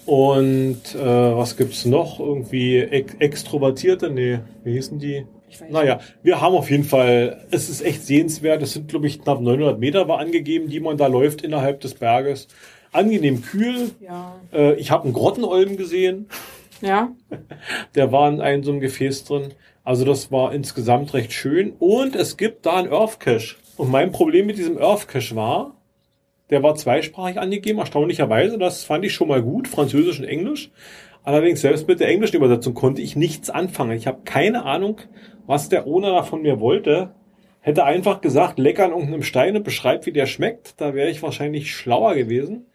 Und 0.10 0.96
äh, 0.96 1.38
was 1.38 1.56
gibt's 1.56 1.86
noch? 1.86 2.20
Irgendwie 2.20 2.80
ex 2.80 3.14
Extrovertierte? 3.20 4.10
Nee, 4.10 4.40
wie 4.64 4.72
hießen 4.72 4.98
die? 4.98 5.28
Naja, 5.70 6.00
wir 6.24 6.42
haben 6.42 6.56
auf 6.56 6.72
jeden 6.72 6.84
Fall, 6.84 7.46
es 7.52 7.70
ist 7.70 7.82
echt 7.82 8.08
sehenswert. 8.08 8.64
Es 8.64 8.74
sind, 8.74 8.88
glaube 8.88 9.06
ich, 9.06 9.22
knapp 9.22 9.40
900 9.40 9.80
Meter 9.80 10.08
war 10.08 10.18
angegeben, 10.18 10.68
die 10.68 10.80
man 10.80 10.98
da 10.98 11.06
läuft 11.06 11.44
innerhalb 11.44 11.82
des 11.82 11.94
Berges. 11.94 12.48
Angenehm 12.92 13.44
kühl. 13.44 13.92
Ja. 14.00 14.36
Äh, 14.52 14.74
ich 14.80 14.90
habe 14.90 15.04
einen 15.04 15.14
Grottenolm 15.14 15.78
gesehen. 15.78 16.28
Ja. 16.82 17.12
Der 17.94 18.12
war 18.12 18.30
in 18.30 18.42
einem 18.42 18.64
so 18.64 18.72
einem 18.72 18.80
Gefäß 18.80 19.26
drin. 19.26 19.54
Also 19.84 20.06
das 20.06 20.32
war 20.32 20.54
insgesamt 20.56 21.14
recht 21.14 21.34
schön. 21.34 21.74
Und 21.78 22.16
es 22.16 22.36
gibt 22.36 22.66
da 22.66 22.78
einen 22.78 22.92
Earth 22.92 23.20
Cache. 23.20 23.58
Und 23.78 23.92
mein 23.92 24.12
Problem 24.12 24.48
mit 24.48 24.58
diesem 24.58 24.80
Earth 24.80 25.08
Cache 25.08 25.36
war, 25.36 25.76
der 26.50 26.64
war 26.64 26.76
zweisprachig 26.76 27.40
angegeben, 27.40 27.80
erstaunlicherweise. 27.80 28.58
Das 28.58 28.84
fand 28.84 29.06
ich 29.06 29.14
schon 29.14 29.28
mal 29.28 29.42
gut, 29.42 29.68
Französisch 29.68 30.20
und 30.20 30.26
Englisch. 30.26 30.72
Allerdings 31.24 31.62
selbst 31.62 31.88
mit 31.88 32.00
der 32.00 32.08
englischen 32.08 32.38
Übersetzung 32.38 32.74
konnte 32.74 33.02
ich 33.02 33.16
nichts 33.16 33.50
anfangen. 33.50 33.92
Ich 33.92 34.08
habe 34.08 34.22
keine 34.26 34.66
Ahnung, 34.66 35.02
was 35.46 35.70
der 35.70 35.86
Owner 35.86 36.24
von 36.24 36.42
mir 36.42 36.60
wollte. 36.60 37.12
Hätte 37.62 37.84
einfach 37.84 38.22
gesagt, 38.22 38.58
lecker 38.58 38.86
an 38.86 38.92
irgendeinem 38.92 39.24
Stein 39.24 39.58
und 39.58 39.64
beschreibt, 39.64 40.06
wie 40.06 40.14
der 40.14 40.26
schmeckt. 40.26 40.80
Da 40.80 40.94
wäre 40.94 41.10
ich 41.10 41.22
wahrscheinlich 41.22 41.76
schlauer 41.76 42.16
gewesen. 42.16 42.66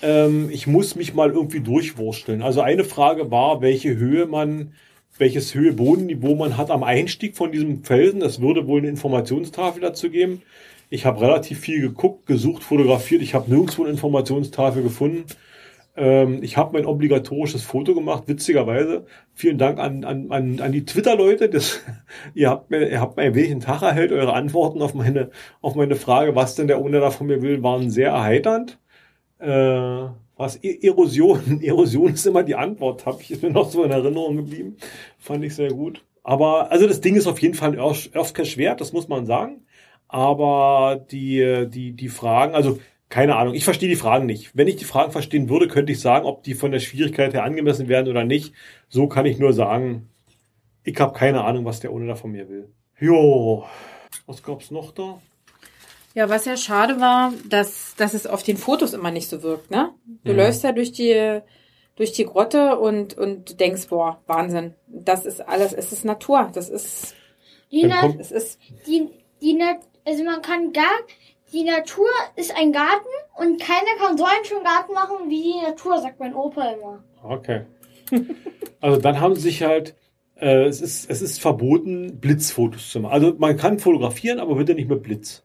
Ähm, 0.00 0.48
ich 0.50 0.66
muss 0.66 0.94
mich 0.94 1.12
mal 1.12 1.30
irgendwie 1.30 1.60
durchwursteln. 1.60 2.42
Also 2.42 2.60
eine 2.60 2.84
Frage 2.84 3.30
war, 3.30 3.60
welche 3.60 3.96
Höhe 3.96 4.26
man, 4.26 4.74
welches 5.18 5.54
Höhe 5.54 5.72
Bodenniveau 5.72 6.34
man 6.36 6.56
hat 6.56 6.70
am 6.70 6.84
Einstieg 6.84 7.36
von 7.36 7.50
diesem 7.50 7.82
Felsen. 7.84 8.22
Es 8.22 8.40
würde 8.40 8.66
wohl 8.66 8.80
eine 8.80 8.88
Informationstafel 8.88 9.82
dazu 9.82 10.08
geben. 10.08 10.42
Ich 10.92 11.06
habe 11.06 11.22
relativ 11.22 11.58
viel 11.60 11.80
geguckt, 11.80 12.26
gesucht, 12.26 12.62
fotografiert. 12.62 13.22
Ich 13.22 13.32
habe 13.32 13.50
nirgendwo 13.50 13.82
eine 13.82 13.92
Informationstafel 13.92 14.82
gefunden. 14.82 15.24
Ähm, 15.96 16.42
ich 16.42 16.58
habe 16.58 16.74
mein 16.74 16.84
obligatorisches 16.84 17.62
Foto 17.62 17.94
gemacht, 17.94 18.24
witzigerweise. 18.26 19.06
Vielen 19.32 19.56
Dank 19.56 19.78
an, 19.78 20.04
an, 20.04 20.30
an, 20.30 20.60
an 20.60 20.70
die 20.72 20.84
Twitter-Leute. 20.84 21.50
Ihr 22.34 22.50
habt 22.50 22.70
mir, 22.70 22.90
ihr 22.90 23.00
habt 23.00 23.16
mir 23.16 23.24
einen 23.24 23.60
Tag 23.60 23.80
erhellt. 23.80 24.12
Eure 24.12 24.34
Antworten 24.34 24.82
auf 24.82 24.92
meine, 24.92 25.30
auf 25.62 25.76
meine 25.76 25.96
Frage, 25.96 26.36
was 26.36 26.56
denn 26.56 26.66
der 26.66 26.78
Owner 26.78 27.00
da 27.00 27.10
von 27.10 27.26
mir 27.26 27.40
will, 27.40 27.62
waren 27.62 27.90
sehr 27.90 28.10
erheiternd. 28.10 28.78
Äh, 29.38 29.48
was 30.36 30.62
E- 30.62 30.78
Erosion, 30.82 31.60
Erosion 31.62 32.12
ist 32.12 32.26
immer 32.26 32.42
die 32.42 32.54
Antwort, 32.56 33.06
habe 33.06 33.22
ich 33.22 33.40
mir 33.42 33.50
noch 33.50 33.70
so 33.70 33.82
in 33.84 33.90
Erinnerung 33.92 34.36
geblieben. 34.36 34.76
Fand 35.18 35.42
ich 35.44 35.54
sehr 35.54 35.70
gut. 35.70 36.04
Aber 36.22 36.70
also 36.70 36.86
das 36.86 37.00
Ding 37.00 37.16
ist 37.16 37.26
auf 37.26 37.40
jeden 37.40 37.54
Fall 37.54 37.72
ein 37.72 37.80
Earth 37.80 38.10
Earth 38.14 38.34
Cache 38.34 38.58
wert, 38.58 38.80
das 38.82 38.92
muss 38.92 39.08
man 39.08 39.24
sagen. 39.26 39.62
Aber 40.12 41.04
die, 41.10 41.66
die, 41.68 41.92
die 41.92 42.08
Fragen, 42.10 42.54
also 42.54 42.78
keine 43.08 43.36
Ahnung, 43.36 43.54
ich 43.54 43.64
verstehe 43.64 43.88
die 43.88 43.96
Fragen 43.96 44.26
nicht. 44.26 44.50
Wenn 44.56 44.68
ich 44.68 44.76
die 44.76 44.84
Fragen 44.84 45.10
verstehen 45.12 45.48
würde, 45.48 45.68
könnte 45.68 45.92
ich 45.92 46.00
sagen, 46.00 46.26
ob 46.26 46.42
die 46.42 46.54
von 46.54 46.70
der 46.70 46.80
Schwierigkeit 46.80 47.32
her 47.34 47.44
angemessen 47.44 47.88
werden 47.88 48.08
oder 48.10 48.24
nicht. 48.24 48.54
So 48.88 49.06
kann 49.08 49.26
ich 49.26 49.38
nur 49.38 49.52
sagen, 49.54 50.08
ich 50.84 50.98
habe 51.00 51.18
keine 51.18 51.44
Ahnung, 51.44 51.64
was 51.64 51.80
der 51.80 51.92
ohne 51.92 52.06
da 52.06 52.14
von 52.14 52.32
mir 52.32 52.48
will. 52.48 52.68
Jo, 53.00 53.64
was 54.26 54.42
gab's 54.42 54.70
noch 54.70 54.92
da? 54.92 55.20
Ja, 56.14 56.28
was 56.28 56.44
ja 56.44 56.56
schade 56.58 57.00
war, 57.00 57.32
dass, 57.48 57.94
dass 57.96 58.12
es 58.14 58.26
auf 58.26 58.42
den 58.42 58.58
Fotos 58.58 58.92
immer 58.92 59.10
nicht 59.10 59.28
so 59.28 59.42
wirkt, 59.42 59.70
ne? 59.70 59.90
Du 60.24 60.32
Mhm. 60.32 60.38
läufst 60.38 60.62
ja 60.62 60.72
durch 60.72 60.92
die, 60.92 61.40
durch 61.96 62.12
die 62.12 62.26
Grotte 62.26 62.78
und, 62.78 63.16
und 63.16 63.50
du 63.50 63.54
denkst, 63.54 63.88
boah, 63.88 64.20
Wahnsinn. 64.26 64.74
Das 64.88 65.24
ist 65.24 65.40
alles, 65.40 65.72
es 65.72 65.90
ist 65.92 66.04
Natur. 66.04 66.50
Das 66.52 66.68
ist, 66.68 67.14
Die, 67.70 67.86
Na 67.86 68.12
es 68.18 68.30
ist, 68.30 68.58
die, 68.86 69.08
die, 69.40 69.54
Na 69.54 69.76
also 70.04 70.24
man 70.24 70.42
kann 70.42 70.72
gar, 70.72 70.98
die 71.52 71.64
Natur 71.64 72.08
ist 72.36 72.56
ein 72.56 72.72
Garten 72.72 73.08
und 73.36 73.60
keiner 73.60 73.96
kann 73.98 74.16
so 74.16 74.24
einen 74.24 74.44
schönen 74.44 74.64
Garten 74.64 74.92
machen 74.94 75.28
wie 75.28 75.42
die 75.42 75.60
Natur, 75.62 76.00
sagt 76.00 76.20
mein 76.20 76.34
Opa 76.34 76.72
immer. 76.72 77.02
Okay. 77.22 77.62
Also 78.80 79.00
dann 79.00 79.20
haben 79.20 79.36
sie 79.36 79.42
sich 79.42 79.62
halt, 79.62 79.94
äh, 80.34 80.64
es, 80.64 80.80
ist, 80.80 81.08
es 81.08 81.22
ist 81.22 81.40
verboten, 81.40 82.18
Blitzfotos 82.18 82.90
zu 82.90 82.98
machen. 82.98 83.12
Also 83.12 83.34
man 83.38 83.56
kann 83.56 83.78
fotografieren, 83.78 84.40
aber 84.40 84.56
bitte 84.56 84.74
nicht 84.74 84.88
mit 84.88 85.04
Blitz. 85.04 85.44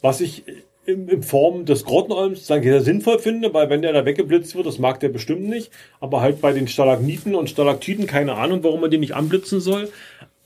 Was 0.00 0.20
ich 0.20 0.44
in, 0.86 1.08
in 1.08 1.22
Form 1.22 1.64
des 1.64 1.84
Grottenolms 1.84 2.46
sehr 2.48 2.80
sinnvoll 2.80 3.20
finde, 3.20 3.54
weil 3.54 3.70
wenn 3.70 3.82
der 3.82 3.92
da 3.92 4.04
weggeblitzt 4.04 4.54
wird, 4.56 4.66
das 4.66 4.80
mag 4.80 5.00
der 5.00 5.08
bestimmt 5.08 5.48
nicht, 5.48 5.70
aber 6.00 6.20
halt 6.20 6.40
bei 6.40 6.52
den 6.52 6.66
Stalagniten 6.66 7.34
und 7.34 7.48
Stalaktiten 7.48 8.08
keine 8.08 8.34
Ahnung, 8.34 8.64
warum 8.64 8.80
man 8.80 8.90
den 8.90 9.00
nicht 9.00 9.14
anblitzen 9.14 9.60
soll. 9.60 9.88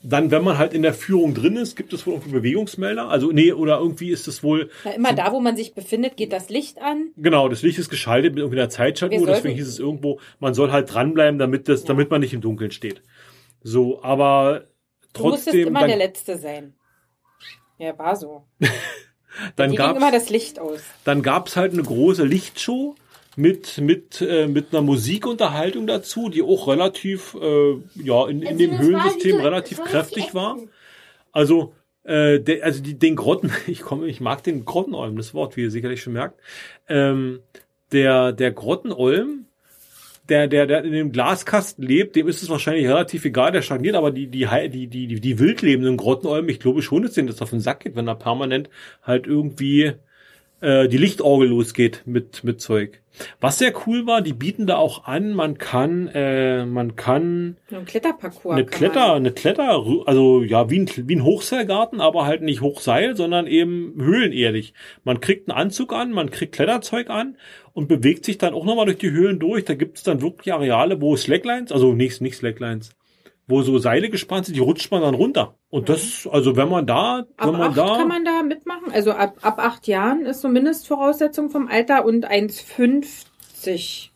Dann, 0.01 0.31
wenn 0.31 0.43
man 0.43 0.57
halt 0.57 0.73
in 0.73 0.81
der 0.81 0.93
Führung 0.93 1.33
drin 1.33 1.57
ist, 1.57 1.75
gibt 1.75 1.91
es 1.91 2.07
wohl 2.07 2.13
irgendwie 2.13 2.31
Bewegungsmelder. 2.31 3.09
Also, 3.09 3.31
nee, 3.31 3.51
oder 3.51 3.79
irgendwie 3.79 4.11
ist 4.11 4.27
es 4.29 4.43
wohl, 4.43 4.69
na, 4.85 4.91
immer 4.91 5.13
da, 5.13 5.33
wo 5.33 5.41
man 5.41 5.57
sich 5.57 5.73
befindet, 5.73 6.15
geht 6.15 6.31
das 6.31 6.49
Licht 6.49 6.81
an. 6.81 7.11
Genau, 7.17 7.49
das 7.49 7.63
Licht 7.63 7.79
ist 7.79 7.89
geschaltet 7.89 8.33
mit 8.33 8.39
irgendwie 8.39 8.59
einer 8.59 8.69
Zeitschaltuhr, 8.69 9.27
deswegen 9.27 9.55
hieß 9.55 9.67
es 9.67 9.77
irgendwo, 9.77 10.19
man 10.39 10.53
soll 10.53 10.71
halt 10.71 10.93
dranbleiben, 10.93 11.37
damit 11.37 11.67
das, 11.67 11.83
damit 11.83 12.09
man 12.09 12.21
nicht 12.21 12.33
im 12.33 12.39
Dunkeln 12.39 12.71
steht. 12.71 13.01
So, 13.61 14.01
aber 14.01 14.69
Du 15.13 15.23
musstest 15.23 15.47
trotzdem, 15.47 15.67
immer 15.67 15.79
der 15.81 15.89
dann, 15.89 15.97
Letzte 15.97 16.37
sein. 16.37 16.73
Ja, 17.77 17.97
war 17.97 18.15
so. 18.15 18.45
dann 19.55 19.71
Hier 19.71 19.79
ging 19.79 19.89
immer 19.95 20.11
gab's, 20.11 20.23
das 20.23 20.29
Licht 20.29 20.59
aus. 20.59 20.81
dann 21.03 21.21
gab's 21.21 21.55
halt 21.55 21.73
eine 21.73 21.83
große 21.83 22.23
Lichtshow 22.23 22.95
mit, 23.35 23.77
mit, 23.79 24.21
äh, 24.21 24.47
mit 24.47 24.67
einer 24.71 24.81
Musikunterhaltung 24.81 25.87
dazu, 25.87 26.29
die 26.29 26.41
auch 26.41 26.67
relativ, 26.67 27.35
äh, 27.41 27.75
ja, 27.95 28.27
in, 28.27 28.41
in 28.41 28.57
dem 28.57 28.77
Höhlensystem 28.77 29.37
so- 29.37 29.43
relativ 29.43 29.83
kräftig 29.83 30.33
war. 30.33 30.57
Also, 31.31 31.73
äh, 32.03 32.39
der, 32.39 32.63
also 32.65 32.81
die, 32.81 32.95
den 32.97 33.15
Grotten, 33.15 33.51
ich 33.67 33.81
komme, 33.81 34.07
ich 34.07 34.19
mag 34.19 34.43
den 34.43 34.65
Grottenolm, 34.65 35.15
das 35.17 35.33
Wort, 35.33 35.57
wie 35.57 35.61
ihr 35.61 35.71
sicherlich 35.71 36.01
schon 36.01 36.13
merkt. 36.13 36.39
Ähm, 36.87 37.39
der, 37.91 38.33
der 38.33 38.51
Grottenolm, 38.51 39.45
der, 40.27 40.47
der, 40.47 40.67
der 40.67 40.83
in 40.83 40.91
dem 40.91 41.11
Glaskasten 41.11 41.83
lebt, 41.83 42.15
dem 42.15 42.27
ist 42.27 42.43
es 42.43 42.49
wahrscheinlich 42.49 42.87
relativ 42.87 43.25
egal, 43.25 43.51
der 43.51 43.61
stagniert, 43.63 43.95
aber 43.95 44.11
die, 44.11 44.27
die, 44.27 44.47
die, 44.69 44.87
die, 44.87 45.07
die, 45.07 45.19
die 45.19 45.39
wildlebenden 45.39 45.97
Grottenolmen, 45.97 46.49
ich 46.49 46.59
glaube 46.59 46.81
schon, 46.81 47.03
dass 47.03 47.13
denen 47.13 47.27
das 47.27 47.41
auf 47.41 47.49
den 47.49 47.61
Sack 47.61 47.81
geht, 47.81 47.95
wenn 47.95 48.07
er 48.07 48.15
permanent 48.15 48.69
halt 49.01 49.25
irgendwie 49.25 49.93
äh, 50.61 50.87
die 50.87 50.97
Lichtorgel 50.97 51.49
losgeht 51.49 52.03
mit, 52.05 52.43
mit 52.43 52.61
Zeug. 52.61 53.01
Was 53.41 53.57
sehr 53.57 53.73
cool 53.85 54.05
war, 54.05 54.21
die 54.21 54.33
bieten 54.33 54.65
da 54.65 54.77
auch 54.77 55.05
an, 55.05 55.33
man 55.33 55.57
kann, 55.57 56.07
äh, 56.07 56.65
man 56.65 56.95
kann 56.95 57.57
Ein 57.71 57.85
Kletterparcours. 57.85 58.53
eine 58.53 58.65
Kletter, 58.65 59.13
eine 59.13 59.31
Kletter, 59.31 59.85
also 60.05 60.43
ja, 60.43 60.69
wie 60.69 60.79
ein, 60.79 60.89
wie 60.95 61.15
ein 61.15 61.23
Hochseilgarten, 61.23 62.01
aber 62.01 62.25
halt 62.25 62.41
nicht 62.41 62.61
Hochseil, 62.61 63.15
sondern 63.15 63.47
eben 63.47 63.95
höhlenerdig. 63.97 64.73
Man 65.03 65.19
kriegt 65.19 65.49
einen 65.49 65.57
Anzug 65.57 65.93
an, 65.93 66.11
man 66.11 66.29
kriegt 66.29 66.55
Kletterzeug 66.55 67.09
an 67.09 67.37
und 67.73 67.87
bewegt 67.87 68.25
sich 68.25 68.37
dann 68.37 68.53
auch 68.53 68.65
nochmal 68.65 68.85
durch 68.85 68.99
die 68.99 69.11
Höhlen 69.11 69.39
durch. 69.39 69.65
Da 69.65 69.73
gibt 69.73 69.97
es 69.97 70.03
dann 70.03 70.21
wirklich 70.21 70.53
Areale, 70.53 71.01
wo 71.01 71.15
Slacklines, 71.15 71.71
also 71.71 71.93
nicht, 71.93 72.21
nicht 72.21 72.37
Slacklines, 72.37 72.91
wo 73.49 73.61
so 73.63 73.77
Seile 73.79 74.09
gespannt 74.09 74.45
sind, 74.45 74.55
die 74.55 74.61
rutscht 74.61 74.91
man 74.91 75.01
dann 75.01 75.15
runter. 75.15 75.55
Und 75.69 75.89
das, 75.89 76.27
also 76.31 76.55
wenn 76.55 76.69
man 76.69 76.85
da, 76.87 77.25
Ab 77.35 77.47
wenn 77.47 77.51
man 77.53 77.61
acht 77.71 77.77
da, 77.77 77.97
kann 77.97 78.07
man 78.07 78.23
da 78.23 78.43
mitmachen. 78.43 78.91
Also 78.93 79.11
ab, 79.11 79.37
ab 79.41 79.57
acht 79.59 79.87
Jahren 79.87 80.21
ist 80.25 80.41
so 80.41 80.47
Mindestvoraussetzung 80.47 81.49
vom 81.49 81.67
Alter 81.67 82.05
und 82.05 82.29
1,50 82.29 84.09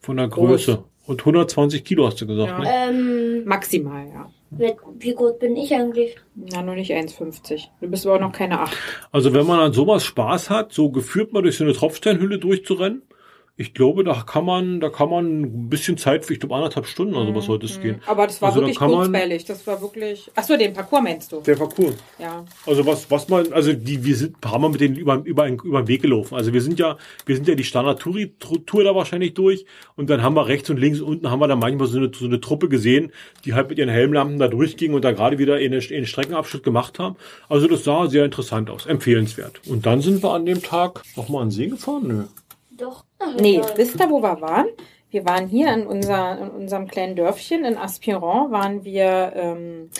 von 0.00 0.16
der 0.16 0.28
Größe. 0.28 0.84
Und 1.06 1.20
120 1.20 1.84
Kilo 1.84 2.06
hast 2.06 2.20
du 2.20 2.26
gesagt, 2.26 2.50
Ja. 2.50 2.58
ne? 2.58 2.70
Ähm, 2.88 3.44
maximal, 3.44 4.06
ja. 4.08 4.30
wie- 4.50 4.72
wie 5.00 5.14
groß 5.14 5.38
bin 5.38 5.54
ich 5.56 5.74
eigentlich? 5.74 6.16
Na, 6.34 6.62
nur 6.62 6.74
nicht 6.76 6.92
1,50. 6.92 7.68
Du 7.80 7.88
bist 7.88 8.06
aber 8.06 8.16
auch 8.16 8.20
noch 8.20 8.32
keine 8.32 8.60
8. 8.60 8.74
Also 9.12 9.34
wenn 9.34 9.46
man 9.46 9.60
an 9.60 9.72
sowas 9.72 10.04
Spaß 10.04 10.48
hat, 10.48 10.72
so 10.72 10.90
geführt 10.90 11.32
mal 11.32 11.42
durch 11.42 11.56
so 11.58 11.64
eine 11.64 11.72
Tropfsteinhülle 11.74 12.38
durchzurennen, 12.38 13.02
ich 13.56 13.72
glaube, 13.72 14.02
da 14.02 14.14
kann 14.26 14.44
man, 14.44 14.80
da 14.80 14.88
kann 14.88 15.08
man 15.10 15.42
ein 15.42 15.68
bisschen 15.68 15.96
Zeit 15.96 16.24
für, 16.24 16.32
ich 16.32 16.40
glaube, 16.40 16.56
anderthalb 16.56 16.86
Stunden 16.86 17.14
oder 17.14 17.26
sowas 17.26 17.44
sollte 17.44 17.66
es 17.66 17.80
gehen. 17.80 18.00
Aber 18.06 18.26
das 18.26 18.42
war 18.42 18.48
Also 18.48 18.60
da 18.60 18.66
wirklich 18.66 18.80
man- 18.80 18.90
kurzweilig. 18.90 19.44
Das 19.44 19.64
war 19.66 19.80
wirklich. 19.80 20.28
Ach 20.34 20.42
so, 20.42 20.56
den 20.56 20.72
Parcours 20.72 21.02
meinst 21.04 21.30
du? 21.30 21.40
Der 21.40 21.54
Parcours. 21.54 21.94
Ja. 22.18 22.44
Also 22.66 22.84
was, 22.84 23.08
was 23.12 23.28
man, 23.28 23.52
also 23.52 23.72
die, 23.72 24.04
wir 24.04 24.16
sind 24.16 24.36
ein 24.36 24.40
paar 24.40 24.58
Mal 24.58 24.70
mit 24.70 24.80
denen 24.80 24.96
über, 24.96 25.22
über, 25.24 25.46
über 25.48 25.82
den 25.82 25.88
Weg 25.88 26.02
gelaufen. 26.02 26.34
Also 26.34 26.52
wir 26.52 26.60
sind 26.60 26.80
ja, 26.80 26.96
wir 27.26 27.36
sind 27.36 27.46
ja 27.46 27.54
die 27.54 27.62
Standard-Tour 27.64 28.84
da 28.84 28.94
wahrscheinlich 28.94 29.34
durch 29.34 29.66
und 29.96 30.10
dann 30.10 30.22
haben 30.22 30.34
wir 30.34 30.46
rechts 30.48 30.68
und 30.70 30.78
links 30.78 31.00
und 31.00 31.06
unten 31.08 31.30
haben 31.30 31.38
wir 31.38 31.46
dann 31.48 31.60
manchmal 31.60 31.86
so 31.86 31.98
eine, 31.98 32.10
so 32.12 32.24
eine 32.24 32.40
Truppe 32.40 32.68
gesehen, 32.68 33.12
die 33.44 33.54
halt 33.54 33.68
mit 33.68 33.78
ihren 33.78 33.88
Helmlampen 33.90 34.38
da 34.40 34.48
durchgingen 34.48 34.96
und 34.96 35.04
da 35.04 35.12
gerade 35.12 35.38
wieder 35.38 35.60
in 35.60 35.70
den, 35.70 35.80
in 35.80 35.88
den 35.88 36.06
Streckenabschnitt 36.06 36.64
gemacht 36.64 36.98
haben. 36.98 37.14
Also 37.48 37.68
das 37.68 37.84
sah 37.84 38.08
sehr 38.08 38.24
interessant 38.24 38.68
aus, 38.68 38.86
empfehlenswert. 38.86 39.60
Und 39.68 39.86
dann 39.86 40.00
sind 40.00 40.24
wir 40.24 40.32
an 40.32 40.44
dem 40.44 40.60
Tag 40.62 41.02
nochmal 41.16 41.42
an 41.42 41.48
den 41.48 41.52
See 41.52 41.66
gefahren? 41.68 42.02
Nö. 42.08 42.24
Doch. 42.76 43.04
Ach, 43.26 43.34
Nee, 43.40 43.56
egal. 43.56 43.72
wisst 43.76 44.00
ihr, 44.00 44.10
wo 44.10 44.20
wir 44.22 44.40
waren? 44.40 44.66
Wir 45.10 45.24
waren 45.24 45.46
hier 45.46 45.72
in, 45.72 45.86
unser, 45.86 46.38
in 46.38 46.50
unserem 46.50 46.88
kleinen 46.88 47.14
Dörfchen 47.16 47.64
in 47.64 47.76
Aspirant, 47.76 48.50
waren 48.50 48.84
wir 48.84 49.32
ähm, 49.36 49.90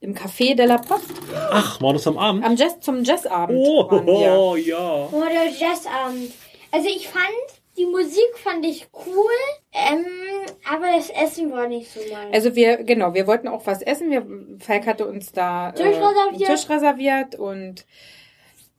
im 0.00 0.14
Café 0.14 0.54
de 0.54 0.64
la 0.66 0.78
Poste. 0.78 1.12
Ach, 1.50 1.80
war 1.82 1.92
das 1.92 2.06
am 2.06 2.16
Abend? 2.18 2.44
Am 2.44 2.56
Jazz, 2.56 2.80
zum 2.80 3.04
Jazzabend 3.04 3.58
Oh, 3.58 3.90
waren 3.90 4.06
wir. 4.06 4.32
oh 4.38 4.56
ja. 4.56 5.08
Oh, 5.12 5.22
der 5.30 5.48
Jazzabend. 5.50 6.32
Also 6.72 6.88
ich 6.88 7.08
fand, 7.08 7.24
die 7.76 7.84
Musik 7.86 8.38
fand 8.42 8.64
ich 8.64 8.86
cool, 9.06 9.32
ähm, 9.72 10.06
aber 10.72 10.86
das 10.96 11.10
Essen 11.10 11.52
war 11.52 11.68
nicht 11.68 11.90
so 11.90 12.00
meins. 12.00 12.32
Also 12.32 12.54
wir, 12.54 12.78
genau, 12.84 13.12
wir 13.14 13.26
wollten 13.26 13.48
auch 13.48 13.66
was 13.66 13.82
essen. 13.82 14.10
Wir, 14.10 14.26
Falk 14.60 14.86
hatte 14.86 15.06
uns 15.06 15.32
da 15.32 15.72
Tisch 15.72 15.84
äh, 15.86 15.94
einen 15.94 16.04
reserviert. 16.04 16.50
Tisch 16.50 16.68
reserviert 16.70 17.34
und 17.34 17.84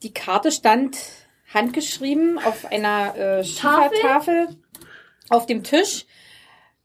die 0.03 0.13
Karte 0.13 0.51
stand 0.51 0.97
handgeschrieben 1.55 2.37
auf 2.37 2.71
einer 2.71 3.15
äh, 3.17 3.43
Schiefertafel 3.43 4.49
auf 5.29 5.47
dem 5.47 5.63
Tisch. 5.63 6.05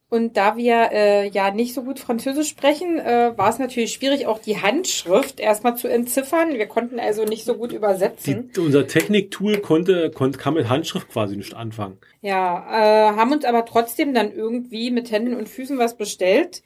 Und 0.09 0.37
da 0.37 0.57
wir 0.57 0.91
äh, 0.91 1.29
ja 1.29 1.53
nicht 1.53 1.73
so 1.73 1.85
gut 1.85 2.01
Französisch 2.01 2.49
sprechen, 2.49 2.99
äh, 2.99 3.33
war 3.37 3.49
es 3.49 3.61
natürlich 3.61 3.93
schwierig, 3.93 4.27
auch 4.27 4.41
die 4.41 4.61
Handschrift 4.61 5.39
erstmal 5.39 5.77
zu 5.77 5.87
entziffern. 5.87 6.55
Wir 6.55 6.67
konnten 6.67 6.99
also 6.99 7.25
nicht 7.25 7.45
so 7.45 7.55
gut 7.55 7.71
übersetzen. 7.71 8.51
Die, 8.57 8.61
unser 8.61 8.89
Techniktool 8.89 9.59
konnte, 9.59 10.11
konnte, 10.11 10.37
kann 10.37 10.55
mit 10.55 10.69
Handschrift 10.69 11.11
quasi 11.11 11.37
nicht 11.37 11.55
anfangen. 11.55 11.99
Ja, 12.23 13.13
äh, 13.13 13.17
haben 13.17 13.31
uns 13.31 13.45
aber 13.45 13.65
trotzdem 13.65 14.13
dann 14.13 14.33
irgendwie 14.33 14.91
mit 14.91 15.13
Händen 15.13 15.37
und 15.37 15.49
Füßen 15.49 15.79
was 15.79 15.97
bestellt. 15.97 16.65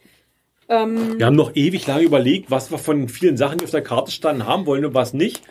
Ähm, 0.70 1.18
Wir 1.18 1.26
haben 1.26 1.36
noch 1.36 1.55
ewig 1.55 1.86
lange 1.86 2.05
überlegt, 2.05 2.50
was 2.50 2.70
wir 2.70 2.78
von 2.78 2.98
den 2.98 3.09
vielen 3.11 3.36
Sachen, 3.36 3.59
die 3.59 3.64
auf 3.64 3.70
der 3.70 3.82
Karte 3.82 4.11
standen, 4.11 4.46
haben 4.46 4.64
wollen 4.64 4.86
und 4.86 4.94
was 4.94 5.12
nicht. 5.12 5.42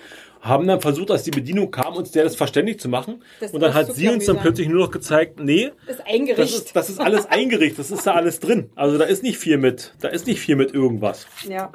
Haben 0.43 0.67
dann 0.67 0.81
versucht, 0.81 1.09
als 1.09 1.23
die 1.23 1.31
Bedienung 1.31 1.71
kam, 1.71 1.95
uns 1.95 2.11
der 2.11 2.25
das 2.25 2.35
verständlich 2.35 2.79
zu 2.79 2.89
machen. 2.89 3.23
Das 3.39 3.51
und 3.51 3.61
dann 3.61 3.73
hat 3.73 3.93
sie 3.95 4.09
uns 4.09 4.25
dann 4.25 4.39
plötzlich 4.39 4.67
nur 4.67 4.81
noch 4.81 4.91
gezeigt, 4.91 5.39
nee, 5.39 5.71
ist 5.87 5.99
das 5.99 6.05
eingerichtet. 6.05 6.65
ist, 6.65 6.75
das 6.75 6.89
ist 6.89 6.99
alles 6.99 7.25
eingerichtet, 7.25 7.79
das 7.79 7.91
ist 7.91 8.05
da 8.05 8.13
alles 8.13 8.41
drin. 8.41 8.69
Also 8.75 8.97
da 8.97 9.05
ist 9.05 9.23
nicht 9.23 9.37
viel 9.37 9.57
mit, 9.57 9.93
da 10.01 10.09
ist 10.09 10.27
nicht 10.27 10.39
viel 10.39 10.55
mit 10.55 10.73
irgendwas. 10.73 11.27
ja. 11.47 11.71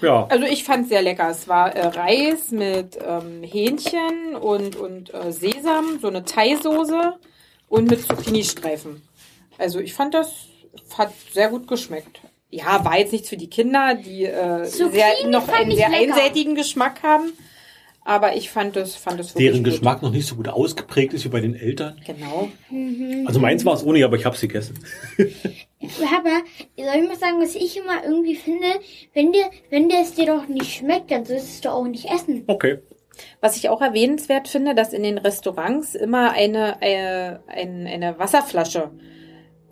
Ja. 0.00 0.26
Also 0.30 0.46
ich 0.46 0.64
fand 0.64 0.84
es 0.84 0.88
sehr 0.88 1.02
lecker. 1.02 1.30
Es 1.30 1.46
war 1.46 1.76
äh, 1.76 1.86
Reis 1.86 2.50
mit 2.50 2.98
ähm, 3.06 3.44
Hähnchen 3.44 4.34
und, 4.34 4.74
und 4.74 5.14
äh, 5.14 5.30
Sesam, 5.30 6.00
so 6.00 6.08
eine 6.08 6.24
Thai-Soße 6.24 7.14
und 7.68 7.88
mit 7.88 8.02
Zucchini-Streifen. 8.02 9.00
Also 9.58 9.78
ich 9.78 9.94
fand 9.94 10.14
das 10.14 10.48
hat 10.96 11.12
sehr 11.32 11.48
gut 11.48 11.68
geschmeckt. 11.68 12.20
Ja, 12.50 12.84
war 12.84 12.98
jetzt 12.98 13.12
nichts 13.12 13.28
für 13.28 13.36
die 13.36 13.48
Kinder, 13.48 13.94
die 13.94 14.26
äh, 14.26 14.64
sehr, 14.64 15.26
noch 15.26 15.48
einen 15.48 15.74
sehr 15.74 15.88
lecker. 15.88 16.14
einseitigen 16.14 16.54
Geschmack 16.54 17.02
haben. 17.02 17.32
Aber 18.04 18.34
ich 18.36 18.50
fand 18.50 18.76
es 18.76 18.96
fand 18.96 19.20
es 19.20 19.34
wirklich 19.34 19.46
Deren 19.46 19.62
gut. 19.62 19.72
Geschmack 19.72 20.02
noch 20.02 20.10
nicht 20.10 20.26
so 20.26 20.34
gut 20.34 20.48
ausgeprägt 20.48 21.14
ist 21.14 21.24
wie 21.24 21.28
bei 21.28 21.40
den 21.40 21.54
Eltern. 21.54 22.00
Genau. 22.04 22.48
Also 23.26 23.38
meins 23.38 23.64
war 23.64 23.74
es 23.74 23.84
ohne, 23.84 24.04
aber 24.04 24.16
ich 24.16 24.24
hab's 24.24 24.40
gegessen. 24.40 24.78
Aber 25.80 26.42
soll 26.76 27.02
ich 27.02 27.08
mal 27.08 27.16
sagen, 27.16 27.40
was 27.40 27.54
ich 27.54 27.76
immer 27.76 28.04
irgendwie 28.04 28.34
finde, 28.34 28.66
wenn 29.14 29.32
dir, 29.32 29.46
wenn 29.70 29.88
dir 29.88 30.00
es 30.00 30.14
dir 30.14 30.26
doch 30.26 30.48
nicht 30.48 30.72
schmeckt, 30.72 31.10
dann 31.10 31.24
solltest 31.24 31.64
du 31.64 31.70
auch 31.70 31.86
nicht 31.86 32.10
essen. 32.10 32.44
Okay. 32.46 32.78
Was 33.40 33.56
ich 33.56 33.68
auch 33.68 33.80
erwähnenswert 33.80 34.48
finde, 34.48 34.74
dass 34.74 34.92
in 34.92 35.02
den 35.02 35.18
Restaurants 35.18 35.94
immer 35.94 36.32
eine, 36.32 36.80
äh, 36.80 37.36
ein, 37.46 37.86
eine 37.86 38.18
Wasserflasche 38.18 38.90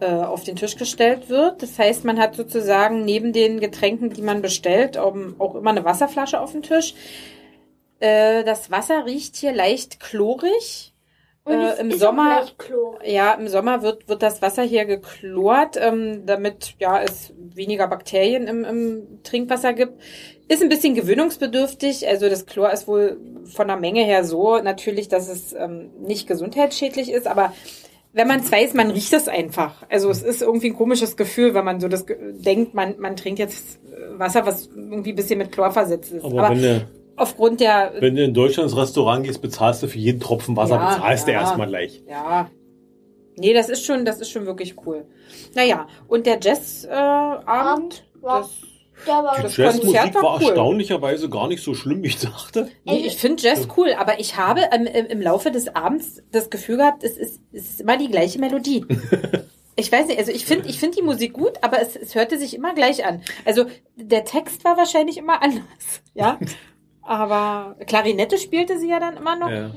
äh, 0.01 0.07
auf 0.07 0.45
den 0.45 0.57
Tisch 0.57 0.77
gestellt 0.77 1.29
wird. 1.29 1.63
Das 1.63 1.79
heißt, 1.79 2.05
man 2.05 2.19
hat 2.19 2.35
sozusagen 2.35 3.05
neben 3.05 3.33
den 3.33 3.61
Getränken, 3.61 4.11
die 4.11 4.23
man 4.23 4.41
bestellt, 4.41 4.97
auch, 4.97 5.15
auch 5.39 5.55
immer 5.55 5.71
eine 5.71 5.85
Wasserflasche 5.85 6.41
auf 6.41 6.53
dem 6.53 6.63
Tisch. 6.63 6.95
Äh, 8.01 8.45
das 8.45 8.71
Wasser 8.71 9.07
riecht 9.07 9.37
hier 9.37 9.53
leicht 9.53 10.01
chlorig. 10.01 10.93
Und 11.45 11.55
Äh, 11.55 11.81
im 11.81 11.91
ist 11.91 12.01
Sommer-. 12.01 12.47
Ja, 13.05 13.35
im 13.35 13.49
Sommer 13.49 13.83
wird, 13.83 14.09
wird 14.09 14.23
das 14.23 14.43
Wasser 14.43 14.63
hier 14.63 14.85
geklort, 14.85 15.77
ähm, 15.81 16.27
damit 16.27 16.75
ja 16.79 17.01
es 17.01 17.33
weniger 17.37 17.87
Bakterien 17.89 18.47
im, 18.47 18.65
im 18.65 19.23
Trinkwasser 19.23 19.73
gibt. 19.73 20.01
Ist 20.49 20.63
ein 20.63 20.69
bisschen 20.69 20.95
gewöhnungsbedürftig. 20.95 22.07
Also 22.09 22.29
das 22.29 22.47
Chlor 22.47 22.73
ist 22.73 22.89
wohl 22.89 23.19
von 23.45 23.69
der 23.69 23.77
Menge 23.77 24.05
her 24.05 24.25
so 24.25 24.59
natürlich, 24.59 25.09
dass 25.09 25.29
es 25.29 25.53
ähm, 25.53 25.91
nicht 26.01 26.27
gesundheitsschädlich 26.27 27.11
ist, 27.11 27.27
aber 27.27 27.53
wenn 28.13 28.27
man 28.27 28.41
es 28.41 28.51
weiß, 28.51 28.75
man 28.75 28.91
riecht 28.91 29.13
es 29.13 29.29
einfach. 29.29 29.85
Also 29.89 30.11
es 30.11 30.23
ist 30.23 30.43
irgendwie 30.43 30.71
ein 30.71 30.77
komisches 30.77 31.17
Gefühl, 31.17 31.55
wenn 31.55 31.65
man 31.65 31.81
so 31.81 31.89
das 31.89 32.07
denkt, 32.07 32.75
man, 32.75 32.99
man 32.99 33.17
trinkt 33.17 33.39
jetzt 33.39 33.79
Wasser, 34.17 34.45
was 34.47 34.67
irgendwie 34.67 35.11
ein 35.11 35.17
bisschen 35.17 35.39
mit 35.39 35.53
Chlor 35.53 35.71
versetzt 35.71 36.13
ist. 36.13 36.25
Aber, 36.25 36.51
wenn, 36.51 36.61
du, 36.61 36.87
aufgrund 37.21 37.61
der 37.61 37.93
wenn 37.99 38.15
du 38.17 38.25
in 38.25 38.35
Deutschland 38.35 38.71
ins 38.71 38.79
Restaurant 38.79 39.25
gehst, 39.25 39.41
bezahlst 39.43 39.83
du 39.83 39.87
für 39.89 39.99
jeden 39.99 40.21
Tropfen 40.21 40.57
Wasser, 40.57 40.77
Ja, 40.77 40.95
bezahlst 40.97 41.27
du 41.29 41.33
ja. 41.33 41.41
erstmal 41.41 41.67
gleich. 41.69 42.03
Ja. 42.09 42.51
Nee, 43.37 43.55
das 43.55 43.69
ist 43.69 43.85
schon, 43.85 44.05
das 44.05 44.21
ist 44.21 44.31
schon 44.31 44.47
wirklich 44.47 44.75
cool. 44.87 45.07
Naja, 45.55 45.87
und 46.09 46.27
der 46.27 46.39
Jazzabend, 46.43 48.05
äh, 48.23 48.27
das, 48.27 48.51
Die 49.07 49.43
Das 49.43 49.57
Jazzmusik 49.57 49.83
Konzert 50.01 50.15
war 50.17 50.23
war 50.23 50.37
cool. 50.37 50.43
erstaunlicherweise 50.47 51.29
gar 51.31 51.49
nicht 51.49 51.63
so 51.63 51.75
schlimm, 51.75 52.03
wie 52.03 52.09
ich 52.09 52.19
dachte. 52.19 52.69
nee, 52.85 52.99
ich 53.07 53.17
finde 53.17 53.43
Jazz 53.43 53.67
cool, 53.77 53.95
aber 53.99 54.21
ich 54.21 54.37
habe 54.37 54.63
im, 54.75 54.87
im, 54.87 55.07
im 55.07 55.23
Laufe 55.23 55.51
des 55.51 55.75
Abends 55.75 56.23
das 56.33 56.51
Gefühl 56.51 56.77
gehabt, 56.79 57.03
es 57.05 57.17
ist, 57.17 57.41
es 57.53 57.71
ist 57.71 57.81
immer 57.81 57.97
die 57.97 58.09
gleiche 58.09 58.39
Melodie. 58.39 58.85
Ich 59.77 59.91
weiß 59.91 60.09
nicht, 60.09 60.19
also 60.19 60.31
ich 60.31 60.45
finde 60.45 60.69
ich 60.69 60.79
finde 60.79 60.97
die 60.97 61.03
Musik 61.03 61.33
gut, 61.33 61.53
aber 61.63 61.81
es, 61.81 61.97
es 61.97 62.15
hörte 62.15 62.39
sich 62.39 62.55
immer 62.55 62.75
gleich 62.75 63.07
an. 63.07 63.23
Also 63.47 63.65
der 63.97 64.27
Text 64.27 64.63
war 64.65 64.77
wahrscheinlich 64.77 65.17
immer 65.17 65.41
anders, 65.43 66.03
ja. 66.13 66.39
Aber 67.11 67.75
Klarinette 67.89 68.39
spielte 68.39 68.79
sie 68.79 68.89
ja 68.89 69.01
dann 69.01 69.17
immer 69.17 69.35
noch. 69.37 69.51
Ja. 69.51 69.73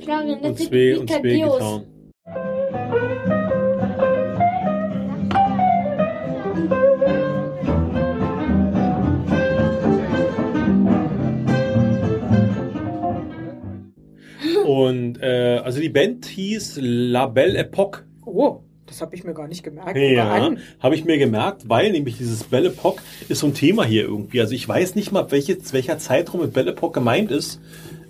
Klarinette 0.00 0.48
Und 0.48 0.58
zwei, 0.58 0.98
und 0.98 1.08
zwei. 1.08 1.20
Gitarren. 1.20 1.86
Und 14.66 15.22
äh, 15.22 15.60
also 15.62 15.80
die 15.80 15.88
Band 15.88 16.26
hieß 16.26 16.80
La 16.82 17.28
Belle 17.28 17.58
Epoque. 17.58 18.04
Oh, 18.26 18.64
das 18.92 19.00
habe 19.00 19.16
ich 19.16 19.24
mir 19.24 19.32
gar 19.32 19.48
nicht 19.48 19.62
gemerkt. 19.62 19.96
Ja, 19.96 20.50
habe 20.80 20.94
ich 20.94 21.04
mir 21.04 21.16
gemerkt, 21.16 21.68
weil 21.68 21.90
nämlich 21.92 22.18
dieses 22.18 22.44
Belle 22.44 22.68
Epoque 22.68 23.02
ist 23.28 23.38
so 23.38 23.46
ein 23.46 23.54
Thema 23.54 23.84
hier 23.84 24.02
irgendwie. 24.02 24.40
Also 24.40 24.52
ich 24.52 24.68
weiß 24.68 24.96
nicht 24.96 25.12
mal, 25.12 25.30
welche, 25.30 25.56
welcher 25.72 25.98
Zeitraum 25.98 26.42
mit 26.42 26.52
Belle 26.52 26.72
Epoque 26.72 26.92
gemeint 26.92 27.30
ist. 27.30 27.58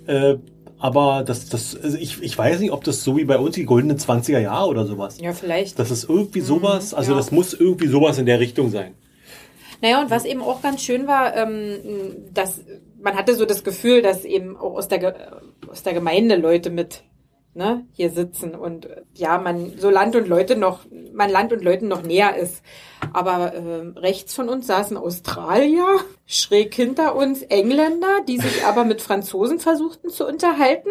Äh, 0.07 0.35
aber 0.77 1.23
das, 1.25 1.47
das, 1.47 1.81
also 1.81 1.97
ich, 1.97 2.21
ich 2.21 2.37
weiß 2.37 2.59
nicht, 2.59 2.73
ob 2.73 2.83
das 2.83 3.05
so 3.05 3.15
wie 3.15 3.23
bei 3.23 3.37
uns 3.37 3.55
die 3.55 3.63
goldenen 3.63 3.97
20er 3.97 4.39
Jahre 4.39 4.67
oder 4.67 4.85
sowas. 4.85 5.21
Ja, 5.21 5.31
vielleicht. 5.31 5.79
Das 5.79 5.89
ist 5.89 6.09
irgendwie 6.09 6.41
sowas, 6.41 6.93
also 6.93 7.11
ja. 7.13 7.17
das 7.17 7.31
muss 7.31 7.53
irgendwie 7.53 7.87
sowas 7.87 8.17
in 8.17 8.25
der 8.25 8.41
Richtung 8.41 8.69
sein. 8.69 8.93
Naja, 9.81 10.01
und 10.01 10.11
was 10.11 10.25
eben 10.25 10.41
auch 10.41 10.61
ganz 10.61 10.81
schön 10.81 11.07
war, 11.07 11.33
ähm, 11.37 11.77
dass 12.33 12.59
man 13.01 13.15
hatte 13.15 13.35
so 13.35 13.45
das 13.45 13.63
Gefühl, 13.63 14.01
dass 14.01 14.25
eben 14.25 14.57
auch 14.57 14.75
aus 14.75 14.89
der, 14.89 15.41
aus 15.69 15.83
der 15.83 15.93
Gemeinde 15.93 16.35
Leute 16.35 16.69
mit 16.69 17.03
ne, 17.55 17.85
hier 17.93 18.09
sitzen 18.09 18.55
und 18.55 18.85
äh, 18.87 19.01
ja, 19.13 19.37
man 19.37 19.73
so 19.77 19.89
Land 19.89 20.15
und 20.15 20.27
Leute 20.27 20.55
noch, 20.55 20.79
man 21.13 21.29
Land 21.29 21.53
und 21.53 21.63
Leuten 21.63 21.87
noch 21.87 22.03
näher 22.03 22.35
ist. 22.35 22.61
Aber 23.11 23.53
ähm, 23.53 23.95
rechts 23.97 24.33
von 24.33 24.49
uns 24.49 24.65
saßen 24.67 24.97
Australier, 24.97 25.85
schräg 26.25 26.73
hinter 26.73 27.15
uns 27.15 27.41
Engländer, 27.43 28.21
die 28.27 28.37
sich 28.39 28.65
aber 28.65 28.85
mit 28.85 29.01
Franzosen 29.01 29.59
versuchten 29.59 30.09
zu 30.09 30.25
unterhalten. 30.27 30.89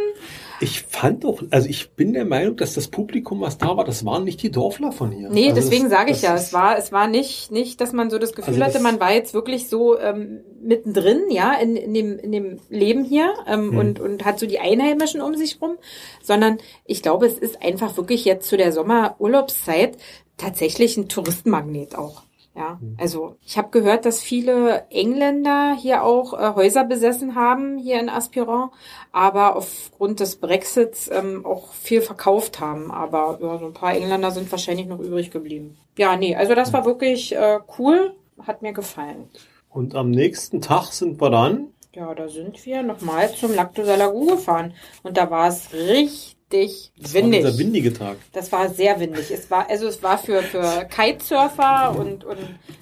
Ich 0.60 0.82
fand 0.82 1.24
doch, 1.24 1.42
also 1.50 1.68
ich 1.68 1.92
bin 1.94 2.12
der 2.12 2.24
Meinung, 2.24 2.56
dass 2.56 2.74
das 2.74 2.88
Publikum, 2.88 3.40
was 3.40 3.58
da 3.58 3.76
war, 3.76 3.84
das 3.84 4.04
waren 4.04 4.24
nicht 4.24 4.42
die 4.42 4.50
Dorfler 4.50 4.92
von 4.92 5.10
hier. 5.10 5.28
Nee, 5.30 5.48
also 5.50 5.56
deswegen 5.56 5.88
sage 5.88 6.12
ich 6.12 6.22
ja, 6.22 6.34
es 6.36 6.52
war, 6.52 6.78
es 6.78 6.92
war 6.92 7.08
nicht, 7.08 7.50
nicht, 7.50 7.80
dass 7.80 7.92
man 7.92 8.10
so 8.10 8.18
das 8.18 8.32
Gefühl 8.34 8.54
Also 8.54 8.60
das- 8.60 8.74
hatte, 8.74 8.82
man 8.84 9.00
war 9.00 9.12
jetzt 9.12 9.34
wirklich 9.34 9.68
so 9.68 9.98
ähm, 9.98 10.42
mittendrin, 10.62 11.30
ja, 11.30 11.54
in, 11.54 11.76
in, 11.76 11.92
dem, 11.94 12.18
in 12.18 12.32
dem 12.32 12.60
Leben 12.68 13.04
hier 13.04 13.34
ähm, 13.46 13.70
Hm. 13.72 13.78
und, 13.78 14.00
und 14.00 14.24
hat 14.24 14.38
so 14.38 14.46
die 14.46 14.60
Einheimischen 14.60 15.20
um 15.20 15.34
sich 15.36 15.60
rum, 15.60 15.76
sondern 16.22 16.58
ich 16.84 17.02
glaube, 17.02 17.26
es 17.26 17.38
ist 17.38 17.62
einfach 17.62 17.96
wirklich 17.96 18.24
jetzt 18.24 18.48
zu 18.48 18.56
der 18.56 18.72
Sommerurlaubszeit 18.72 19.96
tatsächlich 20.36 20.96
ein 20.96 21.08
Touristenmagnet 21.08 21.96
auch. 21.96 22.22
Ja, 22.54 22.78
Hm. 22.80 22.96
also 23.00 23.36
ich 23.46 23.56
habe 23.56 23.70
gehört, 23.70 24.04
dass 24.04 24.20
viele 24.20 24.84
Engländer 24.90 25.74
hier 25.80 26.02
auch 26.04 26.34
äh, 26.34 26.54
Häuser 26.54 26.84
besessen 26.84 27.34
haben, 27.34 27.78
hier 27.78 27.98
in 27.98 28.10
Aspiron, 28.10 28.68
aber 29.10 29.56
aufgrund 29.56 30.20
des 30.20 30.36
Brexits 30.36 31.10
ähm, 31.10 31.46
auch 31.46 31.72
viel 31.72 32.02
verkauft 32.02 32.60
haben. 32.60 32.90
Aber 32.90 33.38
ja, 33.40 33.58
so 33.58 33.64
ein 33.66 33.72
paar 33.72 33.94
Engländer 33.94 34.30
sind 34.32 34.50
wahrscheinlich 34.52 34.86
noch 34.86 35.00
übrig 35.00 35.30
geblieben. 35.30 35.78
Ja, 35.96 36.16
nee, 36.16 36.36
also 36.36 36.54
das 36.54 36.74
war 36.74 36.84
wirklich 36.84 37.34
äh, 37.34 37.58
cool, 37.78 38.14
hat 38.46 38.60
mir 38.60 38.72
gefallen. 38.74 39.30
Und 39.72 39.94
am 39.94 40.10
nächsten 40.10 40.60
Tag 40.60 40.92
sind 40.92 41.20
wir 41.20 41.30
dann, 41.30 41.68
Ja, 41.94 42.14
da 42.14 42.28
sind 42.28 42.64
wir 42.66 42.82
nochmal 42.82 43.32
zum 43.34 43.54
Lac 43.54 43.74
de 43.74 43.84
Salagu 43.84 44.26
gefahren 44.26 44.74
und 45.02 45.16
da 45.16 45.30
war 45.30 45.48
es 45.48 45.72
richtig 45.72 46.92
das 47.00 47.14
war 47.14 47.22
windig. 47.22 47.40
dieser 47.44 47.58
windige 47.58 47.92
Tag. 47.94 48.16
Das 48.32 48.52
war 48.52 48.68
sehr 48.68 49.00
windig. 49.00 49.30
Es 49.30 49.50
war, 49.50 49.68
also 49.70 49.86
es 49.88 50.02
war 50.02 50.18
für, 50.18 50.42
für 50.42 50.86
Kitesurfer 50.94 51.94
und, 51.98 52.24
und 52.24 52.38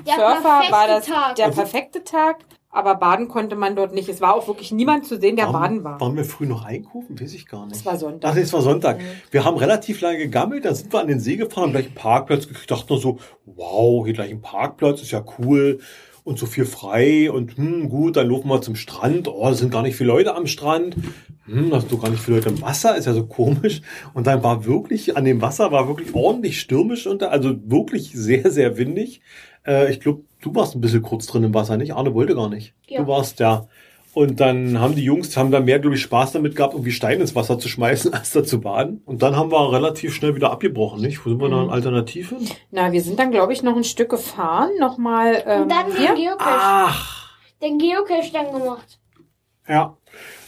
Der 0.06 0.14
Surfer 0.14 0.62
war 0.70 0.86
das 0.88 1.06
Tag. 1.06 1.36
der 1.36 1.48
perfekte 1.50 2.02
Tag. 2.04 2.38
Aber 2.72 2.94
baden 2.94 3.26
konnte 3.26 3.56
man 3.56 3.74
dort 3.74 3.92
nicht. 3.92 4.08
Es 4.08 4.20
war 4.20 4.34
auch 4.34 4.46
wirklich 4.46 4.70
niemand 4.70 5.04
zu 5.04 5.18
sehen, 5.20 5.34
der 5.34 5.46
Waren- 5.46 5.82
baden 5.82 5.84
war. 5.84 6.00
Waren 6.00 6.16
wir 6.16 6.24
früh 6.24 6.46
noch 6.46 6.64
einkaufen? 6.64 7.20
Weiß 7.20 7.34
ich 7.34 7.48
gar 7.48 7.66
nicht. 7.66 7.74
Es 7.76 7.84
war 7.84 7.96
Sonntag. 7.96 8.30
Ach, 8.30 8.34
nee, 8.36 8.42
es 8.42 8.52
war 8.52 8.60
Sonntag. 8.62 9.00
Wir 9.32 9.44
haben 9.44 9.56
relativ 9.56 10.00
lange 10.00 10.18
gegammelt, 10.18 10.64
dann 10.64 10.76
sind 10.76 10.92
wir 10.92 11.00
an 11.00 11.08
den 11.08 11.18
See 11.18 11.34
gefahren, 11.36 11.64
haben 11.64 11.72
gleich 11.72 11.86
einen 11.86 11.94
Parkplatz 11.96 12.42
gekriegt. 12.46 12.60
Ich 12.60 12.66
dachte 12.68 12.92
nur 12.92 13.00
so, 13.00 13.18
wow, 13.44 14.04
hier 14.04 14.14
gleich 14.14 14.30
ein 14.30 14.40
Parkplatz, 14.40 15.02
ist 15.02 15.10
ja 15.10 15.24
cool. 15.40 15.80
Und 16.30 16.38
so 16.38 16.46
viel 16.46 16.64
frei 16.64 17.28
und 17.28 17.56
hm, 17.56 17.88
gut, 17.88 18.14
dann 18.14 18.28
laufen 18.28 18.46
wir 18.46 18.62
zum 18.62 18.76
Strand. 18.76 19.26
Oh, 19.26 19.48
es 19.48 19.58
sind 19.58 19.72
gar 19.72 19.82
nicht 19.82 19.96
viele 19.96 20.10
Leute 20.10 20.36
am 20.36 20.46
Strand. 20.46 20.94
Hm, 21.46 21.70
da 21.70 21.80
sind 21.80 21.90
doch 21.90 22.00
gar 22.00 22.08
nicht 22.08 22.22
viele 22.22 22.36
Leute 22.36 22.50
im 22.50 22.62
Wasser, 22.62 22.96
ist 22.96 23.06
ja 23.06 23.14
so 23.14 23.26
komisch. 23.26 23.82
Und 24.14 24.28
dann 24.28 24.40
war 24.44 24.64
wirklich, 24.64 25.16
an 25.16 25.24
dem 25.24 25.42
Wasser 25.42 25.72
war 25.72 25.88
wirklich 25.88 26.14
ordentlich 26.14 26.60
stürmisch 26.60 27.08
unter, 27.08 27.32
also 27.32 27.56
wirklich 27.64 28.12
sehr, 28.12 28.48
sehr 28.52 28.78
windig. 28.78 29.22
Äh, 29.66 29.90
ich 29.90 29.98
glaube, 29.98 30.22
du 30.40 30.54
warst 30.54 30.76
ein 30.76 30.80
bisschen 30.80 31.02
kurz 31.02 31.26
drin 31.26 31.42
im 31.42 31.52
Wasser, 31.52 31.76
nicht? 31.76 31.94
Arne 31.94 32.14
wollte 32.14 32.36
gar 32.36 32.48
nicht. 32.48 32.74
Ja. 32.86 33.02
Du 33.02 33.08
warst 33.08 33.40
ja. 33.40 33.66
Und 34.12 34.40
dann 34.40 34.80
haben 34.80 34.96
die 34.96 35.04
Jungs, 35.04 35.36
haben 35.36 35.52
da 35.52 35.60
mehr, 35.60 35.78
glaube 35.78 35.94
ich, 35.94 36.02
Spaß 36.02 36.32
damit 36.32 36.56
gehabt, 36.56 36.74
irgendwie 36.74 36.90
Steine 36.90 37.20
ins 37.20 37.34
Wasser 37.36 37.58
zu 37.60 37.68
schmeißen, 37.68 38.12
als 38.14 38.30
da 38.32 38.42
zu 38.42 38.60
baden. 38.60 39.02
Und 39.06 39.22
dann 39.22 39.36
haben 39.36 39.52
wir 39.52 39.72
relativ 39.72 40.14
schnell 40.14 40.34
wieder 40.34 40.50
abgebrochen, 40.50 41.00
nicht? 41.00 41.24
Wo 41.24 41.30
sind 41.30 41.40
wir 41.40 41.48
da 41.48 41.62
an 41.62 41.70
Alternative? 41.70 42.36
Na, 42.72 42.90
wir 42.92 43.00
sind 43.02 43.18
dann, 43.18 43.30
glaube 43.30 43.52
ich, 43.52 43.62
noch 43.62 43.76
ein 43.76 43.84
Stück 43.84 44.10
gefahren. 44.10 44.70
Nochmal 44.80 45.42
ähm, 45.46 45.62
Und 45.62 45.68
dann 45.70 45.86
den. 45.94 46.14
Geocache, 46.16 46.38
Ach, 46.50 47.30
den 47.62 47.78
Geocache 47.78 48.32
dann 48.32 48.52
gemacht. 48.52 48.98
ja. 49.68 49.96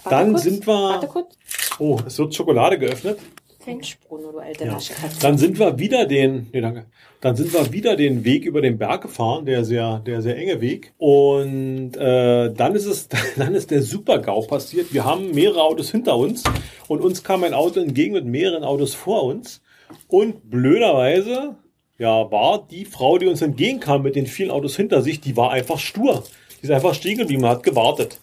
Warte 0.05 0.16
Dann 0.16 0.32
kurz, 0.32 0.43
sind 0.43 0.66
wir, 0.66 0.72
Warte 0.72 1.06
kurz. 1.06 1.36
oh, 1.78 1.97
es 2.05 2.18
wird 2.18 2.34
Schokolade 2.34 2.76
geöffnet. 2.76 3.20
Mensch, 3.64 3.97
Bruno, 4.01 4.32
du 4.32 4.39
alte 4.40 4.64
Ja. 4.64 4.76
Dann 5.20 5.39
sind 5.39 5.56
wir 5.60 5.78
wieder 5.78 6.06
den, 6.06 6.48
nee, 6.52 6.60
danke. 6.60 6.86
Dann 7.23 7.36
sind 7.36 7.53
wir 7.55 7.73
wieder 7.73 7.94
den 7.94 8.24
Weg 8.24 8.44
über 8.44 8.61
den 8.61 8.78
Berg 8.78 9.03
gefahren, 9.03 9.47
der 9.47 9.65
sehr, 9.65 10.01
der 10.01 10.23
sehr 10.23 10.36
enge 10.36 10.61
Weg. 10.61 10.93
Und 10.99 11.97
äh, 11.97 12.53
dann 12.53 12.74
ist 12.74 12.86
es, 12.86 13.09
dann 13.36 13.55
ist 13.55 13.70
der 13.70 13.82
Super-GAU 13.82 14.43
passiert. 14.49 14.93
Wir 14.93 15.05
haben 15.05 15.31
mehrere 15.31 15.62
Autos 15.62 15.93
hinter 15.93 16.16
uns 16.16 16.43
und 16.89 17.01
uns 17.01 17.23
kam 17.23 17.44
ein 17.44 17.55
Auto 17.55 17.78
entgegen 17.78 18.15
mit 18.15 18.27
mehreren 18.27 18.65
Autos 18.65 18.94
vor 18.94 19.23
uns. 19.23 19.62
Und 20.09 20.51
blöderweise, 20.51 21.55
ja, 21.97 22.28
war 22.32 22.66
die 22.69 22.86
Frau, 22.86 23.19
die 23.19 23.28
uns 23.28 23.40
entgegenkam 23.40 24.03
mit 24.03 24.16
den 24.16 24.27
vielen 24.27 24.51
Autos 24.51 24.74
hinter 24.74 25.01
sich, 25.01 25.20
die 25.20 25.36
war 25.36 25.53
einfach 25.53 25.78
stur. 25.78 26.24
Die 26.61 26.65
ist 26.65 26.73
einfach 26.73 26.94
stehen 26.94 27.19
geblieben, 27.19 27.47
hat 27.47 27.62
gewartet. 27.62 28.19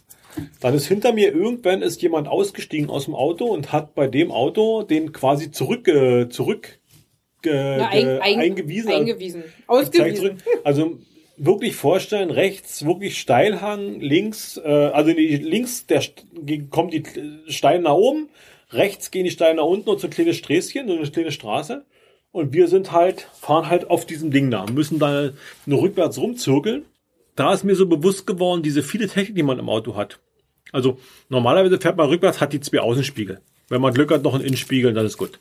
Dann 0.59 0.73
ist 0.73 0.87
hinter 0.87 1.13
mir 1.13 1.33
irgendwann 1.33 1.81
ist 1.81 2.01
jemand 2.01 2.27
ausgestiegen 2.27 2.89
aus 2.89 3.05
dem 3.05 3.15
Auto 3.15 3.45
und 3.45 3.71
hat 3.71 3.95
bei 3.95 4.07
dem 4.07 4.29
Auto 4.29 4.83
den 4.83 5.13
quasi 5.13 5.51
zurück, 5.51 5.87
äh, 5.87 6.27
zurück 6.27 6.78
äh, 7.45 7.77
Na, 7.77 7.87
ein, 7.89 8.07
ein, 8.21 8.39
eingewiesen. 8.39 8.91
eingewiesen. 8.91 9.43
Zeigt 9.43 9.69
Ausgewiesen. 9.69 10.37
Also 10.63 10.99
wirklich 11.37 11.75
vorstellen, 11.75 12.31
rechts 12.31 12.85
wirklich 12.85 13.19
Steilhang, 13.19 13.99
links, 13.99 14.57
äh, 14.57 14.67
also 14.67 15.13
die, 15.13 15.37
links 15.37 15.85
der 15.87 16.03
ge- 16.43 16.63
kommt 16.69 16.93
die 16.93 17.03
Steine 17.47 17.83
nach 17.83 17.93
oben, 17.93 18.29
rechts 18.71 19.09
gehen 19.11 19.23
die 19.23 19.31
Steine 19.31 19.55
nach 19.57 19.63
unten 19.67 19.89
und 19.89 19.99
so 19.99 20.07
ein 20.07 20.11
kleines 20.11 20.35
Sträßchen, 20.37 20.87
so 20.87 20.95
eine 20.95 21.09
kleine 21.09 21.31
Straße. 21.31 21.85
Und 22.31 22.53
wir 22.53 22.67
sind 22.67 22.91
halt, 22.91 23.21
fahren 23.39 23.69
halt 23.69 23.89
auf 23.89 24.05
diesem 24.05 24.29
Ding 24.31 24.51
da, 24.51 24.65
müssen 24.71 24.99
da 24.99 25.31
nur 25.65 25.81
rückwärts 25.81 26.19
rumzirkeln. 26.19 26.85
Da 27.35 27.53
ist 27.53 27.63
mir 27.63 27.75
so 27.75 27.87
bewusst 27.87 28.27
geworden, 28.27 28.61
diese 28.61 28.83
viele 28.83 29.07
Technik, 29.07 29.35
die 29.35 29.43
man 29.43 29.57
im 29.59 29.69
Auto 29.69 29.95
hat. 29.95 30.19
Also 30.71 30.99
normalerweise 31.29 31.79
fährt 31.79 31.97
man 31.97 32.07
rückwärts, 32.09 32.41
hat 32.41 32.53
die 32.53 32.59
zwei 32.59 32.79
Außenspiegel. 32.81 33.39
Wenn 33.69 33.81
man 33.81 33.93
Glück 33.93 34.11
hat, 34.11 34.23
noch 34.23 34.35
einen 34.35 34.43
Innenspiegel, 34.43 34.93
dann 34.93 35.05
ist 35.05 35.17
gut. 35.17 35.39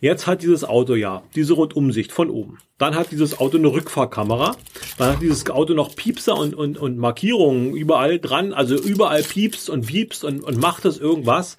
Jetzt 0.00 0.26
hat 0.26 0.42
dieses 0.42 0.64
Auto 0.64 0.94
ja 0.94 1.22
diese 1.34 1.52
Rundumsicht 1.52 2.10
von 2.10 2.30
oben. 2.30 2.58
Dann 2.78 2.94
hat 2.94 3.12
dieses 3.12 3.38
Auto 3.38 3.58
eine 3.58 3.68
Rückfahrkamera. 3.68 4.56
Dann 4.96 5.12
hat 5.12 5.22
dieses 5.22 5.48
Auto 5.50 5.74
noch 5.74 5.94
Piepser 5.94 6.36
und, 6.38 6.54
und, 6.54 6.78
und 6.78 6.96
Markierungen 6.96 7.74
überall 7.76 8.18
dran. 8.18 8.54
Also 8.54 8.76
überall 8.76 9.22
piepst 9.22 9.68
und 9.68 9.86
piepst 9.86 10.24
und, 10.24 10.42
und 10.42 10.58
macht 10.58 10.86
das 10.86 10.96
irgendwas. 10.96 11.58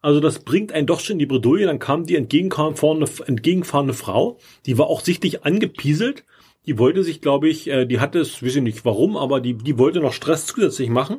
Also 0.00 0.20
das 0.20 0.38
bringt 0.38 0.72
einen 0.72 0.86
doch 0.86 1.00
schon 1.00 1.14
in 1.14 1.18
die 1.18 1.26
Bredouille. 1.26 1.66
Dann 1.66 1.78
kam 1.78 2.06
die 2.06 2.16
entgegenkam 2.16 2.76
vorne, 2.76 3.06
entgegenfahrende 3.26 3.92
Frau. 3.92 4.38
Die 4.64 4.78
war 4.78 4.86
auch 4.86 5.00
sichtlich 5.00 5.44
angepieselt. 5.44 6.24
Die 6.66 6.78
wollte 6.78 7.04
sich, 7.04 7.20
glaube 7.20 7.50
ich, 7.50 7.68
äh, 7.68 7.84
die 7.84 8.00
hatte 8.00 8.18
es, 8.18 8.42
weiß 8.42 8.56
ich 8.56 8.62
nicht 8.62 8.86
warum, 8.86 9.18
aber 9.18 9.40
die, 9.40 9.54
die 9.54 9.78
wollte 9.78 10.00
noch 10.00 10.14
Stress 10.14 10.46
zusätzlich 10.46 10.88
machen. 10.88 11.18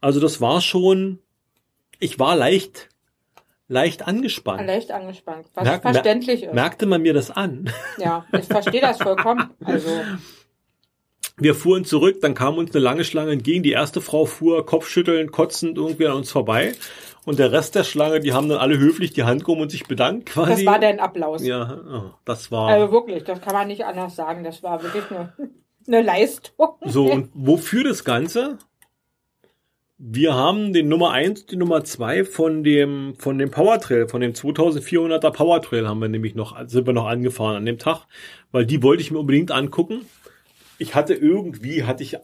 Also 0.00 0.18
das 0.18 0.40
war 0.40 0.60
schon, 0.60 1.20
ich 2.00 2.18
war 2.18 2.34
leicht, 2.34 2.88
leicht 3.68 4.06
angespannt. 4.06 4.66
Leicht 4.66 4.90
angespannt. 4.90 5.46
Was 5.54 5.64
Merk- 5.64 5.82
verständlich 5.82 6.40
mer- 6.40 6.48
ist. 6.50 6.54
Merkte 6.54 6.86
man 6.86 7.02
mir 7.02 7.14
das 7.14 7.30
an? 7.30 7.70
Ja, 7.98 8.24
ich 8.36 8.46
verstehe 8.46 8.80
das 8.80 8.98
vollkommen. 8.98 9.50
Also, 9.64 9.88
Wir 11.40 11.54
fuhren 11.54 11.84
zurück, 11.84 12.20
dann 12.20 12.34
kam 12.34 12.58
uns 12.58 12.74
eine 12.74 12.82
lange 12.82 13.04
Schlange 13.04 13.30
entgegen. 13.32 13.62
Die 13.62 13.70
erste 13.70 14.00
Frau 14.00 14.24
fuhr 14.24 14.66
kopfschüttelnd, 14.66 15.30
kotzend 15.30 15.78
irgendwie 15.78 16.06
an 16.08 16.14
uns 16.16 16.30
vorbei. 16.32 16.74
Und 17.26 17.38
der 17.38 17.52
Rest 17.52 17.74
der 17.74 17.84
Schlange, 17.84 18.18
die 18.20 18.32
haben 18.32 18.48
dann 18.48 18.58
alle 18.58 18.78
höflich 18.78 19.12
die 19.12 19.22
Hand 19.22 19.44
gehoben 19.44 19.60
und 19.62 19.70
sich 19.70 19.86
bedankt 19.86 20.26
quasi. 20.30 20.64
das 20.64 20.66
war 20.66 20.80
dein 20.80 20.98
Applaus. 20.98 21.44
Ja, 21.44 21.78
oh, 21.88 22.10
das 22.24 22.50
war. 22.50 22.68
Also 22.70 22.90
wirklich, 22.90 23.22
das 23.24 23.40
kann 23.40 23.52
man 23.52 23.68
nicht 23.68 23.84
anders 23.84 24.16
sagen. 24.16 24.42
Das 24.44 24.62
war 24.62 24.82
wirklich 24.82 25.04
eine, 25.10 25.32
eine 25.86 26.02
Leistung. 26.02 26.70
So, 26.86 27.04
und 27.12 27.30
wofür 27.34 27.84
das 27.84 28.02
Ganze? 28.02 28.58
Wir 30.00 30.32
haben 30.34 30.72
den 30.72 30.88
Nummer 30.88 31.10
eins, 31.10 31.46
die 31.46 31.56
Nummer 31.56 31.82
zwei 31.82 32.24
von 32.24 32.62
dem, 32.62 33.14
von 33.18 33.36
dem 33.36 33.50
Powertrail, 33.50 34.06
von 34.06 34.20
dem 34.20 34.32
2400er 34.32 35.32
Powertrail 35.32 35.88
haben 35.88 35.98
wir 35.98 36.08
nämlich 36.08 36.36
noch, 36.36 36.56
sind 36.68 36.86
wir 36.86 36.92
noch 36.92 37.06
angefahren 37.06 37.56
an 37.56 37.66
dem 37.66 37.78
Tag, 37.78 38.06
weil 38.52 38.64
die 38.64 38.80
wollte 38.84 39.02
ich 39.02 39.10
mir 39.10 39.18
unbedingt 39.18 39.50
angucken. 39.50 40.02
Ich 40.78 40.94
hatte 40.94 41.14
irgendwie, 41.14 41.82
hatte 41.82 42.04
ich, 42.04 42.16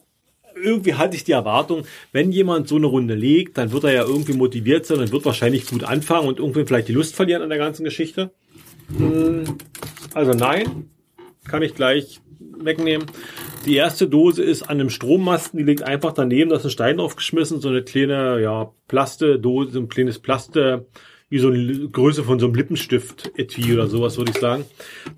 irgendwie 0.55 0.95
hatte 0.95 1.17
ich 1.17 1.25
die 1.25 1.33
Erwartung, 1.33 1.85
wenn 2.13 2.31
jemand 2.31 2.69
so 2.69 2.77
eine 2.77 2.87
Runde 2.87 3.15
legt, 3.15 3.59
dann 3.59 3.73
wird 3.73 3.83
er 3.83 3.93
ja 3.93 4.05
irgendwie 4.05 4.35
motiviert 4.35 4.87
sein 4.87 5.01
und 5.01 5.11
wird 5.11 5.25
wahrscheinlich 5.25 5.67
gut 5.67 5.83
anfangen 5.83 6.29
und 6.29 6.39
irgendwie 6.39 6.65
vielleicht 6.65 6.87
die 6.87 6.93
Lust 6.93 7.17
verlieren 7.17 7.43
an 7.43 7.49
der 7.49 7.59
ganzen 7.59 7.83
Geschichte. 7.83 8.31
Hm, 8.97 9.59
Also 10.15 10.31
nein, 10.33 10.91
kann 11.49 11.63
ich 11.63 11.75
gleich 11.75 12.21
wegnehmen. 12.61 13.07
Die 13.67 13.77
erste 13.77 14.09
Dose 14.09 14.43
ist 14.43 14.63
an 14.63 14.81
einem 14.81 14.91
Strommasten, 14.91 15.59
die 15.59 15.65
liegt 15.65 15.83
einfach 15.83 16.13
daneben, 16.13 16.51
da 16.51 16.57
ist 16.57 16.65
ein 16.65 16.71
Stein 16.71 16.97
draufgeschmissen, 16.99 17.61
so 17.61 17.69
eine 17.69 17.83
kleine, 17.83 18.41
ja, 18.41 18.73
Plaste-Dose, 18.89 19.73
so 19.73 19.81
ein 19.81 19.89
kleines 19.89 20.19
Plaste, 20.19 20.87
wie 21.29 21.39
so 21.39 21.49
eine 21.49 21.89
Größe 21.89 22.23
von 22.23 22.39
so 22.39 22.47
einem 22.47 22.55
Lippenstift 22.55 23.33
etui 23.37 23.73
oder 23.73 23.87
sowas, 23.87 24.19
würde 24.19 24.33
ich 24.33 24.39
sagen. 24.39 24.65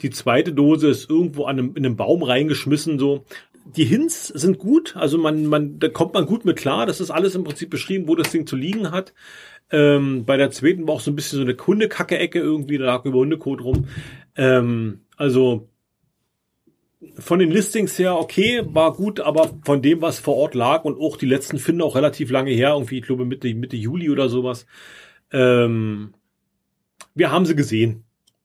Die 0.03 0.11
zweite 0.11 0.53
Dose 0.53 0.89
ist 0.89 1.11
irgendwo 1.11 1.45
an 1.45 1.59
einem, 1.59 1.77
in 1.77 1.85
einem 1.85 1.97
Baum 1.97 2.23
reingeschmissen, 2.23 2.99
so. 2.99 3.25
Die 3.77 3.85
Hints 3.85 4.29
sind 4.29 4.59
gut, 4.59 4.95
also 4.97 5.19
man, 5.19 5.47
man, 5.47 5.81
da 5.81 5.89
kommt 5.89 6.15
man 6.15 6.25
gut 6.25 6.45
mit 6.45 6.57
klar. 6.57 6.87
Das 6.87 7.01
ist 7.01 7.11
alles 7.11 7.35
im 7.35 7.43
Prinzip 7.43 7.69
beschrieben, 7.69 8.07
wo 8.07 8.15
das 8.15 8.31
Ding 8.31 8.47
zu 8.47 8.55
liegen 8.55 8.93
hat. 8.93 9.13
Ähm, 9.71 10.25
bei 10.25 10.37
der 10.37 10.53
zweiten 10.53 10.87
war 10.87 10.95
auch 10.95 11.01
so 11.01 11.11
ein 11.11 11.17
bisschen 11.17 11.39
so 11.39 11.45
eine 11.45 11.57
Hundekacke-Ecke 11.57 12.39
irgendwie, 12.39 12.79
da 12.79 12.85
lag 12.85 13.05
über 13.05 13.19
Hundekot 13.19 13.63
rum. 13.63 13.89
Ähm, 14.37 15.01
also 15.17 15.69
von 17.19 17.39
den 17.39 17.51
Listings 17.51 17.99
her 17.99 18.16
okay, 18.19 18.62
war 18.66 18.93
gut, 18.93 19.20
aber 19.20 19.51
von 19.65 19.83
dem, 19.83 20.03
was 20.03 20.19
vor 20.19 20.37
Ort 20.37 20.55
lag 20.55 20.85
und 20.85 20.99
auch 20.99 21.16
die 21.16 21.27
letzten 21.27 21.59
finden 21.59 21.83
auch 21.83 21.97
relativ 21.97 22.31
lange 22.31 22.51
her, 22.51 22.70
irgendwie, 22.70 22.99
ich 22.99 23.05
glaube 23.05 23.24
Mitte, 23.24 23.53
Mitte 23.55 23.77
Juli 23.77 24.11
oder 24.11 24.28
sowas. 24.28 24.66
Ähm, 25.33 26.15
wir 27.15 27.31
haben 27.31 27.47
sie 27.47 27.57
gesehen. 27.57 28.05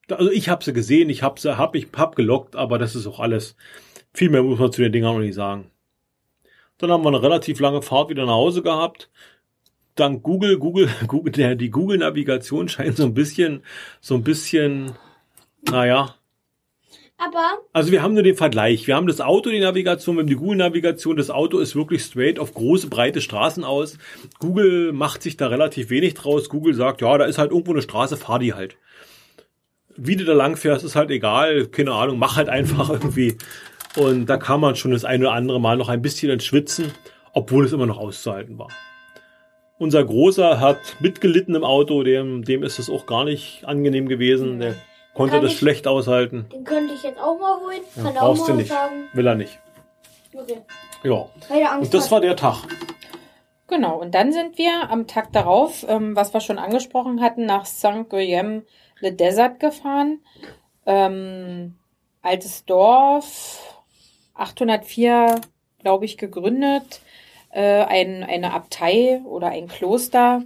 Also 0.10 0.32
ich 0.32 0.50
habe 0.50 0.64
sie 0.64 0.74
gesehen, 0.74 1.10
ich 1.10 1.24
habe 1.24 1.40
sie, 1.40 1.58
hab 1.58 1.76
ich 1.76 1.88
hab 1.96 2.16
gelockt, 2.16 2.56
aber 2.56 2.78
das 2.80 2.96
ist 2.96 3.08
auch 3.08 3.20
alles. 3.20 3.56
Viel 4.14 4.30
mehr 4.30 4.44
muss 4.44 4.60
man 4.60 4.72
zu 4.72 4.82
den 4.82 4.92
Dingern 4.92 5.14
noch 5.14 5.22
nicht 5.22 5.36
sagen. 5.36 5.72
Dann 6.78 6.92
haben 6.92 7.04
wir 7.04 7.10
eine 7.10 7.22
relativ 7.22 7.60
lange 7.60 7.82
Fahrt 7.82 8.10
wieder 8.10 8.26
nach 8.26 8.34
Hause 8.34 8.62
gehabt. 8.62 9.10
Dank 9.96 10.24
Google, 10.24 10.58
Google, 10.58 10.90
Google, 11.08 11.56
die 11.56 11.70
Google-Navigation 11.70 12.68
scheint 12.68 12.98
so 12.98 13.04
ein 13.04 13.14
bisschen, 13.14 13.64
so 14.00 14.16
ein 14.16 14.24
bisschen, 14.24 14.94
naja, 15.70 16.16
Aber 17.23 17.60
also 17.72 17.91
wir 17.91 18.02
haben 18.02 18.15
nur 18.15 18.23
den 18.23 18.35
Vergleich. 18.35 18.88
Wir 18.88 18.95
haben 18.95 19.06
das 19.06 19.22
Auto, 19.22 19.52
die 19.52 19.60
Navigation, 19.60 20.15
wir 20.15 20.22
haben 20.22 20.27
die 20.27 20.35
Google-Navigation. 20.35 21.18
Das 21.18 21.30
Auto 21.30 21.60
ist 21.60 21.76
wirklich 21.76 22.02
straight 22.02 22.39
auf 22.39 22.56
große, 22.56 22.88
breite 22.88 23.22
Straßen 23.22 23.64
aus. 23.64 23.99
Google 24.39 24.91
macht 24.91 25.22
sich 25.22 25.38
da 25.38 25.45
relativ 25.45 25.91
wenig 25.91 26.15
draus. 26.15 26.49
Google 26.49 26.73
sagt, 26.73 27.02
ja, 27.02 27.15
da 27.19 27.26
ist 27.26 27.38
halt 27.38 27.52
irgendwo 27.52 27.73
eine 27.73 27.84
Straße, 27.84 28.18
fahr 28.18 28.39
die 28.39 28.56
halt. 28.56 28.76
Wie 29.95 30.15
du 30.15 30.26
da 30.26 30.34
lang 30.34 30.57
fährst, 30.57 30.84
ist 30.84 30.95
halt 30.95 31.11
egal. 31.11 31.68
Keine 31.68 31.91
Ahnung, 31.91 32.18
mach 32.18 32.38
halt 32.38 32.49
einfach 32.49 32.89
irgendwie. 32.93 33.38
Und 33.95 34.26
da 34.26 34.38
kann 34.38 34.60
man 34.60 34.76
schon 34.76 34.89
das 34.89 35.06
eine 35.06 35.26
oder 35.26 35.35
andere 35.35 35.61
Mal 35.61 35.77
noch 35.77 35.89
ein 35.89 36.02
bisschen 36.02 36.31
ins 36.31 36.45
Schwitzen, 36.45 36.91
obwohl 37.34 37.65
es 37.65 37.72
immer 37.72 37.85
noch 37.85 37.99
auszuhalten 37.99 38.57
war. 38.57 38.69
Unser 39.77 40.03
Großer 40.03 40.60
hat 40.60 40.95
mitgelitten 40.99 41.53
im 41.53 41.64
Auto, 41.64 42.02
dem, 42.02 42.43
dem 42.43 42.64
ist 42.64 42.80
es 42.80 42.89
auch 42.89 43.06
gar 43.06 43.26
nicht 43.26 43.64
angenehm 43.64 44.07
gewesen. 44.07 44.60
Der 44.60 44.76
konnte 45.14 45.34
Kann 45.36 45.44
das 45.44 45.54
ich- 45.54 45.58
schlecht 45.60 45.88
aushalten. 45.88 46.48
den 46.52 46.64
könnte 46.64 46.94
ich 46.94 47.04
jetzt 47.04 47.20
auch 47.20 47.40
mal 47.40 47.60
holen. 47.60 47.82
Ja, 47.96 48.04
Kann 48.04 48.18
auch 48.18 48.22
brauchst 48.36 48.48
du 48.48 48.54
nicht. 48.54 48.70
sagen. 48.70 49.08
Will 49.14 49.28
er 49.28 49.36
nicht. 49.36 49.60
Okay. 50.34 50.62
Ja. 51.04 51.26
Weil 51.50 51.64
Angst 51.66 51.86
Und 51.86 51.94
das 51.94 52.06
hat. 52.06 52.12
war 52.12 52.22
der 52.22 52.36
Tag. 52.36 52.58
Genau, 53.68 53.98
und 54.02 54.14
dann 54.14 54.32
sind 54.34 54.58
wir 54.58 54.90
am 54.90 55.08
Tag 55.08 55.32
darauf, 55.34 55.86
ähm, 55.88 56.16
was 56.16 56.34
wir 56.34 56.42
schon 56.42 56.58
angesprochen 56.60 57.22
hatten, 57.22 57.46
nach 57.46 57.66
St. 57.66 58.10
Guillaume 58.10 58.64
Le 59.00 59.14
Desert 59.14 59.60
gefahren. 59.60 60.20
Ähm, 60.86 61.76
altes 62.22 62.66
Dorf, 62.66 63.84
804, 64.34 65.40
glaube 65.80 66.06
ich, 66.06 66.18
gegründet. 66.18 67.02
Äh, 67.52 67.84
ein, 67.84 68.24
eine 68.24 68.54
Abtei 68.54 69.22
oder 69.26 69.48
ein 69.48 69.68
Kloster. 69.68 70.44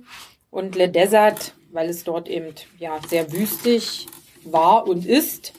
Und 0.52 0.76
Le 0.76 0.90
Desert, 0.90 1.54
weil 1.72 1.90
es 1.90 2.04
dort 2.04 2.28
eben 2.30 2.54
ja, 2.80 3.00
sehr 3.08 3.32
wüstig 3.32 4.08
war 4.46 4.88
und 4.88 5.06
ist. 5.06 5.54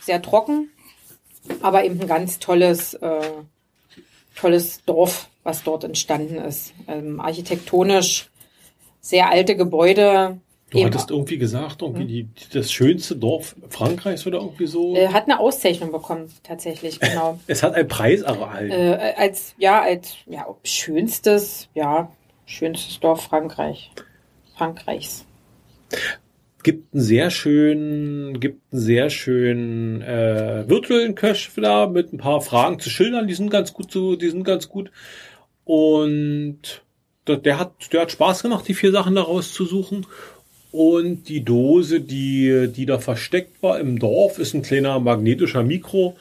Sehr 0.00 0.22
trocken, 0.22 0.70
aber 1.60 1.84
eben 1.84 2.00
ein 2.00 2.06
ganz 2.08 2.38
tolles 2.38 2.94
äh, 2.94 3.20
tolles 4.34 4.84
Dorf, 4.84 5.28
was 5.42 5.62
dort 5.62 5.84
entstanden 5.84 6.36
ist. 6.36 6.72
Ähm, 6.88 7.20
architektonisch 7.20 8.30
sehr 9.00 9.30
alte 9.30 9.56
Gebäude. 9.56 10.40
Du 10.70 10.78
Eben, 10.78 10.86
hattest 10.86 11.10
irgendwie 11.10 11.38
gesagt, 11.38 11.82
irgendwie 11.82 12.04
die, 12.04 12.28
das 12.52 12.70
schönste 12.70 13.16
Dorf 13.16 13.56
Frankreichs 13.70 14.26
oder 14.26 14.38
irgendwie 14.38 14.66
so. 14.66 14.94
äh, 14.94 15.08
hat 15.08 15.24
eine 15.24 15.40
Auszeichnung 15.40 15.90
bekommen, 15.90 16.32
tatsächlich, 16.44 17.00
genau. 17.00 17.40
es 17.48 17.62
hat 17.62 17.74
einen 17.74 17.88
Preis 17.88 18.20
erhalten. 18.22 18.70
äh, 18.70 19.14
als, 19.16 19.54
ja, 19.58 19.82
als, 19.82 20.14
ja, 20.26 20.46
schönstes, 20.62 21.68
ja, 21.74 22.12
schönstes 22.46 23.00
Dorf 23.00 23.22
Frankreich. 23.22 23.90
Frankreichs. 24.56 25.24
Gibt 26.62 26.94
einen 26.94 27.02
sehr 27.02 27.30
schönen, 27.30 28.40
gibt 28.40 28.72
einen 28.72 28.80
sehr 28.80 29.10
schönen 29.10 30.02
äh, 30.02 30.68
virtuellen 30.68 31.14
Cache 31.14 31.60
da 31.60 31.86
mit 31.86 32.12
ein 32.12 32.18
paar 32.18 32.40
Fragen 32.40 32.78
zu 32.78 32.90
Schildern. 32.90 33.28
Die 33.28 33.34
sind 33.34 33.50
ganz 33.50 33.72
gut 33.72 33.90
so, 33.90 34.16
die 34.16 34.30
sind 34.30 34.44
ganz 34.44 34.68
gut. 34.68 34.90
Und 35.64 36.82
der, 37.26 37.58
hat, 37.58 37.92
der 37.92 38.02
hat 38.02 38.12
Spaß 38.12 38.42
gemacht, 38.42 38.66
die 38.66 38.74
vier 38.74 38.92
Sachen 38.92 39.14
daraus 39.14 39.52
zu 39.52 39.64
suchen. 39.64 40.06
Und 40.72 41.28
die 41.28 41.44
Dose, 41.44 42.00
die, 42.00 42.68
die 42.74 42.86
da 42.86 42.98
versteckt 42.98 43.62
war 43.62 43.80
im 43.80 43.98
Dorf, 43.98 44.38
ist 44.38 44.54
ein 44.54 44.62
kleiner 44.62 45.00
magnetischer 45.00 45.62
Mikro. 45.62 46.16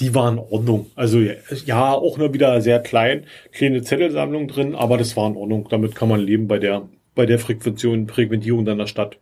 Die 0.00 0.14
war 0.14 0.30
in 0.30 0.38
Ordnung. 0.38 0.90
Also 0.94 1.20
ja, 1.20 1.92
auch 1.92 2.18
nur 2.18 2.34
wieder 2.34 2.60
sehr 2.60 2.80
klein, 2.80 3.26
kleine 3.52 3.82
Zettelsammlung 3.82 4.48
drin, 4.48 4.74
aber 4.74 4.98
das 4.98 5.16
war 5.16 5.28
in 5.28 5.36
Ordnung. 5.36 5.68
Damit 5.70 5.94
kann 5.94 6.08
man 6.08 6.20
leben 6.20 6.48
bei 6.48 6.58
der, 6.58 6.88
bei 7.14 7.26
der 7.26 7.38
Frequention, 7.38 8.08
Frequentierung 8.08 8.64
dann 8.64 8.78
der 8.78 8.86
Stadt. 8.86 9.18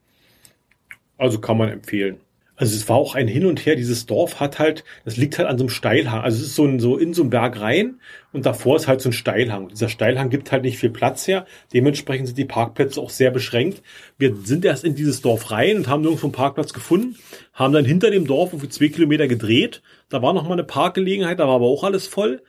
Also 1.23 1.39
kann 1.39 1.57
man 1.57 1.69
empfehlen. 1.69 2.17
Also 2.57 2.75
es 2.75 2.89
war 2.89 2.97
auch 2.97 3.15
ein 3.15 3.29
Hin 3.29 3.47
und 3.47 3.65
Her. 3.65 3.77
Dieses 3.77 4.07
Dorf 4.07 4.41
hat 4.41 4.59
halt, 4.59 4.83
das 5.05 5.17
liegt 5.17 5.39
halt 5.39 5.47
an 5.47 5.57
so 5.57 5.63
einem 5.63 5.69
Steilhang. 5.69 6.21
Also 6.21 6.39
es 6.39 6.49
ist 6.49 6.55
so, 6.57 6.65
ein, 6.65 6.81
so 6.81 6.97
in 6.97 7.15
so 7.15 7.23
einem 7.23 7.31
Berg 7.31 7.61
rein 7.61 8.01
und 8.33 8.45
davor 8.45 8.75
ist 8.75 8.89
halt 8.89 9.01
so 9.01 9.11
ein 9.11 9.13
Steilhang. 9.13 9.69
Dieser 9.69 9.89
Steilhang 9.89 10.31
gibt 10.31 10.51
halt 10.51 10.65
nicht 10.65 10.79
viel 10.79 10.91
Platz 10.91 11.29
her. 11.29 11.47
Dementsprechend 11.73 12.27
sind 12.27 12.39
die 12.39 12.45
Parkplätze 12.45 13.01
auch 13.01 13.11
sehr 13.11 13.31
beschränkt. 13.31 13.83
Wir 14.19 14.35
sind 14.35 14.65
erst 14.65 14.85
in 14.85 14.97
dieses 14.97 15.23
Dorf 15.23 15.53
rein 15.53 15.77
und 15.77 15.87
haben 15.87 16.03
nirgendwo 16.03 16.27
einen 16.27 16.33
Parkplatz 16.33 16.73
gefunden, 16.73 17.17
haben 17.53 17.73
dann 17.73 17.85
hinter 17.85 18.11
dem 18.11 18.27
Dorf 18.27 18.53
irgendwie 18.53 18.69
zwei 18.69 18.89
Kilometer 18.89 19.29
gedreht. 19.29 19.81
Da 20.09 20.23
war 20.23 20.33
noch 20.33 20.43
mal 20.43 20.55
eine 20.55 20.65
Parkgelegenheit, 20.65 21.39
da 21.39 21.47
war 21.47 21.55
aber 21.55 21.67
auch 21.67 21.85
alles 21.85 22.09
voll. 22.09 22.43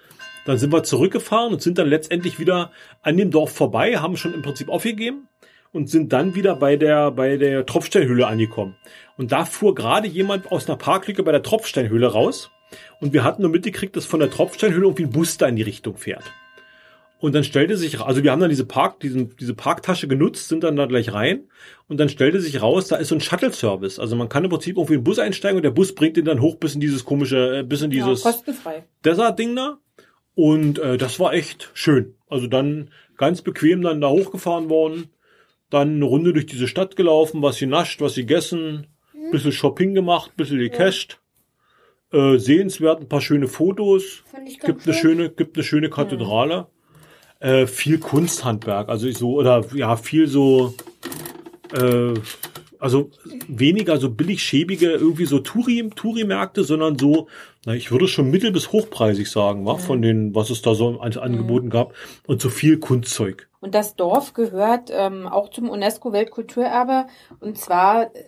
Dann 0.48 0.58
sind 0.58 0.74
wir 0.74 0.82
zurückgefahren 0.82 1.54
und 1.54 1.62
sind 1.62 1.78
dann 1.78 1.88
letztendlich 1.88 2.40
wieder 2.40 2.72
an 3.04 3.18
dem 3.18 3.30
Dorf 3.30 3.52
vorbei, 3.52 3.98
haben 3.98 4.18
schon 4.18 4.34
im 4.34 4.42
Prinzip 4.42 4.70
aufgegeben 4.70 5.28
und 5.74 5.90
sind 5.90 6.14
dann 6.14 6.36
wieder 6.36 6.56
bei 6.56 6.78
der, 6.78 7.12
bei 7.12 7.36
der 7.36 7.66
Tropfsteinhöhle 7.66 8.26
angekommen. 8.26 8.76
Und 9.18 9.32
da 9.32 9.44
fuhr 9.44 9.76
gerade 9.76 10.08
jemand 10.08 10.52
aus 10.52 10.70
einer 10.70 10.78
Parklücke 10.78 11.24
bei 11.24 11.32
der 11.32 11.44
Tropfsteinhöhle 11.44 12.08
raus. 12.08 12.52
Und 13.02 13.12
wir 13.12 13.24
hatten 13.24 13.42
nur 13.42 13.52
mitgekriegt, 13.52 13.96
dass 13.96 14.06
von 14.06 14.20
der 14.20 14.32
Tropfsteinhöhle 14.32 14.86
irgendwie 14.86 15.04
ein 15.04 15.10
Bus 15.12 15.38
da 15.38 15.48
in 15.48 15.56
die 15.56 15.64
Richtung 15.64 15.98
fährt. 15.98 16.24
Und 17.20 17.34
dann 17.34 17.46
stellte 17.46 17.78
sich, 17.78 18.02
also 18.02 18.22
wir 18.22 18.32
haben 18.32 18.42
dann 18.42 18.50
diese 18.50 18.66
Park, 18.66 19.00
diesen, 19.00 19.36
diese 19.38 19.54
Parktasche 19.54 20.10
genutzt, 20.10 20.50
sind 20.50 20.64
dann 20.64 20.76
da 20.76 20.88
gleich 20.88 21.14
rein. 21.14 21.44
Und 21.88 21.98
dann 22.00 22.10
stellte 22.10 22.42
sich 22.42 22.62
raus, 22.62 22.88
da 22.88 22.98
ist 22.98 23.08
so 23.08 23.16
ein 23.16 23.22
Shuttle-Service. 23.22 23.98
Also 23.98 24.16
man 24.16 24.28
kann 24.28 24.44
im 24.44 24.50
Prinzip 24.50 24.76
irgendwie 24.76 24.96
in 24.96 25.00
den 25.00 25.06
Bus 25.06 25.20
einsteigen 25.20 25.56
und 25.56 25.64
der 25.64 25.72
Bus 25.72 25.96
bringt 25.96 26.18
ihn 26.18 26.26
dann 26.26 26.42
hoch 26.42 26.58
bis 26.58 26.76
in 26.76 26.82
dieses 26.82 27.06
komische, 27.06 27.60
äh, 27.60 27.64
bis 27.64 27.82
in 27.82 27.92
Ja, 27.92 28.06
dieses 28.06 28.24
kostenfrei. 28.24 28.84
Desert-Ding 29.06 29.56
da. 29.56 29.78
Und 30.36 30.80
äh, 30.80 30.98
das 30.98 31.20
war 31.20 31.34
echt 31.34 31.70
schön. 31.74 32.16
Also 32.28 32.48
dann 32.48 32.90
ganz 33.18 33.42
bequem 33.42 33.82
dann 33.82 34.02
da 34.02 34.10
hochgefahren 34.10 34.70
worden, 34.70 35.10
dann 35.74 35.96
eine 35.96 36.06
Runde 36.06 36.34
durch 36.34 36.46
diese 36.46 36.68
Stadt 36.68 36.96
gelaufen, 36.96 37.42
was 37.42 37.60
genascht, 37.60 38.02
was 38.02 38.16
gegessen, 38.16 38.88
bisschen 39.32 39.52
Shopping 39.52 39.94
gemacht, 39.94 40.36
bisschen 40.38 40.60
gecached. 40.60 41.20
Äh, 42.12 42.38
sehenswert, 42.38 43.02
ein 43.02 43.10
paar 43.10 43.22
schöne 43.22 43.48
Fotos. 43.48 44.24
Fand 44.26 44.48
ich 44.48 44.60
Gibt 44.60 44.86
eine 44.86 44.94
schön. 44.94 45.18
schöne, 45.18 45.30
gibt 45.32 45.58
eine 45.58 45.64
schöne 45.64 45.90
Kathedrale. 45.90 46.68
Äh, 47.40 47.66
viel 47.66 47.98
Kunsthandwerk, 47.98 48.88
also 48.88 49.08
ich 49.08 49.18
so, 49.18 49.34
oder 49.34 49.66
ja, 49.74 49.98
viel 49.98 50.28
so, 50.28 50.76
äh, 51.74 52.14
also 52.84 53.10
weniger 53.48 53.98
so 53.98 54.10
billig 54.10 54.44
schäbige, 54.44 54.92
irgendwie 54.92 55.26
so 55.26 55.40
Touri, 55.40 55.90
Touri-Märkte, 55.96 56.64
sondern 56.64 57.00
so, 57.00 57.28
na, 57.66 57.74
ich 57.74 57.92
würde 57.92 58.08
schon 58.08 58.30
mittel- 58.30 58.52
bis 58.52 58.72
hochpreisig 58.72 59.32
sagen, 59.32 59.66
war 59.66 59.80
von 59.80 60.02
den, 60.02 60.36
was 60.36 60.50
es 60.50 60.62
da 60.62 60.76
so 60.76 61.00
an 61.00 61.18
Angeboten 61.18 61.70
gab. 61.70 61.94
Und 62.28 62.42
so 62.42 62.50
viel 62.50 62.78
Kunstzeug. 62.80 63.48
Und 63.62 63.74
das 63.74 63.96
Dorf 63.96 64.34
gehört 64.34 64.92
ähm, 64.92 65.28
auch 65.28 65.50
zum 65.50 65.70
UNESCO-Weltkulturerbe. 65.70 67.08
Und 67.40 67.58
zwar 67.58 68.14
äh, 68.16 68.24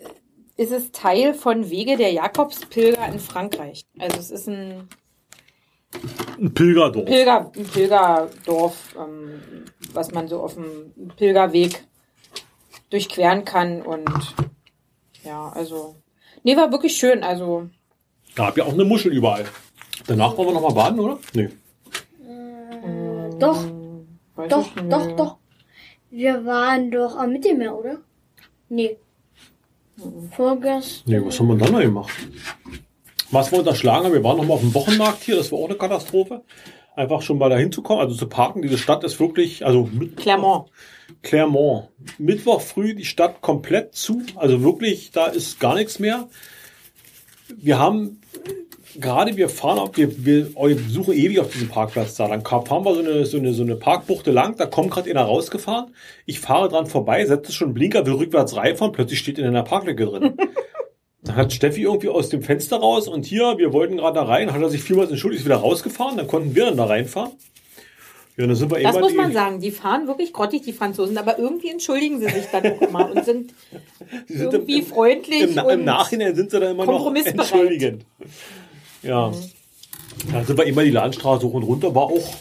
ist 0.55 0.71
es 0.71 0.91
Teil 0.91 1.33
von 1.33 1.69
Wege 1.69 1.97
der 1.97 2.13
Jakobspilger 2.13 3.05
in 3.11 3.19
Frankreich. 3.19 3.83
Also 3.99 4.17
es 4.17 4.31
ist 4.31 4.47
ein 4.47 4.87
Ein 6.39 6.53
Pilgerdorf. 6.53 7.05
Pilger, 7.05 7.51
ein 7.55 7.65
Pilgerdorf, 7.65 8.95
ähm, 8.97 9.41
was 9.93 10.11
man 10.11 10.27
so 10.27 10.39
auf 10.39 10.55
dem 10.55 10.93
Pilgerweg 11.17 11.85
durchqueren 12.89 13.45
kann. 13.45 13.81
Und 13.81 14.35
ja, 15.23 15.49
also. 15.49 15.95
Nee, 16.43 16.55
war 16.55 16.71
wirklich 16.71 16.95
schön. 16.95 17.23
Also, 17.23 17.69
Gab 18.35 18.57
ja 18.57 18.65
auch 18.65 18.73
eine 18.73 18.83
Muschel 18.83 19.13
überall. 19.13 19.45
Danach 20.07 20.37
wollen 20.37 20.49
wir 20.49 20.53
noch 20.53 20.61
mal 20.61 20.73
baden, 20.73 20.99
oder? 20.99 21.19
Nee. 21.33 21.49
Äh, 22.23 23.39
doch, 23.39 23.63
weiß 24.35 24.49
doch, 24.49 24.69
doch, 24.89 25.15
doch. 25.15 25.37
Wir 26.11 26.45
waren 26.45 26.91
doch 26.91 27.15
am 27.15 27.31
Mittelmeer, 27.31 27.75
oder? 27.75 27.97
Nee. 28.69 28.97
Vorgestern. 30.31 31.13
Nee, 31.13 31.25
was 31.25 31.39
haben 31.39 31.47
wir 31.47 31.55
dann 31.55 31.71
noch 31.71 31.79
gemacht? 31.79 32.11
Was 33.31 33.51
wir 33.51 33.59
unterschlagen 33.59 34.05
haben, 34.05 34.13
wir 34.13 34.23
waren 34.23 34.37
noch 34.37 34.45
mal 34.45 34.55
auf 34.55 34.61
dem 34.61 34.73
Wochenmarkt 34.73 35.23
hier, 35.23 35.37
das 35.37 35.51
war 35.51 35.59
auch 35.59 35.69
eine 35.69 35.77
Katastrophe. 35.77 36.43
Einfach 36.95 37.21
schon 37.21 37.37
mal 37.37 37.49
dahin 37.49 37.71
zu 37.71 37.81
kommen, 37.81 38.01
also 38.01 38.15
zu 38.15 38.27
parken. 38.27 38.61
Diese 38.61 38.77
Stadt 38.77 39.03
ist 39.03 39.19
wirklich, 39.19 39.65
also 39.65 39.89
mit 39.91 40.17
Clermont. 40.17 40.69
Clermont. 41.23 41.89
Mittwoch 42.17 42.61
früh 42.61 42.95
die 42.95 43.05
Stadt 43.05 43.41
komplett 43.41 43.95
zu, 43.95 44.21
also 44.35 44.63
wirklich, 44.63 45.11
da 45.11 45.27
ist 45.27 45.59
gar 45.59 45.75
nichts 45.75 45.99
mehr. 45.99 46.29
Wir 47.57 47.79
haben 47.79 48.21
gerade 48.99 49.35
wir 49.37 49.49
fahren, 49.49 49.79
auf, 49.79 49.97
wir, 49.97 50.25
wir, 50.25 50.47
suchen 50.87 51.13
ewig 51.13 51.39
auf 51.39 51.51
diesem 51.51 51.69
Parkplatz 51.69 52.15
da. 52.15 52.27
Dann 52.27 52.43
fahren 52.43 52.85
wir 52.85 52.93
so 52.93 52.99
eine, 53.01 53.25
so 53.25 53.37
eine, 53.37 53.53
so 53.53 53.63
eine 53.63 53.75
Parkbuchte 53.75 54.31
lang, 54.31 54.55
da 54.57 54.65
kommt 54.65 54.91
gerade 54.91 55.09
einer 55.09 55.23
rausgefahren. 55.23 55.93
Ich 56.25 56.39
fahre 56.39 56.69
dran 56.69 56.87
vorbei, 56.87 57.25
setze 57.25 57.51
schon 57.51 57.67
einen 57.67 57.73
Blinker, 57.73 58.05
will 58.05 58.13
rückwärts 58.13 58.55
reinfahren, 58.55 58.93
plötzlich 58.93 59.19
steht 59.19 59.37
in 59.37 59.45
einer 59.45 59.63
Parklücke 59.63 60.05
drin. 60.05 60.37
Dann 61.25 61.35
hat 61.35 61.53
Steffi 61.53 61.81
irgendwie 61.81 62.09
aus 62.09 62.29
dem 62.29 62.43
Fenster 62.43 62.77
raus 62.77 63.07
und 63.07 63.25
hier, 63.25 63.57
wir 63.57 63.73
wollten 63.73 63.97
gerade 63.97 64.15
da 64.15 64.23
rein, 64.23 64.53
hat 64.53 64.61
er 64.61 64.69
sich 64.69 64.83
vielmals 64.83 65.09
entschuldigt, 65.09 65.41
ist 65.41 65.45
wieder 65.45 65.57
rausgefahren, 65.57 66.17
dann 66.17 66.27
konnten 66.27 66.55
wir 66.55 66.65
dann 66.65 66.77
da 66.77 66.85
reinfahren. 66.85 67.31
Ja, 68.37 68.45
dann 68.45 68.55
sind 68.55 68.69
wir 68.69 68.83
Das 68.83 68.99
muss 68.99 69.13
man 69.13 69.31
sagen. 69.31 69.61
Die 69.61 69.71
fahren 69.71 70.07
wirklich 70.07 70.33
grottig, 70.33 70.61
die 70.63 70.73
Franzosen, 70.73 71.17
aber 71.17 71.39
irgendwie 71.39 71.69
entschuldigen 71.69 72.19
sie 72.19 72.27
sich 72.27 72.45
dann 72.51 72.65
auch 72.65 72.81
immer 72.81 73.09
und 73.09 73.23
sind 73.23 73.53
sind 74.27 74.53
irgendwie 74.53 74.79
im, 74.79 74.85
freundlich 74.85 75.41
im, 75.41 75.57
im 75.57 75.65
und 75.65 75.85
Nachhinein 75.85 76.35
sind 76.35 76.51
sie 76.51 76.59
dann 76.59 76.71
immer 76.71 76.85
noch 76.85 77.13
entschuldigend. 77.15 78.05
Ja. 79.01 79.31
Da 80.31 80.43
sind 80.43 80.57
wir 80.57 80.65
immer 80.65 80.83
die 80.83 80.91
Landstraße 80.91 81.45
hoch 81.45 81.53
und 81.53 81.63
runter, 81.63 81.95
war 81.95 82.03
auch, 82.03 82.35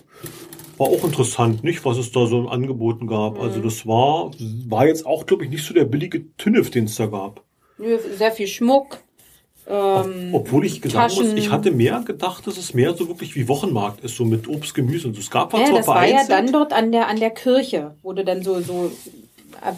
war 0.79 0.89
auch 0.89 1.05
interessant, 1.05 1.63
nicht, 1.63 1.85
was 1.85 1.97
es 1.97 2.13
da 2.13 2.27
so 2.27 2.49
angeboten 2.49 3.07
gab. 3.07 3.41
Also 3.41 3.61
das 3.61 3.87
war, 3.87 4.31
war 4.69 4.87
jetzt 4.87 5.07
auch, 5.07 5.27
glaube 5.27 5.45
ich, 5.45 5.51
nicht 5.51 5.65
so 5.65 5.75
der 5.75 5.85
billige 5.85 6.35
Tünnef, 6.37 6.71
den 6.71 6.85
es 6.85 6.97
da 6.97 7.07
gab. 7.07 7.45
Sehr 7.79 8.33
viel 8.33 8.47
Schmuck. 8.47 8.99
Ähm, 9.67 10.31
Obwohl 10.33 10.67
ich 10.67 10.83
sagen 10.85 11.15
muss, 11.15 11.33
ich 11.33 11.51
hatte 11.51 11.71
mehr 11.71 12.03
gedacht, 12.05 12.47
dass 12.47 12.59
es 12.59 12.75
mehr 12.75 12.93
so 12.95 13.09
wirklich 13.09 13.35
wie 13.35 13.49
Wochenmarkt 13.49 14.05
ist, 14.05 14.17
so 14.17 14.25
mit 14.25 14.47
Obst, 14.47 14.75
Gemüse 14.75 15.09
und 15.09 15.15
so. 15.15 15.21
Es 15.21 15.31
gab 15.31 15.51
zwar 15.51 15.61
ja, 15.61 15.73
das 15.73 15.87
war 15.87 16.07
ja 16.07 16.27
dann 16.29 16.53
dort 16.53 16.73
an 16.73 16.93
der 16.93 17.09
an 17.09 17.19
der 17.19 17.31
Kirche, 17.31 17.95
du 18.03 18.25
dann 18.25 18.43
so 18.43 18.61
so 18.61 18.93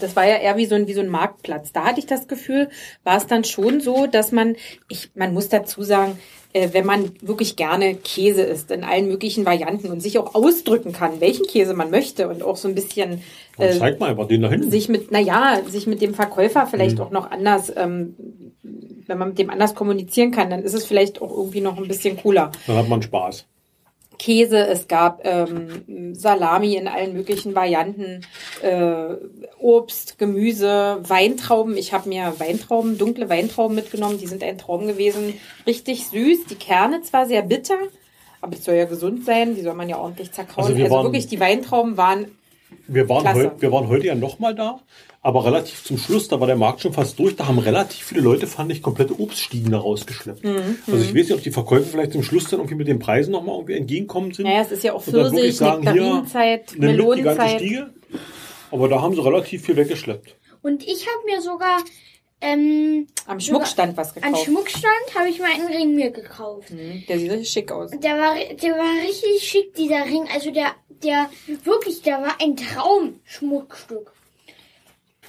das 0.00 0.16
war 0.16 0.26
ja 0.26 0.36
eher 0.36 0.56
wie 0.56 0.66
so 0.66 0.74
ein 0.74 0.88
wie 0.88 0.92
so 0.92 1.00
ein 1.00 1.08
Marktplatz. 1.08 1.72
Da 1.72 1.84
hatte 1.84 2.00
ich 2.00 2.06
das 2.06 2.26
Gefühl, 2.26 2.68
war 3.04 3.16
es 3.16 3.26
dann 3.28 3.44
schon 3.44 3.80
so, 3.80 4.06
dass 4.08 4.32
man 4.32 4.56
ich 4.88 5.10
man 5.14 5.32
muss 5.32 5.48
dazu 5.48 5.82
sagen, 5.82 6.18
wenn 6.72 6.86
man 6.86 7.10
wirklich 7.20 7.56
gerne 7.56 7.94
Käse 7.94 8.42
isst 8.42 8.70
in 8.70 8.84
allen 8.84 9.08
möglichen 9.08 9.44
Varianten 9.44 9.90
und 9.90 10.00
sich 10.00 10.18
auch 10.18 10.34
ausdrücken 10.34 10.92
kann, 10.92 11.20
welchen 11.20 11.46
Käse 11.46 11.74
man 11.74 11.90
möchte 11.90 12.28
und 12.28 12.42
auch 12.42 12.56
so 12.56 12.68
ein 12.68 12.74
bisschen 12.74 13.22
äh, 13.58 13.72
zeig 13.78 13.98
mal 14.00 14.10
einfach 14.10 14.28
den 14.28 14.42
da 14.42 14.50
hinten. 14.50 14.70
sich 14.70 14.88
mit, 14.88 15.10
naja, 15.10 15.60
sich 15.68 15.86
mit 15.86 16.00
dem 16.02 16.14
Verkäufer 16.14 16.64
Mhm. 16.64 16.68
vielleicht 16.70 17.00
auch 17.00 17.10
noch 17.10 17.30
anders, 17.30 17.72
ähm, 17.76 18.14
wenn 19.06 19.18
man 19.18 19.28
mit 19.28 19.38
dem 19.38 19.50
anders 19.50 19.74
kommunizieren 19.74 20.30
kann, 20.32 20.50
dann 20.50 20.62
ist 20.62 20.74
es 20.74 20.84
vielleicht 20.84 21.22
auch 21.22 21.30
irgendwie 21.30 21.60
noch 21.60 21.78
ein 21.78 21.88
bisschen 21.88 22.16
cooler. 22.16 22.50
Dann 22.66 22.76
hat 22.76 22.88
man 22.88 23.02
Spaß. 23.02 23.46
Käse, 24.18 24.66
es 24.66 24.88
gab 24.88 25.20
ähm, 25.24 26.14
Salami 26.14 26.74
in 26.76 26.88
allen 26.88 27.12
möglichen 27.12 27.54
Varianten, 27.54 28.22
äh, 28.62 29.14
Obst, 29.58 30.18
Gemüse, 30.18 30.98
Weintrauben. 31.02 31.76
Ich 31.76 31.92
habe 31.92 32.08
mir 32.08 32.34
Weintrauben, 32.38 32.98
dunkle 32.98 33.28
Weintrauben 33.28 33.74
mitgenommen, 33.74 34.18
die 34.18 34.26
sind 34.26 34.42
ein 34.42 34.58
Traum 34.58 34.86
gewesen. 34.86 35.34
Richtig 35.66 36.06
süß, 36.06 36.46
die 36.50 36.54
Kerne 36.54 37.02
zwar 37.02 37.26
sehr 37.26 37.42
bitter, 37.42 37.78
aber 38.40 38.54
es 38.54 38.64
soll 38.64 38.74
ja 38.74 38.84
gesund 38.84 39.24
sein, 39.24 39.54
die 39.54 39.62
soll 39.62 39.74
man 39.74 39.88
ja 39.88 39.98
ordentlich 39.98 40.32
zerkauen. 40.32 40.66
Also 40.66 40.82
Also, 40.82 41.04
wirklich, 41.04 41.26
die 41.26 41.40
Weintrauben 41.40 41.96
waren 41.96 42.26
Wir 42.88 43.08
waren, 43.08 43.32
heu, 43.34 43.50
wir 43.58 43.72
waren 43.72 43.88
heute 43.88 44.06
ja 44.06 44.14
nochmal 44.14 44.54
da, 44.54 44.80
aber 45.22 45.44
relativ 45.44 45.82
zum 45.84 45.98
Schluss, 45.98 46.28
da 46.28 46.38
war 46.40 46.46
der 46.46 46.56
Markt 46.56 46.80
schon 46.80 46.92
fast 46.92 47.18
durch, 47.18 47.34
da 47.36 47.46
haben 47.48 47.58
relativ 47.58 48.06
viele 48.06 48.20
Leute, 48.20 48.46
fand 48.46 48.70
ich, 48.72 48.82
komplette 48.82 49.18
Obststiegen 49.20 49.70
da 49.72 49.78
rausgeschleppt. 49.78 50.44
Mhm, 50.44 50.78
Also 50.86 50.98
ich 51.02 51.08
weiß 51.08 51.14
nicht, 51.28 51.32
ob 51.32 51.42
die 51.42 51.50
Verkäufer 51.50 51.84
vielleicht 51.86 52.12
zum 52.12 52.22
Schluss 52.22 52.44
dann 52.48 52.60
irgendwie 52.60 52.76
mit 52.76 52.88
den 52.88 52.98
Preisen 52.98 53.32
nochmal 53.32 53.56
irgendwie 53.56 53.74
entgegenkommen 53.74 54.32
sind. 54.32 54.46
Naja, 54.46 54.62
es 54.62 54.72
ist 54.72 54.84
ja 54.84 54.92
auch 54.92 55.02
Pfirsich, 55.02 55.56
sagen, 55.56 55.82
hier, 55.82 55.92
Nektarinenzeit, 55.94 56.70
die 56.72 56.78
ganze 56.80 56.86
Melonenzeit. 56.96 57.50
Stiege. 57.60 57.90
Aber 58.70 58.88
da 58.88 59.00
haben 59.00 59.14
sie 59.14 59.24
relativ 59.24 59.64
viel 59.64 59.76
weggeschleppt. 59.76 60.36
Und 60.62 60.82
ich 60.82 61.06
habe 61.06 61.24
mir 61.26 61.40
sogar 61.40 61.78
ähm, 62.40 63.06
Am 63.26 63.40
Schmuckstand 63.40 63.96
was 63.96 64.14
an 64.16 64.22
gekauft. 64.22 64.44
Schmuckstand 64.44 65.14
habe 65.18 65.28
ich 65.30 65.38
mal 65.38 65.48
einen 65.54 65.68
Ring 65.74 65.94
mir 65.94 66.10
gekauft. 66.10 66.70
Mhm, 66.70 67.04
Der 67.08 67.18
sieht 67.18 67.30
richtig 67.30 67.48
schick 67.48 67.72
aus. 67.72 67.90
Der 67.92 68.12
war, 68.18 68.34
der 68.34 68.72
war 68.72 69.02
richtig 69.06 69.42
schick, 69.48 69.74
dieser 69.74 70.04
Ring. 70.04 70.24
Also 70.32 70.50
der, 70.50 70.72
der, 71.02 71.30
wirklich, 71.64 72.02
der 72.02 72.20
war 72.22 72.34
ein 72.40 72.56
Traumschmuckstück. 72.56 74.12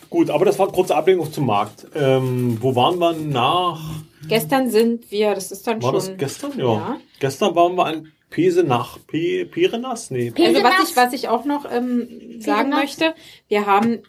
Gut, 0.10 0.30
aber 0.30 0.46
das 0.46 0.58
war 0.58 0.72
kurze 0.72 0.96
Ablenkung 0.96 1.32
zum 1.34 1.46
Markt. 1.48 1.86
Ähm, 1.94 2.58
wo 2.62 2.76
waren 2.76 2.98
wir 3.00 3.14
nach, 3.14 3.82
Gestern 4.28 4.70
sind 4.70 5.12
wir, 5.12 5.36
das 5.36 5.52
ist 5.52 5.68
dann 5.68 5.82
war 5.84 5.90
schon. 5.92 6.12
das 6.12 6.18
gestern? 6.18 6.58
Ja. 6.58 6.66
Ja. 6.66 6.98
Gestern 7.20 7.56
waren 7.56 7.76
wir 7.76 7.86
an 7.86 8.12
Pese 8.30 8.64
nach 8.64 8.98
P 9.08 9.46
Perenas? 9.46 10.10
Nee. 10.12 10.32
Pe- 10.32 10.46
Also 10.46 10.64
was 10.64 10.72
Pesenas. 10.72 10.90
ich, 10.92 10.96
was 10.96 11.14
ich 11.14 11.28
auch 11.30 11.46
noch 11.46 11.66
ähm, 11.70 12.08
sagen 12.40 12.70
Pesenas. 12.72 12.80
möchte, 12.80 13.16
wir 13.50 13.66
haben, 13.66 14.04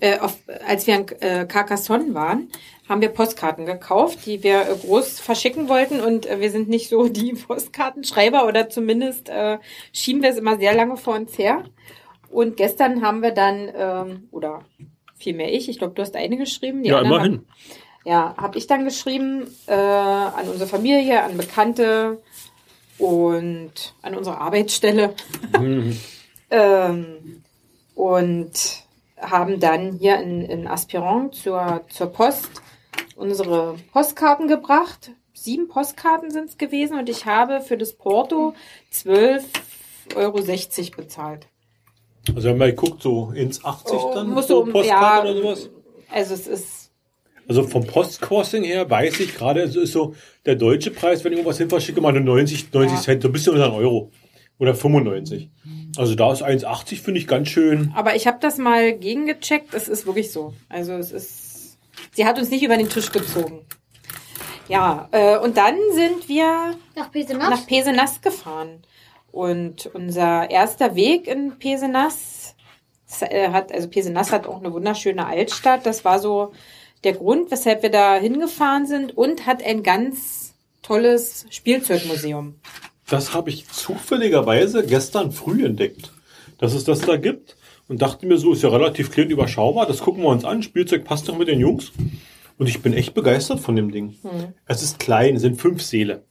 äh, 0.00 0.18
auf, 0.18 0.36
als 0.66 0.86
wir 0.86 0.96
in 0.96 1.08
äh, 1.20 1.46
Carcassonne 1.46 2.14
waren, 2.14 2.48
haben 2.88 3.00
wir 3.00 3.08
Postkarten 3.10 3.66
gekauft, 3.66 4.26
die 4.26 4.42
wir 4.42 4.62
äh, 4.62 4.76
groß 4.76 5.20
verschicken 5.20 5.68
wollten 5.68 6.00
und 6.00 6.26
äh, 6.26 6.40
wir 6.40 6.50
sind 6.50 6.68
nicht 6.68 6.88
so 6.88 7.08
die 7.08 7.32
Postkartenschreiber 7.46 8.46
oder 8.46 8.68
zumindest 8.68 9.28
äh, 9.28 9.58
schieben 9.92 10.22
wir 10.22 10.30
es 10.30 10.38
immer 10.38 10.58
sehr 10.58 10.74
lange 10.74 10.96
vor 10.96 11.14
uns 11.14 11.38
her. 11.38 11.64
Und 12.30 12.56
gestern 12.56 13.02
haben 13.02 13.22
wir 13.22 13.32
dann, 13.32 13.70
ähm, 13.74 14.28
oder 14.30 14.64
vielmehr 15.16 15.52
ich, 15.52 15.68
ich 15.68 15.78
glaube, 15.78 15.94
du 15.94 16.02
hast 16.02 16.16
eine 16.16 16.36
geschrieben. 16.36 16.84
Ja, 16.84 17.00
immerhin. 17.00 17.46
Ja, 18.04 18.34
habe 18.36 18.56
ich 18.56 18.66
dann 18.66 18.84
geschrieben 18.84 19.46
äh, 19.66 19.74
an 19.74 20.48
unsere 20.48 20.68
Familie, 20.68 21.22
an 21.22 21.36
Bekannte 21.36 22.22
und 22.98 23.94
an 24.02 24.16
unsere 24.16 24.38
Arbeitsstelle. 24.38 25.14
ähm, 26.50 27.42
und 27.94 28.84
haben 29.20 29.60
dann 29.60 29.92
hier 29.92 30.18
in, 30.20 30.42
in 30.42 30.66
Aspirant 30.66 31.34
zur, 31.34 31.82
zur 31.88 32.06
Post 32.08 32.48
unsere 33.16 33.76
Postkarten 33.92 34.48
gebracht. 34.48 35.12
Sieben 35.34 35.68
Postkarten 35.68 36.30
sind 36.30 36.50
es 36.50 36.58
gewesen 36.58 36.98
und 36.98 37.08
ich 37.08 37.24
habe 37.26 37.60
für 37.60 37.76
das 37.78 37.92
Porto 37.94 38.54
12,60 38.92 40.16
Euro 40.16 40.42
bezahlt. 40.96 41.46
Also 42.28 42.42
wir 42.42 42.50
haben 42.50 42.58
mal 42.58 42.70
geguckt, 42.70 43.02
so 43.02 43.30
ins 43.34 43.64
80 43.64 43.92
Oh, 43.98 44.12
dann, 44.14 44.30
muss 44.30 44.48
so 44.48 44.62
um- 44.62 44.70
Postkarte 44.72 45.28
ja. 45.28 45.32
oder 45.34 45.42
sowas. 45.42 45.70
Also 46.10 46.34
es 46.34 46.46
ist 46.46 46.90
Also 47.48 47.62
vom 47.62 47.86
Postcosting 47.86 48.64
her 48.64 48.88
weiß 48.90 49.20
ich 49.20 49.34
gerade, 49.34 49.62
es 49.62 49.76
ist 49.76 49.92
so 49.92 50.14
der 50.44 50.56
deutsche 50.56 50.90
Preis, 50.90 51.24
wenn 51.24 51.32
ich 51.32 51.38
irgendwas 51.38 51.58
hin 51.58 51.68
verschicke, 51.70 52.00
mal 52.00 52.12
nur 52.12 52.20
90, 52.22 52.72
90 52.72 52.96
Ja. 52.96 53.02
Cent, 53.02 53.22
so 53.22 53.28
ein 53.28 53.32
bisschen 53.32 53.52
unter 53.54 53.66
einen 53.66 53.74
Euro. 53.74 54.10
Oder 54.58 54.74
95. 54.74 55.48
Also 55.96 56.14
da 56.14 56.32
ist 56.32 56.42
1,80 56.42 57.02
finde 57.02 57.20
ich 57.20 57.26
ganz 57.26 57.48
schön. 57.48 57.92
Aber 57.94 58.14
ich 58.14 58.26
habe 58.26 58.38
das 58.40 58.58
mal 58.58 58.92
gegengecheckt. 58.92 59.74
Es 59.74 59.88
ist 59.88 60.06
wirklich 60.06 60.32
so. 60.32 60.54
Also 60.68 60.92
es 60.94 61.12
ist. 61.12 61.78
Sie 62.12 62.24
hat 62.24 62.38
uns 62.38 62.50
nicht 62.50 62.62
über 62.62 62.76
den 62.76 62.88
Tisch 62.88 63.12
gezogen. 63.12 63.60
Ja, 64.68 65.08
äh, 65.10 65.36
und 65.38 65.56
dann 65.56 65.76
sind 65.94 66.28
wir 66.28 66.76
Nach 66.94 67.10
Pesenas. 67.10 67.50
nach 67.50 67.66
Pesenas 67.66 68.20
gefahren. 68.20 68.82
Und 69.32 69.86
unser 69.94 70.50
erster 70.50 70.94
Weg 70.94 71.26
in 71.26 71.58
Pesenas 71.58 72.54
es, 73.10 73.22
äh, 73.22 73.48
hat, 73.50 73.72
also 73.72 73.88
Pesenas 73.88 74.32
hat 74.32 74.46
auch 74.46 74.58
eine 74.58 74.72
wunderschöne 74.72 75.26
Altstadt. 75.26 75.86
Das 75.86 76.04
war 76.04 76.18
so 76.18 76.52
der 77.04 77.14
Grund, 77.14 77.50
weshalb 77.50 77.82
wir 77.82 77.90
da 77.90 78.16
hingefahren 78.16 78.86
sind 78.86 79.16
und 79.16 79.46
hat 79.46 79.62
ein 79.64 79.82
ganz 79.82 80.54
tolles 80.82 81.46
Spielzeugmuseum. 81.50 82.54
Das 83.10 83.34
habe 83.34 83.50
ich 83.50 83.68
zufälligerweise 83.68 84.86
gestern 84.86 85.32
früh 85.32 85.66
entdeckt, 85.66 86.12
dass 86.58 86.74
es 86.74 86.84
das 86.84 87.00
da 87.00 87.16
gibt. 87.16 87.56
Und 87.88 88.00
dachte 88.02 88.24
mir 88.24 88.38
so, 88.38 88.52
ist 88.52 88.62
ja 88.62 88.68
relativ 88.68 89.10
klein 89.10 89.30
überschaubar. 89.30 89.84
Das 89.84 89.98
gucken 89.98 90.22
wir 90.22 90.28
uns 90.28 90.44
an. 90.44 90.62
Spielzeug 90.62 91.04
passt 91.04 91.28
doch 91.28 91.36
mit 91.36 91.48
den 91.48 91.58
Jungs. 91.58 91.90
Und 92.56 92.68
ich 92.68 92.82
bin 92.82 92.92
echt 92.92 93.14
begeistert 93.14 93.58
von 93.58 93.74
dem 93.74 93.90
Ding. 93.90 94.14
Es 94.64 94.80
ist 94.80 95.00
klein, 95.00 95.34
es 95.34 95.42
sind 95.42 95.60
fünf 95.60 95.82
Säle. 95.82 96.22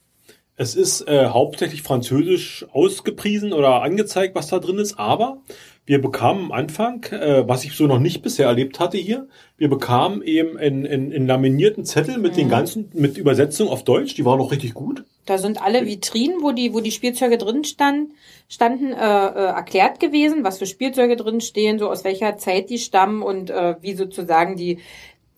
Es 0.56 0.74
ist 0.74 1.06
äh, 1.06 1.26
hauptsächlich 1.26 1.82
französisch 1.82 2.64
ausgepriesen 2.72 3.52
oder 3.52 3.82
angezeigt, 3.82 4.34
was 4.34 4.46
da 4.46 4.58
drin 4.58 4.78
ist, 4.78 4.98
aber 4.98 5.42
wir 5.90 6.00
bekamen 6.00 6.44
am 6.44 6.52
Anfang, 6.52 7.02
äh, 7.10 7.46
was 7.48 7.64
ich 7.64 7.72
so 7.72 7.88
noch 7.88 7.98
nicht 7.98 8.22
bisher 8.22 8.46
erlebt 8.46 8.78
hatte 8.78 8.96
hier, 8.96 9.26
wir 9.58 9.68
bekamen 9.68 10.22
eben 10.22 10.56
einen, 10.56 10.86
einen, 10.86 11.12
einen 11.12 11.26
laminierten 11.26 11.84
Zettel 11.84 12.18
mit 12.18 12.36
den 12.36 12.48
ganzen, 12.48 12.92
mit 12.94 13.18
Übersetzung 13.18 13.68
auf 13.68 13.82
Deutsch, 13.82 14.14
die 14.14 14.24
war 14.24 14.36
noch 14.36 14.52
richtig 14.52 14.72
gut. 14.72 15.02
Da 15.26 15.36
sind 15.36 15.60
alle 15.60 15.86
Vitrinen, 15.86 16.42
wo 16.42 16.52
die, 16.52 16.74
wo 16.74 16.78
die 16.78 16.92
Spielzeuge 16.92 17.38
drin 17.38 17.64
stand, 17.64 18.12
standen, 18.48 18.92
äh, 18.92 18.94
äh, 18.94 19.46
erklärt 19.46 19.98
gewesen, 19.98 20.44
was 20.44 20.58
für 20.58 20.66
Spielzeuge 20.66 21.16
drin 21.16 21.40
stehen, 21.40 21.80
so 21.80 21.90
aus 21.90 22.04
welcher 22.04 22.38
Zeit 22.38 22.70
die 22.70 22.78
stammen 22.78 23.22
und 23.22 23.50
äh, 23.50 23.74
wie 23.80 23.94
sozusagen 23.94 24.54
die, 24.54 24.78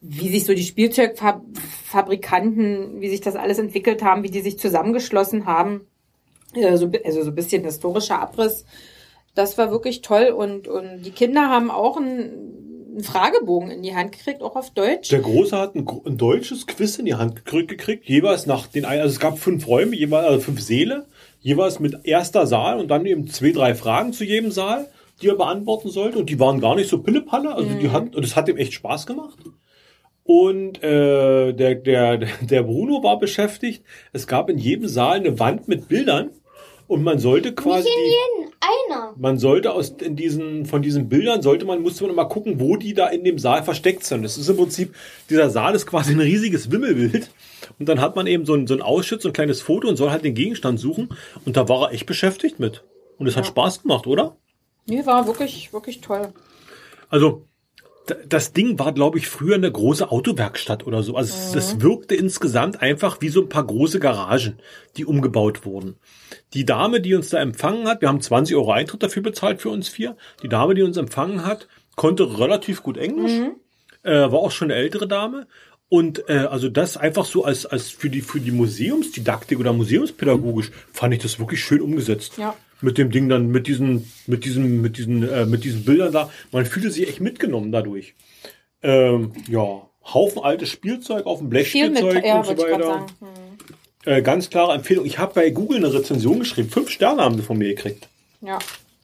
wie 0.03 0.29
sich 0.29 0.45
so 0.45 0.53
die 0.53 0.65
Spielzeugfabrikanten, 0.65 3.01
wie 3.01 3.09
sich 3.09 3.23
das 3.23 3.37
alles 3.37 3.59
entwickelt 3.59 4.03
haben, 4.03 4.23
wie 4.23 4.31
die 4.31 4.43
sich 4.43 4.59
zusammengeschlossen 4.59 5.47
haben. 5.47 5.87
Äh, 6.55 6.77
so, 6.77 6.91
also 7.07 7.23
so 7.23 7.31
ein 7.31 7.35
bisschen 7.35 7.65
historischer 7.65 8.21
Abriss. 8.21 8.67
Das 9.35 9.57
war 9.59 9.71
wirklich 9.71 10.03
toll 10.03 10.27
und, 10.27 10.69
und 10.69 11.03
die 11.03 11.11
Kinder 11.11 11.49
haben 11.49 11.71
auch 11.71 11.97
einen, 11.97 12.91
einen 12.93 13.03
Fragebogen 13.03 13.71
in 13.71 13.83
die 13.83 13.95
Hand 13.95 14.13
gekriegt, 14.13 14.43
auch 14.43 14.57
auf 14.57 14.71
Deutsch. 14.71 15.09
Der 15.09 15.21
Große 15.21 15.57
hat 15.57 15.75
ein, 15.75 15.87
ein 16.05 16.19
deutsches 16.19 16.67
Quiz 16.67 16.99
in 16.99 17.07
die 17.07 17.15
Hand 17.15 17.37
gekriegt, 17.37 17.69
gekriegt, 17.69 18.07
jeweils 18.09 18.45
nach 18.47 18.67
den, 18.67 18.85
ein- 18.85 19.01
also 19.01 19.13
es 19.15 19.21
gab 19.21 19.39
fünf 19.39 19.67
Räume, 19.67 19.97
jeweils, 19.97 20.27
also 20.27 20.41
fünf 20.41 20.61
Säle, 20.61 21.07
jeweils 21.41 21.81
mit 21.81 21.97
erster 22.05 22.47
Saal 22.47 22.79
und 22.79 22.89
dann 22.89 23.07
eben 23.07 23.27
zwei, 23.29 23.53
drei 23.53 23.75
Fragen 23.75 24.13
zu 24.13 24.25
jedem 24.25 24.51
Saal, 24.51 24.89
die 25.23 25.29
er 25.29 25.37
beantworten 25.37 25.89
sollte 25.89 26.19
und 26.19 26.29
die 26.29 26.39
waren 26.39 26.61
gar 26.61 26.75
nicht 26.77 26.91
so 26.91 27.03
pillepalle, 27.03 27.55
also 27.55 27.71
die 27.81 27.91
hat, 27.91 28.15
und 28.15 28.25
es 28.25 28.37
hat 28.37 28.49
ihm 28.49 28.57
echt 28.59 28.75
Spaß 28.75 29.07
gemacht. 29.07 29.39
Und 30.25 30.83
äh, 30.85 31.53
der, 31.53 31.75
der, 31.75 32.19
der 32.19 32.63
Bruno 32.63 33.03
war 33.03 33.19
beschäftigt. 33.19 33.83
Es 34.13 34.27
gab 34.27 34.49
in 34.51 34.59
jedem 34.59 34.87
Saal 34.89 35.17
eine 35.17 35.39
Wand 35.41 35.67
mit 35.69 35.89
Bildern 35.89 36.31
und 36.93 37.03
man 37.03 37.19
sollte 37.19 37.55
quasi 37.55 37.89
Nicht 37.89 38.17
in 38.39 38.53
einer. 38.61 39.15
man 39.17 39.39
sollte 39.39 39.73
aus 39.73 39.95
in 40.01 40.15
diesen 40.15 40.67
von 40.67 40.83
diesen 40.83 41.09
Bildern 41.09 41.41
sollte 41.41 41.65
man 41.65 41.81
musste 41.83 42.05
man 42.07 42.15
mal 42.15 42.25
gucken, 42.25 42.61
wo 42.61 42.77
die 42.77 42.93
da 42.95 43.09
in 43.09 43.25
dem 43.25 43.39
Saal 43.39 43.63
versteckt 43.63 44.05
sind. 44.05 44.23
Das 44.23 44.37
ist 44.37 44.49
im 44.49 44.57
Prinzip 44.57 44.95
dieser 45.31 45.51
Saal 45.51 45.75
ist 45.75 45.87
quasi 45.87 46.13
ein 46.13 46.21
riesiges 46.21 46.71
Wimmelbild 46.71 47.31
und 47.79 47.89
dann 47.89 48.01
hat 48.01 48.15
man 48.15 48.27
eben 48.27 48.45
so 48.45 48.55
ein 48.55 48.67
so 48.67 48.75
ein 48.75 48.83
Ausschnitt, 48.83 49.23
so 49.23 49.31
ein 49.31 49.33
kleines 49.33 49.63
Foto 49.63 49.89
und 49.89 49.97
soll 49.97 50.11
halt 50.11 50.25
den 50.25 50.35
Gegenstand 50.35 50.79
suchen 50.79 51.09
und 51.45 51.57
da 51.57 51.69
war 51.69 51.89
er 51.89 51.93
echt 51.95 52.07
beschäftigt 52.07 52.61
mit 52.61 52.85
und 53.19 53.27
es 53.27 53.37
hat 53.37 53.47
Spaß 53.47 53.83
gemacht, 53.83 54.07
oder? 54.07 54.37
Nee, 54.87 55.07
war 55.07 55.27
wirklich, 55.27 55.73
wirklich 55.73 56.01
toll. 56.01 56.33
Also 57.09 57.47
das 58.29 58.53
Ding 58.53 58.79
war, 58.79 58.93
glaube 58.93 59.19
ich, 59.19 59.29
früher 59.29 59.55
eine 59.55 59.71
große 59.71 60.11
Autowerkstatt 60.11 60.87
oder 60.87 61.03
so. 61.03 61.17
Also 61.17 61.33
es, 61.33 61.55
es 61.55 61.81
wirkte 61.81 62.15
insgesamt 62.15 62.83
einfach 62.83 63.21
wie 63.21 63.29
so 63.29 63.43
ein 63.43 63.49
paar 63.49 63.65
große 63.65 64.01
Garagen, 64.01 64.59
die 64.97 65.05
umgebaut 65.05 65.65
wurden. 65.65 65.97
Die 66.55 66.65
Dame, 66.65 67.01
die 67.01 67.15
uns 67.15 67.31
da 67.31 67.39
empfangen 67.39 67.87
hat, 67.87 68.01
wir 68.01 68.09
haben 68.09 68.21
20 68.21 68.57
Euro 68.57 68.73
Eintritt 68.73 69.03
dafür 69.03 69.23
bezahlt 69.23 69.61
für 69.61 69.71
uns 69.71 69.89
vier. 69.89 70.17
Die 70.43 70.49
Dame, 70.49 70.75
die 70.75 70.83
uns 70.83 70.97
empfangen 70.97 71.45
hat, 71.45 71.69
konnte 71.95 72.39
relativ 72.39 72.83
gut 72.83 72.97
Englisch, 72.97 73.33
äh, 74.03 74.13
war 74.13 74.41
auch 74.41 74.51
schon 74.51 74.71
eine 74.71 74.81
ältere 74.81 75.07
Dame. 75.07 75.47
Und 75.89 76.29
äh, 76.29 76.47
also 76.51 76.71
das 76.71 76.97
einfach 76.97 77.27
so 77.27 77.45
als, 77.45 77.67
als 77.67 77.91
für 77.91 78.09
die 78.09 78.23
für 78.23 78.41
die 78.41 78.51
Museumsdidaktik 78.51 79.61
oder 79.61 79.75
museumspädagogisch 79.75 80.71
fand 80.91 81.13
ich 81.13 81.21
das 81.21 81.39
wirklich 81.39 81.63
schön 81.63 81.83
umgesetzt 81.83 82.39
Ja. 82.39 82.55
Mit 82.83 82.99
dem 82.99 83.11
Ding 83.11 83.29
dann, 83.29 83.49
mit 83.49 83.67
diesen, 83.67 84.11
mit 84.27 84.45
diesen, 84.45 84.81
mit 84.81 84.99
diesen, 84.99 85.29
äh, 85.29 85.47
mit 85.47 85.65
diesen 85.65 85.85
Bildern 85.85 86.13
da. 86.13 86.31
Man 86.51 86.67
fühlte 86.67 86.91
sich 86.91 87.09
echt 87.09 87.21
mitgenommen 87.21 87.73
dadurch. 87.73 88.15
Ähm, 88.83 89.33
ja, 89.49 89.89
Haufen 90.05 90.43
altes 90.43 90.69
Spielzeug 90.69 91.27
auf 91.27 91.39
dem 91.39 91.45
mit, 91.45 91.51
Blechspielzeug 91.51 92.25
ja, 92.25 92.39
und 92.39 92.47
so 92.47 92.59
weiter. 92.59 93.07
Hm. 93.21 93.29
Äh, 94.05 94.23
ganz 94.23 94.51
klare 94.51 94.75
Empfehlung. 94.75 95.07
Ich 95.07 95.19
habe 95.19 95.35
bei 95.35 95.51
Google 95.51 95.79
eine 95.79 95.95
Rezension 95.95 96.41
geschrieben. 96.41 96.69
Fünf 96.69 96.91
Sterne 96.91 97.23
haben 97.23 97.37
sie 97.37 97.43
von 97.43 97.57
mir 97.57 97.69
gekriegt. 97.69 98.09
Ja, 98.41 98.59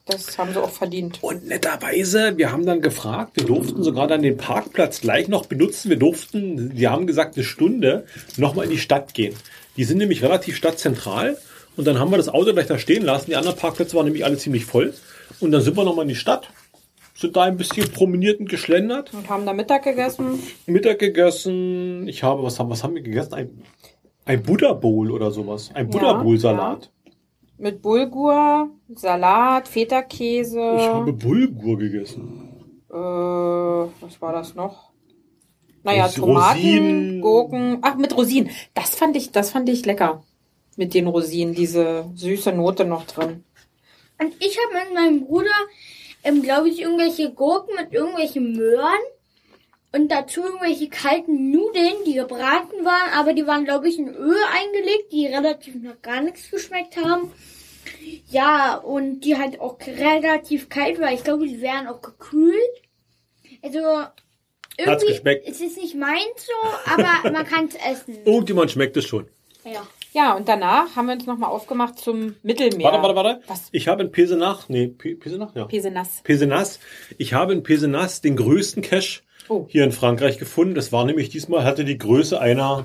das 0.07 0.37
haben 0.39 0.53
sie 0.53 0.61
auch 0.61 0.71
verdient. 0.71 1.19
Und 1.23 1.47
netterweise, 1.47 2.37
wir 2.37 2.51
haben 2.51 2.67
dann 2.67 2.81
gefragt, 2.81 3.33
wir 3.37 3.45
durften 3.45 3.83
sogar 3.85 4.09
dann 4.09 4.23
den 4.23 4.37
Parkplatz 4.37 5.01
gleich 5.01 5.29
noch 5.29 5.47
benutzen. 5.47 5.91
Wir 5.91 5.99
durften, 5.99 6.75
die 6.75 6.89
haben 6.89 7.07
gesagt, 7.07 7.37
eine 7.37 7.45
Stunde 7.45 8.07
nochmal 8.37 8.65
in 8.65 8.73
die 8.73 8.79
Stadt 8.79 9.15
gehen. 9.15 9.35
Die 9.77 9.85
sind 9.85 9.99
nämlich 9.99 10.23
relativ 10.23 10.57
stadtzentral. 10.57 11.39
Und 11.79 11.87
dann 11.87 12.01
haben 12.01 12.11
wir 12.11 12.17
das 12.19 12.29
Auto 12.29 12.53
gleich 12.53 12.67
da 12.67 12.77
stehen 12.77 13.05
lassen. 13.05 13.27
Die 13.31 13.37
anderen 13.37 13.57
Parkplätze 13.57 13.97
waren 13.97 14.05
nämlich 14.07 14.25
alle 14.25 14.37
ziemlich 14.37 14.65
voll. 14.65 14.93
Und 15.39 15.53
dann 15.53 15.63
sind 15.63 15.77
wir 15.77 15.85
nochmal 15.85 16.03
in 16.03 16.09
die 16.09 16.17
Stadt, 16.17 16.51
sind 17.15 17.37
da 17.37 17.43
ein 17.45 17.57
bisschen 17.57 17.89
promeniert 17.93 18.41
und 18.41 18.49
geschlendert, 18.49 19.15
Und 19.15 19.31
haben 19.31 19.47
da 19.47 19.53
Mittag 19.53 19.85
gegessen. 19.85 20.43
Mittag 20.67 20.99
gegessen. 20.99 22.09
Ich 22.09 22.25
habe, 22.25 22.43
was 22.43 22.59
haben, 22.59 22.69
was 22.69 22.83
haben 22.83 22.97
wir 22.97 23.03
gegessen? 23.03 23.33
Ein, 23.33 23.63
ein 24.25 24.43
Buddha 24.43 24.73
Bowl 24.73 25.13
oder 25.13 25.31
sowas. 25.31 25.71
Ein 25.73 25.89
Buddha 25.89 26.15
Bowl 26.15 26.37
Salat. 26.37 26.91
Mit 27.59 27.81
Bulgur, 27.81 28.71
Salat, 28.95 29.69
Feta-Käse. 29.69 30.59
Ich 30.79 30.87
habe 30.89 31.13
Bulgur 31.13 31.79
gegessen. 31.79 32.75
Äh, 32.91 32.95
was 32.95 34.21
war 34.21 34.33
das 34.33 34.57
noch? 34.57 34.91
Naja, 35.85 36.09
Tomaten, 36.09 36.59
Rosinen. 36.59 37.21
Gurken. 37.21 37.79
Ach, 37.83 37.97
mit 37.97 38.17
Rosinen. 38.17 38.51
Das 38.75 38.97
fand 38.97 39.17
ich, 39.17 39.31
das 39.31 39.51
fand 39.51 39.69
ich 39.69 39.87
lecker. 39.87 40.25
Mit 40.79 40.95
den 40.95 41.09
Rosinen, 41.09 41.55
diese 41.55 42.09
süße 42.15 42.53
Note 42.53 42.85
noch 42.85 43.05
drin. 43.05 43.43
Und 44.21 44.33
ich 44.39 44.57
habe 44.59 44.85
mit 44.85 44.95
meinem 44.95 45.27
Bruder, 45.27 45.51
ähm, 46.23 46.41
glaube 46.41 46.69
ich, 46.69 46.81
irgendwelche 46.81 47.33
Gurken 47.33 47.75
mit 47.75 47.93
irgendwelchen 47.93 48.53
Möhren 48.53 49.01
und 49.91 50.09
dazu 50.09 50.41
irgendwelche 50.41 50.89
kalten 50.89 51.51
Nudeln, 51.51 52.05
die 52.07 52.15
gebraten 52.15 52.85
waren, 52.85 53.13
aber 53.13 53.33
die 53.33 53.47
waren, 53.49 53.65
glaube 53.65 53.89
ich, 53.89 53.99
in 53.99 54.09
Öl 54.09 54.39
eingelegt, 54.53 55.11
die 55.11 55.27
relativ 55.27 55.75
noch 55.75 56.01
gar 56.01 56.21
nichts 56.21 56.49
geschmeckt 56.49 56.97
haben. 56.97 57.33
Ja, 58.31 58.77
und 58.77 59.21
die 59.21 59.37
halt 59.37 59.61
auch 59.61 59.79
relativ 59.85 60.69
kalt 60.69 61.01
war. 61.01 61.13
Ich 61.13 61.25
glaube, 61.25 61.49
die 61.49 61.61
wären 61.61 61.89
auch 61.89 62.03
gekühlt. 62.03 62.55
Also, 63.63 63.81
irgendwie 64.77 65.07
geschmeckt? 65.07 65.49
ist 65.49 65.61
es 65.61 65.77
nicht 65.77 65.97
meins 65.97 66.47
so, 66.47 66.93
aber 66.93 67.33
man 67.33 67.45
kann 67.45 67.67
es 67.67 67.75
essen. 67.75 68.19
Irgendjemand 68.25 68.71
schmeckt 68.71 68.97
es 68.97 69.07
schon. 69.07 69.29
Ja. 69.65 69.85
Ja, 70.13 70.35
und 70.35 70.49
danach 70.49 70.97
haben 70.97 71.07
wir 71.07 71.15
uns 71.15 71.27
nochmal 71.27 71.51
aufgemacht 71.51 71.99
zum 71.99 72.35
Mittelmeer. 72.43 72.85
Warte, 72.93 73.03
warte, 73.03 73.15
warte. 73.15 73.41
Was? 73.47 73.69
Ich 73.73 73.89
habe 73.89 74.03
in 74.03 74.11
Pesenach, 74.11 74.69
nee, 74.69 74.89
Pe- 74.89 75.15
Pesenach, 75.17 75.55
ja. 75.55 75.65
Pesenass. 75.67 76.23
Pesenas. 76.25 76.81
Ich 77.19 77.35
habe 77.35 77.53
in 77.53 77.63
Pesenas 77.63 78.21
den 78.21 78.37
größten 78.37 78.83
Cache 78.83 79.21
Oh. 79.51 79.67
hier 79.69 79.85
in 79.85 79.93
Frankreich 79.93 80.37
gefunden. 80.39 80.75
Das 80.75 80.93
war 80.93 81.05
nämlich 81.07 81.31
diesmal, 81.31 81.65
hatte 81.65 81.85
die 81.87 81.97
Größe 81.97 82.39
einer, 82.39 82.85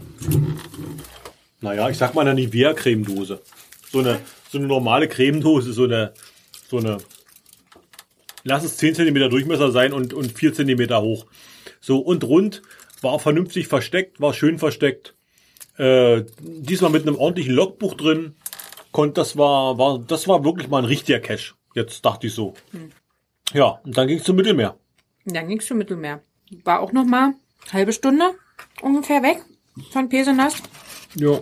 naja, 1.61 1.89
ich 1.89 1.97
sag 1.97 2.13
mal 2.13 2.21
einer 2.21 2.33
Nivea-Cremedose. 2.33 3.41
So 3.91 3.99
eine, 3.99 4.19
so 4.49 4.57
eine 4.57 4.67
normale 4.67 5.07
Cremedose, 5.09 5.73
so 5.73 5.83
eine, 5.83 6.13
so 6.69 6.77
eine, 6.77 6.97
lass 8.43 8.63
es 8.63 8.77
10 8.77 8.95
cm 8.95 9.29
Durchmesser 9.29 9.71
sein 9.71 9.91
und, 9.93 10.13
und 10.13 10.31
4 10.37 10.53
cm 10.53 10.89
hoch. 11.01 11.25
So, 11.81 11.99
und 11.99 12.23
rund, 12.23 12.61
war 13.01 13.19
vernünftig 13.19 13.67
versteckt, 13.67 14.21
war 14.21 14.33
schön 14.33 14.57
versteckt. 14.59 15.15
Äh, 15.77 16.23
diesmal 16.39 16.91
mit 16.91 17.07
einem 17.07 17.17
ordentlichen 17.17 17.53
Logbuch 17.53 17.95
drin. 17.95 18.35
Konnt, 18.91 19.17
das 19.17 19.37
war, 19.37 19.77
war, 19.77 19.99
das 19.99 20.27
war 20.27 20.43
wirklich 20.43 20.69
mal 20.69 20.79
ein 20.79 20.85
richtiger 20.85 21.19
Cache. 21.19 21.55
Jetzt 21.73 22.05
dachte 22.05 22.27
ich 22.27 22.33
so. 22.33 22.53
Ja, 23.53 23.79
und 23.83 23.97
dann 23.97 24.07
ging 24.07 24.19
es 24.19 24.23
zum 24.23 24.35
Mittelmeer. 24.35 24.77
Dann 25.25 25.47
ging's 25.47 25.65
zum 25.65 25.77
Mittelmeer. 25.77 26.21
War 26.63 26.81
auch 26.81 26.91
nochmal 26.91 27.33
halbe 27.71 27.93
Stunde 27.93 28.35
ungefähr 28.81 29.23
weg 29.23 29.43
von 29.91 30.09
Pesenass. 30.09 30.61
Ja. 31.15 31.39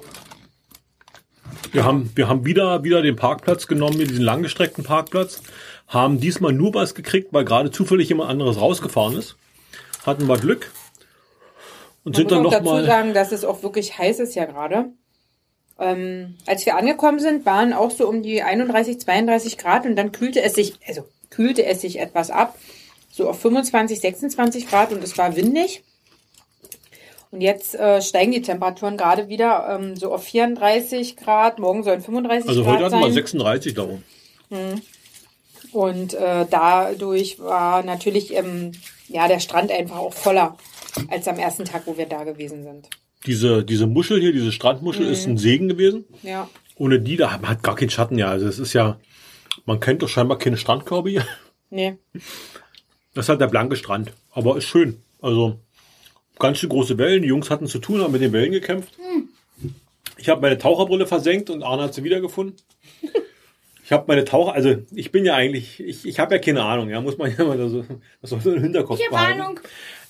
Wir 1.72 1.86
haben, 1.86 2.12
wir 2.16 2.28
haben 2.28 2.46
wieder, 2.46 2.84
wieder 2.84 3.02
den 3.02 3.16
Parkplatz 3.16 3.68
genommen, 3.68 3.98
diesen 3.98 4.22
langgestreckten 4.22 4.84
Parkplatz. 4.84 5.42
Haben 5.88 6.20
diesmal 6.20 6.54
nur 6.54 6.74
was 6.74 6.96
gekriegt, 6.96 7.34
weil 7.34 7.46
gerade 7.46 7.72
zufällig 7.72 8.10
jemand 8.10 8.30
anderes 8.30 8.60
rausgefahren 8.60 9.18
ist. 9.18 9.38
Hatten 10.06 10.28
wir 10.28 10.38
Glück. 10.38 10.72
Und 12.04 12.14
Man 12.14 12.14
sind 12.16 12.24
muss 12.26 12.30
dann 12.32 12.40
auch 12.40 12.44
noch 12.44 12.52
dazu 12.52 12.64
mal. 12.66 12.86
sagen, 12.86 13.14
dass 13.14 13.32
es 13.32 13.44
auch 13.46 13.64
wirklich 13.64 13.98
heiß 13.98 14.20
ist 14.20 14.36
ja 14.36 14.46
gerade. 14.46 14.90
Ähm, 15.80 16.36
als 16.46 16.66
wir 16.66 16.76
angekommen 16.78 17.20
sind, 17.20 17.46
waren 17.46 17.74
auch 17.74 17.92
so 17.92 18.08
um 18.08 18.22
die 18.24 18.42
31, 18.44 19.00
32 19.00 19.58
Grad 19.58 19.86
und 19.86 19.96
dann 19.96 20.12
kühlte 20.12 20.42
es 20.42 20.54
sich, 20.54 20.74
also 20.88 21.04
kühlte 21.30 21.66
es 21.66 21.82
sich 21.82 22.00
etwas 22.00 22.30
ab, 22.30 22.56
so 23.12 23.30
auf 23.30 23.40
25, 23.40 24.00
26 24.00 24.68
Grad 24.68 24.92
und 24.92 25.04
es 25.04 25.18
war 25.18 25.36
windig. 25.36 25.84
Und 27.32 27.42
jetzt 27.42 27.76
äh, 27.76 28.02
steigen 28.02 28.32
die 28.34 28.42
Temperaturen 28.42 28.98
gerade 28.98 29.30
wieder 29.30 29.78
ähm, 29.80 29.96
so 29.96 30.14
auf 30.14 30.24
34 30.24 31.16
Grad. 31.18 31.60
Morgen 31.60 31.84
sollen 31.84 32.02
35 32.02 32.50
Also 32.50 32.64
Grad 32.64 32.74
heute 32.76 32.84
hatten 32.86 32.92
sein. 32.96 33.04
wir 33.04 33.14
36 33.14 33.74
da 33.74 33.84
oben. 33.84 34.04
Und 35.72 36.14
äh, 36.14 36.46
dadurch 36.50 37.40
war 37.40 37.84
natürlich 37.84 38.34
ähm, 38.36 38.74
ja 39.08 39.28
der 39.30 39.40
Strand 39.40 39.72
einfach 39.72 39.98
auch 39.98 40.14
voller 40.14 40.58
als 41.10 41.28
am 41.28 41.38
ersten 41.38 41.66
Tag, 41.66 41.84
wo 41.86 41.98
wir 41.98 42.06
da 42.06 42.24
gewesen 42.24 42.64
sind. 42.64 42.90
Diese, 43.26 43.64
diese 43.64 43.88
Muschel 43.88 44.20
hier, 44.20 44.34
diese 44.34 44.52
Strandmuschel 44.52 45.06
ist 45.08 45.28
ein 45.28 45.38
Segen 45.38 45.68
gewesen. 45.68 46.06
Ja. 46.24 46.50
Ohne 46.76 47.00
die, 47.00 47.18
da 47.18 47.32
hat 47.32 47.42
man 47.42 47.52
hat 47.52 47.64
gar 47.64 47.76
keinen 47.76 47.92
Schatten, 47.92 48.18
ja. 48.18 48.30
Also 48.30 48.48
es 48.48 48.58
ist 48.58 48.74
ja, 48.74 49.00
man 49.66 49.80
kennt 49.80 50.02
doch 50.02 50.10
scheinbar 50.10 50.38
keine 50.40 50.58
Strandkörbe 50.58 51.10
hier. 51.10 51.28
Nee. 51.70 51.98
Das 53.14 53.26
ist 53.26 53.30
halt 53.30 53.42
der 53.42 53.48
blanke 53.48 53.76
Strand. 53.76 54.12
Aber 54.32 54.58
ist 54.58 54.66
schön. 54.66 55.02
Also 55.22 55.60
ganz 56.40 56.58
schön 56.58 56.70
große 56.70 56.98
Wellen. 56.98 57.22
Die 57.22 57.28
Jungs 57.28 57.50
hatten 57.50 57.68
zu 57.68 57.80
tun, 57.80 58.02
haben 58.02 58.12
mit 58.12 58.22
den 58.22 58.34
Wellen 58.34 58.52
gekämpft. 58.52 58.98
Ich 60.18 60.30
habe 60.30 60.42
meine 60.42 60.58
Taucherbrille 60.58 61.06
versenkt 61.08 61.50
und 61.50 61.64
Arne 61.64 61.84
hat 61.84 61.94
sie 61.94 62.04
wiedergefunden. 62.04 62.56
Ich 63.84 63.92
habe 63.92 64.06
meine 64.08 64.24
Taucher, 64.24 64.54
also 64.54 64.76
ich 64.94 65.12
bin 65.12 65.26
ja 65.26 65.36
eigentlich, 65.36 65.80
ich, 65.80 66.06
ich 66.06 66.20
habe 66.20 66.36
ja 66.36 66.42
keine 66.42 66.64
Ahnung, 66.64 66.90
ja, 66.90 67.02
muss 67.02 67.18
man 67.18 67.36
ja 67.36 67.44
mal 67.44 67.58
so, 67.68 67.84
das 68.22 68.30
soll 68.30 68.40
so 68.40 68.54
im 68.54 68.62
Hinterkopf 68.62 69.00
behalten. 69.10 69.42
Ahnung. 69.42 69.60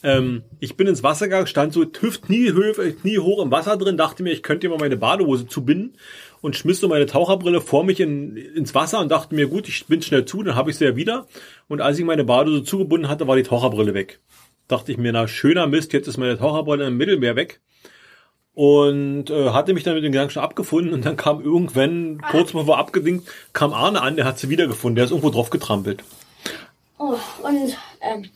Ähm, 0.04 0.44
ich 0.60 0.76
bin 0.78 0.88
ins 0.88 1.04
Wasser 1.04 1.26
gegangen, 1.28 1.48
stand 1.48 1.74
so 1.74 1.82
Hüftknie, 1.84 2.52
Hö- 2.52 2.94
Knie 3.02 3.20
hoch 3.20 3.44
im 3.44 3.52
Wasser 3.52 3.78
drin, 3.78 3.98
dachte 3.98 4.24
mir, 4.24 4.32
ich 4.34 4.42
könnte 4.42 4.68
mal 4.70 4.80
meine 4.80 4.98
Badehose 4.98 5.48
zubinden 5.48 5.96
und 6.42 6.56
schmiss 6.56 6.80
so 6.80 6.88
meine 6.88 7.06
Taucherbrille 7.06 7.62
vor 7.62 7.84
mich 7.84 8.00
in, 8.00 8.36
ins 8.36 8.74
Wasser 8.74 9.00
und 9.00 9.12
dachte 9.12 9.36
mir, 9.36 9.48
gut, 9.48 9.68
ich 9.68 9.86
bin 9.86 10.02
schnell 10.02 10.26
zu, 10.26 10.42
dann 10.42 10.56
habe 10.56 10.72
ich 10.72 10.78
sie 10.78 10.86
ja 10.86 10.96
wieder. 10.96 11.28
Und 11.68 11.82
als 11.82 12.00
ich 12.00 12.06
meine 12.06 12.24
Badehose 12.24 12.64
zugebunden 12.64 13.10
hatte, 13.10 13.28
war 13.28 13.36
die 13.36 13.44
Taucherbrille 13.44 13.94
weg. 13.94 14.20
Dachte 14.68 14.92
ich 14.92 14.98
mir, 14.98 15.12
na 15.12 15.28
schöner 15.28 15.68
Mist, 15.68 15.94
jetzt 15.94 16.08
ist 16.08 16.18
meine 16.18 16.38
Taucherbrille 16.38 16.88
im 16.88 16.98
Mittelmeer 16.98 17.36
weg. 17.36 17.60
Und 18.54 19.30
äh, 19.30 19.50
hatte 19.52 19.74
mich 19.74 19.84
dann 19.84 19.94
mit 19.96 20.04
dem 20.04 20.12
Gedanken 20.12 20.32
schon 20.34 20.44
abgefunden 20.44 20.94
und 20.94 21.06
dann 21.06 21.16
kam 21.16 21.42
irgendwann, 21.42 22.22
kurz 22.32 22.52
bevor 22.52 22.80
abgedingt, 22.80 23.24
kam 23.54 23.72
Arne 23.74 24.02
an, 24.02 24.18
der 24.18 24.26
hat 24.26 24.40
sie 24.40 24.50
wiedergefunden, 24.50 24.96
der 24.96 25.06
ist 25.06 25.12
irgendwo 25.12 25.30
drauf 25.30 25.52
getrampelt. 25.52 26.04
Oh, 26.98 27.16
und, 27.44 27.78
ähm, 28.02 28.30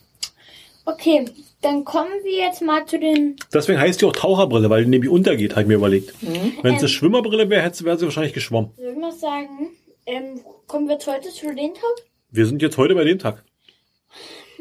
okay, 0.86 1.26
dann 1.66 1.84
kommen 1.84 2.12
wir 2.22 2.32
jetzt 2.38 2.62
mal 2.62 2.86
zu 2.86 2.98
den, 2.98 3.36
Deswegen 3.52 3.78
heißt 3.80 4.00
die 4.00 4.04
auch 4.06 4.12
Taucherbrille, 4.12 4.70
weil 4.70 4.84
die 4.84 4.90
nämlich 4.90 5.10
untergeht, 5.10 5.52
habe 5.52 5.62
ich 5.62 5.66
mir 5.68 5.74
überlegt. 5.74 6.14
Wenn 6.62 6.74
es 6.74 6.80
eine 6.80 6.88
Schwimmerbrille 6.88 7.48
wäre, 7.50 7.62
hätte- 7.62 7.84
wäre 7.84 7.98
sie 7.98 8.04
wahrscheinlich 8.04 8.32
geschwommen. 8.32 8.70
ich 8.78 8.96
mal 8.96 9.12
sagen, 9.12 9.70
ähm, 10.06 10.40
kommen 10.66 10.86
wir 10.86 10.94
jetzt 10.94 11.06
heute 11.06 11.28
zu 11.30 11.46
den 11.54 11.74
Tag? 11.74 11.82
Wir 12.30 12.46
sind 12.46 12.62
jetzt 12.62 12.76
heute 12.78 12.94
bei 12.94 13.04
dem 13.04 13.18
Tag. 13.18 13.44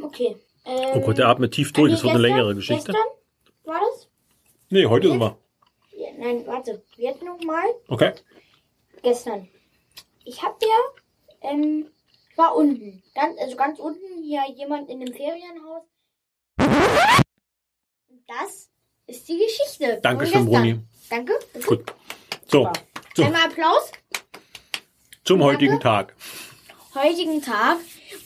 Okay. 0.02 0.36
Ähm, 0.66 0.76
Oh 0.96 1.00
Gott, 1.02 1.18
der 1.18 1.28
atmet 1.28 1.52
tief 1.54 1.72
durch, 1.74 1.92
das 1.92 2.04
wird 2.04 2.14
eine 2.14 2.22
längere 2.22 2.56
Geschichte. 2.56 2.92
Gestern? 2.92 3.06
war 3.66 3.80
das? 3.80 4.08
Nee, 4.70 4.86
heute 4.88 5.10
sind 5.10 5.20
wir. 5.20 5.38
Ja, 5.98 6.08
nein, 6.18 6.44
warte. 6.48 6.84
Jetzt 6.98 7.22
nochmal. 7.24 7.66
Okay. 7.88 8.14
Gestern. 9.04 9.48
Ich 10.24 10.42
hab 10.42 10.60
dir, 10.60 10.68
ähm, 11.42 11.86
war 12.36 12.56
unten. 12.56 13.04
Ganz, 13.14 13.40
also 13.40 13.56
ganz 13.56 13.80
unten 13.80 14.24
hier 14.24 14.42
jemand 14.56 14.90
in 14.90 15.02
einem 15.02 15.14
Ferienhaus. 15.14 15.84
Das 18.28 18.70
ist 19.08 19.28
die 19.28 19.38
Geschichte. 19.38 20.00
Dankeschön. 20.02 20.46
Bruni. 20.46 20.80
Danke. 21.10 21.34
Gut. 21.66 21.84
So, 22.48 22.70
so 23.16 23.24
Einmal 23.24 23.46
Applaus. 23.46 23.92
zum 25.24 25.44
heutigen 25.44 25.80
Tag. 25.80 26.16
Heutigen 26.94 27.42
Tag, 27.42 27.78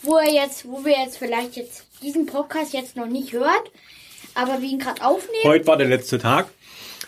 wo 0.04 0.18
er 0.18 0.32
jetzt, 0.32 0.68
wo 0.68 0.84
wir 0.86 0.98
jetzt 1.00 1.18
vielleicht 1.18 1.56
jetzt 1.56 1.86
diesen 2.02 2.26
Podcast 2.26 2.74
jetzt 2.74 2.96
noch 2.96 3.08
nicht 3.08 3.34
hört, 3.34 3.72
aber 4.36 4.62
wir 4.62 4.70
ihn 4.70 4.80
gerade 4.80 5.04
aufnehmen. 5.04 5.44
Heute 5.44 5.68
war 5.68 5.78
der 5.78 5.88
letzte 5.88 6.20
Tag. 6.20 6.50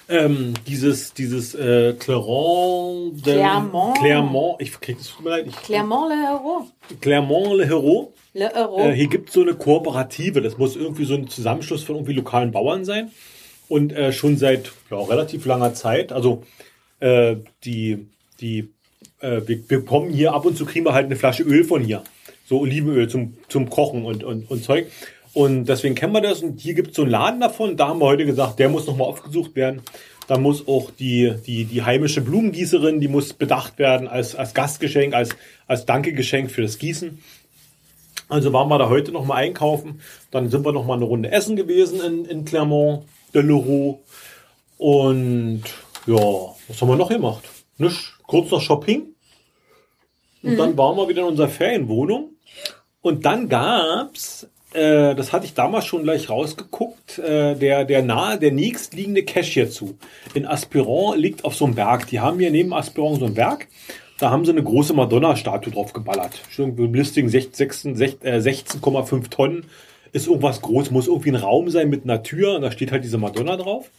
Ähm, 0.10 0.56
dieses, 0.68 1.14
dieses 1.14 1.56
äh, 1.56 1.94
Clermont, 1.94 3.26
de- 3.26 3.36
Clermont. 3.36 3.98
Clermont, 3.98 4.62
ich 4.62 4.78
krieg 4.82 4.98
das 4.98 5.08
tut 5.10 5.24
mir 5.24 5.30
leid, 5.30 5.48
ich, 5.48 5.56
Clermont-le-Hérault. 5.58 6.66
Clermont 7.00 7.54
le 7.56 7.66
Hérault. 7.66 8.10
Le 8.34 8.46
Äh, 8.46 8.58
Hérault. 8.58 8.94
hier 8.94 9.08
gibt 9.08 9.30
es 9.30 9.36
so 9.36 9.42
eine 9.42 9.56
Kooperative, 9.56 10.42
das 10.42 10.58
muss 10.58 10.76
irgendwie 10.76 11.06
so 11.06 11.16
ein 11.16 11.28
Zusammenschluss 11.28 11.84
von 11.84 11.96
irgendwie 11.96 12.14
lokalen 12.14 12.52
Bauern 12.52 12.86
sein. 12.86 13.12
Und 13.68 13.94
äh, 13.94 14.12
schon 14.12 14.38
seit 14.38 14.72
ja, 14.90 14.98
relativ 15.00 15.46
langer 15.46 15.74
Zeit, 15.74 16.12
also 16.12 16.44
äh, 17.00 17.38
die, 17.64 18.08
die, 18.42 18.70
äh, 19.22 19.42
wir 19.46 19.66
bekommen 19.66 20.10
hier 20.12 20.34
ab 20.34 20.46
und 20.46 20.58
zu 20.58 20.66
kriegen 20.66 20.86
wir 20.86 20.94
halt 20.94 21.06
eine 21.06 21.16
Flasche 21.16 21.44
Öl 21.44 21.64
von 21.64 21.82
hier. 21.82 22.04
So 22.46 22.60
Olivenöl 22.60 23.08
zum, 23.08 23.38
zum 23.48 23.70
Kochen 23.70 24.04
und, 24.04 24.24
und, 24.26 24.50
und 24.52 24.64
Zeug. 24.64 24.88
Und 25.34 25.66
deswegen 25.66 25.96
kennen 25.96 26.12
wir 26.12 26.20
das. 26.20 26.44
Und 26.44 26.60
hier 26.60 26.74
gibt 26.74 26.90
es 26.90 26.96
so 26.98 27.04
einen 27.04 27.12
Laden 27.12 27.40
davon. 27.40 27.78
Da 27.78 27.88
haben 27.88 28.00
wir 28.00 28.06
heute 28.06 28.26
gesagt, 28.26 28.60
der 28.60 28.68
muss 28.68 28.88
nochmal 28.88 29.08
aufgesucht 29.08 29.56
werden. 29.56 29.82
Da 30.28 30.38
muss 30.38 30.68
auch 30.68 30.92
die, 30.92 31.34
die, 31.48 31.64
die 31.64 31.82
heimische 31.84 32.20
Blumengießerin, 32.22 33.00
die 33.00 33.08
muss 33.08 33.34
bedacht 33.34 33.80
werden 33.80 34.10
als, 34.10 34.36
als 34.36 34.54
Gastgeschenk, 34.54 35.14
als, 35.14 35.30
als 35.68 35.86
Dankegeschenk 35.86 36.52
für 36.52 36.62
das 36.62 36.78
Gießen. 36.78 37.20
Also 38.32 38.54
waren 38.54 38.70
wir 38.70 38.78
da 38.78 38.88
heute 38.88 39.12
noch 39.12 39.26
mal 39.26 39.36
einkaufen. 39.36 40.00
Dann 40.32 40.50
sind 40.50 40.64
wir 40.64 40.72
noch 40.72 40.86
mal 40.86 40.94
eine 40.94 41.04
Runde 41.04 41.32
essen 41.32 41.58
gewesen 41.58 42.00
in, 42.02 42.24
in 42.26 42.46
Clermont 42.46 43.04
de 43.34 43.42
l'Euro. 43.42 44.00
Und 44.78 45.64
ja, 46.08 46.16
was 46.16 46.82
haben 46.82 46.88
wir 46.88 46.96
noch 46.96 47.10
gemacht? 47.10 47.44
Nicht 47.78 48.14
kurz 48.28 48.50
noch 48.50 48.62
Shopping. 48.62 49.08
Und 50.44 50.58
dann 50.58 50.78
waren 50.78 50.96
wir 50.96 51.10
wieder 51.10 51.24
in 51.24 51.28
unserer 51.28 51.50
Ferienwohnung. 51.50 52.30
Und 53.02 53.26
dann 53.26 53.50
gab's, 53.50 54.48
äh, 54.72 55.14
das 55.14 55.34
hatte 55.34 55.46
ich 55.46 55.54
damals 55.54 55.86
schon 55.86 56.04
gleich 56.04 56.30
rausgeguckt, 56.30 57.20
äh, 57.20 57.56
der, 57.56 57.84
der 57.84 58.02
nahe, 58.02 58.40
der 58.40 58.54
nächstliegende 58.54 59.26
Cache 59.26 59.52
hierzu. 59.52 59.98
In 60.34 60.48
Aspiron 60.48 61.20
liegt 61.20 61.44
auf 61.44 61.56
so 61.56 61.66
einem 61.66 61.76
Berg. 61.76 62.08
Die 62.08 62.22
haben 62.22 62.40
hier 62.40 62.52
neben 62.52 62.74
Aspiron 62.74 63.20
so 63.20 63.26
einen 63.26 63.36
Berg. 63.36 63.68
Da 64.22 64.30
haben 64.30 64.46
sie 64.46 64.52
eine 64.52 64.62
große 64.62 64.94
Madonna-Statue 64.94 65.74
drauf 65.74 65.94
geballert. 65.94 66.44
Schön 66.52 66.78
Listing 66.94 67.28
16 67.28 67.96
16, 67.96 68.22
äh, 68.22 68.38
16,5 68.38 69.30
Tonnen. 69.32 69.66
Ist 70.12 70.28
irgendwas 70.28 70.62
groß, 70.62 70.92
muss 70.92 71.08
irgendwie 71.08 71.32
ein 71.32 71.38
Raum 71.38 71.72
sein 71.72 71.90
mit 71.90 72.04
einer 72.04 72.22
Tür 72.22 72.54
und 72.54 72.62
da 72.62 72.70
steht 72.70 72.92
halt 72.92 73.04
diese 73.04 73.18
Madonna 73.18 73.58
drauf. 73.58 73.90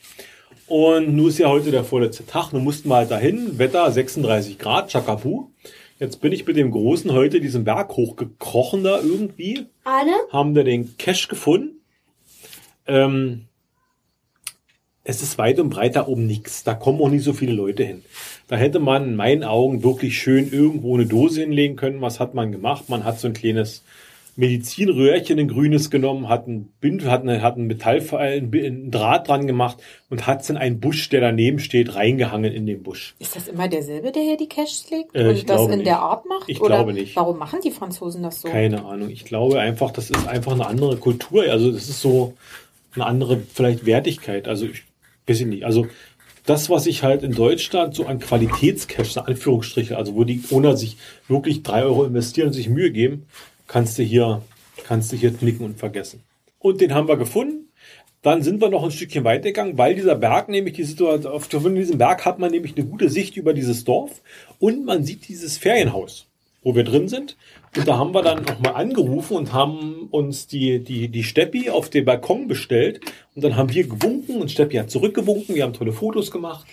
Und 0.69 1.13
nun 1.17 1.27
ist 1.27 1.39
ja 1.39 1.49
heute 1.49 1.73
der 1.73 1.83
vorletzte 1.83 2.25
Tag. 2.25 2.53
Nun 2.53 2.63
mussten 2.63 2.89
wir 2.89 2.99
halt 2.99 3.11
dahin. 3.11 3.59
Wetter 3.59 3.91
36 3.91 4.61
Grad, 4.61 4.93
Chakapu. 4.93 5.49
Jetzt 5.99 6.21
bin 6.21 6.31
ich 6.31 6.47
mit 6.47 6.57
dem 6.57 6.71
Großen 6.71 7.13
heute 7.13 7.41
diesen 7.41 7.65
Berg 7.65 7.91
hochgekrochen 7.97 8.85
da 8.85 9.01
irgendwie. 9.01 9.67
Arne, 9.83 10.13
Haben 10.31 10.55
da 10.55 10.63
den 10.63 10.97
Cache 10.99 11.27
gefunden. 11.27 11.81
Ähm, 12.87 13.49
es 15.05 15.23
ist 15.23 15.37
weit 15.39 15.59
und 15.59 15.71
breit 15.71 15.97
da 15.97 16.07
oben 16.07 16.27
nichts. 16.27 16.63
Da 16.65 16.75
kommen 16.75 17.01
auch 17.01 17.09
nicht 17.09 17.25
so 17.25 17.33
viele 17.33 17.53
Leute 17.53 17.85
hin. 17.85 18.05
Da 18.49 18.57
hätte 18.57 18.79
man 18.79 19.05
in 19.05 19.17
meinen 19.17 19.43
Augen 19.45 19.83
wirklich 19.83 20.19
schön 20.19 20.53
irgendwo 20.53 20.95
eine 20.95 21.07
Dose 21.07 21.41
hinlegen 21.41 21.77
können. 21.77 22.01
Was 22.01 22.21
hat 22.21 22.35
man 22.35 22.53
gemacht? 22.53 22.89
Man 22.89 23.05
hat 23.05 23.19
so 23.19 23.27
ein 23.29 23.33
kleines 23.35 23.83
Medizinröhrchen, 24.37 25.39
ein 25.39 25.49
grünes 25.49 25.91
genommen, 25.91 26.29
hat 26.29 26.47
ein 26.49 26.73
Bind, 26.81 27.05
hat, 27.05 27.23
eine, 27.23 27.43
hat 27.43 27.57
ein 27.59 27.67
Metallpfeil, 27.67 28.39
ein, 28.39 28.51
Bi- 28.51 28.65
ein 28.67 28.91
Draht 28.91 29.29
dran 29.29 29.47
gemacht 29.47 29.77
und 30.09 30.27
hat 30.27 30.41
es 30.43 30.49
in 30.51 30.57
einen 30.57 30.81
Busch, 30.81 31.09
der 31.11 31.21
daneben 31.21 31.59
steht, 31.59 31.95
reingehangen 31.95 32.51
in 32.53 32.65
den 32.65 32.83
Busch. 32.83 33.15
Ist 33.19 33.37
das 33.37 33.49
immer 33.49 33.69
derselbe, 33.69 34.11
der 34.11 34.23
hier 34.23 34.37
die 34.39 34.49
Caches 34.49 34.87
legt 34.91 35.15
Äh, 35.15 35.33
ich 35.33 35.41
und 35.41 35.51
das 35.51 35.63
in 35.65 35.71
nicht. 35.79 35.87
der 35.87 36.01
Art 36.01 36.25
macht? 36.27 36.49
Ich 36.49 36.61
Oder 36.61 36.77
glaube 36.77 36.93
nicht. 36.95 37.15
Warum 37.15 37.39
machen 37.39 37.59
die 37.63 37.71
Franzosen 37.71 38.23
das 38.23 38.41
so? 38.41 38.49
Keine 38.49 38.85
Ahnung. 38.85 39.11
Ich 39.11 39.25
glaube 39.27 39.61
einfach, 39.61 39.91
das 39.91 40.09
ist 40.11 40.27
einfach 40.27 40.53
eine 40.53 40.67
andere 40.67 40.97
Kultur. 40.97 41.45
Also 41.51 41.71
das 41.71 41.89
ist 41.91 42.01
so 42.01 42.35
eine 42.95 43.05
andere 43.05 43.39
vielleicht 43.53 43.85
Wertigkeit. 43.85 44.49
Also 44.49 44.65
ich 44.67 44.85
weiß 45.33 45.41
ich 45.41 45.47
nicht. 45.47 45.65
Also 45.65 45.87
das, 46.45 46.69
was 46.69 46.87
ich 46.87 47.03
halt 47.03 47.23
in 47.23 47.33
Deutschland 47.33 47.95
so 47.95 48.07
an 48.07 48.19
Qualitätscash, 48.19 49.17
Anführungsstriche, 49.17 49.97
also 49.97 50.15
wo 50.15 50.25
die 50.25 50.43
Owner 50.51 50.77
sich 50.77 50.99
wirklich 51.29 51.63
drei 51.63 51.85
Euro 51.85 52.05
investieren 52.05 52.49
und 52.49 52.53
sich 52.53 52.69
Mühe 52.69 52.91
geben, 52.91 53.27
kannst 53.67 53.99
du 53.99 54.03
hier, 54.03 54.43
kannst 54.85 55.13
du 55.13 55.17
hier 55.17 55.33
knicken 55.33 55.65
und 55.65 55.79
vergessen. 55.79 56.21
Und 56.59 56.81
den 56.81 56.95
haben 56.95 57.09
wir 57.09 57.17
gefunden. 57.17 57.69
Dann 58.21 58.43
sind 58.43 58.61
wir 58.61 58.69
noch 58.69 58.85
ein 58.85 58.93
Stückchen 58.93 59.25
weitergegangen, 59.25 59.79
weil 59.79 59.97
dieser 59.97 60.15
Berg 60.15 60.49
nämlich 60.49 60.75
die 60.75 60.85
Situation, 60.85 61.33
auf 61.33 61.49
diesem 61.49 61.99
Berg 61.99 62.25
hat 62.25 62.39
man 62.39 62.53
nämlich 62.53 62.77
eine 62.77 62.87
gute 62.87 63.09
Sicht 63.09 63.37
über 63.37 63.53
dieses 63.53 63.83
Dorf 63.83 64.23
und 64.61 64.85
man 64.85 65.03
sieht 65.03 65.27
dieses 65.27 65.59
Ferienhaus, 65.59 66.29
wo 66.63 66.75
wir 66.75 66.85
drin 66.85 67.09
sind. 67.09 67.37
Und 67.77 67.89
da 67.89 67.99
haben 67.99 68.15
wir 68.15 68.23
dann 68.23 68.49
auch 68.49 68.61
mal 68.61 68.73
angerufen 68.73 69.37
und 69.37 69.53
haben 69.53 70.09
uns 70.11 70.47
die, 70.47 70.79
die, 70.81 71.09
die 71.09 71.25
Steppi 71.25 71.71
auf 71.71 71.91
den 71.91 72.05
Balkon 72.05 72.49
bestellt. 72.49 73.01
Und 73.35 73.43
dann 73.45 73.57
haben 73.57 73.73
wir 73.73 73.87
gewunken 73.87 74.41
und 74.41 74.51
Steppi 74.51 74.77
hat 74.77 74.91
zurückgewunken. 74.91 75.55
Wir 75.55 75.65
haben 75.65 75.73
tolle 75.73 75.93
Fotos 75.93 76.31
gemacht. 76.31 76.67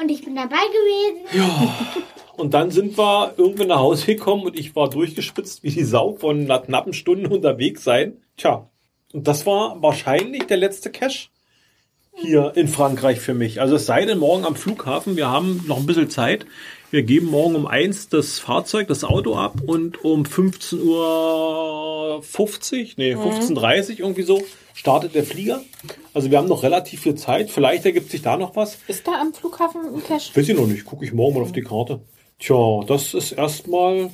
und 0.00 0.10
ich 0.10 0.24
bin 0.24 0.34
dabei 0.34 0.56
gewesen. 0.56 1.72
Und 2.36 2.54
dann 2.54 2.70
sind 2.70 2.96
wir 2.96 3.34
irgendwann 3.36 3.68
nach 3.68 3.80
Hause 3.80 4.06
gekommen 4.06 4.44
und 4.44 4.58
ich 4.58 4.74
war 4.74 4.88
durchgespitzt 4.88 5.62
wie 5.62 5.70
die 5.70 5.84
Sau 5.84 6.14
von 6.14 6.40
einer 6.40 6.58
knappen 6.58 6.94
Stunde 6.94 7.28
unterwegs 7.28 7.84
sein. 7.84 8.16
Tja, 8.38 8.70
und 9.12 9.28
das 9.28 9.44
war 9.44 9.82
wahrscheinlich 9.82 10.44
der 10.44 10.56
letzte 10.56 10.90
Cash 10.90 11.30
hier 12.14 12.52
in 12.54 12.68
Frankreich 12.68 13.20
für 13.20 13.34
mich. 13.34 13.60
Also 13.60 13.76
es 13.76 13.86
sei 13.86 14.06
denn 14.06 14.18
morgen 14.18 14.44
am 14.44 14.56
Flughafen, 14.56 15.16
wir 15.16 15.28
haben 15.28 15.64
noch 15.66 15.78
ein 15.78 15.86
bisschen 15.86 16.08
Zeit. 16.10 16.46
Wir 16.92 17.04
geben 17.04 17.26
morgen 17.26 17.54
um 17.54 17.66
eins 17.68 18.08
das 18.08 18.40
Fahrzeug, 18.40 18.88
das 18.88 19.04
Auto 19.04 19.36
ab 19.36 19.60
und 19.64 20.04
um 20.04 20.24
15.50 20.24 20.82
Uhr, 20.82 22.20
nee, 22.96 23.14
15.30 23.14 23.90
Uhr 23.92 23.98
irgendwie 24.00 24.22
so 24.22 24.42
startet 24.74 25.14
der 25.14 25.22
Flieger. 25.22 25.62
Also 26.14 26.32
wir 26.32 26.38
haben 26.38 26.48
noch 26.48 26.64
relativ 26.64 27.02
viel 27.02 27.14
Zeit. 27.14 27.48
Vielleicht 27.48 27.86
ergibt 27.86 28.10
sich 28.10 28.22
da 28.22 28.36
noch 28.36 28.56
was. 28.56 28.78
Ist 28.88 29.06
da 29.06 29.20
am 29.20 29.32
Flughafen 29.32 29.82
ein 29.82 30.02
Cache? 30.02 30.34
Weiß 30.34 30.48
ich 30.48 30.56
noch 30.56 30.66
nicht, 30.66 30.84
gucke 30.84 31.04
ich 31.04 31.12
morgen 31.12 31.36
mal 31.36 31.42
auf 31.42 31.52
die 31.52 31.62
Karte. 31.62 32.00
Tja, 32.40 32.80
das 32.88 33.14
ist 33.14 33.30
erstmal 33.32 34.10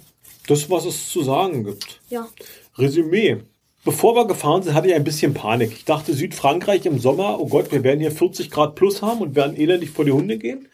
das, 0.47 0.69
was 0.69 0.85
es 0.85 1.09
zu 1.09 1.23
sagen 1.23 1.65
gibt. 1.65 2.03
Ja. 2.11 2.29
Resümee. 2.77 3.39
Bevor 3.87 4.15
wir 4.17 4.27
gefahren 4.27 4.63
sind, 4.63 4.75
hatte 4.75 4.89
ich 4.89 4.95
ein 4.95 5.05
bisschen 5.05 5.33
Panik. 5.33 5.73
Ich 5.73 5.87
dachte, 5.87 6.13
Südfrankreich 6.13 6.85
im 6.85 6.99
Sommer, 6.99 7.41
oh 7.41 7.47
Gott, 7.47 7.73
wir 7.73 7.85
werden 7.85 8.01
hier 8.01 8.13
40 8.13 8.51
Grad 8.51 8.75
plus 8.75 9.01
haben 9.01 9.23
und 9.23 9.35
werden 9.35 9.57
elendig 9.57 9.91
vor 9.93 10.05
die 10.05 10.13
Hunde 10.13 10.37
gehen. 10.37 10.69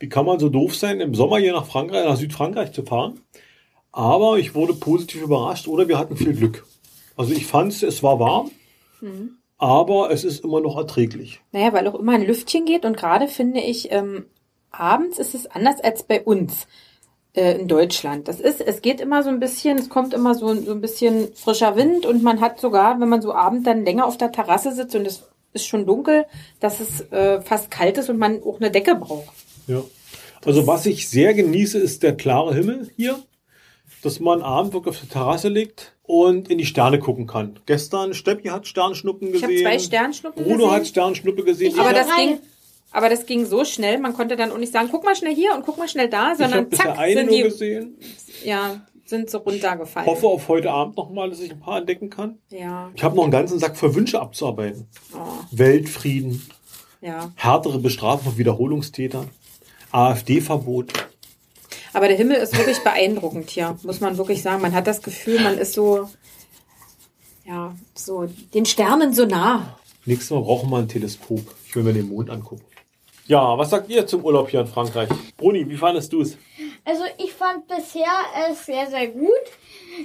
Wie 0.00 0.08
kann 0.08 0.24
man 0.24 0.40
so 0.40 0.48
doof 0.48 0.74
sein, 0.74 1.00
im 1.00 1.14
Sommer 1.14 1.38
hier 1.38 1.52
nach 1.52 1.66
Frankreich, 1.66 2.06
nach 2.06 2.16
Südfrankreich 2.16 2.72
zu 2.72 2.82
fahren? 2.82 3.20
Aber 3.92 4.38
ich 4.38 4.54
wurde 4.54 4.72
positiv 4.72 5.22
überrascht 5.22 5.68
oder 5.68 5.88
wir 5.88 5.98
hatten 5.98 6.16
viel 6.16 6.34
Glück. 6.34 6.66
Also 7.16 7.32
ich 7.32 7.46
fand 7.46 7.82
es 7.82 8.02
war 8.02 8.18
warm, 8.18 8.50
aber 9.58 10.10
es 10.10 10.24
ist 10.24 10.42
immer 10.42 10.62
noch 10.62 10.78
erträglich. 10.78 11.42
Naja, 11.52 11.74
weil 11.74 11.86
auch 11.86 11.96
immer 11.96 12.12
ein 12.12 12.26
Lüftchen 12.26 12.64
geht 12.64 12.86
und 12.86 12.96
gerade 12.96 13.28
finde 13.28 13.60
ich, 13.60 13.92
ähm, 13.92 14.24
abends 14.70 15.18
ist 15.18 15.34
es 15.34 15.46
anders 15.46 15.80
als 15.82 16.04
bei 16.04 16.22
uns 16.22 16.66
äh, 17.34 17.60
in 17.60 17.68
Deutschland. 17.68 18.26
Das 18.26 18.40
ist, 18.40 18.62
es 18.62 18.80
geht 18.80 19.02
immer 19.02 19.22
so 19.22 19.28
ein 19.28 19.38
bisschen, 19.38 19.76
es 19.76 19.90
kommt 19.90 20.14
immer 20.14 20.34
so, 20.34 20.54
so 20.54 20.72
ein 20.72 20.80
bisschen 20.80 21.34
frischer 21.34 21.76
Wind 21.76 22.06
und 22.06 22.22
man 22.22 22.40
hat 22.40 22.58
sogar, 22.58 22.98
wenn 23.00 23.08
man 23.10 23.20
so 23.20 23.34
abend 23.34 23.66
dann 23.66 23.84
länger 23.84 24.06
auf 24.06 24.16
der 24.16 24.32
Terrasse 24.32 24.72
sitzt 24.72 24.96
und 24.96 25.06
es 25.06 25.28
ist 25.52 25.66
schon 25.66 25.84
dunkel, 25.84 26.24
dass 26.58 26.80
es 26.80 27.02
äh, 27.12 27.42
fast 27.42 27.70
kalt 27.70 27.98
ist 27.98 28.08
und 28.08 28.18
man 28.18 28.42
auch 28.42 28.60
eine 28.60 28.70
Decke 28.70 28.94
braucht. 28.94 29.34
Ja. 29.70 29.82
Also 30.44 30.66
was 30.66 30.86
ich 30.86 31.08
sehr 31.08 31.34
genieße, 31.34 31.78
ist 31.78 32.02
der 32.02 32.16
klare 32.16 32.54
Himmel 32.54 32.90
hier, 32.96 33.18
dass 34.02 34.20
man 34.20 34.42
abend 34.42 34.72
wirklich 34.72 34.94
auf 34.94 35.00
der 35.00 35.10
Terrasse 35.10 35.48
liegt 35.48 35.94
und 36.04 36.48
in 36.50 36.56
die 36.58 36.64
Sterne 36.66 36.98
gucken 36.98 37.26
kann. 37.26 37.58
Gestern 37.66 38.14
Steppi 38.14 38.48
hat 38.48 38.66
Sternschnuppen 38.66 39.28
Ich 39.28 39.34
gesehen. 39.42 39.48
habe 39.48 39.62
zwei 39.62 39.78
Sternschnuppen 39.78 40.42
Bruno 40.42 40.56
gesehen. 40.64 40.70
hat 40.72 40.86
Sternschnuppe 40.86 41.44
gesehen. 41.44 41.72
Ich 41.72 41.78
aber 41.78 41.92
das 41.92 42.06
ging, 42.16 42.38
aber 42.90 43.08
das 43.10 43.26
ging 43.26 43.44
so 43.44 43.64
schnell, 43.64 43.98
man 43.98 44.14
konnte 44.14 44.36
dann 44.36 44.50
auch 44.50 44.58
nicht 44.58 44.72
sagen, 44.72 44.88
guck 44.90 45.04
mal 45.04 45.14
schnell 45.14 45.34
hier 45.34 45.54
und 45.54 45.64
guck 45.66 45.76
mal 45.78 45.88
schnell 45.88 46.08
da, 46.08 46.32
ich 46.32 46.38
sondern 46.38 46.68
bisher 46.68 46.86
zack, 46.86 46.98
eine 46.98 47.14
sind 47.14 47.26
nur 47.26 47.36
die, 47.36 47.42
gesehen. 47.42 47.98
ja, 48.44 48.80
sind 49.04 49.28
so 49.28 49.38
runtergefallen. 49.38 50.08
Hoffe 50.08 50.26
auf 50.26 50.48
heute 50.48 50.70
Abend 50.70 50.96
nochmal, 50.96 51.28
dass 51.28 51.40
ich 51.40 51.50
ein 51.50 51.60
paar 51.60 51.78
entdecken 51.78 52.08
kann. 52.08 52.38
Ja, 52.48 52.90
Ich 52.94 53.02
habe 53.04 53.14
noch 53.16 53.24
einen 53.24 53.32
ganzen 53.32 53.58
Sack 53.58 53.76
für 53.76 53.94
Wünsche 53.94 54.20
abzuarbeiten. 54.20 54.86
oh, 55.14 55.18
Weltfrieden, 55.50 56.48
ja. 57.02 57.30
härtere 57.36 57.78
Bestrafung 57.78 58.30
von 58.32 58.38
Wiederholungstätern, 58.38 59.28
AfD-Verbot. 59.92 60.92
Aber 61.92 62.08
der 62.08 62.16
Himmel 62.16 62.36
ist 62.36 62.56
wirklich 62.56 62.78
beeindruckend 62.84 63.50
hier, 63.50 63.76
muss 63.82 64.00
man 64.00 64.16
wirklich 64.16 64.42
sagen. 64.42 64.62
Man 64.62 64.74
hat 64.74 64.86
das 64.86 65.02
Gefühl, 65.02 65.40
man 65.40 65.58
ist 65.58 65.72
so, 65.72 66.08
ja, 67.44 67.74
so 67.94 68.28
den 68.54 68.64
Sternen 68.66 69.12
so 69.12 69.26
nah. 69.26 69.78
Nächstes 70.04 70.30
Mal 70.30 70.42
brauchen 70.42 70.70
wir 70.70 70.78
ein 70.78 70.88
Teleskop. 70.88 71.42
Ich 71.66 71.74
will 71.74 71.82
mir 71.82 71.92
den 71.92 72.08
Mond 72.08 72.30
angucken. 72.30 72.64
Ja, 73.26 73.56
was 73.58 73.70
sagt 73.70 73.88
ihr 73.90 74.06
zum 74.06 74.24
Urlaub 74.24 74.50
hier 74.50 74.60
in 74.60 74.66
Frankreich? 74.66 75.08
Bruni, 75.36 75.68
wie 75.68 75.76
fandest 75.76 76.12
du 76.12 76.22
es? 76.22 76.36
Also 76.84 77.04
ich 77.18 77.32
fand 77.32 77.68
bisher 77.68 78.10
es 78.50 78.66
sehr, 78.66 78.88
sehr 78.88 79.08
gut. 79.08 79.30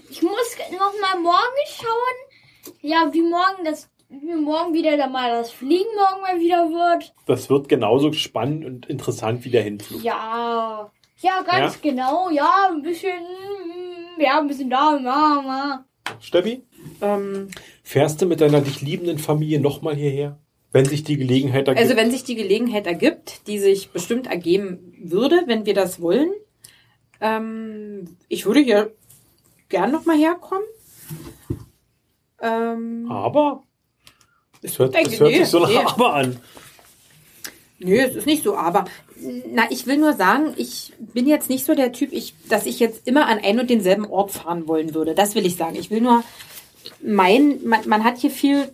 Ich 0.09 0.21
muss 0.21 0.57
noch 0.71 0.93
mal 1.01 1.19
morgen 1.21 1.65
schauen, 1.67 2.73
ja, 2.81 3.09
wie 3.11 3.21
morgen 3.21 3.63
das, 3.63 3.87
morgen 4.09 4.73
wieder 4.73 4.97
da 4.97 5.07
mal 5.07 5.29
das 5.31 5.51
Fliegen 5.51 5.89
morgen 5.95 6.21
mal 6.21 6.39
wieder 6.39 6.69
wird. 6.69 7.13
Das 7.25 7.49
wird 7.49 7.69
genauso 7.69 8.11
spannend 8.13 8.65
und 8.65 8.85
interessant 8.87 9.43
wie 9.45 9.49
der 9.49 9.63
Hinflug. 9.63 10.03
Ja, 10.03 10.91
ja, 11.19 11.41
ganz 11.43 11.81
genau. 11.81 12.29
Ja, 12.29 12.69
ein 12.71 12.81
bisschen, 12.81 13.17
mm, 13.17 14.21
ja, 14.21 14.39
ein 14.39 14.47
bisschen 14.47 14.69
da, 14.69 14.97
ja, 14.97 15.43
ja. 15.45 15.85
Steffi, 16.19 16.63
Ähm, 17.01 17.49
fährst 17.83 18.21
du 18.21 18.27
mit 18.27 18.41
deiner 18.41 18.61
dich 18.61 18.81
liebenden 18.81 19.17
Familie 19.17 19.59
nochmal 19.59 19.95
hierher? 19.95 20.37
Wenn 20.71 20.85
sich 20.85 21.03
die 21.03 21.17
Gelegenheit 21.17 21.67
ergibt. 21.67 21.83
also 21.83 21.95
wenn 21.95 22.11
sich 22.11 22.25
die 22.25 22.35
Gelegenheit 22.35 22.85
ergibt, 22.85 23.47
die 23.47 23.59
sich 23.59 23.89
bestimmt 23.91 24.27
ergeben 24.27 24.93
würde, 25.01 25.43
wenn 25.47 25.65
wir 25.65 25.73
das 25.73 26.01
wollen, 26.01 26.31
ähm, 27.21 28.17
ich 28.27 28.45
würde 28.45 28.59
hier 28.59 28.93
gern 29.69 29.91
noch 29.91 30.05
mal 30.05 30.17
herkommen. 30.17 30.65
Ähm, 32.41 33.09
aber 33.09 33.63
es 34.65 34.79
hört, 34.79 34.93
Denke, 34.93 35.09
es 35.11 35.19
hört 35.19 35.31
nee, 35.31 35.37
sich 35.39 35.47
so 35.47 35.59
nach 35.59 35.69
nee. 35.69 35.77
Aber 35.77 36.13
an. 36.13 36.37
Nö, 37.79 37.97
es 37.97 38.15
ist 38.15 38.25
nicht 38.25 38.43
so, 38.43 38.55
aber 38.55 38.85
na, 39.51 39.63
ich 39.69 39.85
will 39.87 39.97
nur 39.97 40.13
sagen, 40.13 40.53
ich 40.57 40.93
bin 41.13 41.27
jetzt 41.27 41.49
nicht 41.49 41.65
so 41.65 41.75
der 41.75 41.91
Typ, 41.91 42.11
ich, 42.13 42.33
dass 42.49 42.65
ich 42.65 42.79
jetzt 42.79 43.07
immer 43.07 43.27
an 43.27 43.39
ein 43.43 43.59
und 43.59 43.69
denselben 43.69 44.05
Ort 44.05 44.31
fahren 44.31 44.67
wollen 44.67 44.93
würde. 44.93 45.13
Das 45.15 45.35
will 45.35 45.45
ich 45.45 45.55
sagen. 45.55 45.75
Ich 45.75 45.89
will 45.91 46.01
nur 46.01 46.23
mein, 47.01 47.59
man, 47.65 47.87
man 47.87 48.03
hat 48.03 48.17
hier 48.17 48.31
viel 48.31 48.69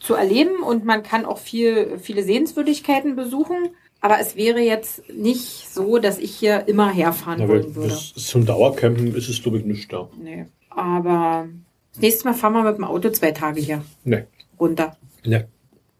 zu 0.00 0.14
erleben 0.14 0.62
und 0.62 0.84
man 0.84 1.02
kann 1.02 1.24
auch 1.24 1.38
viel, 1.38 1.98
viele 2.00 2.22
Sehenswürdigkeiten 2.24 3.16
besuchen. 3.16 3.70
Aber 4.00 4.18
es 4.18 4.34
wäre 4.34 4.58
jetzt 4.60 5.08
nicht 5.10 5.68
so, 5.72 5.98
dass 5.98 6.18
ich 6.18 6.34
hier 6.34 6.66
immer 6.66 6.90
herfahren 6.90 7.40
Ja, 7.40 7.48
wollen 7.48 7.74
würde. 7.76 7.90
das 7.90 8.14
zum 8.14 8.44
Dauercampen 8.44 9.14
ist 9.14 9.28
es, 9.28 9.40
glaube 9.42 9.58
ich, 9.58 9.64
nicht 9.64 9.92
da. 9.92 10.08
Nee. 10.20 10.46
Aber 10.70 11.46
das 11.92 12.00
nächste 12.02 12.24
Mal 12.24 12.34
fahren 12.34 12.54
wir 12.54 12.64
mit 12.64 12.76
dem 12.78 12.84
Auto 12.84 13.10
zwei 13.10 13.30
Tage 13.30 13.60
hier 13.60 13.84
Ne, 14.04 14.26
runter. 14.62 14.96
ne. 15.24 15.48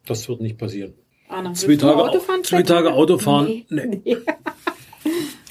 Das 0.07 0.29
wird 0.29 0.41
nicht 0.41 0.59
passieren. 0.59 0.95
Anna, 1.29 1.55
Zwei 1.55 1.77
Tage, 1.77 1.97
Auto 2.03 2.19
fahren? 2.21 2.43
zwei 2.45 2.63
Tage 2.63 2.93
Auto 2.93 3.19
fahren. 3.19 3.65
Nee. 3.69 4.01
Nee. 4.05 4.17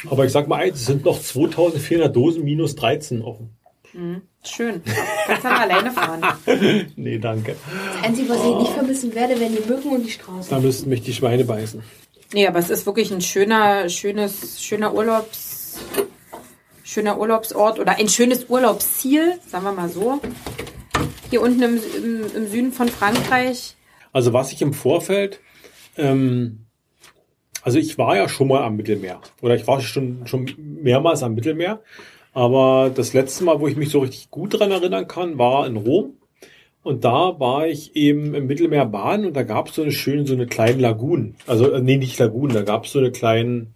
Aber 0.10 0.26
ich 0.26 0.32
sag 0.32 0.48
mal 0.48 0.58
eins, 0.58 0.80
es 0.80 0.86
sind 0.88 1.06
noch 1.06 1.20
2400 1.22 2.14
Dosen 2.16 2.44
minus 2.44 2.76
13 2.76 3.22
offen. 3.22 3.50
Schön. 4.44 4.82
Kannst 5.28 5.44
dann 5.46 5.54
alleine 5.54 5.92
fahren. 5.92 6.22
Nee, 6.96 7.18
danke. 7.20 7.56
Das 7.96 8.04
Einzige, 8.10 8.30
was 8.30 8.44
ich 8.46 8.56
nicht 8.56 8.72
vermissen 8.72 9.14
werde, 9.16 9.40
wären 9.40 9.56
die 9.56 9.68
Mücken 9.70 9.90
und 9.92 10.04
die 10.06 10.12
Straßen. 10.12 10.50
Da 10.50 10.60
müssten 10.60 10.90
mich 10.90 11.02
die 11.02 11.14
Schweine 11.14 11.44
beißen. 11.46 11.82
Nee, 12.34 12.48
aber 12.48 12.60
es 12.60 12.70
ist 12.70 12.86
wirklich 12.86 13.12
ein 13.12 13.22
schöner, 13.22 13.90
schönes, 13.90 14.64
schöner 14.64 14.94
Urlaubs, 14.94 15.80
schöner 16.84 17.20
Urlaubsort 17.20 17.80
oder 17.80 17.98
ein 17.98 18.08
schönes 18.10 18.46
Urlaubsziel, 18.50 19.40
sagen 19.48 19.66
wir 19.66 19.72
mal 19.74 19.90
so. 19.90 20.20
Hier 21.32 21.41
unten 21.41 21.62
im, 21.64 21.80
im, 21.98 22.36
im 22.36 22.48
Süden 22.48 22.72
von 22.74 22.90
Frankreich. 22.90 23.76
Also 24.12 24.34
was 24.34 24.52
ich 24.52 24.62
im 24.62 24.74
Vorfeld, 24.74 25.40
ähm, 25.98 26.66
also 27.64 27.80
ich 27.80 27.98
war 27.98 28.18
ja 28.18 28.28
schon 28.28 28.49
mal 28.49 28.64
am 28.64 28.76
Mittelmeer 28.76 29.22
oder 29.41 29.56
ich 29.56 29.66
war 29.66 29.80
schon, 29.80 30.28
schon 30.28 30.52
mehrmals 30.58 31.24
am 31.24 31.34
Mittelmeer, 31.34 31.82
aber 32.34 32.91
das 32.94 33.14
letzte 33.14 33.45
Mal, 33.45 33.62
wo 33.62 33.68
ich 33.68 33.78
mich 33.78 33.90
so 33.90 33.99
richtig 33.99 34.30
gut 34.30 34.60
dran 34.60 34.72
erinnern 34.72 35.08
kann, 35.08 35.38
war 35.38 35.66
in 35.68 35.78
Rom. 35.78 36.18
Und 36.84 37.06
da 37.06 37.40
war 37.40 37.68
ich 37.68 37.95
eben 37.95 38.34
im 38.34 38.48
Mittelmeer 38.48 38.86
baden 38.86 39.26
und 39.28 39.34
da 39.34 39.44
gab 39.44 39.70
es 39.70 39.76
so 39.76 39.84
eine 39.84 39.91
schöne, 39.91 40.26
so 40.26 40.34
eine 40.34 40.48
kleine 40.48 40.82
Lagune. 40.82 41.36
Also, 41.45 41.72
äh, 41.72 41.82
nee, 41.82 41.98
nicht 41.98 42.18
Lagune, 42.18 42.53
da 42.53 42.64
gab 42.64 42.86
es 42.86 42.91
so 42.91 42.99
eine 42.99 43.12
kleinen, 43.12 43.74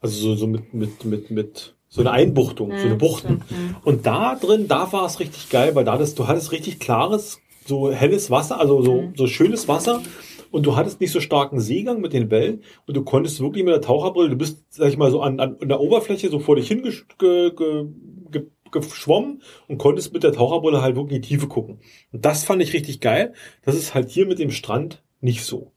also 0.00 0.20
so, 0.20 0.34
so 0.34 0.46
mit, 0.46 0.74
mit, 0.74 1.04
mit, 1.04 1.30
mit, 1.30 1.74
so 1.92 2.00
eine 2.00 2.10
Einbuchtung, 2.10 2.72
so 2.78 2.86
eine 2.86 2.94
Buchten. 2.94 3.42
Und 3.84 4.06
da 4.06 4.34
drin, 4.34 4.66
da 4.66 4.90
war 4.94 5.04
es 5.04 5.20
richtig 5.20 5.50
geil, 5.50 5.74
weil 5.74 5.84
da 5.84 5.98
das, 5.98 6.14
du 6.14 6.26
hattest 6.26 6.50
richtig 6.50 6.80
klares, 6.80 7.38
so 7.66 7.92
helles 7.92 8.30
Wasser, 8.30 8.58
also 8.58 8.80
so, 8.80 9.12
so 9.14 9.26
schönes 9.26 9.68
Wasser. 9.68 10.00
Und 10.50 10.64
du 10.64 10.74
hattest 10.74 11.02
nicht 11.02 11.12
so 11.12 11.20
starken 11.20 11.60
Seegang 11.60 12.00
mit 12.00 12.14
den 12.14 12.30
Wellen 12.30 12.62
und 12.86 12.96
du 12.96 13.04
konntest 13.04 13.40
wirklich 13.40 13.62
mit 13.62 13.74
der 13.74 13.82
Taucherbrille, 13.82 14.30
du 14.30 14.36
bist, 14.36 14.64
sag 14.70 14.88
ich 14.88 14.96
mal, 14.96 15.10
so 15.10 15.20
an, 15.20 15.38
an, 15.38 15.56
an 15.60 15.68
der 15.68 15.80
Oberfläche 15.80 16.30
so 16.30 16.38
vor 16.38 16.56
dich 16.56 16.66
hin 16.66 16.82
ge, 17.18 17.52
und 19.68 19.78
konntest 19.78 20.14
mit 20.14 20.22
der 20.22 20.32
Taucherbrille 20.32 20.80
halt 20.80 20.96
wirklich 20.96 21.16
in 21.16 21.22
die 21.22 21.28
Tiefe 21.28 21.46
gucken. 21.46 21.80
Und 22.10 22.24
das 22.24 22.44
fand 22.44 22.62
ich 22.62 22.72
richtig 22.72 23.00
geil. 23.00 23.34
Das 23.66 23.74
ist 23.74 23.94
halt 23.94 24.08
hier 24.08 24.24
mit 24.24 24.38
dem 24.38 24.50
Strand 24.50 25.02
nicht 25.20 25.44
so. 25.44 25.72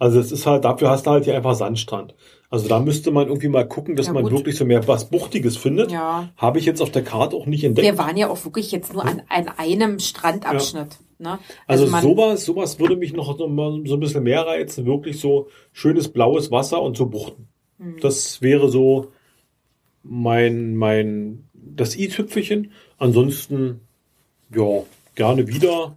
Also 0.00 0.18
das 0.18 0.32
ist 0.32 0.44
halt, 0.44 0.64
dafür 0.64 0.90
hast 0.90 1.06
du 1.06 1.12
halt 1.12 1.22
hier 1.22 1.36
einfach 1.36 1.54
Sandstrand. 1.54 2.16
Also 2.52 2.68
da 2.68 2.80
müsste 2.80 3.10
man 3.12 3.28
irgendwie 3.28 3.48
mal 3.48 3.66
gucken, 3.66 3.96
dass 3.96 4.08
Ja, 4.08 4.12
man 4.12 4.30
wirklich 4.30 4.56
so 4.56 4.66
mehr 4.66 4.86
was 4.86 5.08
Buchtiges 5.08 5.56
findet. 5.56 5.90
Ja. 5.90 6.28
Habe 6.36 6.58
ich 6.58 6.66
jetzt 6.66 6.82
auf 6.82 6.90
der 6.90 7.02
Karte 7.02 7.34
auch 7.34 7.46
nicht 7.46 7.64
entdeckt. 7.64 7.86
Wir 7.86 7.96
waren 7.96 8.14
ja 8.18 8.28
auch 8.28 8.44
wirklich 8.44 8.70
jetzt 8.72 8.92
nur 8.92 9.06
an, 9.06 9.22
an 9.30 9.48
einem 9.56 9.98
Strandabschnitt. 9.98 10.98
Ne? 11.18 11.38
Also, 11.66 11.86
man- 11.86 12.02
sowas, 12.02 12.44
sowas 12.44 12.78
würde 12.78 12.96
mich 12.96 13.14
noch 13.14 13.38
so 13.38 13.46
ein 13.46 14.00
bisschen 14.00 14.22
mehr 14.24 14.46
reizen. 14.46 14.84
Wirklich 14.84 15.18
so 15.18 15.48
schönes 15.72 16.08
blaues 16.08 16.50
Wasser 16.50 16.82
und 16.82 16.94
so 16.94 17.06
Buchten. 17.06 17.48
Hm. 17.78 17.96
Das 18.02 18.42
wäre 18.42 18.68
so 18.68 19.12
mein, 20.02 20.76
mein, 20.76 21.44
das 21.54 21.96
i-Tüpfelchen. 21.96 22.72
Ansonsten, 22.98 23.80
ja, 24.54 24.82
gerne 25.14 25.48
wieder. 25.48 25.96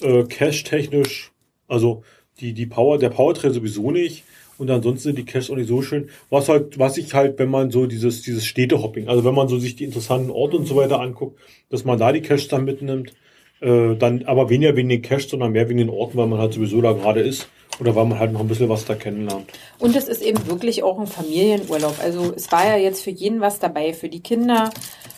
Äh, 0.00 0.22
Cash-technisch, 0.22 1.32
also 1.66 2.04
die, 2.38 2.54
die 2.54 2.66
Power, 2.66 2.98
der 2.98 3.10
Powertrail 3.10 3.52
sowieso 3.52 3.90
nicht. 3.90 4.22
Und 4.60 4.70
ansonsten 4.70 5.04
sind 5.04 5.18
die 5.18 5.24
Caches 5.24 5.50
auch 5.50 5.56
nicht 5.56 5.68
so 5.68 5.80
schön. 5.80 6.10
Was 6.28 6.50
halt, 6.50 6.78
was 6.78 6.98
ich 6.98 7.14
halt, 7.14 7.38
wenn 7.38 7.48
man 7.48 7.70
so 7.70 7.86
dieses, 7.86 8.20
dieses 8.20 8.44
Städtehopping, 8.44 9.08
also 9.08 9.24
wenn 9.24 9.34
man 9.34 9.48
so 9.48 9.58
sich 9.58 9.74
die 9.74 9.84
interessanten 9.84 10.30
Orte 10.30 10.58
und 10.58 10.66
so 10.66 10.76
weiter 10.76 11.00
anguckt, 11.00 11.40
dass 11.70 11.86
man 11.86 11.98
da 11.98 12.12
die 12.12 12.20
Caches 12.20 12.48
dann 12.48 12.66
mitnimmt, 12.66 13.14
äh, 13.62 13.96
dann 13.96 14.24
aber 14.24 14.50
weniger 14.50 14.76
wegen 14.76 14.90
den 14.90 15.00
Caches, 15.00 15.30
sondern 15.30 15.52
mehr 15.52 15.70
wegen 15.70 15.78
den 15.78 15.88
Orten, 15.88 16.18
weil 16.18 16.26
man 16.26 16.38
halt 16.38 16.52
sowieso 16.52 16.82
da 16.82 16.92
gerade 16.92 17.20
ist 17.22 17.48
oder 17.80 17.96
weil 17.96 18.04
man 18.04 18.18
halt 18.18 18.34
noch 18.34 18.40
ein 18.40 18.48
bisschen 18.48 18.68
was 18.68 18.84
da 18.84 18.94
kennenlernt. 18.94 19.50
Und 19.78 19.96
es 19.96 20.08
ist 20.08 20.20
eben 20.20 20.46
wirklich 20.46 20.82
auch 20.82 21.00
ein 21.00 21.06
Familienurlaub. 21.06 21.96
Also 22.02 22.34
es 22.36 22.52
war 22.52 22.66
ja 22.66 22.76
jetzt 22.76 23.02
für 23.02 23.10
jeden 23.10 23.40
was 23.40 23.60
dabei, 23.60 23.94
für 23.94 24.10
die 24.10 24.20
Kinder, 24.20 24.70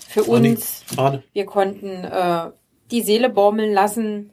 für 0.09 0.31
Arne, 0.31 0.51
uns. 0.51 0.85
Arne, 0.97 1.25
Wir 1.33 1.47
konnten 1.47 1.89
äh, 2.05 2.51
die 2.93 3.03
Seele 3.03 3.29
baumeln 3.29 3.73
lassen. 3.73 4.31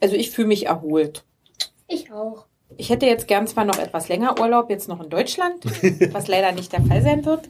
Also 0.00 0.16
ich 0.16 0.30
fühle 0.30 0.48
mich 0.48 0.64
erholt. 0.64 1.26
Ich 1.88 2.10
auch. 2.10 2.46
Ich 2.76 2.90
hätte 2.90 3.06
jetzt 3.06 3.28
gern 3.28 3.46
zwar 3.46 3.64
noch 3.64 3.78
etwas 3.78 4.08
länger 4.08 4.40
Urlaub, 4.40 4.70
jetzt 4.70 4.88
noch 4.88 5.02
in 5.02 5.10
Deutschland, 5.10 5.64
was 6.12 6.28
leider 6.28 6.52
nicht 6.52 6.72
der 6.72 6.82
Fall 6.82 7.02
sein 7.02 7.24
wird. 7.24 7.48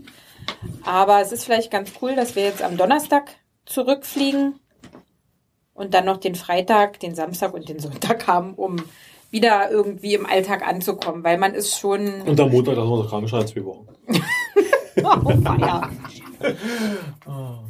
Aber 0.84 1.20
es 1.20 1.32
ist 1.32 1.44
vielleicht 1.44 1.70
ganz 1.70 1.92
cool, 2.02 2.14
dass 2.14 2.36
wir 2.36 2.44
jetzt 2.44 2.62
am 2.62 2.76
Donnerstag 2.76 3.30
zurückfliegen 3.64 4.60
und 5.72 5.94
dann 5.94 6.04
noch 6.04 6.18
den 6.18 6.34
Freitag, 6.34 7.00
den 7.00 7.14
Samstag 7.14 7.54
und 7.54 7.68
den 7.68 7.78
Sonntag 7.78 8.26
haben, 8.26 8.54
um 8.54 8.76
wieder 9.30 9.70
irgendwie 9.70 10.14
im 10.14 10.26
Alltag 10.26 10.66
anzukommen, 10.66 11.24
weil 11.24 11.38
man 11.38 11.54
ist 11.54 11.76
schon 11.78 12.22
und 12.22 12.38
am 12.38 12.50
Montag 12.50 12.76
lassen 12.76 12.88
wir 12.88 12.98
uns 12.98 13.10
Krankenschein 13.10 13.46
zwei 13.48 13.64
Wochen. 13.64 13.86
oh, 15.02 15.42
Feier. 15.42 15.90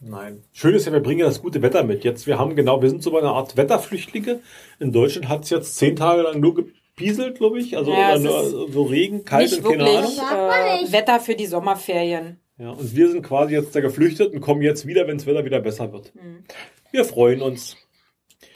Nein. 0.00 0.44
Schön 0.52 0.74
ist 0.74 0.86
ja, 0.86 0.92
wir 0.92 1.00
bringen 1.00 1.20
ja 1.20 1.26
das 1.26 1.42
gute 1.42 1.60
Wetter 1.60 1.82
mit. 1.82 2.04
Jetzt, 2.04 2.26
wir 2.26 2.38
haben 2.38 2.54
genau, 2.54 2.80
wir 2.80 2.88
sind 2.88 3.02
so 3.02 3.10
bei 3.10 3.18
einer 3.18 3.32
Art 3.32 3.56
Wetterflüchtlinge. 3.56 4.40
In 4.78 4.92
Deutschland 4.92 5.28
hat 5.28 5.44
es 5.44 5.50
jetzt 5.50 5.76
zehn 5.76 5.96
Tage 5.96 6.22
lang 6.22 6.40
nur 6.40 6.54
gepieselt, 6.98 7.38
glaube 7.38 7.58
ich. 7.60 7.76
Also 7.76 7.92
Ja, 7.92 8.18
nur, 8.18 8.70
so 8.70 8.82
Regen, 8.82 9.24
kalt 9.24 9.50
Nicht 9.50 9.64
und 9.64 9.78
keine 9.78 9.84
wirklich 9.84 10.20
Ahnung. 10.22 10.86
Äh. 10.86 10.92
Wetter 10.92 11.20
für 11.20 11.34
die 11.34 11.46
Sommerferien. 11.46 12.38
Ja, 12.58 12.70
und 12.70 12.94
wir 12.94 13.08
sind 13.08 13.22
quasi 13.22 13.54
jetzt 13.54 13.74
da 13.74 13.80
geflüchtet 13.80 14.34
und 14.34 14.40
kommen 14.40 14.62
jetzt 14.62 14.86
wieder, 14.86 15.06
wenn 15.06 15.18
das 15.18 15.26
Wetter 15.26 15.44
wieder 15.44 15.60
besser 15.60 15.92
wird. 15.92 16.12
Hm. 16.14 16.44
Wir 16.90 17.04
freuen 17.04 17.40
uns. 17.40 17.76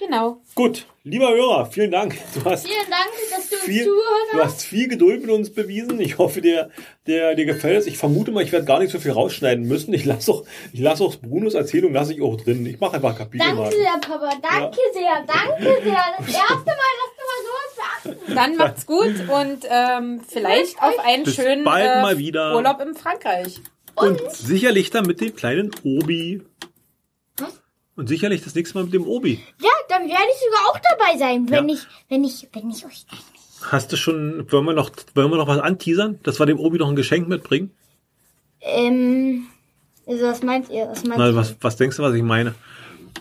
Genau. 0.05 0.41
Gut, 0.55 0.87
lieber 1.05 1.29
Hörer, 1.31 1.67
vielen 1.67 1.91
Dank. 1.91 2.17
Du 2.35 2.45
hast 2.45 2.67
Vielen 2.67 2.91
Dank, 2.91 3.09
dass 3.31 3.49
du 3.49 3.55
uns 3.57 3.65
viel, 3.65 3.85
zugehört 3.85 4.33
du 4.33 4.39
hast. 4.41 4.63
viel 4.65 4.89
Geduld 4.89 5.23
mit 5.23 5.31
uns 5.31 5.53
bewiesen. 5.55 6.01
Ich 6.01 6.19
hoffe, 6.19 6.41
dir, 6.41 6.71
dir, 7.07 7.35
dir 7.35 7.45
gefällt 7.45 7.79
es. 7.79 7.87
Ich 7.87 7.99
vermute 7.99 8.33
mal, 8.33 8.43
ich 8.43 8.51
werde 8.53 8.67
gar 8.67 8.81
nicht 8.81 8.91
so 8.91 8.99
viel 8.99 9.13
rausschneiden 9.13 9.67
müssen. 9.67 9.95
Ich 9.95 10.05
lasse 10.05 10.33
auch, 10.33 10.45
ich 10.73 10.81
lasse 10.81 11.05
auch 11.05 11.17
Brunos 11.17 11.55
Erzählung 11.55 11.93
lasse 11.93 12.15
ich 12.15 12.21
auch 12.23 12.37
drin. 12.37 12.67
Ich 12.67 12.81
mache 12.81 12.97
einfach 12.97 13.17
Kapitel 13.17 13.47
Danke 13.47 13.71
sehr, 13.77 13.93
Papa. 14.01 14.31
Danke 14.43 14.79
sehr. 14.93 15.25
Danke 15.27 15.83
sehr. 15.85 16.05
Das 16.19 16.27
erste 16.29 16.67
Mal, 16.67 16.93
dass 16.99 17.13
du 17.17 17.23
mal 17.29 17.43
sowas 17.47 17.77
beachten. 17.77 18.35
Dann 18.35 18.57
macht's 18.57 18.87
gut 18.87 19.15
und 19.29 19.67
ähm, 19.71 20.21
vielleicht 20.27 20.83
auf 20.83 20.99
einen 21.05 21.25
Bis 21.25 21.35
schönen 21.37 21.65
bald 21.65 21.89
äh, 21.89 22.03
mal 22.03 22.19
wieder. 22.19 22.57
Urlaub 22.57 22.81
in 22.81 22.95
Frankreich. 22.95 23.61
Und 23.95 24.21
sicherlich 24.33 24.91
dann 24.91 25.07
mit 25.07 25.21
dem 25.21 25.37
kleinen 25.37 25.71
Obi. 25.85 26.43
Und 27.97 28.09
sicherlich 28.09 28.43
das 28.43 28.55
nächste 28.55 28.79
Mal 28.79 28.85
mit 28.85 28.95
dem 28.95 29.07
Obi. 29.07 29.43
Ja, 29.61 29.71
dann 29.89 30.03
werde 30.03 30.23
ich 30.33 30.41
sogar 30.41 30.71
auch 30.71 30.79
dabei 30.91 31.19
sein, 31.19 31.51
wenn 31.51 31.69
Ja. 31.69 31.75
ich, 31.75 31.81
wenn 32.09 32.25
ich, 32.25 32.49
wenn 32.53 32.71
ich 32.71 32.85
euch. 32.87 33.05
Hast 33.71 33.93
du 33.93 33.97
schon, 33.97 34.51
wollen 34.51 34.65
wir 34.65 34.73
noch, 34.73 34.91
wollen 35.15 35.31
wir 35.31 35.37
noch 35.37 35.47
was 35.47 35.59
anteasern, 35.61 36.19
dass 36.23 36.39
wir 36.41 36.47
dem 36.47 36.59
Obi 36.59 36.79
noch 36.79 36.89
ein 36.89 36.97
Geschenk 36.97 37.29
mitbringen? 37.29 37.71
Ähm, 38.61 39.47
also 40.07 40.25
was 40.27 40.43
meint 40.43 40.69
ihr? 40.71 40.89
Was 40.89 41.05
meint 41.05 41.19
Na, 41.19 41.35
was, 41.35 41.55
was 41.61 41.77
denkst 41.77 41.97
du, 41.99 42.03
was 42.03 42.15
ich 42.15 42.23
meine? 42.23 42.55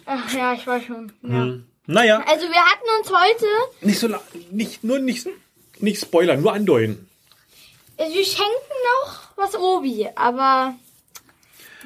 Ach 0.06 0.34
ja, 0.34 0.54
ich 0.54 0.66
weiß 0.66 0.84
schon. 0.86 1.12
Ja. 1.24 1.30
Hm. 1.44 1.66
Naja, 1.88 2.24
Also 2.28 2.48
wir 2.48 2.62
hatten 2.64 2.88
uns 3.00 3.12
heute, 3.12 3.86
nicht 3.86 4.00
so, 4.00 4.08
nicht, 4.52 4.84
nur 4.84 5.00
nicht, 5.00 5.28
nicht 5.80 6.00
spoilern, 6.02 6.42
nur 6.42 6.54
andeuten. 6.54 7.10
wir 7.98 8.08
schenken 8.26 8.78
noch 9.04 9.20
was 9.36 9.56
Obi, 9.58 10.08
aber 10.16 10.76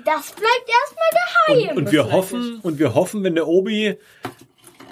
das 0.03 0.31
bleibt 0.31 0.69
erstmal 0.69 1.59
geheim. 1.67 1.77
Und 1.77 1.91
wir 1.91 2.11
hoffen, 2.11 2.59
und 2.61 2.79
wir 2.79 2.93
hoffen, 2.95 3.23
wenn 3.23 3.35
der 3.35 3.47
Obi 3.47 3.97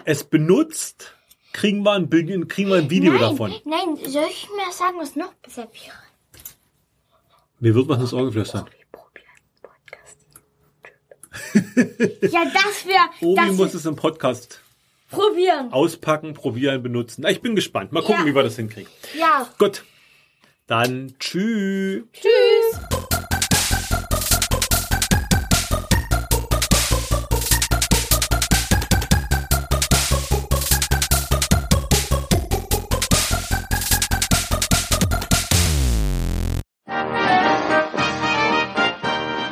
es 0.05 0.23
benutzt, 0.23 1.15
kriegen 1.51 1.83
wir 1.83 1.91
ein, 1.93 2.09
Bild- 2.09 2.49
kriegen 2.49 2.69
wir 2.69 2.77
ein 2.77 2.89
Video 2.89 3.11
nein, 3.13 3.21
davon. 3.21 3.53
nein, 3.65 3.97
soll 4.05 4.25
ich 4.29 4.47
mir 4.55 4.71
sagen, 4.71 4.97
was 4.99 5.15
noch 5.15 5.33
besser 5.35 5.63
wäre? 5.71 5.95
Mir 7.59 7.75
wird 7.75 7.87
was 7.87 7.99
ins 7.99 8.13
Ohr 8.13 8.25
geflüstert. 8.25 8.69
Ja, 12.21 12.45
das 12.45 12.85
wäre, 12.85 13.09
Obi 13.21 13.35
das 13.47 13.55
muss 13.55 13.73
es 13.73 13.85
im 13.85 13.95
Podcast 13.95 14.61
probieren. 15.09 15.71
auspacken, 15.71 16.33
probieren, 16.33 16.81
benutzen. 16.83 17.21
Na, 17.21 17.29
ich 17.29 17.41
bin 17.41 17.55
gespannt. 17.55 17.91
Mal 17.91 18.01
gucken, 18.01 18.21
Ja. 18.21 18.25
wie 18.25 18.35
wir 18.35 18.43
das 18.43 18.55
hinkriegen. 18.55 18.91
Ja, 19.17 19.47
Gut. 19.59 19.83
Dann 20.67 21.15
tschüss. 21.19 22.03
tschüss. 22.13 23.09